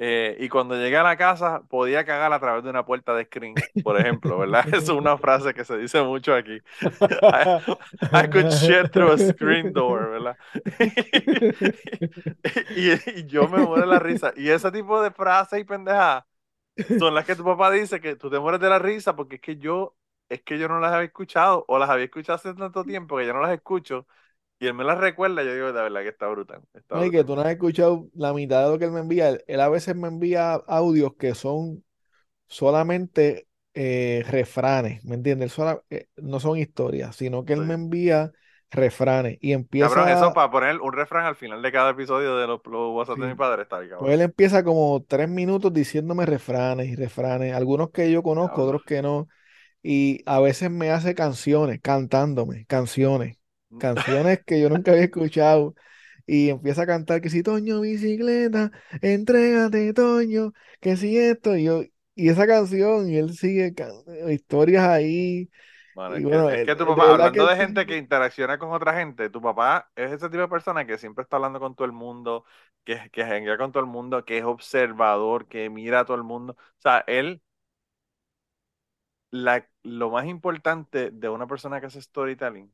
Eh, 0.00 0.36
y 0.38 0.48
cuando 0.48 0.76
llegué 0.76 0.96
a 0.96 1.02
la 1.02 1.16
casa 1.16 1.64
podía 1.68 2.04
cagar 2.04 2.32
a 2.32 2.38
través 2.38 2.62
de 2.62 2.70
una 2.70 2.86
puerta 2.86 3.16
de 3.16 3.24
screen, 3.24 3.56
por 3.82 4.00
ejemplo, 4.00 4.38
¿verdad? 4.38 4.64
es 4.72 4.88
una 4.88 5.18
frase 5.18 5.52
que 5.52 5.64
se 5.64 5.76
dice 5.76 6.00
mucho 6.02 6.34
aquí. 6.34 6.60
I, 8.12 8.28
could 8.30 8.50
shit 8.50 8.92
through 8.92 9.10
a 9.10 9.18
screen 9.18 9.72
door, 9.72 10.10
¿verdad? 10.10 10.36
y, 12.76 13.26
yo 13.26 13.48
me 13.48 13.58
muero 13.58 13.80
de 13.80 13.86
la 13.88 13.98
risa. 13.98 14.32
Y 14.36 14.50
ese 14.50 14.70
tipo 14.70 15.02
de 15.02 15.10
frases 15.10 15.60
y 15.60 15.64
pendejadas 15.64 16.24
son 17.00 17.12
las 17.12 17.26
que 17.26 17.34
tu 17.34 17.42
papá 17.42 17.72
dice 17.72 18.00
que 18.00 18.14
tú 18.14 18.30
te 18.30 18.38
mueres 18.38 18.60
de 18.60 18.68
la 18.68 18.78
risa 18.78 19.16
porque 19.16 19.34
es 19.34 19.42
que 19.42 19.56
yo, 19.56 19.96
es 20.28 20.42
que 20.42 20.58
yo 20.58 20.68
no 20.68 20.80
las 20.80 20.92
había 20.92 21.06
escuchado 21.06 21.64
o 21.68 21.78
las 21.78 21.90
había 21.90 22.04
escuchado 22.04 22.36
hace 22.36 22.54
tanto 22.54 22.84
tiempo 22.84 23.16
que 23.16 23.26
ya 23.26 23.32
no 23.32 23.40
las 23.40 23.52
escucho 23.52 24.06
y 24.60 24.66
él 24.66 24.74
me 24.74 24.84
las 24.84 24.98
recuerda, 24.98 25.42
yo 25.44 25.54
digo, 25.54 25.66
de 25.72 25.82
verdad 25.82 26.02
que 26.02 26.08
está 26.08 26.26
brutal. 26.26 26.60
Está 26.74 27.08
que 27.10 27.22
tú 27.22 27.36
no 27.36 27.42
has 27.42 27.50
escuchado 27.52 28.08
la 28.14 28.32
mitad 28.32 28.64
de 28.64 28.70
lo 28.70 28.78
que 28.78 28.86
él 28.86 28.90
me 28.90 29.00
envía. 29.00 29.38
Él, 29.46 29.60
a 29.60 29.68
veces 29.68 29.94
me 29.94 30.08
envía 30.08 30.54
audios 30.54 31.14
que 31.14 31.34
son 31.34 31.84
solamente 32.48 33.46
eh, 33.74 34.24
refranes, 34.28 35.04
¿me 35.04 35.14
entiendes? 35.14 35.56
Eh, 35.90 36.08
no 36.16 36.40
son 36.40 36.58
historias, 36.58 37.14
sino 37.14 37.44
que 37.44 37.52
él 37.52 37.64
me 37.66 37.74
envía 37.74 38.32
refranes 38.70 39.38
y 39.40 39.52
empieza... 39.52 39.94
Cabrón, 39.94 40.08
eso 40.08 40.32
para 40.32 40.50
poner 40.50 40.80
un 40.80 40.92
refrán 40.92 41.26
al 41.26 41.36
final 41.36 41.62
de 41.62 41.70
cada 41.70 41.90
episodio 41.90 42.36
de 42.36 42.48
los, 42.48 42.60
WhatsApp 42.64 43.18
de 43.18 43.28
mi 43.28 43.34
padre 43.36 43.62
está 43.62 43.78
ahí, 43.78 43.90
Pues 43.96 44.12
él 44.12 44.22
empieza 44.22 44.64
como 44.64 45.04
tres 45.06 45.28
minutos 45.28 45.72
diciéndome 45.72 46.26
refranes 46.26 46.88
y 46.88 46.96
refranes, 46.96 47.54
algunos 47.54 47.90
que 47.90 48.10
yo 48.10 48.24
conozco, 48.24 48.64
otros 48.64 48.82
que 48.82 49.02
no, 49.02 49.28
y 49.90 50.22
a 50.26 50.38
veces 50.38 50.70
me 50.70 50.90
hace 50.90 51.14
canciones, 51.14 51.80
cantándome, 51.80 52.66
canciones 52.66 53.38
canciones 53.78 54.42
que 54.44 54.60
yo 54.60 54.68
nunca 54.68 54.92
había 54.92 55.04
escuchado. 55.04 55.74
Y 56.26 56.50
empieza 56.50 56.82
a 56.82 56.86
cantar 56.86 57.22
que 57.22 57.30
si 57.30 57.42
Toño 57.42 57.80
bicicleta, 57.80 58.70
entrégate 59.00 59.94
Toño, 59.94 60.52
que 60.78 60.96
si 60.98 61.16
esto, 61.16 61.56
y 61.56 61.64
yo, 61.64 61.84
y 62.14 62.28
esa 62.28 62.46
canción, 62.46 63.08
y 63.08 63.16
él 63.16 63.32
sigue 63.32 63.74
historias 64.28 64.86
ahí. 64.86 65.48
es, 66.14 66.66
que, 66.66 66.76
tu 66.76 66.86
papá, 66.86 67.12
hablando 67.12 67.46
de 67.46 67.56
gente 67.56 67.86
que 67.86 67.96
interacciona 67.96 68.58
con 68.58 68.72
otra 68.72 68.92
gente, 68.92 69.30
tu 69.30 69.40
papá 69.40 69.90
es 69.96 70.12
ese 70.12 70.28
tipo 70.28 70.42
de 70.42 70.48
persona 70.48 70.86
que 70.86 70.98
siempre 70.98 71.22
está 71.22 71.36
hablando 71.36 71.60
con 71.60 71.74
todo 71.74 71.86
el 71.86 71.92
mundo, 71.92 72.44
que, 72.84 73.08
que 73.10 73.56
con 73.56 73.72
todo 73.72 73.82
el 73.82 73.88
mundo, 73.88 74.26
que 74.26 74.36
es 74.36 74.44
observador, 74.44 75.48
que 75.48 75.70
mira 75.70 76.00
a 76.00 76.04
todo 76.04 76.18
el 76.18 76.24
mundo. 76.24 76.56
O 76.58 76.80
sea, 76.82 77.04
él, 77.06 77.40
la, 79.30 79.68
lo 79.82 80.10
más 80.10 80.26
importante 80.26 81.10
de 81.10 81.28
una 81.28 81.46
persona 81.46 81.80
que 81.80 81.86
hace 81.86 82.02
storytelling 82.02 82.72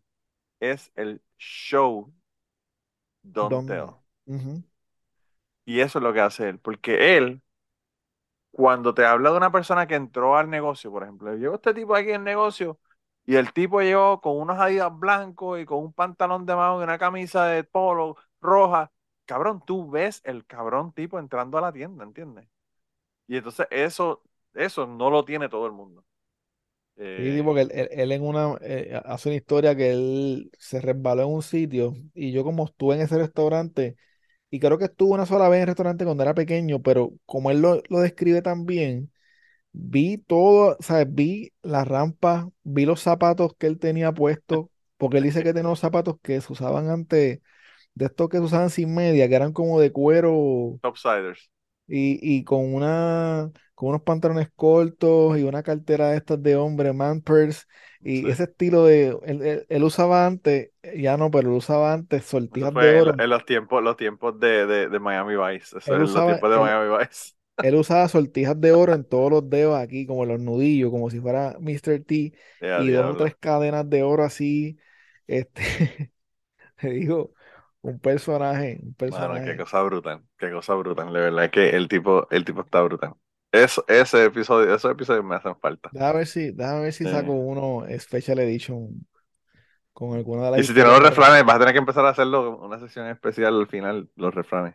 es 0.61 0.92
el 0.96 1.22
show 1.38 2.12
don't, 3.24 3.64
tell. 3.66 4.00
Y 5.66 5.80
eso 5.80 5.98
es 5.98 6.02
lo 6.02 6.12
que 6.12 6.20
hace 6.20 6.48
él, 6.48 6.59
porque 6.59 7.16
él, 7.16 7.42
cuando 8.50 8.94
te 8.94 9.05
habla 9.05 9.30
de 9.30 9.36
una 9.36 9.50
persona 9.52 9.86
que 9.86 9.94
entró 9.96 10.36
al 10.36 10.48
negocio, 10.50 10.90
por 10.90 11.02
ejemplo, 11.02 11.34
llegó 11.36 11.57
este 11.57 11.74
tipo 11.74 11.94
aquí 11.94 12.11
en 12.11 12.16
el 12.16 12.24
negocio 12.24 12.78
y 13.26 13.36
el 13.36 13.52
tipo 13.52 13.80
llegó 13.80 14.20
con 14.20 14.36
unos 14.38 14.59
adidas 14.61 14.96
blancos 14.96 15.61
y 15.61 15.64
con 15.66 15.78
un 15.80 15.92
pantalón 15.92 16.46
de 16.46 16.55
mano 16.55 16.80
y 16.80 16.84
una 16.84 16.98
camisa 16.98 17.46
de 17.46 17.64
polo 17.64 18.16
roja, 18.40 18.92
cabrón, 19.24 19.62
tú 19.66 19.90
ves 19.90 20.20
el 20.24 20.46
cabrón 20.46 20.92
tipo 20.92 21.18
entrando 21.18 21.59
a 21.59 21.62
la 21.62 21.72
tienda, 21.72 22.05
¿entiendes? 22.05 22.48
Y 23.28 23.36
entonces 23.38 23.66
eso, 23.70 24.22
eso 24.55 24.86
no 24.86 25.11
lo 25.11 25.24
tiene 25.24 25.48
todo 25.48 25.66
el 25.66 25.72
mundo. 25.72 26.05
Sí, 26.97 27.42
porque 27.42 27.62
eh, 27.62 27.88
él, 27.92 28.12
en 28.12 28.22
una 28.22 28.57
eh, 28.61 29.01
hace 29.05 29.28
una 29.28 29.36
historia 29.36 29.74
que 29.74 29.90
él 29.90 30.51
se 30.59 30.80
resbaló 30.80 31.22
en 31.22 31.28
un 31.28 31.42
sitio 31.42 31.95
y 32.14 32.30
yo 32.30 32.45
como 32.45 32.66
estuve 32.66 32.95
en 32.95 33.01
ese 33.01 33.18
restaurante 33.18 33.97
y 34.51 34.61
creo 34.61 34.78
que 34.78 34.84
estuve 34.84 35.14
una 35.14 35.26
sola 35.26 35.49
vez 35.49 35.57
en 35.59 35.62
el 35.62 35.66
restaurante 35.68 36.05
cuando 36.05 36.22
era 36.22 36.34
pequeño, 36.34 36.80
pero 36.80 37.12
como 37.26 37.51
él 37.51 37.61
lo, 37.61 37.82
describe 38.01 38.40
tan 38.42 38.66
bien, 38.66 39.11
vi 39.72 40.18
todo, 40.18 40.76
¿sabes? 40.80 41.09
Vi 41.11 41.53
la 41.62 41.84
rampa, 41.84 42.49
vi 42.62 42.86
los 42.86 43.01
zapatos 43.01 43.55
que 43.59 43.66
él 43.66 43.80
tenía 43.80 44.12
puestos, 44.12 44.66
porque 44.97 45.18
él 45.18 45.24
dice 45.24 45.42
que 45.42 45.53
tenía 45.53 45.70
los 45.70 45.80
zapatos 45.80 46.16
que 46.22 46.40
se 46.40 46.53
usaban 46.53 46.88
antes, 46.88 47.40
de 47.95 48.05
estos 48.05 48.28
que 48.28 48.38
se 48.38 48.45
usaban 48.45 48.70
sin 48.70 48.95
media, 48.95 49.28
que 49.28 49.34
eran 49.34 49.53
como 49.53 49.80
de 49.80 49.90
cuero. 49.90 50.78
Topsiders. 50.80 51.51
Y, 51.88 52.18
y 52.22 52.45
con 52.45 52.74
una 52.74 53.51
con 53.74 53.88
unos 53.88 54.02
pantalones 54.02 54.48
cortos 54.54 55.38
y 55.38 55.42
una 55.42 55.62
cartera 55.62 56.10
de 56.10 56.18
estas 56.18 56.42
de 56.42 56.56
hombre, 56.56 56.92
man 56.92 57.20
purse, 57.20 57.64
y 58.00 58.28
ese 58.28 58.44
estilo 58.44 58.84
de, 58.84 59.16
él, 59.68 59.82
usaba 59.82 60.26
antes, 60.26 60.70
ya 60.96 61.16
no, 61.16 61.30
pero 61.30 61.48
él 61.48 61.56
usaba 61.56 61.92
antes 61.92 62.24
sortijas 62.24 62.72
de 62.74 63.00
oro. 63.00 63.14
En, 63.18 63.30
los 63.30 63.44
tiempos, 63.44 63.82
los 63.82 63.96
tiempos 63.96 64.38
de, 64.38 64.66
de, 64.66 64.98
Miami 65.00 65.34
Vice, 65.36 65.78
eso 65.78 65.96
los 65.96 66.12
tiempos 66.12 66.50
de 66.50 66.58
Miami 66.58 66.96
Vice. 66.98 67.32
Él 67.58 67.76
usaba 67.76 68.08
sortijas 68.08 68.60
de 68.60 68.72
oro 68.72 68.94
en 68.94 69.04
todos 69.04 69.30
los 69.30 69.48
dedos 69.48 69.78
aquí, 69.78 70.06
como 70.06 70.24
los 70.24 70.40
nudillos, 70.40 70.90
como 70.90 71.08
si 71.08 71.20
fuera 71.20 71.56
Mr. 71.60 72.02
T, 72.04 72.32
y 72.60 72.90
dos 72.90 73.14
o 73.14 73.16
tres 73.16 73.36
cadenas 73.38 73.88
de 73.88 74.02
oro 74.02 74.24
así, 74.24 74.76
este, 75.28 75.62
te 76.80 76.90
digo, 76.90 77.32
un 77.80 78.00
personaje, 78.00 78.80
un 78.82 78.94
personaje. 78.94 79.52
qué 79.52 79.56
cosa 79.56 79.82
brutal, 79.82 80.22
qué 80.36 80.50
cosa 80.50 80.74
brutal, 80.74 81.12
de 81.12 81.20
verdad 81.20 81.44
es 81.44 81.50
que 81.52 81.70
el 81.70 81.86
tipo, 81.86 82.26
el 82.32 82.44
tipo 82.44 82.62
está 82.62 82.82
brutal 82.82 83.14
ese 83.55 84.24
episodio, 84.24 84.74
esos 84.74 84.90
episodios 84.90 85.24
me 85.24 85.36
hacen 85.36 85.57
falta. 85.57 85.90
Déjame 85.92 86.18
ver 86.18 86.26
si, 86.26 86.50
déjame 86.50 86.80
ver 86.82 86.92
si 86.92 87.05
saco 87.05 87.32
uno 87.32 87.86
Special 87.98 88.38
Edition 88.40 89.07
con 89.92 90.16
alguna 90.16 90.46
de 90.46 90.50
las. 90.50 90.61
Y 90.61 90.64
si 90.64 90.74
tiene 90.74 90.88
los 90.90 91.02
refranes, 91.02 91.44
vas 91.44 91.57
a 91.57 91.59
tener 91.61 91.72
que 91.72 91.78
empezar 91.78 92.05
a 92.05 92.11
hacerlo 92.11 92.59
una 92.59 92.78
sesión 92.78 93.07
especial 93.09 93.59
al 93.59 93.68
final, 93.68 94.09
los 94.16 94.34
refranes. 94.34 94.74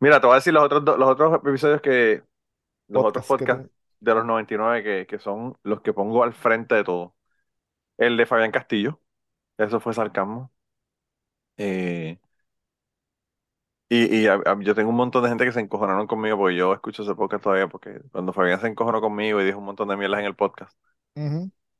Mira, 0.00 0.20
te 0.20 0.26
voy 0.26 0.34
a 0.34 0.36
decir 0.36 0.52
los 0.52 0.64
otros, 0.64 0.82
los 0.84 1.08
otros 1.08 1.34
episodios 1.34 1.80
que. 1.80 2.22
Los 2.88 3.04
otros 3.04 3.26
podcasts 3.26 3.68
de 4.00 4.14
los 4.14 4.24
99 4.26 4.82
que, 4.82 5.06
que 5.06 5.18
son 5.18 5.56
los 5.62 5.80
que 5.80 5.92
pongo 5.92 6.22
al 6.22 6.34
frente 6.34 6.74
de 6.74 6.84
todo. 6.84 7.14
El 7.96 8.16
de 8.16 8.26
Fabián 8.26 8.50
Castillo. 8.50 9.00
Eso 9.56 9.80
fue 9.80 9.94
sarcasmo. 9.94 10.52
Eh, 11.56 12.18
y, 13.88 14.16
y 14.16 14.22
yo 14.22 14.74
tengo 14.74 14.90
un 14.90 14.96
montón 14.96 15.22
de 15.22 15.28
gente 15.28 15.44
que 15.44 15.52
se 15.52 15.60
encojonaron 15.60 16.06
conmigo 16.06 16.36
porque 16.38 16.56
yo 16.56 16.72
escucho 16.72 17.02
ese 17.02 17.14
podcast 17.14 17.44
todavía, 17.44 17.68
porque 17.68 18.00
cuando 18.12 18.32
Fabián 18.32 18.60
se 18.60 18.66
encojonó 18.66 19.00
conmigo 19.00 19.40
y 19.40 19.44
dijo 19.44 19.58
un 19.58 19.66
montón 19.66 19.88
de 19.88 19.96
mierdas 19.96 20.20
en 20.20 20.26
el 20.26 20.34
podcast, 20.34 20.76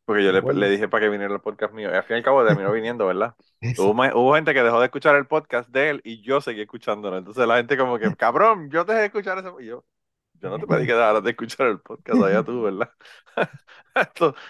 porque 0.04 0.22
yo 0.22 0.32
le, 0.32 0.68
dije 0.68 0.86
para 0.88 1.04
que 1.04 1.08
viniera 1.08 1.32
el 1.32 1.40
podcast 1.40 1.72
mío, 1.72 1.90
y 1.90 1.94
al 1.94 2.02
fin 2.02 2.16
y 2.16 2.18
al 2.18 2.24
cabo 2.24 2.44
terminó 2.44 2.70
viniendo, 2.72 3.06
¿verdad? 3.06 3.34
Hubo, 3.78 3.92
hubo, 3.92 4.34
gente 4.34 4.52
que 4.52 4.62
dejó 4.62 4.78
de 4.78 4.86
escuchar 4.86 5.16
el 5.16 5.26
podcast 5.26 5.70
de 5.70 5.90
él 5.90 6.00
y 6.04 6.20
yo 6.22 6.42
seguí 6.42 6.60
escuchándolo. 6.60 7.16
Entonces 7.16 7.46
la 7.46 7.56
gente 7.56 7.78
como 7.78 7.98
que, 7.98 8.14
cabrón, 8.16 8.70
yo 8.70 8.84
te 8.84 8.92
dejé 8.92 9.00
de 9.00 9.06
escuchar 9.06 9.38
eso. 9.38 9.58
Y 9.60 9.66
yo, 9.66 9.84
yo 10.34 10.50
no 10.50 10.58
te 10.58 10.66
pedí 10.66 10.86
que 10.86 10.92
dejaras 10.92 11.24
de 11.24 11.30
escuchar 11.30 11.68
el 11.68 11.80
podcast 11.80 12.22
allá 12.22 12.42
tú, 12.42 12.62
¿verdad? 12.62 12.90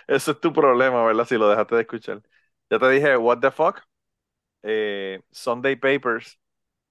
eso 0.09 0.30
es 0.32 0.40
tu 0.40 0.52
problema, 0.52 1.05
¿verdad? 1.05 1.24
Si 1.24 1.36
lo 1.36 1.48
dejaste 1.48 1.76
de 1.76 1.82
escuchar. 1.82 2.22
Ya 2.68 2.78
te 2.80 2.88
dije, 2.90 3.16
what 3.16 3.38
the 3.38 3.52
fuck? 3.52 3.80
Eh, 4.62 5.20
Sunday 5.30 5.76
Papers 5.76 6.40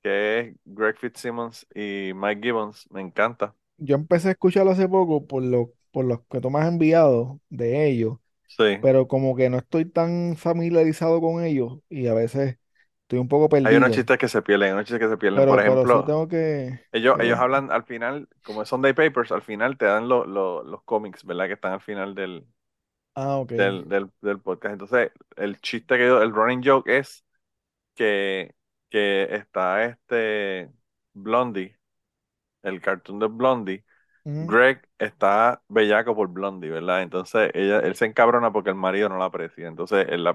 que 0.04 0.40
es 0.40 0.56
Greg 0.66 0.98
Fitzsimmons 0.98 1.66
y 1.74 2.12
Mike 2.14 2.42
Gibbons. 2.44 2.88
Me 2.92 3.02
encanta. 3.02 3.56
Yo 3.78 3.96
empecé 3.96 4.28
a 4.28 4.32
escucharlo 4.32 4.72
hace 4.72 4.88
poco 4.88 5.26
por 5.26 5.42
lo, 5.42 5.72
por 5.92 6.06
los 6.06 6.20
que 6.30 6.42
tú 6.42 6.52
me 6.52 6.60
has 6.60 6.68
enviado 6.68 7.40
de 7.50 7.88
ellos. 7.88 8.18
Sí. 8.48 8.78
Pero 8.82 9.08
como 9.08 9.36
que 9.36 9.50
no 9.50 9.58
estoy 9.58 9.86
tan 9.86 10.36
familiarizado 10.36 11.22
con 11.22 11.44
ellos 11.44 11.80
y 11.90 12.08
a 12.08 12.14
veces 12.14 12.60
estoy 13.04 13.20
un 13.20 13.28
poco 13.28 13.50
perdido. 13.50 13.70
Hay 13.70 13.78
unos 13.78 13.92
chistes 13.92 14.18
que 14.18 14.28
se 14.28 14.42
pierden, 14.42 14.68
hay 14.68 14.74
unos 14.74 14.86
chistes 14.86 15.00
que 15.00 15.10
se 15.10 15.18
pierden. 15.18 15.48
Por 15.48 15.60
ejemplo, 15.60 16.04
tengo 16.06 16.28
que, 16.28 16.82
ellos, 16.92 17.18
ellos 17.20 17.40
hablan 17.40 17.72
al 17.72 17.84
final, 17.84 18.28
como 18.46 18.60
son 18.66 18.82
Sunday 18.82 18.94
Papers, 18.94 19.32
al 19.32 19.42
final 19.42 19.78
te 19.78 19.86
dan 19.86 20.08
los 20.08 20.84
cómics, 20.84 21.26
¿verdad? 21.26 21.48
Que 21.48 21.54
están 21.54 21.74
al 21.74 21.82
final 21.82 22.14
del, 22.14 22.46
ah, 23.16 23.44
del, 23.48 23.88
del, 23.88 24.10
del, 24.22 24.40
podcast. 24.40 24.74
Entonces, 24.74 25.12
el 25.38 25.60
chiste 25.62 25.98
que 25.98 26.06
yo, 26.06 26.22
el 26.22 26.32
running 26.32 26.62
joke 26.64 26.90
es 26.90 27.26
que 27.96 28.54
que 28.94 29.28
está 29.32 29.86
este 29.86 30.72
Blondie, 31.14 31.76
el 32.62 32.80
cartoon 32.80 33.20
de 33.20 33.28
Blondie. 33.28 33.86
Greg 34.26 34.88
está 35.00 35.62
bellaco 35.68 36.16
por 36.16 36.30
Blondie, 36.30 36.70
¿verdad? 36.70 37.02
Entonces 37.02 37.52
ella, 37.56 37.80
él 37.80 37.96
se 37.96 38.06
encabrona 38.06 38.54
porque 38.54 38.70
el 38.70 38.76
marido 38.76 39.10
no 39.10 39.18
la 39.18 39.26
aprecia. 39.26 39.68
Entonces 39.68 40.06
el, 40.10 40.26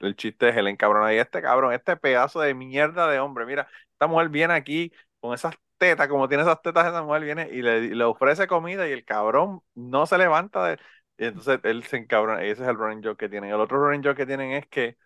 el, 0.00 0.16
chiste 0.16 0.48
es 0.50 0.56
el 0.56 0.66
encabrona 0.66 1.14
y 1.14 1.18
este 1.18 1.40
cabrón, 1.40 1.72
este 1.72 1.96
pedazo 1.96 2.40
de 2.40 2.54
mierda 2.54 3.08
de 3.08 3.20
hombre, 3.20 3.46
mira, 3.46 3.68
esta 3.92 4.08
mujer 4.08 4.28
viene 4.30 4.54
aquí 4.54 4.92
con 5.20 5.32
esas 5.32 5.54
tetas, 5.78 6.08
como 6.08 6.28
tiene 6.28 6.42
esas 6.42 6.60
tetas, 6.60 6.88
esa 6.88 7.02
mujer 7.02 7.22
viene 7.22 7.48
y 7.52 7.62
le, 7.62 8.04
ofrece 8.04 8.46
comida 8.48 8.88
y 8.88 8.92
el 8.92 9.04
cabrón 9.04 9.62
no 9.74 10.06
se 10.06 10.18
levanta 10.18 10.66
de... 10.66 10.78
Y 11.18 11.26
entonces 11.26 11.60
él 11.62 11.84
se 11.84 11.98
encabrona 11.98 12.44
y 12.44 12.50
ese 12.50 12.64
es 12.64 12.68
el 12.68 12.76
running 12.76 13.02
joke 13.02 13.18
que 13.18 13.28
tienen. 13.28 13.50
El 13.50 13.60
otro 13.60 13.78
running 13.78 14.02
joke 14.02 14.16
que 14.16 14.26
tienen 14.26 14.52
es 14.52 14.66
que 14.66 14.96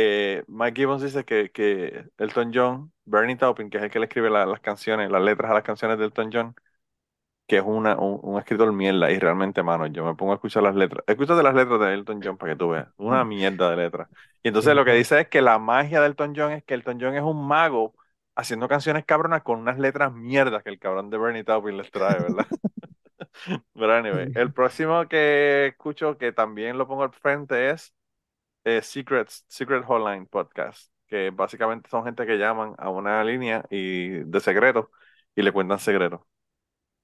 eh, 0.00 0.44
Mike 0.46 0.76
Gibbons 0.76 1.02
dice 1.02 1.24
que, 1.24 1.50
que 1.50 2.04
Elton 2.18 2.52
John, 2.54 2.92
Bernie 3.04 3.34
Taupin, 3.34 3.68
que 3.68 3.78
es 3.78 3.82
el 3.82 3.90
que 3.90 3.98
le 3.98 4.04
escribe 4.06 4.30
las 4.30 4.60
canciones, 4.60 5.10
las 5.10 5.22
letras 5.22 5.50
a 5.50 5.54
las 5.54 5.64
canciones 5.64 5.98
de 5.98 6.04
Elton 6.04 6.30
John, 6.32 6.54
que 7.48 7.56
es 7.56 7.64
una, 7.66 7.96
un, 7.98 8.38
escritor 8.38 8.72
mierda. 8.72 9.10
Y 9.10 9.18
realmente, 9.18 9.60
mano, 9.64 9.86
yo 9.88 10.04
me 10.04 10.14
pongo 10.14 10.32
a 10.32 10.34
escuchar 10.36 10.62
las 10.62 10.76
letras. 10.76 11.02
Escúchate 11.06 11.42
las 11.42 11.54
letras 11.54 11.80
de 11.80 11.94
Elton 11.94 12.20
John 12.22 12.36
para 12.36 12.52
que 12.52 12.58
tú 12.58 12.68
veas. 12.68 12.88
Una 12.96 13.24
mm. 13.24 13.28
mierda 13.28 13.70
de 13.70 13.76
letras. 13.76 14.08
Y 14.42 14.48
entonces 14.48 14.72
lo 14.76 14.84
que 14.84 14.92
dice 14.92 15.22
es 15.22 15.28
que 15.28 15.42
la 15.42 15.58
magia 15.58 16.00
de 16.00 16.06
Elton 16.06 16.32
John 16.36 16.52
es 16.52 16.62
que 16.62 16.74
Elton 16.74 16.98
John 17.00 17.16
es 17.16 17.22
un 17.22 17.44
mago 17.48 17.94
haciendo 18.36 18.68
canciones 18.68 19.04
cabronas 19.04 19.42
con 19.42 19.58
unas 19.58 19.80
letras 19.80 20.12
mierdas 20.12 20.62
que 20.62 20.70
el 20.70 20.78
cabrón 20.78 21.10
de 21.10 21.18
Bernie 21.18 21.42
Taupin 21.42 21.76
les 21.76 21.90
trae, 21.90 22.20
¿verdad? 22.20 22.46
Pero 23.74 23.92
anyway, 23.94 24.30
el 24.36 24.52
próximo 24.52 25.08
que 25.08 25.68
escucho, 25.68 26.18
que 26.18 26.30
también 26.32 26.78
lo 26.78 26.86
pongo 26.86 27.02
al 27.02 27.12
frente, 27.12 27.70
es 27.70 27.94
eh, 28.68 28.82
Secrets, 28.82 29.44
Secret 29.48 29.84
Hotline 29.84 30.26
Podcast, 30.26 30.92
que 31.06 31.30
básicamente 31.30 31.88
son 31.88 32.04
gente 32.04 32.26
que 32.26 32.36
llaman 32.36 32.74
a 32.78 32.90
una 32.90 33.22
línea 33.24 33.64
y, 33.70 34.08
de 34.24 34.40
secreto 34.40 34.90
y 35.34 35.42
le 35.42 35.52
cuentan 35.52 35.78
secretos. 35.78 36.20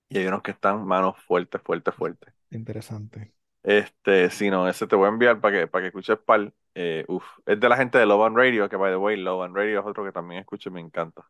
Y 0.09 0.19
hay 0.19 0.27
unos 0.27 0.43
que 0.43 0.51
están 0.51 0.85
manos 0.87 1.17
fuertes, 1.23 1.62
fuertes, 1.62 1.95
fuertes. 1.95 2.35
Interesante. 2.51 3.33
Este, 3.62 4.29
si 4.31 4.51
no, 4.51 4.69
ese 4.69 4.87
te 4.87 4.95
voy 4.95 5.07
a 5.07 5.09
enviar 5.09 5.41
para 5.41 5.61
que, 5.61 5.67
para 5.67 5.83
que 5.83 5.87
escuches 5.89 6.19
pal. 6.19 6.53
Eh, 6.75 7.05
uf, 7.09 7.25
es 7.47 7.59
de 7.59 7.69
la 7.69 7.77
gente 7.77 7.99
de 7.99 8.07
Love 8.07 8.27
and 8.27 8.37
Radio, 8.37 8.69
que 8.69 8.77
by 8.77 8.93
the 8.93 8.97
way, 8.97 9.17
Love 9.17 9.45
and 9.45 9.57
Radio 9.57 9.81
es 9.81 9.87
otro 9.87 10.05
que 10.05 10.12
también 10.12 10.41
escucho 10.41 10.69
y 10.69 10.73
me 10.73 10.81
encanta. 10.81 11.27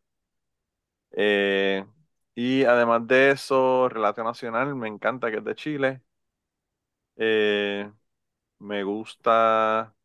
Eh, 1.11 1.85
y 2.35 2.63
además 2.65 3.07
de 3.07 3.31
eso, 3.31 3.89
Relato 3.89 4.23
Nacional, 4.23 4.75
me 4.75 4.87
encanta 4.87 5.31
que 5.31 5.37
es 5.37 5.43
de 5.45 5.55
Chile. 5.55 6.01
Eh, 7.17 7.89
me 8.59 8.83
gusta. 8.83 9.95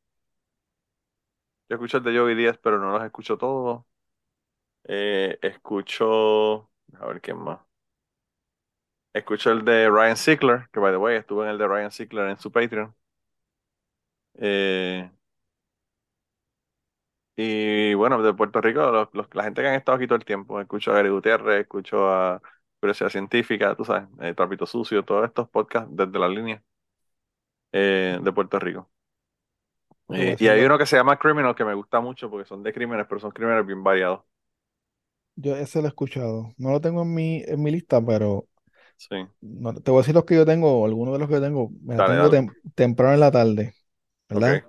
Yo 1.70 1.76
escucho 1.76 1.96
el 1.98 2.02
de 2.04 2.18
Joey 2.18 2.34
Díaz, 2.34 2.58
pero 2.62 2.78
no 2.78 2.90
los 2.92 3.02
escucho 3.04 3.38
todos. 3.38 3.84
escucho. 5.42 6.70
A 6.98 7.06
ver 7.06 7.20
quién 7.20 7.38
más. 7.38 7.60
Escucho 9.12 9.52
el 9.52 9.64
de 9.64 9.88
Ryan 9.88 10.16
Sickler, 10.16 10.68
que 10.72 10.80
by 10.80 10.90
the 10.92 10.96
way, 10.98 11.16
estuve 11.16 11.44
en 11.44 11.50
el 11.52 11.58
de 11.58 11.66
Ryan 11.68 11.90
Sickler 11.92 12.28
en 12.30 12.38
su 12.38 12.50
Patreon. 12.52 12.92
Eh, 14.34 15.10
y 17.36 17.94
bueno, 17.94 18.22
de 18.22 18.34
Puerto 18.34 18.60
Rico, 18.60 19.10
la 19.32 19.44
gente 19.44 19.62
que 19.62 19.68
han 19.68 19.74
estado 19.74 19.96
aquí 19.96 20.06
todo 20.06 20.16
el 20.18 20.24
tiempo, 20.24 20.60
escucho 20.60 20.90
a 20.92 20.94
Gary 20.96 21.08
Gutiérrez, 21.10 21.62
escucho 21.62 22.08
a 22.10 22.40
Curiosidad 22.80 23.08
Científica, 23.10 23.74
tú 23.74 23.84
sabes, 23.84 24.08
eh, 24.20 24.34
Trapito 24.34 24.66
Sucio, 24.66 25.04
todos 25.04 25.24
estos 25.26 25.48
podcasts 25.48 25.88
desde 25.92 26.18
la 26.18 26.28
línea 26.28 26.62
eh, 27.72 28.18
de 28.22 28.32
Puerto 28.32 28.58
Rico. 28.58 28.90
Y 30.38 30.48
hay 30.48 30.64
uno 30.64 30.78
que 30.78 30.86
se 30.86 30.96
llama 30.96 31.18
Criminal 31.18 31.54
que 31.54 31.64
me 31.64 31.74
gusta 31.74 32.00
mucho 32.00 32.30
porque 32.30 32.46
son 32.48 32.62
de 32.62 32.72
crímenes, 32.72 33.06
pero 33.08 33.20
son 33.20 33.30
crímenes 33.32 33.66
bien 33.66 33.82
variados. 33.82 34.20
Yo 35.36 35.56
ese 35.56 35.78
lo 35.80 35.86
he 35.86 35.88
escuchado. 35.88 36.52
No 36.58 36.70
lo 36.70 36.80
tengo 36.80 37.02
en 37.02 37.14
mi, 37.14 37.42
en 37.46 37.62
mi 37.62 37.70
lista, 37.70 38.04
pero 38.04 38.46
Sí. 38.96 39.16
No, 39.40 39.74
te 39.74 39.90
voy 39.90 39.98
a 40.00 40.02
decir 40.02 40.14
los 40.14 40.24
que 40.24 40.34
yo 40.36 40.46
tengo, 40.46 40.84
algunos 40.84 41.14
de 41.14 41.18
los 41.20 41.28
que 41.28 41.34
yo 41.36 41.40
tengo. 41.42 41.70
Me 41.82 42.02
tengo 42.02 42.30
temprano 42.74 43.14
en 43.14 43.20
la 43.20 43.30
tarde, 43.30 43.74
¿verdad? 44.28 44.64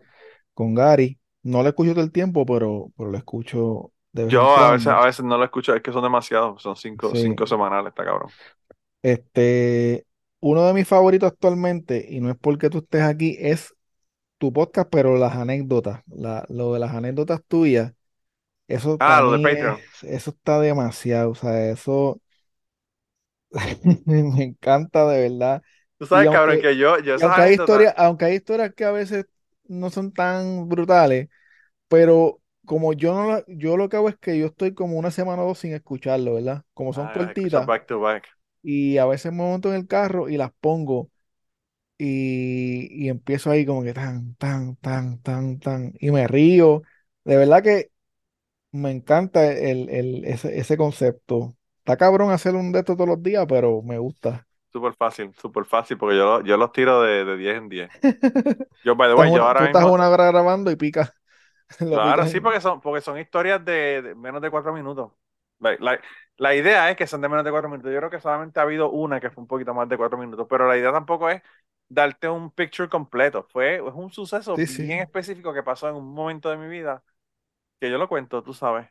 Con 0.53 0.75
Gary. 0.75 1.19
No 1.43 1.63
lo 1.63 1.69
escucho 1.69 1.93
todo 1.93 2.03
el 2.03 2.11
tiempo, 2.11 2.45
pero, 2.45 2.91
pero 2.97 3.11
lo 3.11 3.17
escucho 3.17 3.93
de 4.13 4.25
vez 4.25 4.33
Yo 4.33 4.55
a 4.57 4.71
veces, 4.71 4.87
a 4.87 5.05
veces 5.05 5.25
no 5.25 5.37
lo 5.37 5.43
escucho, 5.45 5.73
es 5.75 5.81
que 5.81 5.91
son 5.91 6.03
demasiados, 6.03 6.61
son 6.61 6.75
cinco, 6.75 7.15
cinco 7.15 7.45
semanales, 7.47 7.89
está 7.89 8.03
cabrón. 8.05 8.33
Este, 9.01 10.05
uno 10.39 10.65
de 10.65 10.73
mis 10.73 10.87
favoritos 10.87 11.31
actualmente, 11.31 12.05
y 12.09 12.19
no 12.19 12.29
es 12.29 12.37
porque 12.37 12.69
tú 12.69 12.79
estés 12.79 13.01
aquí, 13.03 13.35
es 13.39 13.73
tu 14.41 14.51
podcast, 14.51 14.89
pero 14.91 15.17
las 15.17 15.35
anécdotas, 15.35 16.01
la, 16.07 16.43
lo 16.49 16.73
de 16.73 16.79
las 16.79 16.95
anécdotas 16.95 17.43
tuyas, 17.47 17.93
eso 18.67 18.97
Ah, 18.99 19.21
lo 19.21 19.33
de 19.33 19.43
Patreon. 19.43 19.77
eso 20.01 20.31
está 20.31 20.59
demasiado, 20.59 21.29
o 21.29 21.35
sea, 21.35 21.69
eso 21.69 22.19
me 24.05 24.43
encanta 24.43 25.07
de 25.07 25.29
verdad. 25.29 25.61
Tú 25.99 26.07
sabes, 26.07 26.31
cabrón, 26.31 26.59
que 26.59 26.75
yo, 26.75 26.97
yo 26.99 27.17
aunque 27.21 27.41
hay 27.41 27.53
historias, 27.53 27.93
aunque 27.97 28.25
hay 28.25 28.35
historias 28.37 28.73
que 28.73 28.83
a 28.83 28.91
veces 28.91 29.27
no 29.67 29.91
son 29.91 30.11
tan 30.11 30.67
brutales, 30.67 31.29
pero 31.87 32.41
como 32.65 32.93
yo 32.93 33.13
no 33.13 33.43
yo 33.47 33.77
lo 33.77 33.89
que 33.89 33.97
hago 33.97 34.09
es 34.09 34.17
que 34.17 34.39
yo 34.39 34.47
estoy 34.47 34.73
como 34.73 34.97
una 34.97 35.11
semana 35.11 35.43
o 35.43 35.49
dos 35.49 35.59
sin 35.59 35.73
escucharlo, 35.73 36.33
¿verdad? 36.33 36.63
Como 36.73 36.93
son 36.93 37.05
ah, 37.07 37.13
cortitas. 37.13 37.67
Back 37.67 37.85
to 37.85 37.99
back. 37.99 38.27
Y 38.63 38.97
a 38.97 39.05
veces 39.05 39.31
me 39.31 39.43
monto 39.43 39.69
en 39.69 39.75
el 39.75 39.87
carro 39.87 40.29
y 40.29 40.37
las 40.37 40.51
pongo 40.59 41.10
y, 42.03 43.05
y 43.05 43.09
empiezo 43.09 43.51
ahí 43.51 43.63
como 43.63 43.83
que 43.83 43.93
tan, 43.93 44.33
tan, 44.35 44.75
tan, 44.77 45.21
tan, 45.21 45.59
tan, 45.59 45.93
y 45.99 46.09
me 46.09 46.27
río. 46.27 46.81
De 47.23 47.37
verdad 47.37 47.61
que 47.61 47.91
me 48.71 48.89
encanta 48.89 49.45
el, 49.45 49.87
el, 49.89 50.25
ese, 50.25 50.57
ese 50.57 50.77
concepto. 50.77 51.53
Está 51.77 51.97
cabrón 51.97 52.31
hacer 52.31 52.55
un 52.55 52.71
de 52.71 52.79
estos 52.79 52.97
todos 52.97 53.07
los 53.07 53.21
días, 53.21 53.45
pero 53.47 53.83
me 53.83 53.99
gusta. 53.99 54.47
Súper 54.71 54.95
fácil, 54.95 55.31
súper 55.35 55.63
fácil, 55.65 55.99
porque 55.99 56.17
yo, 56.17 56.41
yo 56.41 56.57
los 56.57 56.71
tiro 56.71 57.03
de, 57.03 57.23
de 57.23 57.37
10 57.37 57.57
en 57.57 57.69
10. 57.69 57.91
Yo, 58.83 58.95
by 58.95 59.09
the 59.09 59.15
way, 59.15 59.31
yo 59.31 59.43
ahora 59.43 59.59
tú 59.59 59.65
estás 59.65 59.83
una 59.83 60.09
hora 60.09 60.25
grabando 60.25 60.71
y 60.71 60.75
pica. 60.75 61.13
Claro, 61.77 62.25
sí, 62.25 62.41
porque 62.41 62.59
son, 62.59 62.81
porque 62.81 62.99
son 62.99 63.17
historias 63.17 63.63
de, 63.63 64.13
menos 64.17 64.41
de 64.41 64.51
4 64.51 64.73
minutos. 64.73 65.13
La, 65.59 66.01
la, 66.35 66.53
idea 66.53 66.89
es 66.89 66.97
que 66.97 67.07
son 67.07 67.21
de 67.21 67.29
menos 67.29 67.45
de 67.45 67.51
4 67.51 67.69
minutos. 67.69 67.89
Yo 67.93 67.97
creo 67.97 68.09
que 68.09 68.19
solamente 68.19 68.59
ha 68.59 68.63
habido 68.63 68.89
una 68.91 69.21
que 69.21 69.29
fue 69.29 69.41
un 69.41 69.47
poquito 69.47 69.73
más 69.73 69.87
de 69.87 69.95
4 69.95 70.17
minutos, 70.17 70.47
pero 70.49 70.67
la 70.67 70.75
idea 70.75 70.91
tampoco 70.91 71.29
es 71.29 71.41
darte 71.93 72.29
un 72.29 72.51
picture 72.51 72.89
completo. 72.89 73.43
Fue 73.51 73.75
es 73.77 73.81
un 73.93 74.11
suceso 74.11 74.59
bien 74.59 74.99
específico 74.99 75.53
que 75.53 75.63
pasó 75.63 75.89
en 75.89 75.95
un 75.95 76.13
momento 76.13 76.49
de 76.49 76.57
mi 76.57 76.67
vida 76.67 77.03
que 77.79 77.89
yo 77.91 77.97
lo 77.97 78.09
cuento, 78.09 78.43
tú 78.43 78.53
sabes. 78.53 78.89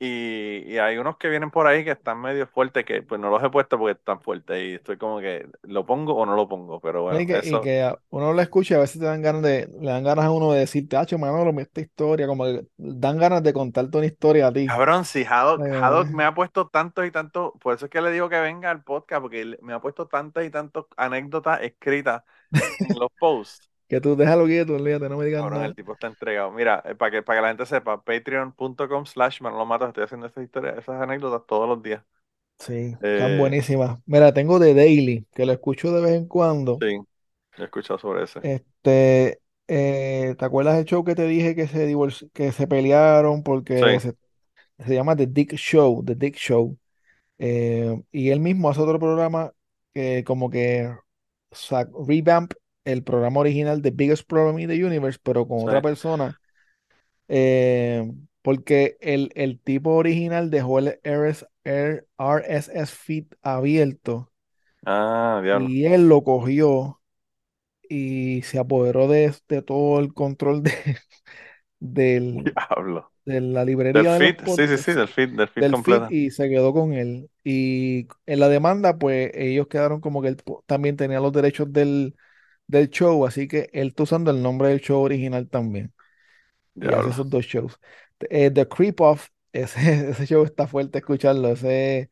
Y, 0.00 0.78
hay 0.78 0.96
unos 0.96 1.16
que 1.16 1.28
vienen 1.28 1.50
por 1.50 1.66
ahí 1.66 1.84
que 1.84 1.90
están 1.90 2.20
medio 2.20 2.46
fuertes, 2.46 2.84
que 2.84 3.02
pues 3.02 3.20
no 3.20 3.30
los 3.30 3.42
he 3.42 3.50
puesto 3.50 3.76
porque 3.78 3.98
están 3.98 4.20
fuertes. 4.20 4.62
Y 4.62 4.74
estoy 4.74 4.96
como 4.96 5.18
que, 5.18 5.48
¿lo 5.62 5.86
pongo 5.86 6.14
o 6.14 6.24
no 6.24 6.36
lo 6.36 6.48
pongo? 6.48 6.80
Pero 6.80 7.02
bueno, 7.02 7.18
y 7.18 7.26
que, 7.26 7.40
y 7.42 7.60
que 7.60 7.92
uno 8.10 8.32
lo 8.32 8.40
escucha 8.40 8.74
y 8.74 8.76
a 8.76 8.80
veces 8.80 9.00
te 9.00 9.06
dan 9.06 9.22
ganas 9.22 9.42
de, 9.42 9.68
le 9.80 9.90
dan 9.90 10.04
ganas 10.04 10.26
a 10.26 10.30
uno 10.30 10.52
de 10.52 10.60
decirte, 10.60 10.96
ah, 10.96 11.04
Manolo, 11.18 11.58
esta 11.60 11.80
historia, 11.80 12.28
como 12.28 12.44
que 12.44 12.64
dan 12.76 13.18
ganas 13.18 13.42
de 13.42 13.52
contarte 13.52 13.98
una 13.98 14.06
historia 14.06 14.46
a 14.46 14.52
ti. 14.52 14.66
Cabrón, 14.66 15.04
sí, 15.04 15.24
Haddock, 15.28 15.62
eh. 15.66 16.14
me 16.14 16.22
ha 16.22 16.32
puesto 16.32 16.68
tantos 16.68 17.04
y 17.04 17.10
tantos, 17.10 17.52
por 17.60 17.74
eso 17.74 17.86
es 17.86 17.90
que 17.90 18.00
le 18.00 18.12
digo 18.12 18.28
que 18.28 18.38
venga 18.38 18.70
al 18.70 18.84
podcast, 18.84 19.22
porque 19.22 19.56
me 19.62 19.72
ha 19.72 19.80
puesto 19.80 20.06
tantas 20.06 20.44
y 20.44 20.50
tantas 20.50 20.84
anécdotas 20.96 21.60
escritas 21.62 22.22
en 22.52 22.98
los 22.98 23.10
posts. 23.18 23.67
Que 23.88 24.02
tú 24.02 24.16
déjalo 24.16 24.44
quieto, 24.44 24.74
olvídate, 24.74 25.08
no 25.08 25.16
me 25.16 25.24
digas 25.24 25.50
nada. 25.50 25.64
el 25.64 25.74
tipo 25.74 25.94
está 25.94 26.08
entregado. 26.08 26.52
Mira, 26.52 26.82
eh, 26.84 26.94
para 26.94 27.10
que, 27.10 27.22
para 27.22 27.38
que 27.38 27.42
la 27.42 27.48
gente 27.48 27.64
sepa, 27.64 28.04
patreon.com 28.04 29.06
slash 29.06 29.40
Manolo 29.40 29.64
Matos, 29.64 29.88
estoy 29.88 30.04
haciendo 30.04 30.26
esas 30.26 30.44
historias, 30.44 30.76
esas 30.76 31.00
anécdotas 31.00 31.46
todos 31.46 31.66
los 31.66 31.82
días. 31.82 32.02
Sí, 32.58 32.92
están 33.00 33.32
eh, 33.32 33.38
buenísimas. 33.38 33.98
Mira, 34.04 34.34
tengo 34.34 34.58
de 34.58 34.74
Daily, 34.74 35.26
que 35.32 35.46
lo 35.46 35.52
escucho 35.52 35.90
de 35.90 36.02
vez 36.02 36.12
en 36.12 36.26
cuando. 36.26 36.76
Sí, 36.82 36.98
he 37.56 37.64
escuchado 37.64 37.98
sobre 37.98 38.24
ese. 38.24 38.40
Este, 38.42 39.40
eh, 39.68 40.34
¿te 40.38 40.44
acuerdas 40.44 40.76
del 40.76 40.84
show 40.84 41.02
que 41.02 41.14
te 41.14 41.26
dije 41.26 41.54
que 41.54 41.66
se 41.66 41.90
que 42.34 42.52
se 42.52 42.66
pelearon 42.66 43.42
porque 43.42 44.00
se, 44.00 44.94
llama 44.94 45.16
The 45.16 45.28
Dick 45.28 45.54
Show, 45.54 46.04
The 46.04 46.14
Dick 46.14 46.36
Show? 46.36 46.76
y 47.38 48.30
él 48.30 48.40
mismo 48.40 48.68
hace 48.68 48.80
otro 48.80 48.98
programa 48.98 49.52
que 49.94 50.24
como 50.24 50.50
que 50.50 50.92
revamp 52.06 52.52
el 52.92 53.02
programa 53.02 53.40
original 53.40 53.82
de 53.82 53.90
Biggest 53.90 54.26
Problem 54.26 54.58
in 54.58 54.68
the 54.68 54.84
Universe, 54.84 55.18
pero 55.22 55.46
con 55.46 55.60
otra 55.60 55.82
persona. 55.82 56.40
Eh, 57.28 58.10
porque 58.40 58.96
el, 59.00 59.30
el, 59.34 59.60
tipo 59.60 59.90
original 59.90 60.50
dejó 60.50 60.78
el 60.78 60.98
RSS 61.04 61.44
feed 62.86 63.26
abierto. 63.42 64.32
Ah, 64.86 65.42
Y 65.68 65.84
él 65.84 66.08
lo 66.08 66.22
cogió 66.22 67.00
y 67.86 68.40
se 68.42 68.58
apoderó 68.58 69.08
de, 69.08 69.34
de 69.48 69.60
todo 69.60 69.98
el 69.98 70.14
control 70.14 70.62
de, 70.62 70.72
del, 71.78 72.44
Diablo. 72.44 73.10
de 73.26 73.42
la 73.42 73.64
librería. 73.66 74.14
Del 74.14 74.34
feed, 74.36 74.46
sí, 74.46 74.66
sí, 74.66 74.78
sí, 74.78 74.92
del 74.92 75.08
feed, 75.08 75.30
del 75.30 75.48
feed 75.48 75.70
completo. 75.70 76.06
y 76.10 76.30
se 76.30 76.48
quedó 76.48 76.72
con 76.72 76.94
él. 76.94 77.28
Y 77.44 78.08
en 78.24 78.40
la 78.40 78.48
demanda, 78.48 78.96
pues 78.96 79.30
ellos 79.34 79.66
quedaron 79.68 80.00
como 80.00 80.22
que 80.22 80.28
él 80.28 80.38
también 80.64 80.96
tenía 80.96 81.20
los 81.20 81.32
derechos 81.32 81.70
del, 81.70 82.14
del 82.68 82.90
show, 82.90 83.26
así 83.26 83.48
que 83.48 83.70
él 83.74 83.90
está 83.90 84.04
usando 84.04 84.32
el 84.32 84.42
nombre 84.42 84.70
del 84.70 84.80
show 84.82 85.02
original 85.02 85.48
también. 85.50 85.94
Y 86.80 86.92
hace 86.94 87.10
esos 87.10 87.28
dos 87.30 87.44
shows. 87.46 87.78
Eh, 88.30 88.50
The 88.50 88.68
Creep 88.68 89.00
Off, 89.00 89.28
ese, 89.52 90.10
ese 90.10 90.26
show 90.26 90.44
está 90.44 90.66
fuerte 90.66 90.98
escucharlo. 90.98 91.50
Ese 91.52 92.10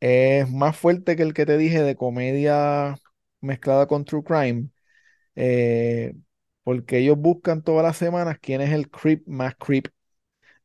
es 0.00 0.50
más 0.50 0.76
fuerte 0.76 1.16
que 1.16 1.22
el 1.24 1.34
que 1.34 1.46
te 1.46 1.58
dije 1.58 1.82
de 1.82 1.96
comedia 1.96 2.96
mezclada 3.40 3.86
con 3.86 4.04
true 4.04 4.24
crime. 4.24 4.68
Eh, 5.36 6.14
porque 6.64 6.98
ellos 6.98 7.18
buscan 7.18 7.62
todas 7.64 7.84
las 7.84 7.96
semanas 7.96 8.38
quién 8.40 8.60
es 8.60 8.72
el 8.72 8.90
creep 8.90 9.26
más 9.28 9.54
creep. 9.56 9.88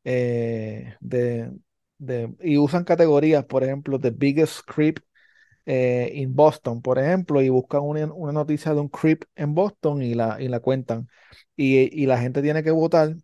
Eh, 0.04 0.96
de, 1.00 1.50
de, 1.98 2.34
y 2.40 2.58
usan 2.58 2.84
categorías, 2.84 3.44
por 3.44 3.64
ejemplo, 3.64 3.98
The 4.00 4.10
Biggest 4.10 4.60
Creep 4.66 4.98
eh, 5.66 6.12
en 6.14 6.34
Boston, 6.34 6.80
por 6.80 6.98
ejemplo, 6.98 7.42
y 7.42 7.48
buscan 7.48 7.82
una, 7.82 8.06
noticia 8.32 8.72
de 8.72 8.80
un 8.80 8.88
creep 8.88 9.24
en 9.34 9.54
Boston 9.54 10.02
y 10.02 10.14
la, 10.14 10.40
y 10.40 10.48
la 10.48 10.60
cuentan. 10.60 11.08
Y, 11.56 12.06
la 12.06 12.18
gente 12.18 12.42
tiene 12.42 12.62
que 12.62 12.70
votar 12.70 13.16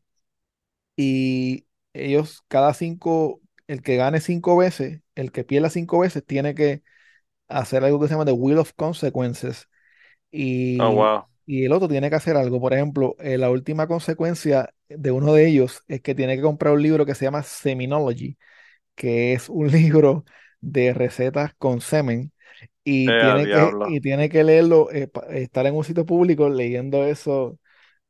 y 0.96 1.66
ellos 1.92 2.42
cada 2.48 2.74
cinco, 2.74 3.40
el 3.66 3.82
que 3.82 3.96
gane 3.96 4.20
cinco 4.20 4.56
veces, 4.56 5.00
el 5.14 5.32
que 5.32 5.44
pierda 5.44 5.70
cinco 5.70 6.00
veces, 6.00 6.24
tiene 6.24 6.54
que 6.54 6.82
hacer 7.48 7.84
algo 7.84 8.00
que 8.00 8.08
se 8.08 8.14
llama 8.14 8.24
The 8.24 8.32
Wheel 8.32 8.58
of 8.58 8.72
Consequences. 8.74 9.68
Y, 10.30 10.80
oh, 10.80 11.28
y 11.46 11.64
el 11.64 11.72
otro 11.72 11.88
tiene 11.88 12.10
que 12.10 12.16
hacer 12.16 12.36
algo. 12.36 12.60
Por 12.60 12.74
ejemplo, 12.74 13.16
eh, 13.20 13.38
la 13.38 13.50
última 13.50 13.86
consecuencia 13.86 14.74
de 14.88 15.10
uno 15.10 15.34
de 15.34 15.46
ellos 15.48 15.82
es 15.88 16.00
que 16.02 16.14
tiene 16.14 16.36
que 16.36 16.42
comprar 16.42 16.74
un 16.74 16.82
libro 16.82 17.06
que 17.06 17.14
se 17.14 17.24
llama 17.24 17.42
Seminology 17.42 18.36
que 18.94 19.32
es 19.32 19.48
un 19.48 19.70
libro 19.72 20.24
de 20.60 20.94
recetas 20.94 21.54
con 21.58 21.80
semen 21.80 22.31
y, 22.84 23.12
Eh, 23.12 23.14
tiene, 23.14 23.48
que, 23.48 23.76
y 23.84 24.00
tiene 24.00 24.28
que 24.28 24.44
leerlo, 24.44 24.90
eh, 24.92 25.10
estar 25.30 25.66
en 25.66 25.76
un 25.76 25.84
sitio 25.84 26.06
público 26.06 26.48
leyendo 26.48 27.04
eso 27.04 27.58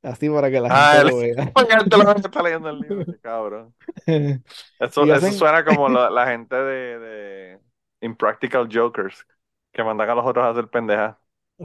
así 0.02 0.30
para 0.30 0.50
que 0.50 0.60
la 0.60 0.70
Ah, 0.70 0.96
gente 0.96 1.00
el- 1.00 1.10
lo 1.10 1.18
vea. 1.18 1.34
Porque 1.52 1.74
él 1.74 1.88
te 1.88 1.96
lo 1.98 2.10
está 2.12 2.42
leyendo 2.42 2.68
el 2.70 2.80
libro, 2.80 3.04
cabrón. 3.20 3.74
Eso, 4.78 5.04
eso 5.12 5.32
hacen- 5.32 5.32
suena 5.32 5.64
como 5.64 5.88
la, 5.88 6.10
la 6.10 6.26
gente 6.26 6.56
de, 6.56 6.98
de 6.98 7.60
Impractical 8.00 8.68
Jokers 8.72 9.26
que 9.72 9.84
mandan 9.84 10.10
a 10.10 10.14
los 10.16 10.26
otros 10.26 10.44
a 10.44 10.50
hacer 10.50 10.68
pendejas. 10.68 11.16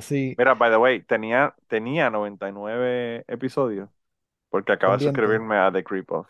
Sí, 0.02 0.38
Mira, 0.38 0.56
by 0.56 0.72
the 0.72 0.78
way, 0.78 1.04
tenía, 1.04 1.56
tenía 1.70 2.10
99 2.12 3.26
episodios 3.28 3.90
porque 4.50 4.74
acaba 4.74 4.96
de 4.96 5.00
Pendiente. 5.00 5.02
suscribirme 5.02 5.58
a 5.58 5.72
The 5.72 5.84
Creep 5.84 6.12
Off. 6.12 6.30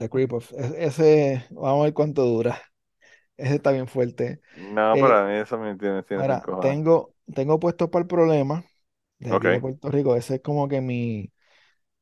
The 0.00 0.08
Creep 0.08 0.32
of- 0.32 0.52
e- 0.52 0.86
Ese, 0.86 1.46
vamos 1.50 1.80
a 1.82 1.84
ver 1.84 1.94
cuánto 1.94 2.24
dura. 2.24 2.60
Ese 3.38 3.56
está 3.56 3.72
bien 3.72 3.88
fuerte. 3.88 4.42
No, 4.54 4.94
Eh, 4.94 5.00
pero 5.00 5.16
a 5.18 5.26
mí 5.26 5.34
eso 5.36 5.58
me 5.58 5.74
tiene, 5.76 6.02
tiene 6.02 6.38
cojones. 6.40 6.80
tengo, 6.82 7.14
tengo 7.34 7.58
puesto 7.60 7.90
para 7.90 8.02
el 8.02 8.08
problema 8.08 8.64
de 9.18 9.32
aquí 9.34 9.52
de. 9.52 9.60
Puerto 9.60 9.90
Rico. 9.90 10.16
Ese 10.16 10.36
es 10.36 10.40
como 10.42 10.68
que 10.68 10.80
mi. 10.80 11.32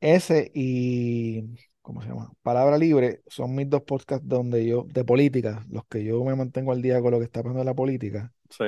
Ese 0.01 0.51
y. 0.55 1.57
¿Cómo 1.83 2.03
se 2.03 2.09
llama? 2.09 2.33
Palabra 2.43 2.79
Libre 2.79 3.23
son 3.29 3.55
mis 3.55 3.71
dos 3.71 3.83
podcasts 3.83 4.27
donde 4.29 4.67
yo, 4.67 4.85
de 4.91 5.05
política, 5.05 5.67
los 5.71 5.87
que 5.87 6.05
yo 6.05 6.25
me 6.25 6.37
mantengo 6.37 6.73
al 6.73 6.83
día 6.83 7.01
con 7.03 7.13
lo 7.13 7.19
que 7.19 7.25
está 7.27 7.43
pasando 7.43 7.61
en 7.61 7.67
la 7.67 7.75
política. 7.75 8.33
Sí. 8.51 8.65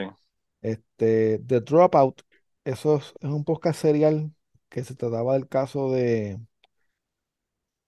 Este, 0.62 1.40
The 1.47 1.61
Dropout, 1.61 2.23
eso 2.65 2.97
es, 2.99 3.15
es 3.20 3.31
un 3.31 3.45
podcast 3.45 3.81
serial 3.81 4.32
que 4.69 4.85
se 4.85 4.95
trataba 4.97 5.35
del 5.35 5.49
caso 5.49 5.93
de, 5.93 6.40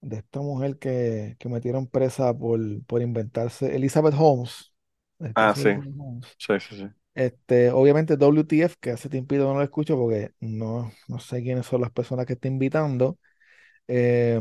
de 0.01 0.16
esta 0.19 0.40
mujer 0.40 0.78
que, 0.78 1.36
que 1.39 1.48
metieron 1.48 1.86
presa 1.86 2.36
por, 2.36 2.61
por 2.86 3.02
inventarse, 3.02 3.74
Elizabeth 3.77 4.15
Holmes. 4.19 4.69
Ah, 5.34 5.55
sí. 5.55 5.70
Sí, 6.38 6.60
sí, 6.60 6.76
sí. 6.76 6.88
Este, 7.14 7.70
obviamente 7.70 8.16
WTF, 8.16 8.76
que 8.80 8.90
hace 8.92 9.09
tiempo 9.09 9.34
no 9.36 9.55
lo 9.55 9.62
escucho 9.62 9.97
porque 9.97 10.32
no, 10.40 10.92
no 11.09 11.18
sé 11.18 11.42
quiénes 11.42 11.66
son 11.66 11.80
las 11.80 11.90
personas 11.90 12.26
que 12.26 12.34
está 12.34 12.48
invitando. 12.48 13.18
Eh, 13.88 14.40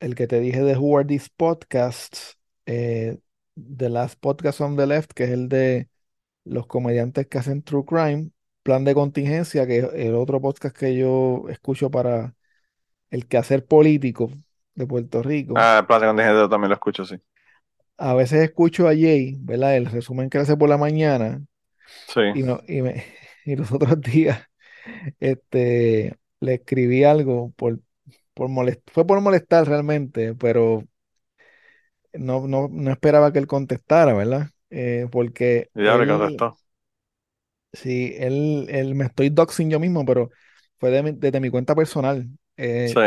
el 0.00 0.14
que 0.14 0.26
te 0.26 0.40
dije 0.40 0.62
de 0.62 0.76
Who 0.76 0.98
Are 0.98 1.06
These 1.08 1.28
Podcasts, 1.36 2.38
eh, 2.66 3.18
The 3.56 3.88
Last 3.90 4.20
Podcast 4.20 4.60
on 4.60 4.76
the 4.76 4.86
Left, 4.86 5.12
que 5.12 5.24
es 5.24 5.30
el 5.30 5.48
de 5.48 5.88
los 6.44 6.66
comediantes 6.66 7.26
que 7.28 7.38
hacen 7.38 7.62
True 7.62 7.84
Crime, 7.86 8.30
Plan 8.62 8.84
de 8.84 8.94
Contingencia, 8.94 9.66
que 9.66 9.78
es 9.78 9.86
el 9.94 10.14
otro 10.14 10.40
podcast 10.40 10.76
que 10.76 10.96
yo 10.96 11.44
escucho 11.48 11.90
para 11.90 12.34
el 13.10 13.26
quehacer 13.28 13.66
político 13.66 14.30
de 14.74 14.86
Puerto 14.86 15.22
Rico. 15.22 15.56
Ah, 15.56 15.84
Plan 15.86 16.00
de 16.00 16.06
Contingencia 16.08 16.48
también 16.48 16.68
lo 16.70 16.74
escucho, 16.74 17.04
sí. 17.04 17.16
A 18.00 18.14
veces 18.14 18.42
escucho 18.44 18.88
a 18.88 18.92
Jay, 18.92 19.36
¿verdad? 19.40 19.76
El 19.76 19.86
resumen 19.86 20.30
que 20.30 20.38
hace 20.38 20.56
por 20.56 20.68
la 20.70 20.78
mañana. 20.78 21.44
Sí. 22.06 22.20
Y, 22.32 22.42
no- 22.44 22.62
y, 22.68 22.82
me- 22.82 23.04
y 23.46 23.56
los 23.56 23.72
otros 23.72 24.00
días 24.02 24.46
este, 25.20 26.16
le 26.40 26.54
escribí 26.54 27.04
algo 27.04 27.52
por, 27.56 27.80
por 28.34 28.48
molest- 28.50 28.82
fue 28.92 29.06
por 29.06 29.20
molestar 29.22 29.66
realmente, 29.68 30.34
pero 30.36 30.84
no, 32.14 32.46
no, 32.48 32.68
no 32.70 32.90
esperaba 32.90 33.32
que 33.32 33.38
él 33.38 33.46
contestara, 33.46 34.12
¿verdad? 34.14 34.48
Eh, 34.70 35.06
porque 35.10 35.70
ya 35.74 35.96
le 35.98 36.06
contestó. 36.06 36.60
sí, 37.72 38.14
él, 38.18 38.66
él 38.70 38.94
me 38.94 39.06
estoy 39.06 39.30
doxing 39.30 39.70
yo 39.70 39.80
mismo, 39.80 40.04
pero 40.04 40.30
fue 40.78 40.90
de 40.90 41.02
mi- 41.02 41.12
desde 41.12 41.40
mi 41.40 41.50
cuenta 41.50 41.74
personal, 41.74 42.28
eh, 42.56 42.94
Sí. 42.94 43.00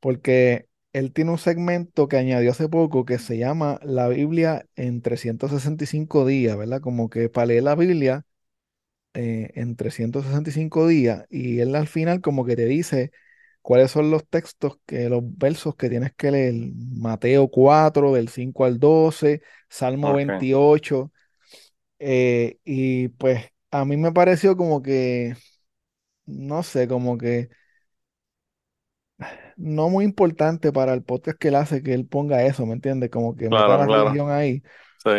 porque 0.00 0.68
él 0.92 1.12
tiene 1.12 1.30
un 1.32 1.38
segmento 1.38 2.08
que 2.08 2.16
añadió 2.18 2.50
hace 2.52 2.68
poco 2.68 3.04
que 3.04 3.18
se 3.18 3.38
llama 3.38 3.78
La 3.82 4.08
Biblia 4.08 4.66
en 4.76 5.02
365 5.02 6.26
días, 6.26 6.56
¿verdad? 6.56 6.80
Como 6.80 7.10
que 7.10 7.28
para 7.28 7.46
leer 7.46 7.64
la 7.64 7.74
Biblia 7.76 8.24
eh, 9.14 9.50
en 9.54 9.76
365 9.76 10.86
días 10.88 11.26
y 11.30 11.60
él 11.60 11.74
al 11.76 11.88
final 11.88 12.20
como 12.20 12.44
que 12.44 12.56
te 12.56 12.66
dice 12.66 13.10
cuáles 13.62 13.90
son 13.90 14.10
los 14.10 14.26
textos, 14.28 14.78
que 14.86 15.08
los 15.08 15.22
versos 15.38 15.76
que 15.76 15.90
tienes 15.90 16.12
que 16.14 16.30
leer. 16.30 16.54
Mateo 16.76 17.48
4, 17.48 18.12
del 18.14 18.28
5 18.28 18.64
al 18.64 18.78
12, 18.78 19.42
Salmo 19.68 20.12
Ok. 20.12 20.14
28. 20.14 21.12
eh, 21.98 22.58
y 22.64 23.08
pues 23.10 23.46
a 23.70 23.84
mí 23.84 23.96
me 23.96 24.12
pareció 24.12 24.56
como 24.56 24.82
que, 24.82 25.36
no 26.26 26.62
sé, 26.62 26.88
como 26.88 27.18
que 27.18 27.48
no 29.60 29.88
muy 29.90 30.04
importante 30.04 30.72
para 30.72 30.94
el 30.94 31.02
podcast 31.04 31.38
que 31.38 31.48
él 31.48 31.56
hace 31.56 31.82
que 31.82 31.94
él 31.94 32.06
ponga 32.06 32.44
eso, 32.44 32.66
¿me 32.66 32.74
entiendes? 32.74 33.10
Como 33.10 33.36
que 33.36 33.50
meta 33.50 33.76
Claro, 33.76 33.78
la 33.78 33.86
claro. 33.86 34.10
religión 34.10 34.30
ahí. 34.30 34.62
Sí. 35.04 35.10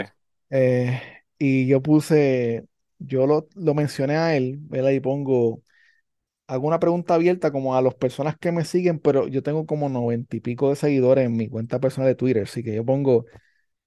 Eh, 0.49 1.01
y 1.37 1.67
yo 1.67 1.81
puse, 1.81 2.65
yo 2.99 3.25
lo, 3.27 3.47
lo 3.55 3.73
mencioné 3.73 4.17
a 4.17 4.35
él, 4.35 4.57
¿verdad? 4.61 4.91
Y 4.91 4.99
pongo, 4.99 5.63
hago 6.47 6.67
una 6.67 6.79
pregunta 6.79 7.15
abierta 7.15 7.51
como 7.51 7.75
a 7.75 7.81
las 7.81 7.95
personas 7.95 8.37
que 8.37 8.51
me 8.51 8.65
siguen, 8.65 8.99
pero 8.99 9.27
yo 9.27 9.43
tengo 9.43 9.65
como 9.67 9.89
noventa 9.89 10.35
y 10.37 10.39
pico 10.41 10.69
de 10.69 10.77
seguidores 10.77 11.25
en 11.27 11.37
mi 11.37 11.49
cuenta 11.49 11.79
personal 11.79 12.09
de 12.09 12.15
Twitter, 12.15 12.43
así 12.43 12.63
que 12.63 12.75
yo 12.75 12.85
pongo, 12.85 13.25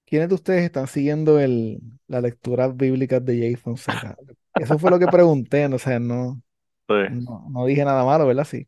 ¿quiénes 0.05 0.29
de 0.29 0.35
ustedes 0.35 0.63
están 0.65 0.87
siguiendo 0.87 1.39
el, 1.39 1.79
la 2.07 2.21
lectura 2.21 2.69
bíblica 2.69 3.19
de 3.19 3.39
Jay 3.39 3.55
Fonseca? 3.55 4.19
Eso 4.57 4.79
fue 4.79 4.91
lo 4.91 4.99
que 4.99 5.09
pregunté, 5.09 5.65
o 5.67 5.79
sea, 5.79 5.99
no, 5.99 6.41
Sí. 6.87 6.95
no, 7.07 7.47
no 7.51 7.65
dije 7.65 7.85
nada 7.85 8.03
malo, 8.05 8.27
¿verdad? 8.27 8.45
Si, 8.45 8.67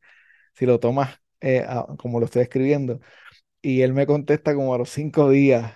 si 0.55 0.65
lo 0.65 0.80
tomas 0.80 1.19
eh, 1.41 1.65
a- 1.68 1.85
como 1.97 2.19
lo 2.19 2.26
estoy 2.26 2.43
escribiendo. 2.43 2.99
Y 3.61 3.81
él 3.84 3.93
me 3.93 4.07
contesta 4.07 4.55
como 4.55 4.73
a 4.76 4.77
los 4.80 4.89
cinco 4.91 5.30
días 5.31 5.73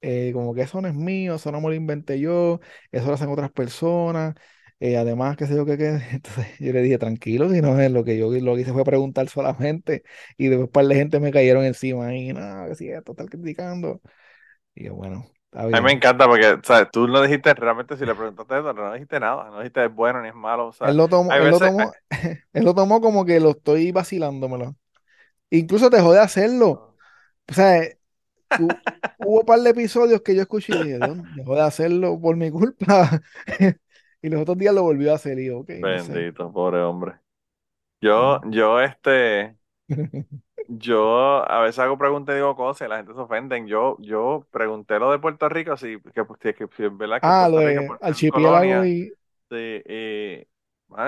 eh, 0.00 0.30
como 0.34 0.54
que 0.54 0.62
eso 0.62 0.80
no 0.80 0.88
es 0.88 0.94
mío, 0.94 1.36
eso 1.36 1.50
no 1.52 1.60
me 1.60 1.68
lo 1.68 1.74
inventé 1.74 2.20
yo, 2.20 2.60
eso 2.92 3.06
lo 3.08 3.14
hacen 3.14 3.30
otras 3.30 3.50
personas, 3.52 4.34
eh, 4.80 4.96
además, 4.96 5.36
qué 5.36 5.46
sé 5.46 5.56
yo 5.56 5.64
qué, 5.66 5.78
qué. 5.78 5.88
Entonces 6.12 6.46
yo 6.60 6.72
le 6.72 6.82
dije, 6.82 6.98
tranquilo, 6.98 7.50
si 7.50 7.60
no 7.62 7.80
es 7.80 7.90
lo 7.90 8.04
que 8.04 8.18
yo 8.18 8.30
lo 8.30 8.54
que 8.54 8.60
hice 8.62 8.72
fue 8.72 8.84
preguntar 8.84 9.28
solamente, 9.28 10.02
y 10.36 10.48
después 10.48 10.66
un 10.68 10.72
par 10.72 10.86
de 10.86 10.94
gente 10.96 11.20
me 11.20 11.32
cayeron 11.32 11.64
encima 11.64 12.14
y 12.14 12.32
no, 12.32 12.66
que 12.68 12.74
si 12.74 12.88
esto 12.90 13.12
están 13.12 13.28
criticando. 13.28 14.00
Y 14.74 14.84
yo, 14.86 14.94
bueno, 14.96 15.26
está 15.52 15.66
A 15.70 15.76
mí 15.80 15.82
me 15.86 15.92
encanta 15.92 16.26
porque, 16.26 16.58
¿sabes? 16.62 16.90
Tú 16.92 17.06
no 17.08 17.20
dijiste 17.22 17.52
realmente 17.54 17.96
si 17.96 18.06
le 18.06 18.14
preguntaste 18.14 18.58
eso, 18.58 18.72
no 18.72 18.92
dijiste 18.92 19.18
nada, 19.20 19.50
no 19.50 19.58
dijiste 19.58 19.84
es 19.84 19.92
bueno 19.94 20.22
ni 20.22 20.28
es 20.28 20.34
malo, 20.34 20.72
sea, 20.72 20.90
Él 20.90 20.96
lo 20.96 21.08
tomó, 21.08 21.34
él 21.38 21.50
lo 21.50 21.60
veces, 21.60 21.60
tomó, 21.60 21.92
él 22.52 22.64
lo 22.64 22.74
tomó 22.74 23.00
como 23.00 23.24
que 23.24 23.40
lo 23.40 23.50
estoy 23.52 23.90
vacilándomelo. 23.92 24.76
Incluso 25.58 25.90
dejó 25.90 26.12
de 26.12 26.20
hacerlo. 26.20 26.96
O 27.50 27.54
sea, 27.54 27.82
hu- 28.56 28.80
hubo 29.18 29.40
un 29.40 29.46
par 29.46 29.60
de 29.60 29.70
episodios 29.70 30.22
que 30.22 30.34
yo 30.36 30.42
escuché 30.42 30.74
y 30.74 30.78
dije, 30.78 31.00
"Dios, 31.00 31.18
dejó 31.34 31.56
de 31.56 31.62
hacerlo 31.62 32.20
por 32.20 32.36
mi 32.36 32.50
culpa. 32.52 33.22
Y 34.22 34.30
los 34.30 34.42
otros 34.42 34.58
días 34.58 34.74
lo 34.74 34.82
volvió 34.82 35.12
a 35.12 35.16
hacer 35.16 35.38
y 35.38 35.46
yo, 35.48 35.60
ok, 35.60 35.70
no 35.88 35.98
sé. 36.00 36.28
bendito, 36.32 36.50
pobre 36.52 36.80
hombre. 36.82 37.20
Yo, 38.00 38.40
yo, 38.50 38.80
este, 38.80 39.56
yo 40.66 41.44
a 41.50 41.60
veces 41.62 41.78
hago 41.80 41.98
preguntas 41.98 42.32
y 42.34 42.36
digo 42.36 42.56
cosas 42.56 42.86
y 42.86 42.90
la 42.90 42.96
gente 42.98 43.12
se 43.14 43.20
ofenden. 43.20 43.66
Yo, 43.66 43.96
yo 44.00 44.46
pregunté 44.50 44.98
lo 44.98 45.10
de 45.12 45.18
Puerto 45.18 45.48
Rico, 45.48 45.76
si, 45.76 46.00
que, 46.14 46.24
pues, 46.24 46.38
que, 46.40 46.54
que 46.54 46.66
si 46.76 46.84
es 46.84 46.96
verdad 46.96 47.22
que 47.22 47.30
Ah, 47.30 47.48
lo 47.48 47.60
Puerto 47.62 47.62
Rico 47.62 47.96
de 47.98 48.00
archipiélago 48.00 48.26
colonia, 48.26 48.84
y... 48.84 49.16
sí, 49.50 49.56
y, 49.86 50.48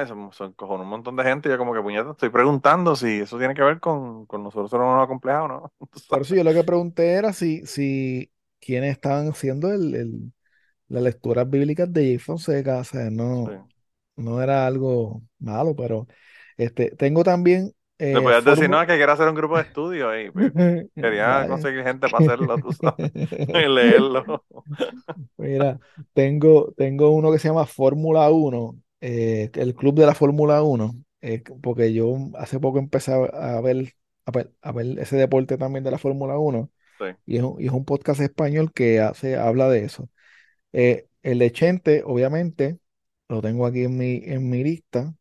son, 0.08 0.32
son 0.32 0.52
cojones 0.54 0.84
un 0.84 0.90
montón 0.90 1.16
de 1.16 1.24
gente 1.24 1.48
y 1.48 1.52
yo 1.52 1.58
como 1.58 1.74
que 1.74 1.80
puñeta, 1.82 2.10
estoy 2.10 2.30
preguntando 2.30 2.96
si 2.96 3.20
eso 3.20 3.38
tiene 3.38 3.54
que 3.54 3.62
ver 3.62 3.80
con, 3.80 4.26
con 4.26 4.42
nosotros 4.42 4.70
ser 4.70 4.80
unos 4.80 5.04
acomplejados 5.04 5.50
o 5.50 5.52
no. 5.54 5.72
Por 6.06 6.22
eso 6.22 6.34
yo 6.34 6.44
lo 6.44 6.52
que 6.52 6.64
pregunté 6.64 7.12
era 7.14 7.32
si, 7.32 7.66
si 7.66 8.32
quiénes 8.60 8.92
estaban 8.92 9.28
haciendo 9.28 9.72
el, 9.72 9.94
el- 9.94 10.32
las 10.88 11.02
lecturas 11.04 11.48
bíblicas 11.50 11.92
de 11.92 12.02
Jay 12.02 12.18
Fonseca. 12.18 12.78
O 12.80 12.84
sea, 12.84 13.10
no, 13.10 13.44
Sí. 13.44 13.76
no 14.16 14.42
era 14.42 14.66
algo 14.66 15.22
malo, 15.40 15.76
pero 15.76 16.08
este, 16.58 16.90
tengo 16.96 17.24
también 17.24 17.74
Le 18.10 18.20
eh, 18.20 18.22
podías 18.22 18.44
decir, 18.44 18.70
no, 18.70 18.80
que 18.86 18.96
quiero 18.96 19.12
hacer 19.12 19.28
un 19.28 19.34
grupo 19.34 19.56
de 19.56 19.62
estudio 19.64 20.18
y 20.20 20.30
pues, 20.30 20.52
quería 21.00 21.44
Vaya. 21.44 21.46
conseguir 21.46 21.82
gente 21.84 22.08
para 22.08 22.20
hacerlo, 22.20 22.58
tú 22.60 22.72
sabes, 22.72 23.12
y 23.52 23.68
leerlo. 23.68 24.44
Mira, 25.36 25.80
tengo, 26.12 26.72
tengo 26.76 27.10
uno 27.10 27.32
que 27.32 27.38
se 27.38 27.48
llama 27.48 27.66
Fórmula 27.66 28.30
1, 28.30 28.80
eh, 29.06 29.50
el 29.54 29.74
club 29.74 29.94
de 29.96 30.06
la 30.06 30.14
Fórmula 30.14 30.62
1, 30.62 30.94
eh, 31.20 31.42
porque 31.62 31.92
yo 31.94 32.16
hace 32.38 32.60
poco 32.60 32.78
empecé 32.78 33.12
a 33.12 33.18
ver, 33.62 33.94
a 34.26 34.30
ver, 34.32 34.52
a 34.62 34.72
ver 34.72 34.98
ese 35.00 35.16
deporte 35.16 35.58
también 35.58 35.84
de 35.84 35.90
la 35.92 35.98
Fórmula 35.98 36.38
1 36.38 36.70
Sí. 36.98 37.06
y 37.26 37.36
es, 37.38 37.42
un- 37.44 37.60
y 37.62 37.66
es 37.66 37.72
un 37.72 37.84
podcast 37.84 38.20
español 38.20 38.72
que 38.72 39.00
hace, 39.00 39.36
habla 39.36 39.68
de 39.68 39.84
eso. 39.84 40.10
Eh, 40.72 41.08
el 41.22 41.38
de 41.40 41.52
Chente, 41.52 42.02
obviamente, 42.06 42.78
lo 43.28 43.42
tengo 43.42 43.66
aquí 43.66 43.84
en 43.84 43.98
mi, 43.98 44.22
en 44.24 44.50
mi 44.50 44.64
lista. 44.64 45.14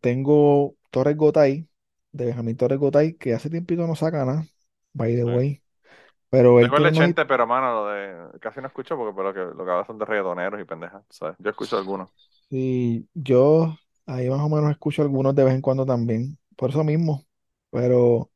Tengo 0.00 0.76
Torres 0.90 1.16
Gotay, 1.16 1.68
de 2.12 2.26
Benjamín 2.26 2.56
Torres 2.56 2.78
Gotay, 2.78 3.14
que 3.14 3.34
hace 3.34 3.50
tiempito 3.50 3.86
no 3.86 3.94
saca 3.96 4.24
nada, 4.24 4.46
by 4.92 5.14
the 5.16 5.24
Sí. 5.24 5.30
way, 5.30 5.62
pero 6.30 6.60
el 6.60 6.72
tiene 6.74 6.92
unos, 6.92 6.92
Chente, 6.92 7.24
pero 7.26 7.46
mano, 7.46 7.72
lo 7.74 7.86
de 7.88 8.38
casi 8.40 8.60
no 8.60 8.66
escucho 8.68 8.96
porque 8.96 9.14
pero 9.16 9.28
lo 9.28 9.34
que 9.34 9.56
lo 9.56 9.64
que 9.64 9.70
hablan 9.70 9.86
son 9.86 9.98
de 9.98 10.04
reggaetoneros 10.04 10.60
y 10.60 10.64
pendejas, 10.64 11.02
¿sabes? 11.10 11.36
Yo 11.38 11.50
escucho 11.50 11.76
algunos. 11.76 12.10
Y 12.50 13.08
yo 13.14 13.78
ahí 14.06 14.28
más 14.30 14.40
o 14.40 14.48
menos 14.48 14.70
escucho 14.72 15.02
algunos 15.02 15.34
de 15.34 15.44
vez 15.44 15.54
en 15.54 15.60
cuando 15.62 15.86
también, 15.86 16.38
por 16.56 16.70
eso 16.70 16.84
mismo. 16.84 17.24
Pero 17.70 18.32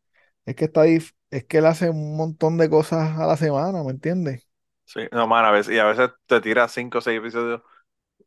es 0.47 0.55
que 0.57 0.66
está, 0.66 0.85
dif- 0.86 1.15
es 1.31 1.45
que 1.47 1.59
él 1.59 1.66
hace 1.66 1.91
un 1.91 2.16
montón 2.16 2.59
de 2.59 2.70
cosas 2.70 3.19
a 3.19 3.27
la 3.27 3.36
semana, 3.36 3.82
¿me 3.85 3.91
entiendes? 3.93 4.47
Sí, 4.85 5.01
no, 5.12 5.27
man, 5.27 5.45
a 5.45 5.51
veces, 5.51 5.74
y 5.74 5.78
a 5.78 5.85
veces 5.86 6.11
te 6.27 6.41
tira 6.41 6.69
cinco 6.69 6.99
o 6.99 7.01
seis 7.01 7.19
episodios 7.19 7.62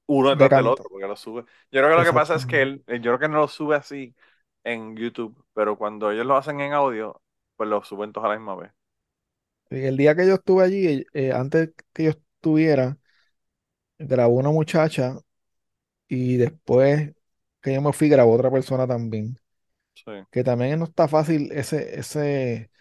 uno 0.08 0.32
detrás 0.32 0.52
del 0.54 0.68
otro, 0.68 0.90
porque 0.90 1.08
lo 1.08 1.16
sube. 1.18 1.44
Yo 1.72 1.82
creo 1.82 1.90
que 1.90 1.96
lo 1.98 2.06
que 2.06 2.14
pasa 2.14 2.36
es 2.36 2.46
que 2.46 2.62
él, 2.64 2.84
yo 2.88 3.02
creo 3.02 3.20
que 3.20 3.30
no 3.30 3.38
lo 3.40 3.48
sube 3.50 3.76
así 3.76 4.16
en 4.64 4.96
YouTube, 4.98 5.46
pero 5.54 5.78
cuando 5.78 6.12
ellos 6.12 6.26
lo 6.26 6.38
hacen 6.38 6.62
en 6.62 6.74
audio, 6.74 7.22
pues 7.58 7.70
lo 7.70 7.84
suben 7.84 8.14
todos 8.14 8.26
a 8.26 8.30
la 8.32 8.36
misma 8.38 8.56
vez. 8.56 8.72
El 9.70 9.98
día 9.98 10.16
que 10.16 10.26
yo 10.28 10.36
estuve 10.36 10.64
allí, 10.64 11.06
eh, 11.14 11.32
antes 11.34 11.72
que 11.94 12.06
yo 12.06 12.10
estuviera, 12.12 12.98
grabó 14.00 14.36
una 14.36 14.50
muchacha 14.52 15.20
y 16.08 16.38
después 16.38 17.14
que 17.62 17.74
yo 17.76 17.82
me 17.82 17.94
fui, 17.94 18.10
grabó 18.10 18.34
otra 18.34 18.52
persona 18.52 18.88
también. 18.88 19.40
Sí. 19.94 20.12
Que 20.32 20.44
también 20.44 20.80
no 20.80 20.86
está 20.86 21.08
fácil 21.08 21.52
ese, 21.54 22.00
ese, 22.00 22.72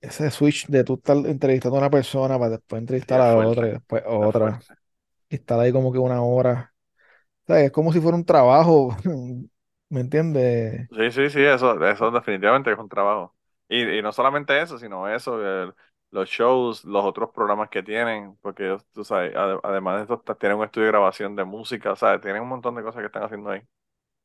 ese 0.00 0.30
switch 0.30 0.66
de 0.68 0.84
tú 0.84 0.94
estar 0.94 1.16
entrevistando 1.26 1.76
a 1.76 1.80
una 1.80 1.90
persona 1.90 2.38
para 2.38 2.50
después 2.52 2.80
entrevistar 2.80 3.20
a 3.20 3.36
otra 3.36 3.68
y 3.68 3.70
después 3.72 4.02
otra. 4.06 4.60
Y 5.30 5.36
estar 5.36 5.60
ahí 5.60 5.72
como 5.72 5.92
que 5.92 5.98
una 5.98 6.22
hora. 6.22 6.74
O 7.44 7.46
sea, 7.54 7.64
es 7.64 7.72
como 7.72 7.92
si 7.92 8.00
fuera 8.00 8.16
un 8.16 8.24
trabajo, 8.26 8.96
¿me 9.90 10.00
entiendes? 10.00 10.90
Sí, 10.90 11.10
sí, 11.12 11.30
sí, 11.30 11.40
eso, 11.42 11.84
eso 11.86 12.10
definitivamente 12.10 12.72
es 12.72 12.78
un 12.78 12.88
trabajo. 12.88 13.36
Y, 13.68 13.82
y 13.98 14.02
no 14.02 14.12
solamente 14.12 14.60
eso, 14.60 14.76
sino 14.78 15.08
eso, 15.08 15.38
los 16.10 16.28
shows, 16.28 16.84
los 16.84 17.04
otros 17.04 17.30
programas 17.30 17.68
que 17.68 17.82
tienen, 17.82 18.36
porque 18.40 18.76
tú 18.92 19.04
sabes, 19.04 19.32
además 19.62 19.96
de 19.96 20.14
esto, 20.14 20.36
tienen 20.36 20.58
un 20.58 20.64
estudio 20.64 20.86
de 20.86 20.92
grabación 20.92 21.36
de 21.36 21.44
música, 21.44 21.94
¿sabes? 21.96 22.20
Tienen 22.20 22.42
un 22.42 22.48
montón 22.48 22.74
de 22.74 22.82
cosas 22.82 23.00
que 23.00 23.06
están 23.06 23.22
haciendo 23.22 23.50
ahí. 23.50 23.62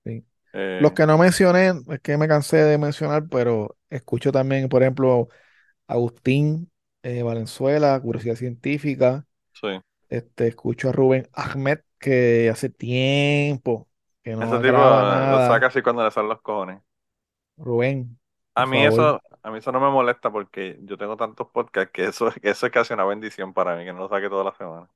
Sí. 0.04 0.26
Eh, 0.54 0.80
los 0.82 0.94
que 0.94 1.06
no 1.06 1.18
mencioné, 1.18 1.74
es 1.90 2.00
que 2.00 2.18
me 2.18 2.28
cansé 2.28 2.58
de 2.58 2.78
mencionar, 2.78 3.28
pero 3.30 3.78
escucho 3.90 4.32
también, 4.32 4.70
por 4.70 4.82
ejemplo, 4.82 5.28
Agustín 5.88 6.72
eh, 7.04 7.22
Valenzuela, 7.22 8.00
Curiosidad 8.00 8.36
Científica. 8.36 9.26
Sí. 9.54 9.80
Este, 10.10 10.48
escucho 10.48 10.90
a 10.90 10.92
Rubén 10.92 11.28
Ahmed, 11.34 11.80
que 12.00 12.50
hace 12.50 12.70
tiempo 12.70 13.88
que 14.24 14.36
no 14.36 14.44
Ese 14.44 14.58
tipo 14.58 14.78
lo 14.78 15.48
saca 15.48 15.68
así 15.68 15.82
cuando 15.84 16.04
le 16.04 16.10
salen 16.10 16.30
los 16.30 16.42
cojones. 16.42 16.82
Rubén. 17.58 18.18
A 18.56 18.66
mí 18.66 18.84
eso, 18.84 19.22
a 19.46 19.52
mí 19.52 19.60
eso 19.60 19.72
no 19.72 19.80
me 19.80 19.92
molesta 19.92 20.32
porque 20.32 20.80
yo 20.82 20.98
tengo 20.98 21.16
tantos 21.16 21.48
podcasts 21.50 21.92
que 21.94 22.06
eso, 22.06 22.32
eso 22.42 22.66
es 22.66 22.72
casi 22.72 22.94
una 22.94 23.06
bendición 23.06 23.54
para 23.54 23.76
mí, 23.76 23.86
que 23.86 23.94
no 23.94 24.00
lo 24.00 24.10
saque 24.10 24.28
toda 24.28 24.44
la 24.44 24.56
semana. 24.56 24.90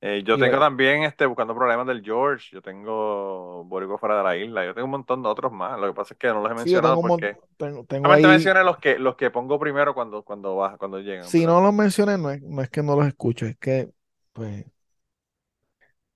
Eh, 0.00 0.24
yo 0.24 0.36
tengo 0.36 0.58
también 0.58 1.04
este 1.04 1.26
buscando 1.26 1.54
problemas 1.54 1.86
del 1.86 2.02
George, 2.02 2.48
yo 2.50 2.60
tengo 2.60 3.62
Boricua 3.62 3.96
fuera 3.98 4.16
de 4.16 4.24
la 4.24 4.36
isla, 4.36 4.64
yo 4.64 4.74
tengo 4.74 4.86
un 4.86 4.90
montón 4.90 5.22
de 5.22 5.28
otros 5.28 5.52
más. 5.52 5.78
Lo 5.78 5.86
que 5.86 5.92
pasa 5.92 6.14
es 6.14 6.18
que 6.18 6.26
no 6.26 6.42
los 6.42 6.50
he 6.50 6.54
mencionado 6.56 7.00
porque 7.00 7.36
tengo, 7.56 7.84
tengo 7.84 8.10
ahí... 8.10 8.26
mencioné 8.26 8.64
los 8.64 8.78
que 8.78 8.98
los 8.98 9.14
que 9.14 9.30
pongo 9.30 9.60
primero 9.60 9.94
cuando 9.94 10.24
cuando 10.24 10.56
va, 10.56 10.76
cuando 10.76 10.98
llegan. 10.98 11.22
Si 11.22 11.46
no 11.46 11.60
los 11.60 11.72
mencioné, 11.72 12.18
no 12.18 12.32
es, 12.32 12.42
no 12.42 12.60
es 12.60 12.70
que 12.70 12.82
no 12.82 12.96
los 12.96 13.06
escucho, 13.06 13.46
es 13.46 13.56
que 13.58 13.88
pues 14.32 14.66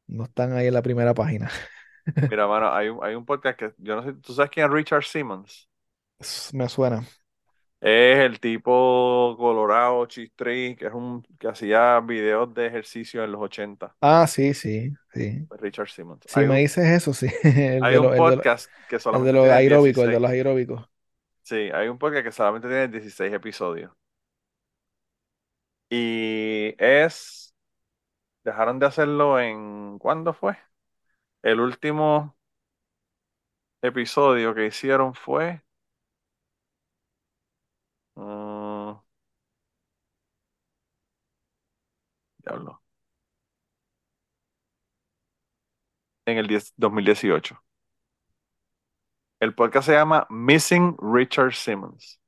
no 0.09 0.25
están 0.25 0.53
ahí 0.55 0.67
en 0.67 0.75
la 0.75 0.83
primera 0.83 1.15
página. 1.15 1.49
Mira, 2.29 2.49
mano, 2.49 2.73
hay 2.73 2.89
un, 2.89 2.99
hay 3.05 3.15
un 3.15 3.25
podcast 3.25 3.57
que 3.57 3.73
yo 3.79 3.95
no 3.95 4.03
sé, 4.03 4.15
¿tú 4.15 4.33
sabes 4.33 4.51
quién 4.51 4.67
es 4.67 4.73
Richard 4.73 5.05
Simmons? 5.05 5.69
Me 6.53 6.69
suena. 6.69 7.05
Es 7.81 8.19
el 8.19 8.41
tipo 8.41 9.37
colorado, 9.39 10.07
chistri, 10.07 10.75
que 10.77 10.87
es 10.87 10.95
un 10.95 11.23
que 11.39 11.49
hacía 11.49 12.01
videos 12.01 12.53
de 12.55 12.67
ejercicio 12.67 13.23
en 13.23 13.33
los 13.33 13.43
80. 13.43 13.95
Ah, 14.01 14.27
sí, 14.27 14.55
sí, 14.55 14.93
sí. 15.13 15.45
Pues 15.47 15.61
Richard 15.61 15.89
Simmons. 15.89 16.25
Si 16.27 16.41
me 16.41 16.59
dices 16.61 16.85
eso, 16.87 17.13
sí. 17.13 17.27
hay 17.83 17.97
un 17.97 18.17
podcast 18.17 18.71
que 18.89 18.99
solamente 18.99 19.31
el 19.31 19.37
de 19.37 19.43
los 19.43 19.51
aeróbicos, 19.51 20.05
el 20.05 20.11
de 20.13 20.21
los 20.21 20.31
aeróbicos. 20.31 20.89
Sí, 21.43 21.71
hay 21.73 21.89
un 21.89 21.99
podcast 21.99 22.25
que 22.25 22.33
solamente 22.33 22.67
tiene 22.67 22.89
16 22.89 23.33
episodios. 23.33 23.93
Y 25.91 26.75
es 26.79 27.55
dejaron 28.43 28.79
de 28.79 28.87
hacerlo 28.87 29.39
en 29.39 29.99
¿cuándo 29.99 30.33
fue? 30.33 30.57
El 31.43 31.61
último 31.61 32.37
episodio 33.83 34.55
que 34.55 34.67
hicieron 34.67 35.15
fue 35.15 35.63
Uh, 38.17 38.97
diablo. 42.45 42.81
En 46.25 46.39
el 46.39 46.47
2018. 46.77 47.61
El 49.41 49.55
podcast 49.55 49.87
se 49.87 49.95
llama 49.95 50.27
Missing 50.31 50.97
Richard 51.01 51.55
Simmons. 51.55 52.21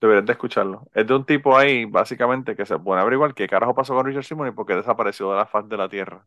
Deberías 0.00 0.26
de 0.26 0.32
escucharlo. 0.32 0.88
Es 0.94 1.06
de 1.06 1.14
un 1.14 1.24
tipo 1.26 1.56
ahí, 1.56 1.84
básicamente, 1.86 2.56
que 2.56 2.66
se 2.66 2.78
pone 2.78 3.00
a 3.00 3.02
averiguar 3.02 3.34
qué 3.34 3.48
carajo 3.48 3.74
pasó 3.74 3.94
con 3.94 4.06
Richard 4.06 4.24
Simmons 4.24 4.52
y 4.52 4.54
por 4.56 4.66
qué 4.66 4.74
desapareció 4.76 5.30
de 5.30 5.36
la 5.38 5.46
faz 5.46 5.68
de 5.68 5.76
la 5.78 5.88
Tierra. 5.88 6.26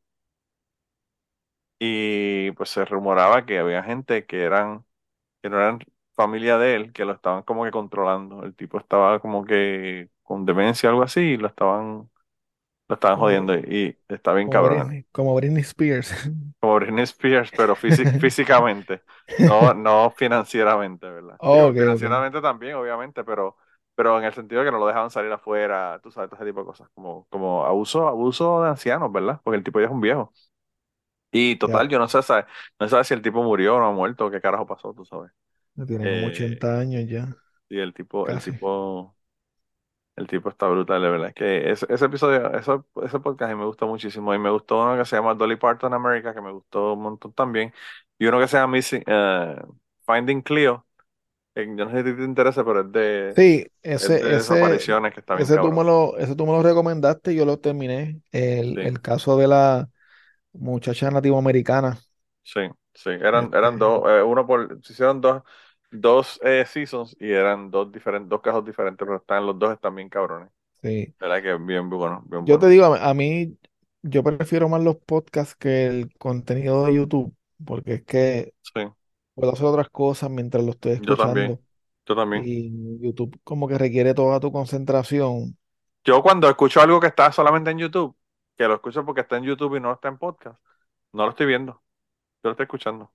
Y 1.80 2.52
pues 2.54 2.70
se 2.70 2.86
rumoraba 2.86 3.46
que 3.46 3.60
había 3.60 3.84
gente 3.84 4.26
que 4.26 4.44
eran, 4.44 4.86
que 5.44 5.50
no 5.50 5.58
eran 5.60 5.80
familia 6.16 6.58
de 6.58 6.76
él 6.76 6.94
que 6.94 7.06
lo 7.06 7.14
estaban 7.14 7.44
como 7.44 7.64
que 7.66 7.72
controlando. 7.72 8.44
El 8.44 8.56
tipo 8.56 8.78
estaba 8.80 9.20
como 9.20 9.46
que 9.46 10.10
con 10.24 10.46
demencia 10.46 10.90
o 10.90 10.92
algo 10.92 11.04
así 11.04 11.22
y 11.22 11.38
lo 11.38 11.48
estaban, 11.48 12.10
lo 12.88 12.96
estaban 12.96 13.20
jodiendo 13.20 13.56
y, 13.56 13.98
está 14.10 14.34
bien 14.34 14.50
cabrón. 14.50 15.06
como 15.12 15.36
Britney 15.36 15.62
Spears. 15.62 16.14
Como 16.60 16.76
Britney 16.76 17.04
Spears, 17.04 17.52
pero 17.56 17.76
físicamente, 18.20 19.02
no, 19.40 19.74
no 19.74 20.12
financieramente, 20.18 21.08
¿verdad? 21.08 21.38
financieramente 21.74 22.42
también, 22.42 22.76
obviamente, 22.76 23.24
pero, 23.24 23.56
pero 23.94 24.18
en 24.18 24.26
el 24.26 24.34
sentido 24.34 24.62
de 24.62 24.68
que 24.68 24.72
no 24.72 24.80
lo 24.80 24.88
dejaban 24.88 25.12
salir 25.12 25.32
afuera, 25.32 26.00
tú 26.02 26.10
sabes, 26.12 26.30
todo 26.30 26.38
ese 26.38 26.50
tipo 26.50 26.62
de 26.62 26.66
cosas, 26.66 26.90
como, 26.96 27.28
como 27.30 27.66
abuso, 27.66 28.08
abuso 28.08 28.64
de 28.64 28.70
ancianos, 28.70 29.12
¿verdad? 29.12 29.40
Porque 29.44 29.58
el 29.58 29.64
tipo 29.64 29.80
ya 29.80 29.86
es 29.86 29.92
un 29.92 30.02
viejo. 30.02 30.32
Y 31.32 31.58
total, 31.58 31.90
yo 31.90 32.00
no 32.00 32.08
sé, 32.08 32.20
no 32.80 32.88
sé 32.88 33.04
si 33.04 33.14
el 33.14 33.22
tipo 33.22 33.44
murió 33.44 33.76
o 33.76 33.80
no 33.80 33.88
ha 33.88 33.92
muerto, 33.92 34.32
qué 34.32 34.40
carajo 34.40 34.66
pasó, 34.66 34.94
tú 34.94 35.04
sabes. 35.06 35.32
Tiene 35.86 36.22
como 36.22 36.28
80 36.28 36.68
eh, 36.68 36.82
años 36.82 37.10
ya. 37.10 37.36
Y 37.68 37.80
el 37.80 37.94
tipo, 37.94 38.28
el 38.28 38.40
tipo, 38.40 39.16
el 40.16 40.28
tipo 40.28 40.50
está 40.50 40.68
brutal, 40.68 41.02
de 41.02 41.10
verdad. 41.10 41.28
Es 41.30 41.34
que 41.34 41.72
ese, 41.72 41.86
ese 41.90 42.06
episodio, 42.06 42.54
ese 42.58 43.20
podcast 43.20 43.54
me 43.54 43.66
gustó 43.66 43.88
muchísimo. 43.88 44.34
Y 44.34 44.40
me 44.40 44.50
gustó 44.50 44.82
uno 44.82 44.98
que 44.98 45.06
se 45.06 45.16
llama 45.16 45.34
Dolly 45.34 45.58
Parton 45.58 45.94
America, 45.94 46.34
que 46.34 46.42
me 46.42 46.52
gustó 46.52 46.94
un 46.94 47.02
montón 47.02 47.34
también. 47.34 47.74
Y 48.18 48.28
uno 48.28 48.40
que 48.40 48.48
se 48.48 48.58
llama 48.58 48.74
Missing, 48.74 49.04
uh, 49.08 49.76
Finding 50.06 50.42
Cleo. 50.42 50.86
yo 51.56 51.66
no 51.66 51.92
sé 51.92 51.98
si 52.04 52.16
te 52.16 52.24
interesa, 52.24 52.64
pero 52.64 52.82
es 52.82 52.92
de, 52.92 53.34
sí, 53.36 53.68
ese, 53.82 54.16
ese, 54.18 54.30
desapariciones 54.30 55.14
que 55.14 55.20
está 55.20 55.36
bien 55.36 55.44
ese, 55.44 55.58
tú 55.58 55.72
me 55.72 55.84
lo, 55.84 56.18
ese 56.18 56.36
tú 56.36 56.46
me 56.46 56.54
lo 56.54 56.64
recomendaste 56.64 57.34
y 57.34 57.36
yo 57.36 57.46
lo 57.46 57.60
terminé. 57.60 58.22
El, 58.32 58.80
el 58.80 59.02
caso 59.02 59.36
de 59.38 59.48
la 59.48 59.90
muchacha 60.54 61.12
nativo 61.12 61.38
americana. 61.38 61.98
Sí, 62.44 62.62
sí, 62.94 63.10
eran, 63.10 63.50
eran 63.54 63.74
este 63.74 63.86
dos, 63.86 64.04
eh, 64.08 64.22
uno 64.22 64.46
por, 64.46 64.80
se 64.84 64.94
hicieron 64.94 65.20
dos, 65.20 65.44
dos 66.00 66.40
eh, 66.44 66.66
seasons 66.68 67.16
y 67.20 67.32
eran 67.32 67.72
dos 67.72 67.92
diferentes, 67.92 68.30
dos 68.30 68.42
casos 68.42 68.66
diferentes, 68.66 69.06
pero 69.06 69.18
están 69.18 69.46
los 69.46 69.58
dos 69.58 69.74
están 69.74 69.96
bien 69.96 70.10
cabrones. 70.10 70.50
Sí. 70.82 71.14
¿Verdad 71.20 71.42
que 71.42 71.56
bien 71.56 71.90
bueno? 71.90 72.24
Bien 72.26 72.46
yo 72.46 72.60
te 72.60 72.68
digo, 72.68 72.94
a 72.94 73.14
mí, 73.14 73.58
yo 74.02 74.24
prefiero 74.24 74.70
más 74.70 74.84
los 74.84 74.98
podcasts 74.98 75.56
que 75.56 75.88
el 75.88 76.16
contenido 76.18 76.86
de 76.86 76.96
YouTube, 76.96 77.36
porque 77.64 77.94
es 77.96 78.04
que 78.04 78.54
puedo 79.34 79.52
hacer 79.52 79.66
otras 79.66 79.90
cosas 79.90 80.30
mientras 80.30 80.64
lo 80.64 80.72
estoy 80.72 80.94
escuchando. 80.94 81.24
Yo 81.24 81.26
también. 81.26 81.62
Yo 82.06 82.16
también. 82.16 82.44
Y 82.46 83.00
YouTube 83.02 83.40
como 83.44 83.68
que 83.68 83.78
requiere 83.78 84.14
toda 84.14 84.40
tu 84.40 84.52
concentración. 84.52 85.58
Yo 86.04 86.22
cuando 86.22 86.48
escucho 86.48 86.82
algo 86.82 87.00
que 87.00 87.08
está 87.08 87.32
solamente 87.32 87.72
en 87.72 87.80
YouTube, 87.80 88.16
que 88.56 88.68
lo 88.68 88.76
escucho 88.76 89.04
porque 89.04 89.22
está 89.22 89.38
en 89.38 89.44
YouTube 89.44 89.76
y 89.76 89.80
no 89.80 89.92
está 89.92 90.08
en 90.08 90.18
podcast, 90.18 90.60
no 91.12 91.24
lo 91.24 91.32
estoy 91.32 91.48
viendo. 91.48 91.74
Yo 92.44 92.50
lo 92.50 92.52
estoy 92.52 92.66
escuchando. 92.66 93.12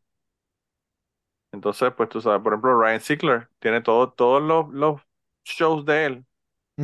Entonces, 1.60 1.92
pues 1.96 2.08
tú 2.08 2.20
sabes, 2.22 2.42
por 2.42 2.52
ejemplo, 2.54 2.80
Ryan 2.80 3.00
Ziegler 3.00 3.48
tiene 3.58 3.82
todo, 3.82 4.12
todos 4.12 4.42
los, 4.42 4.68
los 4.72 5.02
shows 5.44 5.84
de 5.84 6.06
él, 6.06 6.26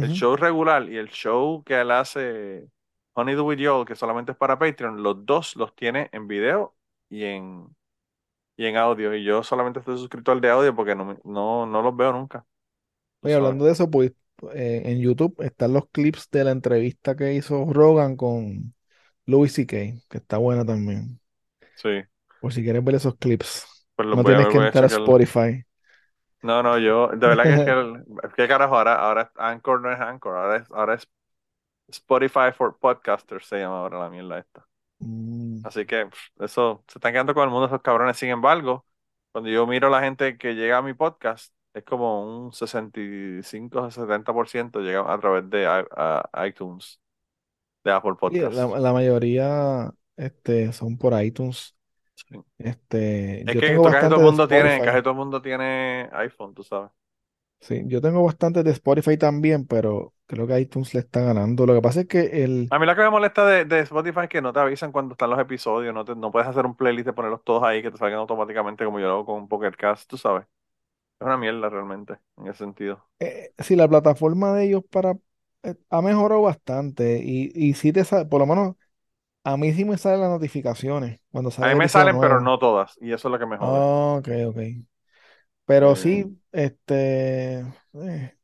el 0.00 0.10
show 0.10 0.36
regular 0.36 0.88
y 0.90 0.96
el 0.98 1.08
show 1.10 1.64
que 1.64 1.80
él 1.80 1.90
hace 1.92 2.68
Honey 3.14 3.34
Do 3.36 3.44
With 3.44 3.58
You, 3.58 3.84
que 3.86 3.96
solamente 3.96 4.32
es 4.32 4.38
para 4.38 4.58
Patreon, 4.58 5.02
los 5.02 5.26
dos 5.26 5.56
los 5.56 5.74
tiene 5.76 6.10
en 6.12 6.28
video 6.28 6.76
y 7.10 7.24
en, 7.24 7.66
y 8.56 8.66
en 8.66 8.76
audio. 8.76 9.14
Y 9.14 9.24
yo 9.24 9.42
solamente 9.42 9.80
estoy 9.80 9.98
suscrito 9.98 10.32
al 10.32 10.40
de 10.40 10.50
audio 10.50 10.74
porque 10.76 10.94
no, 10.94 11.18
no, 11.24 11.66
no 11.66 11.82
los 11.82 11.96
veo 11.96 12.12
nunca. 12.12 12.46
Oye, 13.22 13.34
hablando 13.34 13.64
de 13.64 13.72
eso, 13.72 13.90
pues 13.90 14.12
eh, 14.54 14.82
en 14.86 15.00
YouTube 15.00 15.34
están 15.42 15.72
los 15.72 15.88
clips 15.90 16.30
de 16.30 16.44
la 16.44 16.52
entrevista 16.52 17.16
que 17.16 17.34
hizo 17.34 17.72
Rogan 17.72 18.16
con 18.16 18.74
Louis 19.26 19.52
C.K., 19.52 19.76
que 20.08 20.18
está 20.18 20.38
buena 20.38 20.64
también. 20.64 21.20
Sí. 21.74 22.06
Por 22.40 22.52
si 22.52 22.62
quieres 22.62 22.84
ver 22.84 22.94
esos 22.96 23.16
clips. 23.16 23.66
Pues 23.96 24.08
no 24.08 24.22
tienes 24.22 24.46
que 24.48 24.58
entrar 24.58 24.84
a 24.84 24.86
Spotify. 24.88 25.64
No, 26.42 26.62
no, 26.62 26.78
yo, 26.78 27.08
de 27.08 27.26
verdad 27.26 27.42
que 27.44 27.54
es 27.54 27.64
que, 27.64 28.30
¿qué 28.36 28.48
carajo? 28.48 28.76
Ahora, 28.76 28.94
ahora 28.94 29.32
Anchor 29.36 29.80
no 29.80 29.90
es 29.90 29.98
Anchor, 29.98 30.36
ahora 30.36 30.56
es, 30.56 30.70
ahora 30.70 30.94
es 30.94 31.08
Spotify 31.88 32.52
for 32.54 32.78
Podcasters, 32.78 33.46
se 33.46 33.58
llama 33.58 33.80
ahora 33.80 33.98
la 34.00 34.10
mierda 34.10 34.38
esta. 34.38 34.66
Mm. 34.98 35.60
Así 35.64 35.86
que 35.86 36.08
eso, 36.40 36.84
se 36.88 36.98
están 36.98 37.12
quedando 37.12 37.34
con 37.34 37.44
el 37.44 37.50
mundo 37.50 37.66
esos 37.66 37.82
cabrones. 37.82 38.16
Sin 38.16 38.28
embargo, 38.28 38.84
cuando 39.32 39.50
yo 39.50 39.66
miro 39.66 39.88
a 39.88 39.90
la 39.90 40.02
gente 40.02 40.36
que 40.36 40.54
llega 40.54 40.78
a 40.78 40.82
mi 40.82 40.94
podcast, 40.94 41.52
es 41.74 41.84
como 41.84 42.44
un 42.44 42.52
65 42.52 43.78
o 43.78 43.90
70% 43.90 44.80
llega 44.80 45.12
a 45.12 45.18
través 45.18 45.48
de 45.50 45.66
iTunes, 46.46 47.00
de 47.84 47.92
Apple 47.92 48.14
Podcast. 48.18 48.54
la, 48.54 48.92
mayoría 48.92 49.92
este, 50.16 50.72
son 50.72 50.96
por 50.96 51.20
iTunes. 51.22 51.75
Este, 52.58 53.40
es 53.40 53.46
que 53.46 53.60
casi 53.60 54.08
todo 54.08 54.16
el 54.16 54.22
mundo 54.22 54.48
tiene, 54.48 54.80
casi 54.80 55.00
todo 55.00 55.10
el 55.10 55.16
mundo 55.16 55.42
tiene 55.42 56.08
iPhone, 56.12 56.54
tú 56.54 56.62
sabes. 56.62 56.90
Sí, 57.60 57.82
yo 57.86 58.00
tengo 58.00 58.22
bastante 58.22 58.62
de 58.62 58.70
Spotify 58.70 59.16
también, 59.16 59.66
pero 59.66 60.14
creo 60.26 60.46
que 60.46 60.60
iTunes 60.60 60.94
le 60.94 61.00
está 61.00 61.20
ganando. 61.20 61.66
Lo 61.66 61.74
que 61.74 61.82
pasa 61.82 62.00
es 62.00 62.06
que 62.06 62.44
el... 62.44 62.68
A 62.70 62.78
mí 62.78 62.86
lo 62.86 62.94
que 62.94 63.02
me 63.02 63.10
molesta 63.10 63.46
de, 63.46 63.80
Spotify 63.80 64.20
es 64.24 64.28
que 64.28 64.42
no 64.42 64.52
te 64.52 64.60
avisan 64.60 64.92
cuando 64.92 65.12
están 65.14 65.30
los 65.30 65.38
episodios, 65.38 65.94
no, 65.94 66.04
no 66.04 66.30
puedes 66.30 66.48
hacer 66.48 66.66
un 66.66 66.76
playlist 66.76 67.06
de 67.06 67.12
ponerlos 67.12 67.42
todos 67.44 67.62
ahí 67.62 67.82
que 67.82 67.90
te 67.90 67.96
salgan 67.96 68.20
automáticamente 68.20 68.84
como 68.84 69.00
yo 69.00 69.06
lo 69.06 69.12
hago 69.14 69.26
con 69.26 69.36
un 69.36 69.48
Pocket 69.48 69.72
Cast, 69.72 70.08
tú 70.08 70.16
sabes. 70.16 70.44
Es 71.18 71.26
una 71.26 71.38
mierda 71.38 71.68
realmente, 71.70 72.18
en 72.36 72.48
ese 72.48 72.58
sentido. 72.58 73.04
Eh, 73.18 73.52
sí, 73.58 73.74
la 73.74 73.88
plataforma 73.88 74.52
de 74.52 74.66
ellos 74.66 74.82
para 74.90 75.16
eh, 75.62 75.74
ha 75.88 76.02
mejorado 76.02 76.42
bastante 76.42 77.20
y, 77.24 77.50
y 77.54 77.72
sí 77.74 77.92
te 77.92 78.04
por 78.26 78.40
lo 78.40 78.46
menos 78.46 78.76
a 79.46 79.56
mí 79.56 79.72
sí 79.72 79.84
me 79.84 79.96
salen 79.96 80.22
las 80.22 80.30
notificaciones 80.30 81.20
cuando 81.30 81.52
A 81.58 81.68
mí 81.68 81.74
me 81.76 81.88
salen, 81.88 82.18
pero 82.18 82.40
no 82.40 82.58
todas, 82.58 82.98
y 83.00 83.12
eso 83.12 83.28
es 83.28 83.32
lo 83.32 83.38
que 83.38 83.46
me 83.46 83.56
jode. 83.56 84.18
ok, 84.18 84.28
ok. 84.48 84.58
Pero 85.64 85.94
sí, 85.94 86.36
este 86.50 87.60
eh, 87.94 88.36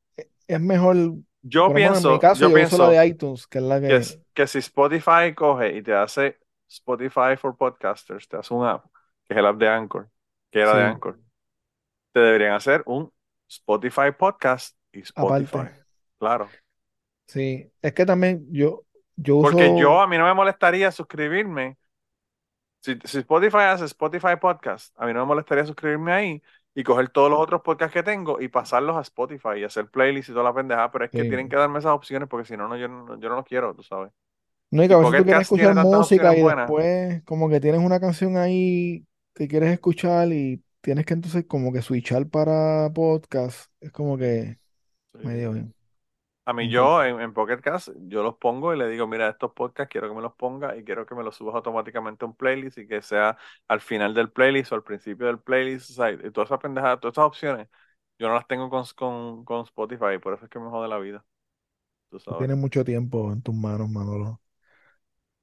es 0.46 0.60
mejor. 0.60 0.96
Yo 1.42 1.74
pienso, 1.74 2.08
en 2.08 2.14
mi 2.14 2.20
caso, 2.20 2.48
yo, 2.48 2.54
pienso 2.54 2.78
la 2.78 2.88
de 2.90 3.04
iTunes, 3.04 3.48
que 3.48 3.58
es 3.58 3.64
la 3.64 3.80
que... 3.80 4.00
que, 4.32 4.46
si 4.46 4.58
Spotify 4.58 5.34
coge 5.34 5.76
y 5.76 5.82
te 5.82 5.92
hace 5.92 6.38
Spotify 6.68 7.36
for 7.36 7.56
Podcasters, 7.56 8.28
te 8.28 8.36
hace 8.36 8.54
un 8.54 8.64
app, 8.64 8.84
que 9.26 9.34
es 9.34 9.38
el 9.38 9.46
app 9.46 9.56
de 9.56 9.68
Anchor, 9.68 10.08
que 10.52 10.60
era 10.60 10.76
de 10.76 10.84
Anchor, 10.84 11.18
te 12.12 12.20
deberían 12.20 12.52
hacer 12.52 12.84
un 12.86 13.12
Spotify 13.48 14.12
Podcast 14.16 14.76
y 14.92 15.00
Spotify. 15.00 15.68
Claro. 16.20 16.48
Sí, 17.26 17.72
es 17.82 17.92
que 17.92 18.06
también 18.06 18.46
yo, 18.52 18.84
yo 19.22 19.36
uso... 19.36 19.50
Porque 19.50 19.78
yo, 19.78 20.00
a 20.00 20.06
mí 20.06 20.18
no 20.18 20.24
me 20.24 20.34
molestaría 20.34 20.90
suscribirme. 20.90 21.76
Si, 22.80 22.98
si 23.04 23.18
Spotify 23.18 23.58
hace 23.68 23.84
Spotify 23.84 24.36
Podcast, 24.40 24.94
a 24.98 25.06
mí 25.06 25.12
no 25.12 25.20
me 25.20 25.26
molestaría 25.26 25.64
suscribirme 25.64 26.12
ahí 26.12 26.42
y 26.74 26.82
coger 26.82 27.10
todos 27.10 27.30
los 27.30 27.38
otros 27.38 27.60
podcasts 27.62 27.92
que 27.92 28.02
tengo 28.02 28.40
y 28.40 28.48
pasarlos 28.48 28.96
a 28.96 29.02
Spotify 29.02 29.58
y 29.58 29.64
hacer 29.64 29.88
playlists 29.88 30.30
y 30.30 30.32
toda 30.32 30.44
la 30.44 30.54
pendejada, 30.54 30.90
pero 30.90 31.04
es 31.04 31.10
que 31.10 31.22
tienen 31.24 31.48
que 31.48 31.56
darme 31.56 31.78
esas 31.78 31.92
opciones 31.92 32.28
porque 32.28 32.46
si 32.46 32.56
no, 32.56 32.66
no 32.66 32.76
yo, 32.76 32.88
no, 32.88 33.20
yo 33.20 33.28
no 33.28 33.36
lo 33.36 33.44
quiero, 33.44 33.74
tú 33.74 33.82
sabes. 33.82 34.10
No, 34.70 34.82
y 34.82 34.88
que 34.88 34.94
a 34.94 34.98
veces 34.98 35.18
tú 35.18 35.24
quieres 35.24 35.42
escuchar 35.42 35.74
música 35.84 36.36
y 36.36 36.42
después 36.42 37.22
como 37.24 37.48
que 37.50 37.60
tienes 37.60 37.80
una 37.80 38.00
canción 38.00 38.36
ahí 38.38 39.06
que 39.34 39.46
quieres 39.46 39.70
escuchar 39.70 40.32
y 40.32 40.62
tienes 40.80 41.04
que 41.04 41.14
entonces 41.14 41.44
como 41.46 41.72
que 41.72 41.82
switchar 41.82 42.26
para 42.28 42.90
podcast. 42.92 43.70
Es 43.80 43.92
como 43.92 44.16
que 44.16 44.58
medio 45.22 45.52
bien. 45.52 45.74
A 46.52 46.54
mí 46.54 46.68
yo 46.68 47.02
en, 47.02 47.18
en 47.18 47.32
Pocket 47.32 47.62
Cast, 47.62 47.88
yo 48.08 48.22
los 48.22 48.36
pongo 48.36 48.74
y 48.74 48.78
le 48.78 48.86
digo, 48.86 49.06
mira, 49.06 49.26
estos 49.30 49.52
podcasts 49.52 49.90
quiero 49.90 50.06
que 50.10 50.14
me 50.14 50.20
los 50.20 50.34
ponga 50.34 50.76
y 50.76 50.84
quiero 50.84 51.06
que 51.06 51.14
me 51.14 51.22
los 51.24 51.34
subas 51.34 51.54
automáticamente 51.54 52.26
a 52.26 52.28
un 52.28 52.36
playlist 52.36 52.76
y 52.76 52.86
que 52.86 53.00
sea 53.00 53.38
al 53.68 53.80
final 53.80 54.12
del 54.12 54.30
playlist 54.30 54.70
o 54.72 54.74
al 54.74 54.82
principio 54.84 55.28
del 55.28 55.38
playlist. 55.40 55.88
O 55.92 55.94
sea, 55.94 56.10
y 56.10 56.30
todas 56.30 56.48
esas 56.48 56.58
pendejadas, 56.58 57.00
todas 57.00 57.14
esas 57.14 57.24
opciones, 57.24 57.68
yo 58.18 58.28
no 58.28 58.34
las 58.34 58.46
tengo 58.46 58.68
con, 58.68 58.84
con, 58.94 59.44
con 59.46 59.62
Spotify, 59.62 60.18
por 60.22 60.34
eso 60.34 60.44
es 60.44 60.50
que 60.50 60.58
me 60.58 60.68
jode 60.68 60.88
la 60.88 60.98
vida. 60.98 61.24
Tú 62.10 62.18
Tienes 62.36 62.58
mucho 62.58 62.84
tiempo 62.84 63.32
en 63.32 63.40
tus 63.40 63.54
manos, 63.54 63.88
Manolo, 63.88 64.42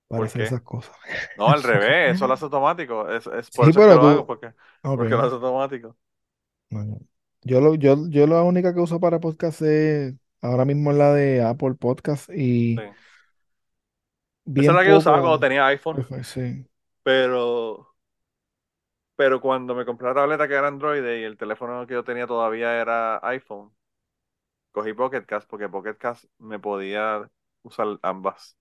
para 0.08 0.26
hacer 0.26 0.44
esas 0.44 0.62
cosas. 0.62 0.96
No, 1.36 1.50
al 1.50 1.64
revés, 1.64 2.16
eso 2.16 2.28
lo 2.28 2.34
hace 2.36 2.46
automático. 2.46 3.10
Es, 3.10 3.26
es 3.26 3.50
por 3.50 3.68
eso 3.70 3.82
que 3.82 3.96
lo 3.96 4.06
hago, 4.06 4.28
porque, 4.28 4.54
porque 4.94 5.16
lo 5.16 5.24
hace 5.24 5.34
automático. 5.36 5.98
Yo, 7.44 7.62
lo, 7.62 7.76
yo, 7.76 8.08
yo 8.10 8.28
la 8.28 8.44
única 8.44 8.74
que 8.74 8.80
uso 8.82 9.00
para 9.00 9.20
podcast 9.20 9.62
es 9.62 10.14
Ahora 10.42 10.66
mismo 10.66 10.92
es 10.92 10.98
la 10.98 11.14
de 11.14 11.44
Apple 11.44 11.76
Podcast 11.76 12.30
y 12.30 12.76
Esa 14.56 14.72
es 14.72 14.74
la 14.74 14.84
que 14.84 14.94
usaba 14.94 15.20
cuando 15.20 15.40
tenía 15.40 15.68
iPhone. 15.68 16.06
sí. 16.24 16.66
Pero, 17.04 17.96
pero 19.16 19.42
cuando 19.42 19.76
me 19.76 19.86
compré 19.86 20.08
la 20.08 20.14
tableta 20.14 20.48
que 20.48 20.54
era 20.54 20.68
Android 20.68 21.04
y 21.04 21.24
el 21.24 21.38
teléfono 21.38 21.86
que 21.86 21.94
yo 21.94 22.04
tenía 22.04 22.26
todavía 22.28 22.80
era 22.80 23.20
iPhone, 23.28 23.74
cogí 24.72 24.94
Pocket 24.94 25.26
Cast 25.26 25.50
porque 25.50 25.70
Pocket 25.70 25.96
Cast 25.96 26.26
me 26.38 26.60
podía 26.60 27.30
usar 27.64 28.00
ambas. 28.02 28.58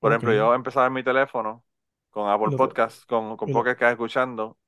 Por 0.00 0.12
ejemplo, 0.12 0.32
yo 0.34 0.54
empezaba 0.54 0.86
en 0.86 0.92
mi 0.94 1.04
teléfono 1.04 1.64
con 2.10 2.28
Apple 2.28 2.52
Podcast, 2.56 3.06
con, 3.06 3.36
con 3.36 3.50
Pocket 3.50 3.76
Cast 3.76 3.92
escuchando 3.92 4.58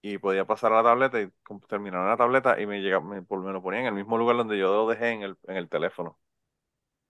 y 0.00 0.18
podía 0.18 0.44
pasar 0.46 0.72
a 0.72 0.76
la 0.76 0.82
tableta 0.82 1.20
y 1.20 1.30
terminar 1.68 2.02
en 2.02 2.08
la 2.08 2.16
tableta 2.16 2.60
y 2.60 2.66
me, 2.66 2.80
llega, 2.80 3.00
me, 3.00 3.24
lo 3.28 3.62
ponía 3.62 3.80
en 3.80 3.86
el 3.86 3.94
mismo 3.94 4.16
lugar 4.16 4.36
donde 4.36 4.58
yo 4.58 4.72
lo 4.72 4.88
dejé 4.88 5.10
en 5.10 5.22
el, 5.22 5.36
en 5.46 5.56
el 5.56 5.68
teléfono. 5.68 6.18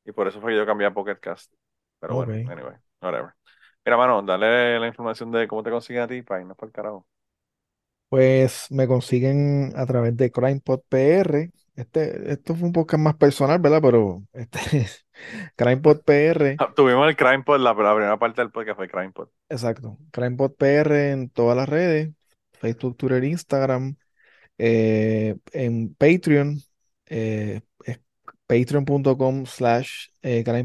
Y 0.05 0.13
por 0.13 0.27
eso 0.27 0.41
fue 0.41 0.53
que 0.53 0.59
yo 0.59 0.67
cambié 0.67 0.87
a 0.87 0.95
Pocket 0.95 1.21
Cast. 1.21 1.53
Pero 2.01 2.15
bueno, 2.15 2.33
anyway, 2.51 2.77
whatever. 3.03 3.35
Mira, 3.85 3.97
mano, 3.97 4.23
dale 4.23 4.79
la 4.79 4.87
información 4.87 5.31
de 5.33 5.47
cómo 5.49 5.63
te 5.63 5.71
consiguen 5.71 6.03
a 6.03 6.09
ti 6.09 6.23
para 6.23 6.41
irnos 6.41 6.57
para 6.57 6.69
el 6.69 6.73
carajo. 6.73 7.07
Pues 8.09 8.71
me 8.71 8.87
consiguen 8.87 9.73
a 9.77 9.85
través 9.85 10.17
de 10.17 10.31
CrimePod 10.31 10.81
PR. 10.89 11.51
Este, 11.75 12.33
esto 12.33 12.55
fue 12.55 12.67
un 12.67 12.73
podcast 12.73 13.03
más 13.03 13.17
personal, 13.17 13.59
¿verdad? 13.59 13.81
Pero 13.83 14.23
este 14.33 14.87
CrimePod 15.57 16.01
PR. 16.05 16.57
Tuvimos 16.75 17.07
el 17.09 17.17
CrimePod, 17.17 17.61
la, 17.61 17.75
la 17.75 17.95
primera 17.95 18.19
parte 18.19 18.41
del 18.41 18.51
podcast 18.51 18.77
fue 18.77 18.89
CrimePod. 18.89 19.29
Exacto. 19.49 19.99
CrimePod 20.11 20.53
PR 20.53 21.11
en 21.11 21.29
todas 21.29 21.57
las 21.57 21.69
redes. 21.69 22.11
Facebook, 22.59 22.97
Twitter, 22.97 23.25
Instagram, 23.25 23.97
eh, 24.59 25.37
en 25.53 25.95
Patreon, 25.95 26.61
eh, 27.07 27.61
patreon.com 28.47 29.47
slash 29.47 30.09
eh, 30.23 30.45
para 30.45 30.59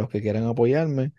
los 0.00 0.08
que 0.10 0.20
quieran 0.22 0.44
apoyarme. 0.46 1.12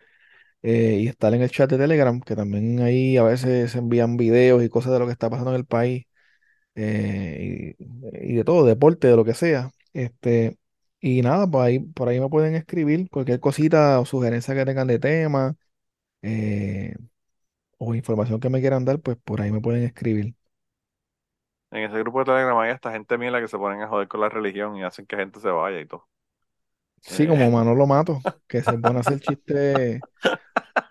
y 0.62 1.08
estar 1.08 1.34
en 1.34 1.42
el 1.44 1.52
chat 1.52 1.70
de 1.70 1.78
Telegram, 1.78 2.20
que 2.22 2.36
también 2.36 2.82
ahí 2.82 3.18
a 3.18 3.24
veces 3.24 3.72
se 3.72 3.80
envían 3.80 4.18
videos 4.18 4.64
y 4.64 4.70
cosas 4.70 4.94
de 4.94 5.00
lo 5.00 5.06
que 5.06 5.12
está 5.14 5.30
pasando 5.30 5.52
en 5.52 5.58
el 5.58 5.66
país 5.66 6.06
y, 6.76 8.36
de 8.36 8.44
todo, 8.46 8.66
deporte, 8.66 9.08
de 9.08 9.16
lo 9.16 9.26
que 9.26 9.34
sea. 9.34 9.72
Este, 9.94 10.58
y 11.00 11.22
nada, 11.22 11.48
pues 11.48 11.64
ahí, 11.66 11.80
por 11.80 12.10
ahí 12.10 12.20
me 12.20 12.30
pueden 12.30 12.56
escribir 12.56 13.10
cualquier 13.10 13.40
cosita 13.40 14.00
o 14.00 14.06
sugerencia 14.06 14.56
que 14.56 14.66
tengan 14.66 14.88
de 14.88 15.00
tema 15.00 15.56
o 17.78 17.96
información 17.96 18.40
que 18.40 18.50
me 18.50 18.62
quieran 18.62 18.86
dar, 18.86 19.00
pues 19.00 19.18
por 19.18 19.42
ahí 19.42 19.52
me 19.52 19.62
pueden 19.62 19.84
escribir. 19.84 20.36
En 21.72 21.84
ese 21.84 22.00
grupo 22.00 22.20
de 22.20 22.26
Telegram 22.26 22.58
hay 22.60 22.72
esta 22.72 22.92
gente 22.92 23.18
mía 23.18 23.40
que 23.40 23.48
se 23.48 23.58
ponen 23.58 23.82
a 23.82 23.88
joder 23.88 24.08
con 24.08 24.22
la 24.22 24.30
religión 24.30 24.78
y 24.78 24.84
hacen 24.84 25.06
que 25.06 25.18
gente 25.18 25.40
se 25.40 25.50
vaya 25.50 25.80
y 25.80 25.86
todo. 25.86 26.08
Sí, 27.02 27.28
como 27.28 27.44
eh. 27.44 27.52
Manolo 27.52 27.86
Mato, 27.86 28.20
que 28.48 28.62
se 28.62 28.78
pone 28.78 28.98
a 28.98 29.02
hacer 29.02 29.20
chiste 29.20 30.00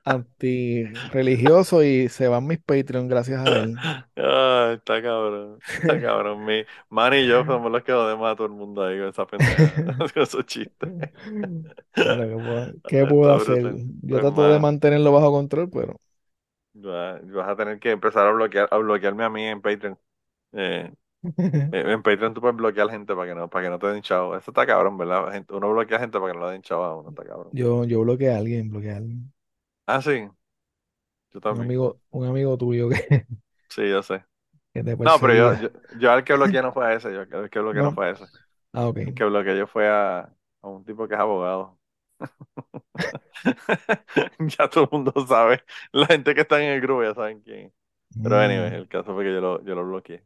antirreligioso 0.05 1.82
y 1.82 2.09
se 2.09 2.28
van 2.28 2.47
mis 2.47 2.59
Patreon 2.59 3.09
gracias 3.09 3.47
a 3.47 3.51
él. 3.51 3.74
Ay, 4.16 4.74
está 4.74 5.02
cabrón, 5.02 5.59
está 5.82 6.01
cabrón. 6.01 6.44
Mi 6.44 6.65
man 6.90 7.15
y 7.15 7.27
yo 7.27 7.44
somos 7.44 7.73
los 7.73 7.82
que 7.82 7.93
jodemos 7.93 8.31
a 8.31 8.36
todo 8.36 8.47
el 8.47 8.52
mundo 8.52 8.85
ahí 8.85 8.98
con 8.98 9.09
esa 9.09 9.27
pendeja, 9.27 9.97
con 9.98 10.23
esos 10.23 10.47
chistes. 10.47 10.90
¿Qué 12.86 13.06
puedo, 13.06 13.35
hacer? 13.35 13.62
Yo 13.62 13.81
pues, 14.09 14.20
trato 14.20 14.48
de 14.48 14.59
mantenerlo 14.61 15.12
bajo 15.12 15.32
control, 15.32 15.70
pero 15.70 16.01
Vas 16.74 17.48
a 17.48 17.56
tener 17.56 17.78
que 17.78 17.90
empezar 17.92 18.26
a 18.26 18.32
bloquear, 18.32 18.68
a 18.70 18.76
bloquearme 18.78 19.24
a 19.24 19.30
mí 19.30 19.44
en 19.44 19.60
Patreon. 19.60 19.98
Eh, 20.52 20.92
en 21.72 22.02
Patreon 22.02 22.34
tú 22.34 22.40
puedes 22.40 22.56
bloquear 22.56 22.90
gente 22.90 23.14
para 23.14 23.28
que 23.28 23.34
no, 23.34 23.48
para 23.48 23.64
que 23.64 23.70
no 23.70 23.78
te 23.78 23.86
den 23.86 24.02
chavo. 24.02 24.36
Eso 24.36 24.51
está 24.51 24.66
cabrón, 24.66 24.98
¿verdad? 24.98 25.44
uno 25.51 25.72
bloquea 25.72 26.01
gente 26.01 26.18
para 26.18 26.32
que 26.32 26.38
no 26.38 26.46
le 26.46 26.52
den 26.52 26.62
chavo 26.62 26.84
a 26.84 26.96
uno, 26.96 27.10
está 27.10 27.24
cabrón. 27.24 27.51
Yo, 27.52 27.84
yo 27.84 28.01
bloqueé 28.02 28.32
a 28.32 28.38
alguien, 28.38 28.70
bloqueé 28.70 28.92
a 28.92 28.96
alguien. 28.96 29.32
Ah, 29.86 30.02
sí. 30.02 30.28
Yo 31.32 31.40
también. 31.40 31.60
Un 31.60 31.66
amigo, 31.66 32.01
un 32.10 32.26
amigo 32.26 32.59
tuyo 32.59 32.88
que. 32.88 33.26
Sí, 33.68 33.88
yo 33.88 34.02
sé. 34.02 34.24
no, 34.74 35.18
pero 35.20 35.34
yo, 35.34 35.55
yo, 35.60 35.68
yo, 35.98 36.12
al 36.12 36.22
que 36.22 36.34
bloqueé 36.34 36.62
no 36.62 36.72
fue 36.72 36.86
a 36.86 36.94
ese, 36.94 37.12
yo 37.12 37.22
el 37.22 37.51
que 37.51 37.59
bloqueé 37.59 37.82
no, 37.82 37.92
fue 37.92 38.06
a 38.06 38.10
ese. 38.10 38.24
Ah, 38.72 38.86
ok. 38.86 38.98
El 38.98 39.14
que 39.14 39.24
bloqueé 39.24 39.59
yo 39.59 39.66
fue 39.66 39.88
a, 39.88 40.20
a 40.62 40.68
un 40.68 40.84
tipo 40.84 41.09
que 41.09 41.14
es 41.14 41.20
abogado. 41.20 41.76
ya 44.38 44.68
todo 44.68 44.84
el 44.84 44.90
mundo 44.92 45.12
sabe. 45.26 45.62
La 45.92 46.06
gente 46.06 46.34
que 46.34 46.42
está 46.42 46.62
en 46.62 46.70
el 46.70 46.80
grupo 46.80 47.02
ya 47.02 47.14
saben 47.14 47.40
quién. 47.40 47.72
Pero 48.22 48.38
anyway, 48.38 48.70
mm. 48.70 48.74
el 48.74 48.88
caso 48.88 49.14
fue 49.14 49.24
que 49.24 49.32
yo 49.32 49.40
lo, 49.40 49.64
yo 49.64 49.74
lo 49.74 49.84
bloqueé. 49.84 50.24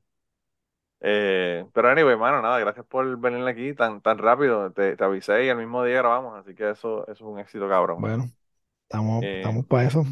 Eh, 1.01 1.65
pero 1.73 1.89
anyway, 1.89 2.16
mano, 2.16 2.43
nada, 2.43 2.59
gracias 2.59 2.85
por 2.86 3.19
venir 3.19 3.47
aquí 3.47 3.73
tan, 3.74 4.01
tan 4.01 4.19
rápido. 4.19 4.73
Te, 4.73 4.97
te 4.97 5.05
avisé 5.05 5.44
y 5.44 5.48
el 5.48 5.56
mismo 5.56 5.85
día 5.85 5.98
grabamos, 5.98 6.36
así 6.36 6.55
que 6.55 6.70
eso, 6.70 7.05
eso 7.05 7.12
es 7.12 7.20
un 7.20 7.39
éxito 7.39 7.69
cabrón. 7.69 8.01
Bueno, 8.01 8.24
estamos, 8.82 9.23
eh, 9.23 9.39
estamos 9.39 9.66
para 9.66 9.89
eso. 9.89 10.05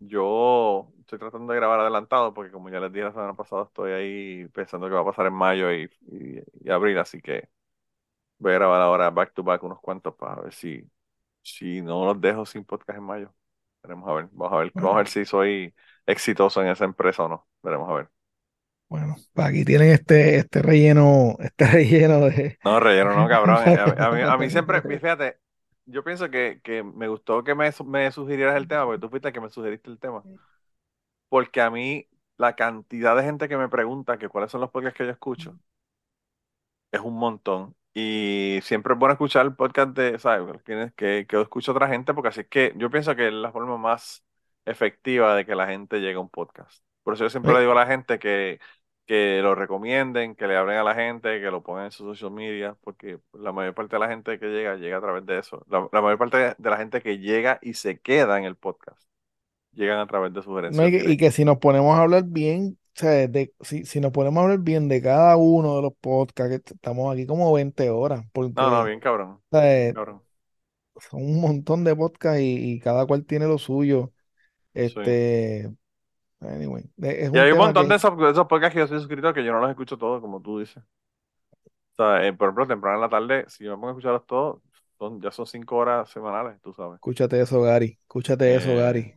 Yo 0.00 0.88
estoy 1.00 1.20
tratando 1.20 1.52
de 1.52 1.60
grabar 1.60 1.80
adelantado 1.80 2.34
porque 2.34 2.50
como 2.50 2.68
ya 2.68 2.80
les 2.80 2.92
dije 2.92 3.04
la 3.04 3.12
semana 3.12 3.34
pasada, 3.34 3.64
estoy 3.64 3.92
ahí 3.92 4.48
pensando 4.48 4.88
que 4.88 4.94
va 4.94 5.02
a 5.02 5.04
pasar 5.04 5.26
en 5.26 5.34
mayo 5.34 5.72
y, 5.72 5.88
y, 6.08 6.66
y 6.66 6.70
abril, 6.70 6.98
así 6.98 7.22
que 7.22 7.48
voy 8.42 8.52
a 8.52 8.54
grabar 8.56 8.80
ahora 8.80 9.10
back 9.10 9.32
to 9.32 9.42
back 9.42 9.62
unos 9.62 9.80
cuantos 9.80 10.14
para 10.14 10.42
ver 10.42 10.52
si, 10.52 10.84
si 11.42 11.80
no 11.80 12.04
los 12.04 12.20
dejo 12.20 12.44
sin 12.44 12.64
podcast 12.64 12.98
en 12.98 13.04
mayo. 13.04 13.34
Veremos 13.82 14.08
a 14.08 14.12
ver. 14.14 14.28
Vamos 14.32 14.52
a 14.52 14.56
ver, 14.58 14.72
vamos 14.74 14.94
a 14.94 14.98
ver 14.98 15.08
si 15.08 15.24
soy 15.24 15.74
exitoso 16.06 16.60
en 16.62 16.68
esa 16.68 16.84
empresa 16.84 17.24
o 17.24 17.28
no. 17.28 17.46
Veremos 17.62 17.88
a 17.88 17.94
ver. 17.94 18.08
Bueno, 18.88 19.16
pues 19.32 19.46
aquí 19.46 19.64
tienen 19.64 19.90
este, 19.90 20.36
este 20.36 20.60
relleno, 20.60 21.36
este 21.38 21.66
relleno 21.72 22.20
de. 22.20 22.58
No, 22.64 22.78
relleno, 22.78 23.14
no, 23.14 23.28
cabrón. 23.28 23.56
A, 23.98 24.36
mí, 24.36 24.50
siempre, 24.50 24.82
fíjate, 25.00 25.38
yo 25.86 26.04
pienso 26.04 26.28
que, 26.30 26.60
me 26.94 27.08
gustó 27.08 27.42
que 27.42 27.54
me, 27.54 27.70
me, 27.86 28.12
sugirieras 28.12 28.56
el 28.56 28.68
tema, 28.68 28.84
porque 28.84 29.00
tú 29.00 29.08
fuiste 29.08 29.28
el 29.28 29.34
que 29.34 29.40
me 29.40 29.50
sugeriste 29.50 29.90
el 29.90 29.98
tema. 29.98 30.22
Porque 31.28 31.60
a 31.60 31.70
mí, 31.70 32.06
la 32.36 32.54
cantidad 32.54 33.16
de 33.16 33.22
gente 33.22 33.48
que 33.48 33.56
me 33.56 33.68
pregunta 33.68 34.18
que 34.18 34.28
cuáles 34.28 34.50
son 34.50 34.60
los 34.60 34.70
podcasts 34.70 34.98
que 34.98 35.04
yo 35.04 35.10
escucho, 35.10 35.58
es 36.92 37.00
un 37.00 37.14
montón. 37.14 37.74
Y 37.94 38.60
siempre 38.62 38.94
es 38.94 38.98
bueno 38.98 39.12
escuchar 39.12 39.44
el 39.46 39.54
podcast 39.54 39.90
de, 39.90 40.18
¿sabes? 40.18 40.62
Que, 40.62 40.92
que, 40.96 41.26
que 41.28 41.40
escucho 41.40 41.72
otra 41.72 41.88
gente, 41.88 42.14
porque 42.14 42.28
así 42.28 42.40
es 42.40 42.48
que 42.48 42.72
yo 42.76 42.90
pienso 42.90 43.14
que 43.14 43.28
es 43.28 43.34
la 43.34 43.52
forma 43.52 43.76
más 43.76 44.24
efectiva 44.64 45.34
de 45.34 45.44
que 45.44 45.54
la 45.54 45.66
gente 45.66 46.00
llegue 46.00 46.14
a 46.14 46.20
un 46.20 46.30
podcast. 46.30 46.82
Por 47.02 47.14
eso 47.14 47.24
yo 47.24 47.30
siempre 47.30 47.52
le 47.52 47.60
digo 47.60 47.72
a 47.72 47.76
la 47.76 47.86
gente 47.86 48.18
que 48.18 48.60
que 49.06 49.40
lo 49.42 49.54
recomienden, 49.54 50.34
que 50.34 50.46
le 50.46 50.56
abren 50.56 50.78
a 50.78 50.84
la 50.84 50.94
gente, 50.94 51.40
que 51.40 51.50
lo 51.50 51.62
pongan 51.62 51.86
en 51.86 51.90
sus 51.90 52.16
social 52.16 52.30
media, 52.30 52.76
porque 52.82 53.18
la 53.32 53.52
mayor 53.52 53.74
parte 53.74 53.96
de 53.96 54.00
la 54.00 54.08
gente 54.08 54.38
que 54.38 54.46
llega, 54.46 54.76
llega 54.76 54.98
a 54.98 55.00
través 55.00 55.26
de 55.26 55.38
eso. 55.38 55.64
La, 55.68 56.00
mayor 56.00 56.18
parte 56.18 56.54
de 56.56 56.70
la 56.70 56.76
gente 56.76 57.02
que 57.02 57.18
llega 57.18 57.58
y 57.62 57.74
se 57.74 58.00
queda 58.00 58.38
en 58.38 58.44
el 58.44 58.56
podcast, 58.56 59.02
llegan 59.72 59.98
a 59.98 60.06
través 60.06 60.32
de 60.32 60.42
sugerencias. 60.42 61.04
y, 61.08 61.16
que, 61.16 61.30
si 61.30 61.44
nos 61.44 61.58
ponemos 61.58 61.96
a 61.96 62.02
hablar 62.02 62.24
bien, 62.24 62.78
sea, 62.94 63.28
de, 63.28 63.54
si, 63.60 63.84
si 63.84 64.00
nos 64.00 64.12
ponemos 64.12 64.40
a 64.40 64.44
hablar 64.44 64.58
bien 64.58 64.88
de 64.88 65.00
cada 65.02 65.36
uno 65.36 65.76
de 65.76 65.82
los 65.82 65.94
podcasts, 65.94 66.62
que 66.64 66.74
estamos 66.74 67.12
aquí 67.12 67.26
como 67.26 67.52
20 67.52 67.90
horas. 67.90 68.24
Porque, 68.32 68.52
no, 68.56 68.70
no, 68.70 68.84
bien 68.84 69.00
cabrón. 69.00 69.40
Son 69.50 71.22
un 71.22 71.40
montón 71.40 71.84
de 71.84 71.96
podcasts 71.96 72.40
y, 72.42 72.78
cada 72.80 73.06
cual 73.06 73.24
tiene 73.24 73.46
lo 73.46 73.58
suyo. 73.58 74.12
Este, 74.74 75.70
Anyway, 76.42 76.84
y 76.96 77.38
hay 77.38 77.52
un 77.52 77.58
montón 77.58 77.88
de, 77.88 77.94
esos, 77.94 78.10
podcasts 78.48 78.74
que 78.74 78.80
yo 78.80 78.86
soy 78.88 78.98
suscrito 78.98 79.32
que 79.32 79.44
yo 79.44 79.52
no 79.52 79.60
los 79.60 79.70
escucho 79.70 79.96
todos, 79.96 80.20
como 80.20 80.42
tú 80.42 80.58
dices. 80.58 80.82
O 81.96 82.02
sea, 82.02 82.26
eh, 82.26 82.32
por 82.32 82.48
ejemplo, 82.48 82.66
temprano 82.66 82.96
en 82.96 83.02
la 83.02 83.08
tarde, 83.08 83.44
si 83.48 83.64
yo 83.64 83.72
me 83.72 83.76
pongo 83.76 83.88
a 83.88 83.90
escucharlos 83.92 84.26
todos, 84.26 84.62
son, 84.98 85.20
ya 85.20 85.30
son 85.30 85.46
cinco 85.46 85.76
horas 85.76 86.10
semanales, 86.10 86.60
tú 86.60 86.72
sabes. 86.72 86.94
Escúchate 86.94 87.40
eso, 87.40 87.62
Gary. 87.62 87.98
Escúchate 88.02 88.54
eso, 88.54 88.70
eh, 88.70 88.76
Gary. 88.76 89.14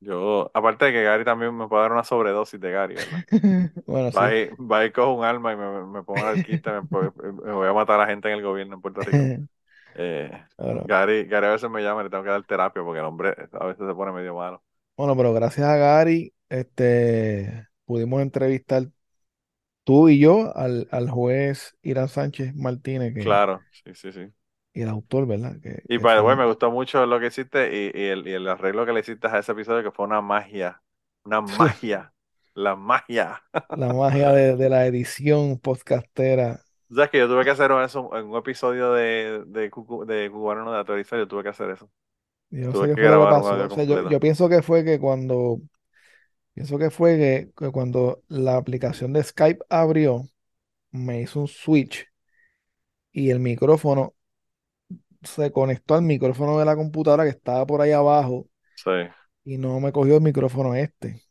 Yo, 0.00 0.50
aparte 0.54 0.86
de 0.86 0.92
que 0.92 1.02
Gary 1.02 1.24
también 1.24 1.56
me 1.56 1.68
puede 1.68 1.82
dar 1.82 1.92
una 1.92 2.04
sobredosis 2.04 2.60
de 2.60 2.70
Gary, 2.70 2.94
¿verdad? 2.94 3.24
bueno, 3.86 4.10
va, 4.16 4.30
sí. 4.30 4.36
y, 4.36 4.48
va 4.62 4.84
y 4.84 4.92
cojo 4.92 5.14
un 5.14 5.24
alma 5.24 5.52
y 5.52 5.56
me, 5.56 5.86
me 5.86 6.02
pongo 6.02 6.24
al 6.24 6.42
quista, 6.42 6.82
me, 6.90 7.00
me, 7.12 7.52
voy 7.52 7.68
a 7.68 7.72
matar 7.72 8.00
a 8.00 8.06
gente 8.06 8.28
en 8.28 8.34
el 8.34 8.42
gobierno 8.42 8.74
en 8.76 8.82
Puerto 8.82 9.00
Rico. 9.02 9.18
Eh, 9.98 10.30
Gary, 10.58 11.24
Gary 11.24 11.46
a 11.46 11.52
veces 11.52 11.70
me 11.70 11.82
llama 11.82 12.02
y 12.02 12.04
le 12.04 12.10
tengo 12.10 12.22
que 12.22 12.28
dar 12.28 12.44
terapia 12.44 12.82
porque 12.82 12.98
el 12.98 13.06
hombre 13.06 13.34
a 13.52 13.64
veces 13.64 13.86
se 13.86 13.94
pone 13.94 14.12
medio 14.12 14.34
malo. 14.34 14.62
Bueno, 14.94 15.16
pero 15.16 15.32
gracias 15.32 15.66
a 15.66 15.76
Gary 15.76 16.34
este, 16.50 17.66
pudimos 17.86 18.20
entrevistar 18.20 18.88
tú 19.84 20.08
y 20.10 20.18
yo 20.18 20.54
al, 20.56 20.88
al 20.90 21.08
juez 21.10 21.76
Irán 21.82 22.08
Sánchez 22.08 22.54
Martínez, 22.54 23.14
que, 23.14 23.22
Claro, 23.22 23.62
sí, 23.70 23.94
sí, 23.94 24.12
sí. 24.12 24.32
Y 24.76 24.82
el 24.82 24.88
autor, 24.90 25.26
¿verdad? 25.26 25.60
Que, 25.60 25.84
Y 25.88 25.98
para 26.00 26.18
el 26.20 26.36
me 26.36 26.46
gustó 26.46 26.70
mucho 26.70 27.06
lo 27.06 27.20
que 27.20 27.26
hiciste 27.26 27.92
y, 27.94 28.00
y 28.00 28.04
el, 28.08 28.26
y 28.26 28.32
el 28.32 28.48
arreglo 28.48 28.84
que 28.86 28.92
le 28.92 29.00
hiciste 29.00 29.28
a 29.28 29.38
ese 29.38 29.52
episodio 29.52 29.82
que 29.84 29.92
fue 29.92 30.04
una 30.06 30.20
magia, 30.20 30.82
una 31.24 31.40
magia, 31.40 32.12
la 32.54 32.74
magia. 32.76 33.42
la 33.74 33.92
magia 33.92 34.32
de, 34.32 34.56
de 34.56 34.68
la 34.68 34.86
edición 34.86 35.58
podcastera. 35.60 36.64
sabes 36.90 37.10
que 37.10 37.18
yo 37.18 37.28
tuve 37.28 37.44
que 37.44 37.50
hacer 37.50 37.70
eso 37.72 38.10
en 38.16 38.26
un 38.26 38.36
episodio 38.38 38.92
de, 38.92 39.44
de, 39.46 39.70
Cucu- 39.70 40.04
de 40.06 40.30
Cubano 40.30 40.70
de 40.72 40.78
Actualizar, 40.78 41.18
yo 41.18 41.28
tuve 41.28 41.42
que 41.42 41.48
hacer 41.50 41.70
eso. 41.70 41.90
Yo 42.50 42.74
sé 42.74 42.90
que 42.90 43.86
yo, 43.86 43.98
yo 44.06 44.20
pienso 44.20 44.48
que 44.48 44.62
fue 44.62 44.84
que 44.84 44.98
cuando 45.00 45.60
Pienso 46.54 46.78
que 46.78 46.90
fue 46.90 47.52
que, 47.56 47.70
cuando 47.72 48.22
la 48.28 48.56
aplicación 48.58 49.12
de 49.12 49.22
Skype 49.24 49.64
abrió, 49.70 50.24
me 50.92 51.22
hizo 51.22 51.40
un 51.40 51.48
switch 51.48 52.06
y 53.12 53.30
el 53.30 53.40
micrófono 53.40 54.14
se 55.22 55.52
conectó 55.52 55.94
al 55.94 56.02
micrófono 56.02 56.58
de 56.58 56.64
la 56.64 56.76
computadora 56.76 57.24
que 57.24 57.30
estaba 57.30 57.66
por 57.66 57.80
ahí 57.82 57.92
abajo 57.92 58.48
Sí. 58.74 58.90
y 59.44 59.58
no 59.58 59.80
me 59.80 59.92
cogió 59.92 60.16
el 60.16 60.22
micrófono 60.22 60.74
este. 60.74 61.22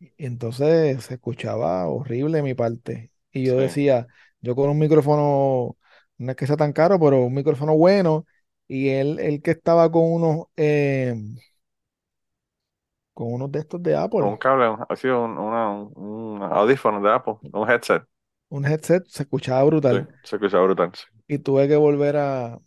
Y 0.00 0.26
entonces 0.26 1.04
se 1.04 1.14
escuchaba 1.14 1.86
horrible 1.88 2.38
de 2.38 2.42
mi 2.44 2.54
parte. 2.54 3.12
Y 3.32 3.46
yo 3.46 3.58
decía, 3.58 4.06
yo 4.40 4.56
con 4.56 4.70
un 4.70 4.78
micrófono, 4.78 5.76
no 6.18 6.30
es 6.32 6.36
que 6.36 6.46
sea 6.46 6.56
tan 6.56 6.72
caro, 6.72 6.98
pero 7.00 7.22
un 7.24 7.34
micrófono 7.34 7.76
bueno. 7.76 8.26
Y 8.68 8.90
él, 8.90 9.18
el 9.20 9.42
que 9.42 9.52
estaba 9.52 9.90
con 9.92 10.04
unos, 10.12 10.46
eh, 10.56 11.14
con 13.14 13.32
unos 13.32 13.50
de 13.52 13.60
estos 13.60 13.82
de 13.82 13.96
Apple. 13.96 14.20
un 14.22 14.36
cable, 14.36 14.76
así 14.88 15.08
un, 15.08 15.38
un 15.38 16.42
audífono 16.42 17.00
de 17.02 17.12
Apple, 17.12 17.34
un 17.52 17.68
headset. 17.70 18.02
Un 18.50 18.64
headset 18.66 19.04
se 19.08 19.24
escuchaba 19.24 19.64
brutal. 19.64 20.06
Sí, 20.06 20.06
se 20.24 20.36
escuchaba 20.36 20.64
brutal. 20.64 20.92
Y 21.28 21.38
tuve 21.38 21.68
que 21.68 21.76
volver 21.76 22.16
a, 22.16 22.60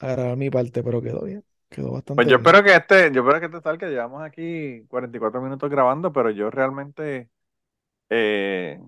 a 0.00 0.08
grabar 0.12 0.36
mi 0.36 0.50
parte, 0.50 0.82
pero 0.82 1.02
quedó 1.02 1.22
bien. 1.24 1.44
Quedó 1.68 1.92
bastante 1.92 2.16
Pues 2.16 2.28
yo 2.28 2.36
bien. 2.36 2.38
espero 2.38 2.62
que 2.62 2.74
este, 2.74 3.12
yo 3.12 3.22
espero 3.22 3.40
que 3.40 3.46
este 3.46 3.60
tal 3.60 3.78
que 3.78 3.86
llevamos 3.88 4.22
aquí 4.22 4.84
44 4.88 5.40
minutos 5.40 5.70
grabando, 5.70 6.12
pero 6.12 6.30
yo 6.30 6.50
realmente 6.50 7.30
eh, 8.10 8.80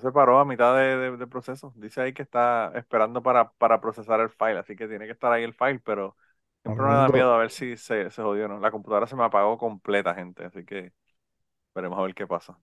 se 0.00 0.12
paró 0.12 0.38
a 0.40 0.44
mitad 0.44 0.76
de, 0.76 1.16
de, 1.16 1.26
proceso. 1.26 1.72
Dice 1.76 2.02
ahí 2.02 2.12
que 2.14 2.22
está 2.22 2.72
esperando 2.76 3.22
para, 3.22 3.52
para 3.52 3.80
procesar 3.80 4.20
el 4.20 4.30
file, 4.30 4.58
así 4.60 4.76
que 4.76 4.88
tiene 4.88 5.06
que 5.06 5.12
estar 5.12 5.32
ahí 5.32 5.44
el 5.44 5.54
file, 5.54 5.80
pero 5.80 6.16
Siempre 6.62 6.84
me 6.84 6.92
da 6.92 7.08
miedo 7.08 7.32
a 7.34 7.38
ver 7.38 7.50
si 7.50 7.76
se, 7.76 8.10
se 8.10 8.22
jodió, 8.22 8.46
¿no? 8.48 8.60
La 8.60 8.70
computadora 8.70 9.06
se 9.06 9.16
me 9.16 9.24
apagó 9.24 9.56
completa, 9.58 10.14
gente, 10.14 10.44
así 10.44 10.64
que 10.64 10.92
veremos 11.74 11.98
a 11.98 12.02
ver 12.02 12.14
qué 12.14 12.26
pasa. 12.26 12.58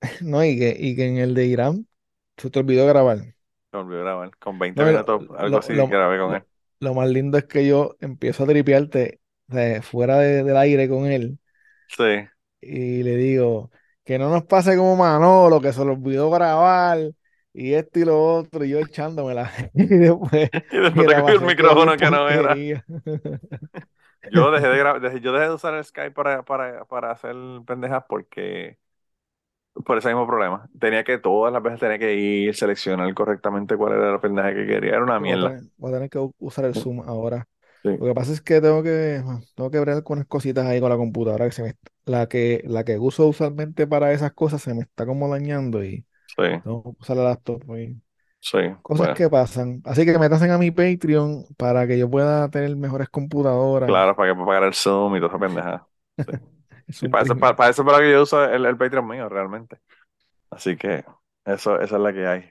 No, 0.22 0.44
y 0.44 0.58
que, 0.58 0.76
y 0.78 0.96
que 0.96 1.06
en 1.06 1.18
el 1.18 1.34
de 1.34 1.46
Irán 1.46 1.88
se 2.36 2.50
te 2.50 2.58
olvidó 2.60 2.86
grabar. 2.86 3.34
Se 3.70 3.76
olvidó 3.76 4.00
grabar. 4.02 4.36
Con 4.38 4.58
20 4.58 4.84
minutos, 4.84 5.22
algo 5.36 5.58
así, 5.58 5.74
grabé 5.74 6.18
con 6.18 6.34
él. 6.34 6.44
Lo 6.84 6.94
más 6.94 7.08
lindo 7.10 7.38
es 7.38 7.44
que 7.46 7.66
yo 7.66 7.96
empiezo 8.00 8.44
a 8.44 8.46
tripearte 8.46 9.20
fuera 9.82 10.18
del 10.18 10.56
aire 10.56 10.88
con 10.88 11.06
él 11.06 11.38
Sí. 11.88 12.28
y 12.60 13.02
le 13.02 13.16
digo 13.16 13.70
que 14.04 14.18
no 14.18 14.30
nos 14.30 14.44
pase 14.44 14.76
como 14.76 14.96
Manolo, 14.96 15.60
que 15.60 15.72
se 15.72 15.84
le 15.84 15.90
olvidó 15.92 16.30
grabar 16.30 16.98
y 17.52 17.74
esto 17.74 18.00
y 18.00 18.04
lo 18.04 18.22
otro, 18.22 18.64
y 18.64 18.70
yo 18.70 18.78
echándomela. 18.80 19.50
y 19.74 19.86
después, 19.86 20.50
y 20.70 20.78
después 20.78 21.06
te 21.06 21.14
el 21.34 21.40
micrófono 21.42 21.96
que 21.98 22.10
no 22.10 22.28
era. 22.28 22.62
yo 24.28 24.50
dejé 24.50 24.68
de 24.68 24.78
yo 25.20 25.32
dejé 25.32 25.48
de 25.48 25.54
usar 25.54 25.74
el 25.74 25.84
Skype 25.84 26.12
para, 26.12 26.44
para, 26.44 26.84
para 26.86 27.10
hacer 27.12 27.34
pendejas 27.66 28.04
porque 28.08 28.78
por 29.84 29.98
ese 29.98 30.08
mismo 30.08 30.26
problema. 30.26 30.68
Tenía 30.78 31.04
que, 31.04 31.18
todas 31.18 31.52
las 31.52 31.62
veces 31.62 31.80
tenía 31.80 31.98
que 31.98 32.14
ir, 32.14 32.54
seleccionar 32.54 33.12
correctamente 33.14 33.76
cuál 33.76 33.94
era 33.94 34.12
la 34.12 34.20
pendeja 34.20 34.54
que 34.54 34.66
quería. 34.66 34.92
Era 34.92 35.02
una 35.02 35.20
mierda. 35.20 35.60
Voy 35.76 35.90
a 35.90 35.94
tener 35.94 36.10
que 36.10 36.28
usar 36.38 36.66
el 36.66 36.74
Zoom 36.74 37.00
ahora. 37.08 37.46
Lo 37.82 37.98
que 37.98 38.14
pasa 38.14 38.32
es 38.32 38.40
que 38.40 38.60
tengo 38.60 38.82
que, 38.82 39.22
tengo 39.54 39.70
que 39.70 39.80
ver 39.80 40.02
con 40.02 40.18
unas 40.18 40.28
cositas 40.28 40.64
ahí 40.66 40.80
con 40.80 40.88
la 40.88 40.96
computadora 40.96 41.44
que 41.44 41.52
se 41.52 41.62
me, 41.62 41.74
la 42.06 42.26
que, 42.28 42.62
la 42.64 42.82
que 42.82 42.98
uso 42.98 43.26
usualmente 43.26 43.86
para 43.86 44.12
esas 44.12 44.32
cosas 44.32 44.62
se 44.62 44.72
me 44.72 44.82
está 44.82 45.04
como 45.04 45.28
dañando 45.28 45.84
y 45.84 46.06
Sí. 46.36 46.60
No, 46.64 46.82
usar 46.98 47.16
la 47.16 47.24
laptop. 47.24 47.62
Sí. 48.40 48.58
Cosas 48.82 49.16
que 49.16 49.30
pasan. 49.30 49.80
Así 49.84 50.04
que 50.04 50.18
me 50.18 50.28
tasen 50.28 50.50
a 50.50 50.58
mi 50.58 50.70
Patreon 50.70 51.46
para 51.56 51.86
que 51.86 51.98
yo 51.98 52.10
pueda 52.10 52.48
tener 52.50 52.76
mejores 52.76 53.08
computadoras. 53.08 53.88
Claro, 53.88 54.16
para 54.16 54.30
que 54.30 54.34
pueda 54.34 54.46
pagar 54.46 54.64
el 54.64 54.74
Zoom 54.74 55.16
y 55.16 55.20
toda 55.20 55.28
esa 55.28 55.38
pendeja. 55.38 55.86
Sí. 56.88 57.08
para, 57.08 57.24
eso, 57.24 57.36
para, 57.36 57.70
eso 57.70 57.84
para 57.84 57.98
que 57.98 58.10
yo 58.10 58.22
uso 58.22 58.44
el, 58.44 58.66
el, 58.66 58.76
Patreon 58.76 59.06
mío, 59.06 59.28
realmente. 59.28 59.78
Así 60.50 60.76
que 60.76 61.04
eso, 61.44 61.80
esa 61.80 61.96
es 61.96 62.02
la 62.02 62.12
que 62.12 62.26
hay. 62.26 62.50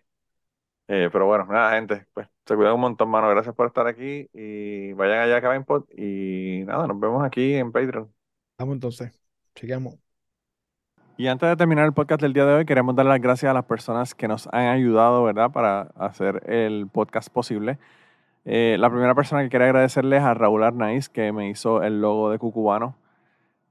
Eh, 0.88 1.10
pero 1.11 1.26
bueno, 1.26 1.45
nada, 1.45 1.72
gente, 1.73 2.05
pues 2.14 2.27
se 2.45 2.55
cuidan 2.55 2.73
un 2.73 2.81
montón, 2.81 3.10
mano. 3.10 3.30
Gracias 3.30 3.55
por 3.55 3.68
estar 3.68 3.88
aquí 3.88 4.30
y 4.34 4.93
vayan 4.93 5.19
allá 5.19 5.38
a 5.38 5.41
CabainPod 5.41 5.85
y 5.91 6.64
nada, 6.65 6.88
nos 6.88 6.99
vemos 6.99 7.23
aquí 7.23 7.53
en 7.53 7.72
Patreon. 7.72 8.14
Vamos 8.57 8.73
entonces, 8.73 9.19
chequeamos. 9.55 9.95
Y 11.15 11.27
antes 11.27 11.47
de 11.47 11.55
terminar 11.55 11.85
el 11.85 11.93
podcast 11.93 12.22
del 12.22 12.34
día 12.34 12.45
de 12.45 12.53
hoy, 12.55 12.65
queremos 12.65 12.95
dar 12.95 13.05
las 13.05 13.22
gracias 13.22 13.49
a 13.49 13.53
las 13.53 13.65
personas 13.65 14.15
que 14.15 14.27
nos 14.27 14.47
han 14.47 14.68
ayudado, 14.68 15.23
¿verdad?, 15.23 15.51
para 15.51 15.81
hacer 15.95 16.41
el 16.49 16.88
podcast 16.91 17.30
posible. 17.30 17.77
Eh, 18.45 18.77
la 18.80 18.89
primera 18.89 19.14
persona 19.15 19.43
que 19.43 19.49
quería 19.49 19.68
agradecerles 19.68 20.19
es 20.19 20.26
a 20.26 20.34
Raúl 20.34 20.64
Arnaiz, 20.64 21.10
que 21.10 21.31
me 21.31 21.49
hizo 21.49 21.84
el 21.84 22.01
logo 22.01 22.31
de 22.31 22.39
Cucubano. 22.39 22.95